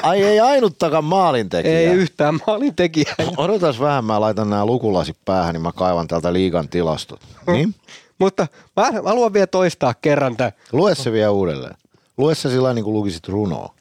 Ai 0.02 0.24
ei 0.24 0.40
ainuttakaan 0.40 1.04
maalintekijää. 1.04 1.80
Ei 1.80 1.86
yhtään 1.86 2.40
maalintekijää. 2.48 3.16
Odotas 3.38 3.80
vähän, 3.80 4.06
mä 4.06 4.22
laitan 4.22 4.50
nämä 4.50 4.66
lukulasit 4.66 5.18
päähän, 5.26 5.54
niin 5.54 5.62
mä 5.62 5.72
kaivan 5.72 6.08
täältä 6.08 6.34
liigan 6.34 6.70
tilastot. 6.70 7.20
Niin? 7.48 7.76
Mutta 8.20 8.48
mä 8.76 8.92
haluan 9.06 9.34
vielä 9.34 9.48
toistaa 9.48 9.94
kerran 9.94 10.38
tämän. 10.38 10.52
Lue 10.72 10.96
se 10.96 11.12
vielä 11.12 11.32
uudelleen. 11.32 11.76
Lue 12.18 12.36
se 12.36 12.50
sillä 12.50 12.74
niin 12.74 12.86
kuin 12.86 12.94
lukisit 12.94 13.28
runoa. 13.28 13.74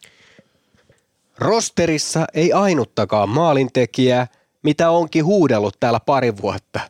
Rosterissa 1.38 2.24
ei 2.34 2.52
ainuttakaan 2.52 3.28
maalintekijää, 3.28 4.26
mitä 4.62 4.90
onkin 4.90 5.24
huudellut 5.24 5.76
täällä 5.80 6.00
pari 6.00 6.36
vuotta 6.36 6.80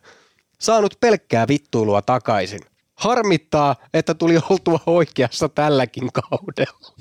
saanut 0.59 0.97
pelkkää 0.99 1.47
vittuilua 1.47 2.01
takaisin. 2.01 2.59
Harmittaa, 2.95 3.75
että 3.93 4.13
tuli 4.13 4.37
oltua 4.49 4.79
oikeassa 4.85 5.49
tälläkin 5.49 6.09
kaudella. 6.13 6.93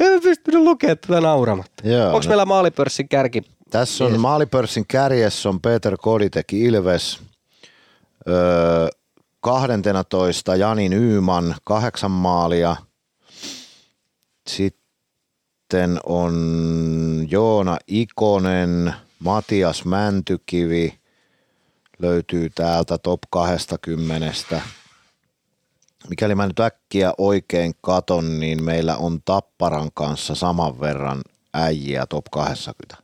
En 0.00 0.20
pystynyt 0.22 0.62
lukemaan 0.62 0.98
tätä 0.98 1.20
nauramatta. 1.20 1.82
Onko 2.06 2.18
no. 2.18 2.28
meillä 2.28 2.44
maalipörssin 2.44 3.08
kärki? 3.08 3.42
Tässä 3.70 4.04
on 4.04 4.20
maalipörssin 4.20 4.86
kärjessä 4.88 5.48
on 5.48 5.60
Peter 5.60 5.96
Koditek 6.00 6.52
Ilves. 6.52 7.20
Öö, 8.28 8.88
12 9.40 10.56
Jani 10.56 10.88
Nyyman, 10.88 11.54
kahdeksan 11.64 12.10
maalia. 12.10 12.76
Sitten 14.48 16.00
on 16.06 17.26
Joona 17.30 17.78
Ikonen, 17.86 18.94
Matias 19.18 19.84
Mäntykivi– 19.84 20.94
löytyy 21.98 22.50
täältä 22.50 22.98
top 22.98 23.20
20. 23.30 24.60
mikäli 26.10 26.34
mä 26.34 26.46
nyt 26.46 26.60
äkkiä 26.60 27.12
oikein 27.18 27.74
katon, 27.80 28.40
niin 28.40 28.64
meillä 28.64 28.96
on 28.96 29.22
Tapparan 29.24 29.90
kanssa 29.94 30.34
saman 30.34 30.80
verran 30.80 31.22
äijiä 31.54 32.06
top 32.06 32.24
20 32.32 32.96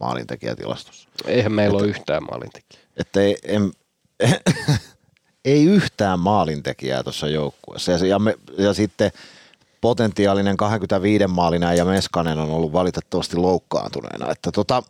maalintekijätilastossa. 0.00 1.08
Eihän 1.24 1.52
meillä 1.52 1.78
ole 1.78 1.86
yhtään 1.86 2.22
maalintekijää. 2.22 2.84
Että 2.96 3.20
ei, 3.20 3.36
en, 3.42 3.72
ei 5.44 5.64
yhtään 5.64 6.20
maalintekijää 6.20 7.02
tuossa 7.02 7.28
joukkueessa. 7.28 7.92
Ja, 7.92 8.06
ja, 8.06 8.18
me, 8.18 8.38
ja 8.58 8.74
sitten 8.74 9.10
potentiaalinen 9.80 10.56
25 10.56 11.26
maalina 11.26 11.74
ja 11.74 11.84
Meskanen 11.84 12.38
on 12.38 12.50
ollut 12.50 12.72
valitettavasti 12.72 13.36
loukkaantuneena. 13.36 14.30
Että 14.30 14.52
tota, 14.52 14.82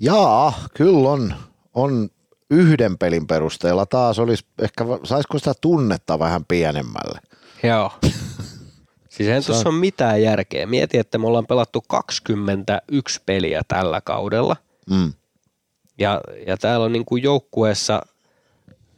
jaa, 0.00 0.52
kyllä 0.74 1.10
on, 1.10 1.34
on 1.74 2.10
yhden 2.50 2.98
pelin 2.98 3.26
perusteella 3.26 3.86
taas 3.86 4.18
olisi 4.18 4.44
ehkä, 4.62 4.84
saisiko 5.04 5.38
sitä 5.38 5.52
tunnetta 5.60 6.18
vähän 6.18 6.44
pienemmälle? 6.44 7.18
Joo. 7.62 7.92
Siis 9.08 9.28
ei 9.28 9.42
tuossa 9.42 9.68
ole 9.68 9.78
mitään 9.78 10.22
järkeä. 10.22 10.66
Mieti, 10.66 10.98
että 10.98 11.18
me 11.18 11.26
ollaan 11.26 11.46
pelattu 11.46 11.84
21 11.88 13.20
peliä 13.26 13.62
tällä 13.68 14.00
kaudella. 14.00 14.56
Mm. 14.90 15.12
Ja, 15.98 16.20
ja 16.46 16.56
täällä 16.56 16.86
on 16.86 16.92
niin 16.92 17.04
kuin 17.04 17.22
joukkueessa, 17.22 18.02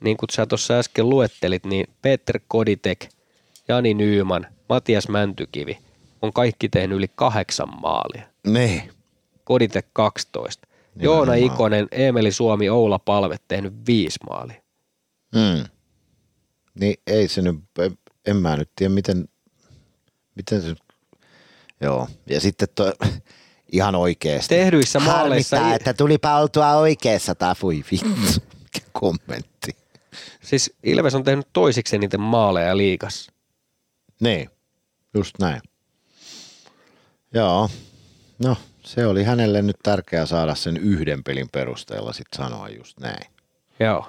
niin 0.01 0.17
kuin 0.17 0.31
sä 0.33 0.47
tuossa 0.47 0.75
äsken 0.75 1.11
luettelit, 1.11 1.65
niin 1.67 1.87
Peter 2.03 2.41
Koditek, 2.49 3.07
Jani 3.69 3.95
Nyyman, 3.95 4.47
Matias 4.69 5.09
Mäntykivi 5.09 5.79
on 6.23 6.33
kaikki 6.33 6.69
tehnyt 6.69 6.99
yli 6.99 7.11
kahdeksan 7.15 7.81
maalia. 7.81 8.23
Niin. 8.47 8.93
Koditek 9.45 9.87
12. 9.93 10.69
Joona. 10.97 11.35
Ikonen, 11.35 11.89
Emeli 11.93 12.33
Suomi, 12.33 12.69
Oula 12.69 12.99
Palve 12.99 13.37
tehnyt 13.49 13.75
viisi 13.87 14.19
maalia. 14.31 14.63
Mm. 15.35 15.65
Niin 16.81 16.97
ei 17.07 17.29
se 17.29 17.43
nyt, 17.43 17.57
en, 18.27 18.37
mä 18.37 18.57
nyt 18.57 18.71
tiedä 18.77 18.95
miten, 18.95 19.29
miten 20.35 20.63
se, 20.63 20.75
joo. 21.81 22.09
Ja 22.27 22.41
sitten 22.41 22.69
toi, 22.75 22.93
ihan 23.73 23.95
oikeesti. 23.95 24.55
Tehdyissä 24.55 25.01
maaleissa, 25.01 25.57
Harmittaa, 25.57 25.77
että 25.77 25.95
tulipa 25.95 26.39
oltua 26.39 26.77
oikeassa 26.77 27.35
tai 27.35 27.55
voi 27.63 27.85
vittu, 27.93 28.09
mikä 28.63 28.87
kommentti. 28.93 29.77
siis 30.43 30.75
Ilves 30.83 31.15
on 31.15 31.25
tehnyt 31.25 31.49
toisiksi 31.53 31.97
eniten 31.97 32.21
maaleja 32.21 32.77
liigassa. 32.77 33.33
Niin, 34.21 34.51
just 35.15 35.39
näin. 35.39 35.61
Joo, 37.35 37.71
no 38.39 38.57
se 38.85 39.07
oli 39.07 39.25
hänelle 39.25 39.63
nyt 39.63 39.77
tärkeää 39.83 40.27
saada 40.27 40.55
sen 40.55 40.77
yhden 40.77 41.25
pelin 41.25 41.49
perusteella 41.53 42.13
sitten 42.13 42.45
sanoa 42.45 42.69
just 42.69 43.01
näin. 43.01 43.27
Joo. 43.81 44.09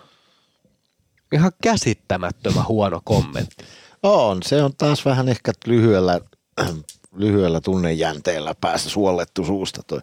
Ihan 1.33 1.51
käsittämättömän 1.63 2.67
huono 2.67 3.01
kommentti. 3.03 3.65
On, 4.03 4.43
se 4.43 4.63
on 4.63 4.71
taas 4.77 5.05
vähän 5.05 5.29
ehkä 5.29 5.51
lyhyellä, 5.67 6.19
lyhyellä 7.15 7.61
tunnejänteellä 7.61 8.55
päästä 8.61 8.89
suollettu 8.89 9.45
suusta 9.45 9.81
toi. 9.87 9.99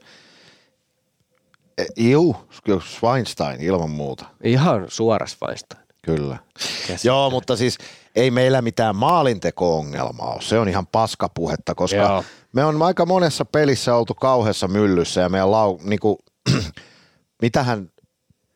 E, 1.78 1.85
juu, 1.97 2.36
Schweinstein 2.81 3.61
ilman 3.61 3.90
muuta, 3.90 4.24
Ihan 4.44 4.85
suoras 4.89 5.36
Weinstein. 5.43 5.82
kyllä. 6.03 6.39
Käsittämätön. 6.59 6.99
Joo, 7.05 7.31
mutta 7.31 7.57
siis 7.57 7.78
ei 8.15 8.31
meillä 8.31 8.62
mitään 8.62 8.97
maalinteko-ongelmaa 8.97 10.32
ole. 10.32 10.43
Se 10.43 10.59
on 10.59 10.69
ihan 10.69 10.86
paskapuhetta, 10.86 11.74
koska 11.74 11.97
Joo. 11.97 12.24
Me 12.52 12.64
on 12.64 12.82
aika 12.82 13.06
monessa 13.06 13.44
pelissä 13.44 13.94
oltu 13.96 14.14
kauheassa 14.14 14.68
myllyssä 14.68 15.20
ja 15.20 15.28
meidän 15.28 15.50
lau, 15.50 15.78
niinku, 15.82 16.18
mitähän, 17.42 17.90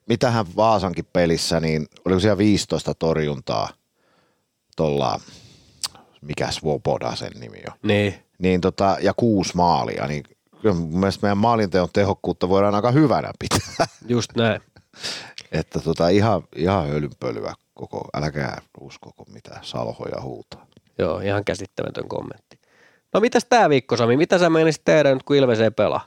mitähän 0.09 0.47
Vaasankin 0.57 1.07
pelissä, 1.13 1.61
niin 1.61 1.87
oliko 2.05 2.21
siellä 2.21 2.39
15 2.39 2.95
torjuntaa 2.95 3.69
tuolla, 4.77 5.21
mikä 6.21 6.51
Svoboda 6.51 7.17
sen 7.17 7.33
nimi 7.41 7.59
on, 7.67 7.73
Niin. 7.83 8.15
niin 8.39 8.61
tota, 8.61 8.97
ja 9.01 9.15
kuusi 9.17 9.57
maalia, 9.57 10.07
niin 10.07 10.25
kyllä 10.63 10.75
mun 10.75 11.01
mielestä 11.01 11.25
meidän 11.27 11.39
maalinteon 11.39 11.89
tehokkuutta 11.93 12.49
voidaan 12.49 12.75
aika 12.75 12.91
hyvänä 12.91 13.31
pitää. 13.39 13.87
Just 14.09 14.37
näin. 14.37 14.61
Että 15.53 15.81
tota, 15.81 16.09
ihan, 16.09 16.43
ihan 16.57 16.89
hölynpölyä 16.89 17.55
koko, 17.75 18.09
älkää 18.15 18.63
uskoko 18.81 19.25
mitä 19.33 19.59
salhoja 19.63 20.21
huutaa. 20.23 20.67
Joo, 20.99 21.21
ihan 21.21 21.45
käsittämätön 21.45 22.09
kommentti. 22.09 22.46
No 23.17 23.21
mitäs 23.21 23.45
tää 23.45 23.69
viikko 23.69 23.97
Sami, 23.97 24.17
mitä 24.17 24.39
sä 24.39 24.51
menisit 24.51 24.85
tehdä 24.85 25.15
nyt 25.15 25.23
kun 25.23 25.37
Ilves 25.37 25.61
ei 25.61 25.71
pelaa? 25.71 26.07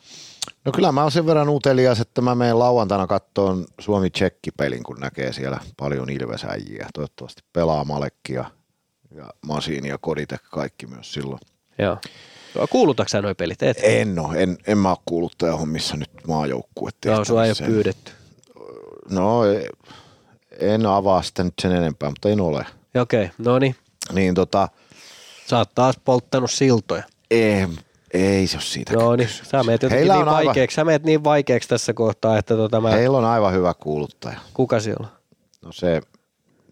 No 0.65 0.72
kyllä 0.72 0.91
mä 0.91 1.02
oon 1.02 1.11
sen 1.11 1.26
verran 1.26 1.49
utelias, 1.49 1.99
että 1.99 2.22
mä 2.22 2.36
menen 2.36 2.60
lauantaina 2.60 3.07
kattoon 3.07 3.65
Suomi-Tsekki-pelin, 3.80 4.84
kun 4.84 4.98
näkee 4.99 5.34
siellä 5.34 5.60
paljon 5.77 6.10
ilvesäjiä. 6.10 6.88
Toivottavasti 6.94 7.41
pelaa 7.53 7.84
Malekki 7.84 8.34
ja, 8.34 8.45
ja 9.15 9.30
Masini 9.45 9.90
ja 9.90 9.98
Koditek 9.98 10.41
kaikki 10.52 10.88
myös 10.88 11.14
silloin. 11.14 11.40
Joo. 11.80 11.98
Kuulutatko 12.69 13.10
sä 13.10 13.22
noi 13.22 13.36
pelit? 13.36 13.64
Et? 13.64 13.77
En 13.84 14.19
oo, 14.19 14.34
en, 14.34 14.57
en 14.68 14.77
mä 14.77 14.90
oo 14.90 15.02
kuuluttajahommissa 15.06 15.98
nyt 15.98 16.11
maajoukkue 16.27 16.90
Joo, 17.06 17.26
sua 17.26 17.45
ei 17.45 17.53
ole 17.60 17.68
pyydetty. 17.68 18.11
No 19.10 19.45
e- 19.45 19.69
en 20.60 20.86
avaa 20.86 21.22
sitä 21.22 21.44
nyt 21.44 21.53
sen 21.61 21.72
enempää, 21.72 22.10
mutta 22.10 22.30
en 22.30 22.41
ole. 22.41 22.65
Okei, 23.02 23.23
okay, 23.23 23.36
no 23.38 23.60
niin. 23.60 23.76
Niin 24.14 24.34
tota, 24.36 24.68
Sä 25.49 25.57
oot 25.57 25.76
taas 25.76 25.95
polttanut 26.05 26.51
siltoja. 26.51 27.03
ei, 27.31 27.67
ei 28.13 28.47
se 28.47 28.57
ole 28.57 28.63
siitä 28.63 28.93
Joo, 28.93 29.15
niin. 29.15 29.30
Sä 29.30 29.63
meet 29.63 29.84
jotenkin 29.84 29.97
Heillä 29.97 30.13
niin 30.13 30.27
aivan- 30.27 30.45
vaikeaksi. 30.45 30.76
Sä 30.76 30.85
meet 30.85 31.03
niin 31.03 31.23
vaikeaksi 31.23 31.69
tässä 31.69 31.93
kohtaa, 31.93 32.38
että 32.38 32.55
tota 32.55 32.81
mä... 32.81 32.89
Heillä 32.91 33.17
on 33.17 33.26
aivan 33.26 33.53
hyvä 33.53 33.73
kuuluttaja. 33.73 34.39
Kuka 34.53 34.80
siellä 34.80 35.07
on? 35.07 35.19
No 35.65 35.71
se, 35.71 36.01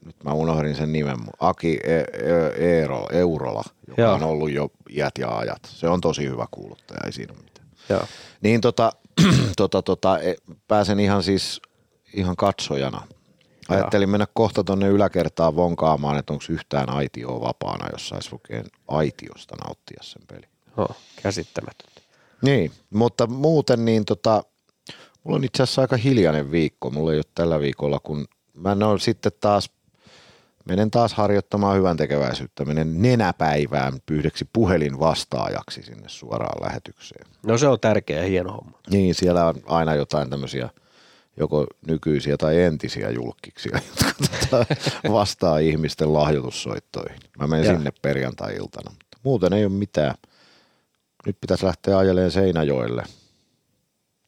nyt 0.06 0.16
mä 0.24 0.32
unohdin 0.34 0.76
sen 0.76 0.94
nimen, 0.94 1.18
Aki 1.40 1.80
e- 1.84 1.96
e- 2.00 2.54
Eero, 2.58 3.08
Eurola, 3.12 3.64
joka 3.88 4.02
Joo. 4.02 4.14
on 4.14 4.24
ollut 4.24 4.52
jo 4.52 4.70
iät 4.90 5.14
ja 5.20 5.38
ajat. 5.38 5.60
Se 5.66 5.88
on 5.88 6.02
tosi 6.02 6.26
hyvä 6.30 6.46
kuuluttaja, 6.52 7.00
ei 7.06 7.12
siinä 7.12 7.34
mitään. 7.44 7.68
Joo. 7.90 8.04
Niin 8.42 8.62
tota, 8.62 8.92
tota, 9.58 9.82
tota, 9.82 10.20
e- 10.20 10.36
pääsen 10.68 11.00
ihan 11.00 11.24
siis 11.24 11.62
ihan 12.14 12.36
katsojana. 12.36 13.08
Ajattelin 13.70 14.10
mennä 14.10 14.28
kohta 14.34 14.64
tonne 14.64 14.88
yläkertaan 14.88 15.56
vonkaamaan, 15.56 16.18
että 16.18 16.34
onko 16.34 16.46
yhtään 16.50 16.90
aitioa 16.90 17.42
vapaana, 17.42 17.90
jos 17.92 18.10
saisi 18.10 18.30
oikein 18.32 18.66
aitiosta 18.88 19.56
nauttia 19.66 20.00
sen 20.02 20.22
peli. 20.28 20.48
Joo, 20.78 20.96
käsittämätöntä. 21.24 22.02
Niin, 22.42 22.72
mutta 22.90 23.28
muuten 23.28 23.86
niin 23.86 24.06
tota, 24.06 24.44
mulla 25.24 25.38
on 25.38 25.44
itse 25.44 25.64
asiassa 25.64 25.82
aika 25.82 25.98
hiljainen 25.98 26.52
viikko. 26.52 26.90
Mulla 26.90 27.12
ei 27.12 27.18
ole 27.18 27.26
tällä 27.36 27.60
viikolla, 27.60 28.00
kun 28.00 28.26
mä 28.54 28.76
noin 28.76 29.00
sitten 29.00 29.32
taas, 29.40 29.70
menen 30.66 30.92
taas 30.92 31.14
harjoittamaan 31.14 31.78
hyvän 31.78 31.98
tekeväisyyttä. 31.98 32.66
Menen 32.66 33.02
nenäpäivään 33.02 33.94
yhdeksi 34.12 34.50
puhelin 34.54 35.00
vastaajaksi 35.00 35.84
sinne 35.84 36.10
suoraan 36.10 36.62
lähetykseen. 36.62 37.28
No 37.44 37.58
se 37.58 37.68
on 37.68 37.80
tärkeä 37.80 38.18
ja 38.18 38.28
hieno 38.28 38.52
homma. 38.52 38.80
Niin, 38.90 39.16
siellä 39.16 39.46
on 39.46 39.56
aina 39.66 39.96
jotain 39.96 40.30
tämmöisiä 40.30 40.70
joko 41.38 41.68
nykyisiä 41.88 42.38
tai 42.38 42.62
entisiä 42.62 43.10
julkkiksia, 43.10 43.80
jotka 43.88 44.26
tota, 44.50 44.66
vastaa 45.12 45.60
ihmisten 45.60 46.14
lahjoitussoittoihin. 46.14 47.20
Mä 47.40 47.48
menen 47.48 47.66
sinne 47.66 47.92
perjantai-iltana. 48.02 48.92
Muuten 49.24 49.54
ei 49.54 49.66
ole 49.66 49.74
mitään. 49.74 50.16
Nyt 51.26 51.38
pitäisi 51.42 51.66
lähteä 51.66 51.98
ajeleen 51.98 52.32
Seinäjoelle 52.32 53.04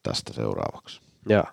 tästä 0.02 0.32
seuraavaksi. 0.32 1.00
Joo. 1.28 1.44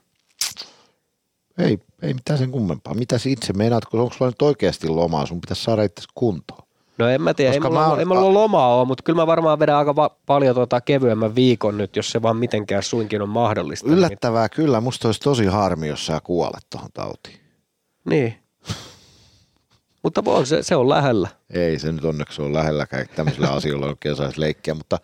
Ei, 1.57 1.79
ei 2.01 2.13
mitään 2.13 2.39
sen 2.39 2.51
kummempaa. 2.51 2.93
Mitä 2.93 3.15
itse 3.25 3.53
meinaat, 3.53 3.85
kun 3.85 3.99
onko 3.99 4.13
sulla 4.13 4.31
nyt 4.31 4.41
oikeasti 4.41 4.87
lomaa? 4.87 5.25
Sun 5.25 5.41
pitäisi 5.41 5.63
saada 5.63 5.83
itse 5.83 6.03
kuntoon. 6.15 6.66
No 6.99 7.07
en 7.09 7.21
mä 7.21 7.33
tiedä, 7.33 7.51
ei 7.53 7.59
Koska 7.59 7.69
mulla, 7.69 7.81
mä 7.81 7.87
oon- 7.89 7.99
ei 7.99 8.05
mulla 8.05 8.33
lomaa 8.33 8.75
ole, 8.75 8.87
mutta 8.87 9.03
kyllä 9.03 9.17
mä 9.21 9.27
varmaan 9.27 9.59
vedän 9.59 9.75
aika 9.77 9.95
va- 9.95 10.17
paljon 10.25 10.55
tota 10.55 10.81
kevyemmän 10.81 11.35
viikon 11.35 11.77
nyt, 11.77 11.95
jos 11.95 12.11
se 12.11 12.21
vaan 12.21 12.37
mitenkään 12.37 12.83
suinkin 12.83 13.21
on 13.21 13.29
mahdollista. 13.29 13.89
Yllättävää 13.89 14.49
kyllä. 14.49 14.81
Musta 14.81 15.07
olisi 15.07 15.19
tosi 15.19 15.45
harmi, 15.45 15.87
jos 15.87 16.05
sä 16.05 16.19
kuolet 16.23 16.65
tuohon 16.69 16.89
tautiin. 16.93 17.39
Niin. 18.09 18.35
Mutta 20.03 20.21
on, 20.25 20.45
se, 20.45 20.63
se 20.63 20.75
on 20.75 20.89
lähellä. 20.89 21.27
Ei 21.53 21.79
se 21.79 21.91
nyt 21.91 22.05
onneksi 22.05 22.41
ole 22.41 22.53
lähelläkään 22.53 23.01
että 23.01 23.15
tämmöisillä 23.15 23.49
asioilla 23.51 23.85
oikein 23.85 24.15
saisi 24.15 24.39
leikkiä, 24.41 24.73
mutta, 24.73 24.99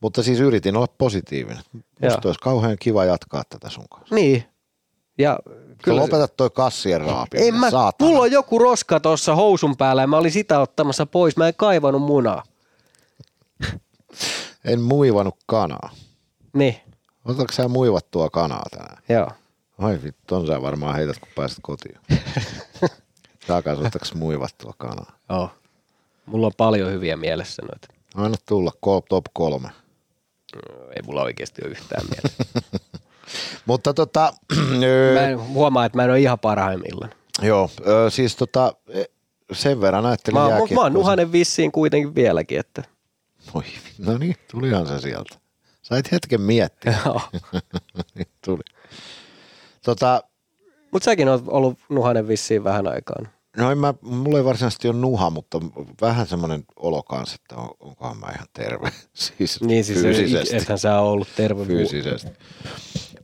mutta 0.00 0.22
siis 0.22 0.40
yritin 0.40 0.76
olla 0.76 0.86
positiivinen. 0.98 1.62
Joo. 1.74 1.82
Musta 2.12 2.28
olisi 2.28 2.40
kauhean 2.40 2.76
kiva 2.80 3.04
jatkaa 3.04 3.42
tätä 3.48 3.70
sun 3.70 3.84
kanssa. 3.90 4.14
Niin. 4.14 4.44
Ja 5.18 5.38
Kyllä 5.82 6.00
lopetat 6.02 6.36
toi 6.36 6.50
kassien 6.50 7.00
raapiminen, 7.00 7.54
en 7.54 7.60
mä, 7.60 7.70
saatana. 7.70 8.08
mulla 8.10 8.22
on 8.22 8.30
joku 8.32 8.58
roska 8.58 9.00
tuossa 9.00 9.34
housun 9.34 9.76
päällä 9.76 10.02
ja 10.02 10.06
mä 10.06 10.16
olin 10.16 10.32
sitä 10.32 10.60
ottamassa 10.60 11.06
pois. 11.06 11.36
Mä 11.36 11.48
en 11.48 11.54
kaivannut 11.56 12.02
munaa. 12.02 12.42
En 14.64 14.80
muivannut 14.80 15.36
kanaa. 15.46 15.90
Niin, 16.52 16.76
Otatko 17.24 17.52
sä 17.52 17.68
muivattua 17.68 18.30
kanaa 18.30 18.62
tänään? 18.70 19.02
joo. 19.08 19.30
Ai 19.78 19.98
vittu, 20.04 20.20
ton 20.26 20.46
sä 20.46 20.62
varmaan 20.62 20.94
heität, 20.96 21.18
kun 21.18 21.28
pääset 21.36 21.58
kotiin. 21.62 21.98
Saakaan 23.48 23.86
ottaks 23.86 24.14
muivattua 24.14 24.74
kanaa. 24.78 25.12
joo. 25.30 25.50
Mulla 26.26 26.46
on 26.46 26.52
paljon 26.56 26.90
hyviä 26.90 27.16
mielessä 27.16 27.62
noita. 27.62 27.88
Anna 28.14 28.36
tulla 28.48 28.72
top 29.08 29.24
kolme. 29.32 29.68
Ei 30.96 31.02
mulla 31.02 31.22
oikeasti 31.22 31.62
ole 31.64 31.70
yhtään 31.70 32.06
mielessä. 32.10 32.44
Mutta 33.66 33.94
tota, 33.94 34.32
Mä 35.14 35.20
en 35.28 35.40
huomaa, 35.48 35.84
että 35.84 35.98
mä 35.98 36.04
en 36.04 36.10
ole 36.10 36.20
ihan 36.20 36.38
parhaimmillaan. 36.38 37.10
joo, 37.42 37.70
siis 38.08 38.36
tota, 38.36 38.72
e, 38.88 39.04
sen 39.52 39.80
verran 39.80 40.06
ajattelin 40.06 40.40
Mä, 40.40 40.46
oon- 40.46 40.68
mä, 40.74 40.80
oon 40.80 40.92
nuhanen 40.92 41.32
vissiin 41.32 41.72
kuitenkin 41.72 42.14
vieläkin, 42.14 42.58
että 42.60 42.82
Oi, 43.54 43.62
no 43.98 44.18
niin, 44.18 44.36
tulihan 44.50 44.86
se 44.86 44.98
sieltä. 44.98 45.36
Sait 45.82 46.12
hetken 46.12 46.40
miettiä. 46.40 46.94
joo. 47.04 47.20
Niin 48.14 48.28
Tuli. 48.44 48.62
Tota, 49.84 50.22
Mutta 50.90 51.04
säkin 51.04 51.28
on 51.28 51.42
ollut 51.46 51.78
nuhanen 51.88 52.28
vissiin 52.28 52.64
vähän 52.64 52.88
aikaan. 52.88 53.28
No 53.56 53.70
en 53.70 53.78
mä, 53.78 53.94
mulla 54.02 54.38
ei 54.38 54.44
varsinaisesti 54.44 54.88
ole 54.88 54.96
nuha, 54.96 55.30
mutta 55.30 55.60
vähän 56.00 56.26
semmoinen 56.26 56.64
olo 56.76 57.02
kanssa, 57.02 57.36
että 57.42 57.56
on, 57.56 57.70
onkohan 57.80 58.18
mä 58.18 58.26
ihan 58.34 58.46
terve. 58.52 58.92
Siis, 59.14 59.60
Niin 59.60 59.84
siis 59.84 59.98
fyysisesti. 60.00 60.56
ethän 60.56 60.78
sä 60.78 61.00
ole 61.00 61.10
ollut 61.10 61.28
terve. 61.36 61.64
Fyysisesti. 61.64 62.30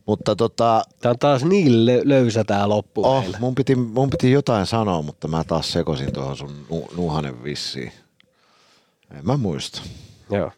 Mutta 0.06 0.36
tota, 0.36 0.82
Tää 1.00 1.10
on 1.10 1.18
taas 1.18 1.44
niin 1.44 1.72
lö- 1.72 2.02
löysä 2.04 2.44
tää 2.44 2.68
loppu 2.68 3.04
oh, 3.06 3.20
meillä. 3.22 3.38
mun, 3.40 3.54
piti, 3.54 3.74
mun 3.74 4.10
piti 4.10 4.30
jotain 4.30 4.66
sanoa, 4.66 5.02
mutta 5.02 5.28
mä 5.28 5.44
taas 5.44 5.72
sekosin 5.72 6.12
tuohon 6.12 6.36
sun 6.36 6.66
nu, 6.70 6.88
nuhanen 6.96 7.44
vissiin. 7.44 7.92
En 9.10 9.26
mä 9.26 9.36
muista. 9.36 9.82
Joo. 10.30 10.50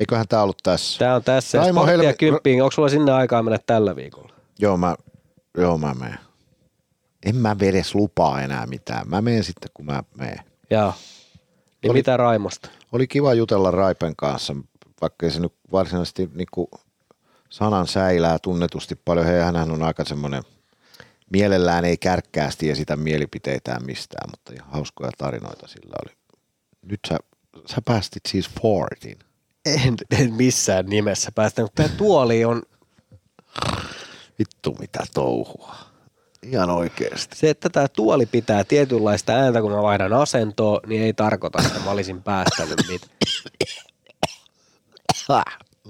Eiköhän 0.00 0.28
tää 0.28 0.42
ollut 0.42 0.58
tässä. 0.62 0.98
Tää 0.98 1.14
on 1.14 1.22
tässä. 1.24 1.58
Raimo 1.58 1.86
Helmi- 1.86 2.14
kymppiin. 2.18 2.62
Onko 2.62 2.70
sulla 2.70 2.88
sinne 2.88 3.12
aikaa 3.12 3.42
mennä 3.42 3.58
tällä 3.66 3.96
viikolla? 3.96 4.32
Joo, 4.58 4.76
mä, 4.76 4.96
joo, 5.56 5.78
mä 5.78 5.94
menen. 5.94 6.18
En 7.26 7.36
mä 7.36 7.56
edes 7.60 7.94
lupaa 7.94 8.42
enää 8.42 8.66
mitään. 8.66 9.08
Mä 9.08 9.22
menen 9.22 9.44
sitten, 9.44 9.70
kun 9.74 9.86
mä 9.86 10.02
menen. 10.18 10.38
Joo. 10.70 10.94
Niin 11.82 11.90
Oli- 11.90 11.98
mitä 11.98 12.16
Raimosta? 12.16 12.68
Oli 12.92 13.06
kiva 13.06 13.34
jutella 13.34 13.70
Raipen 13.70 14.16
kanssa, 14.16 14.56
vaikka 15.00 15.26
ei 15.26 15.32
se 15.32 15.40
nyt 15.40 15.52
varsinaisesti 15.72 16.30
niin 16.34 16.68
sanan 17.50 17.86
säilää 17.86 18.38
tunnetusti 18.38 18.94
paljon. 19.04 19.26
Hänhän 19.26 19.70
on 19.70 19.82
aika 19.82 20.04
semmoinen, 20.04 20.42
mielellään 21.30 21.84
ei 21.84 21.96
kärkkäästi 21.96 22.70
esitä 22.70 22.96
mielipiteitään 22.96 23.84
mistään, 23.84 24.30
mutta 24.30 24.52
ihan 24.52 24.70
hauskoja 24.70 25.10
tarinoita 25.18 25.68
sillä 25.68 25.94
oli. 26.04 26.16
Nyt 26.82 27.00
sä, 27.08 27.18
sä 27.66 27.82
päästit 27.84 28.22
siis 28.28 28.50
Fordin. 28.60 29.18
En, 29.66 29.94
en 30.20 30.32
missään 30.34 30.86
nimessä 30.86 31.32
päästä, 31.34 31.62
mutta 31.62 31.82
tämä 31.82 31.96
tuoli 31.96 32.44
on 32.44 32.62
Vittu 34.38 34.76
mitä 34.80 34.98
touhua. 35.14 35.76
Ihan 36.42 36.70
oikeesti. 36.70 37.36
se, 37.36 37.50
että 37.50 37.68
tämä 37.68 37.88
tuoli 37.88 38.26
pitää 38.26 38.64
tietynlaista 38.64 39.32
ääntä, 39.32 39.60
kun 39.60 39.72
mä 39.72 39.82
vaihdan 39.82 40.12
asentoa, 40.12 40.80
niin 40.86 41.02
ei 41.02 41.12
tarkoita, 41.12 41.62
että 41.66 41.80
mä 41.84 41.90
olisin 41.90 42.22
päästänyt 42.22 42.78
niitä. 42.88 43.06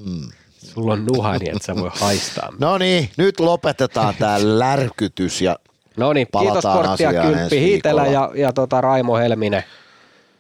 Mm. 0.07 0.29
Sulla 0.59 0.93
on 0.93 1.05
nuha 1.05 1.39
niin, 1.39 1.57
että 1.57 1.67
sä 1.67 1.77
voi 1.77 1.91
haistaa. 1.93 2.53
No 2.59 2.79
niin, 2.79 3.11
nyt 3.17 3.41
lopetetaan 3.41 4.15
tää 4.19 4.39
lärkytys 4.43 5.41
ja 5.41 5.57
No 5.99 6.13
niin, 6.13 6.27
kiitos 6.41 6.63
Palataan 6.63 6.89
Korttia 6.89 7.13
Kymppi 7.23 7.61
Hiitelä 7.61 8.07
ja, 8.07 8.31
ja 8.35 8.53
tota 8.53 8.81
Raimo 8.81 9.17
Helminen. 9.17 9.65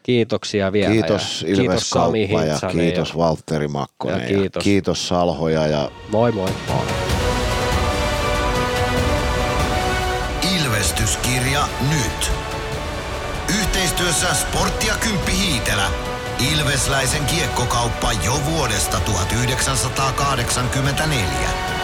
Kiitoksia 0.02 0.72
vielä. 0.72 0.92
kiitos 0.92 1.42
ja 1.42 1.48
Ilves 1.48 1.58
kiitos 1.58 1.90
Sami 1.90 2.30
ja 2.30 2.70
kiitos 2.70 3.16
Valtteri 3.16 3.68
Makkonen 3.68 4.20
Ja 4.20 4.32
ja 4.32 4.38
kiitos. 4.38 4.64
kiitos 4.64 5.08
Salhoja 5.08 5.66
ja 5.66 5.90
Moi 6.10 6.32
moi. 6.32 6.50
Ilvestyskirja 11.58 11.68
nyt. 11.80 12.32
Yhteistyössä 13.60 14.34
Sportti 14.34 14.86
ja 14.86 14.94
Kymppi 14.94 15.32
Hiitelä. 15.32 15.90
Ilvesläisen 16.52 17.24
kiekkokauppa 17.24 18.12
jo 18.12 18.44
vuodesta 18.44 19.00
1984. 19.00 21.77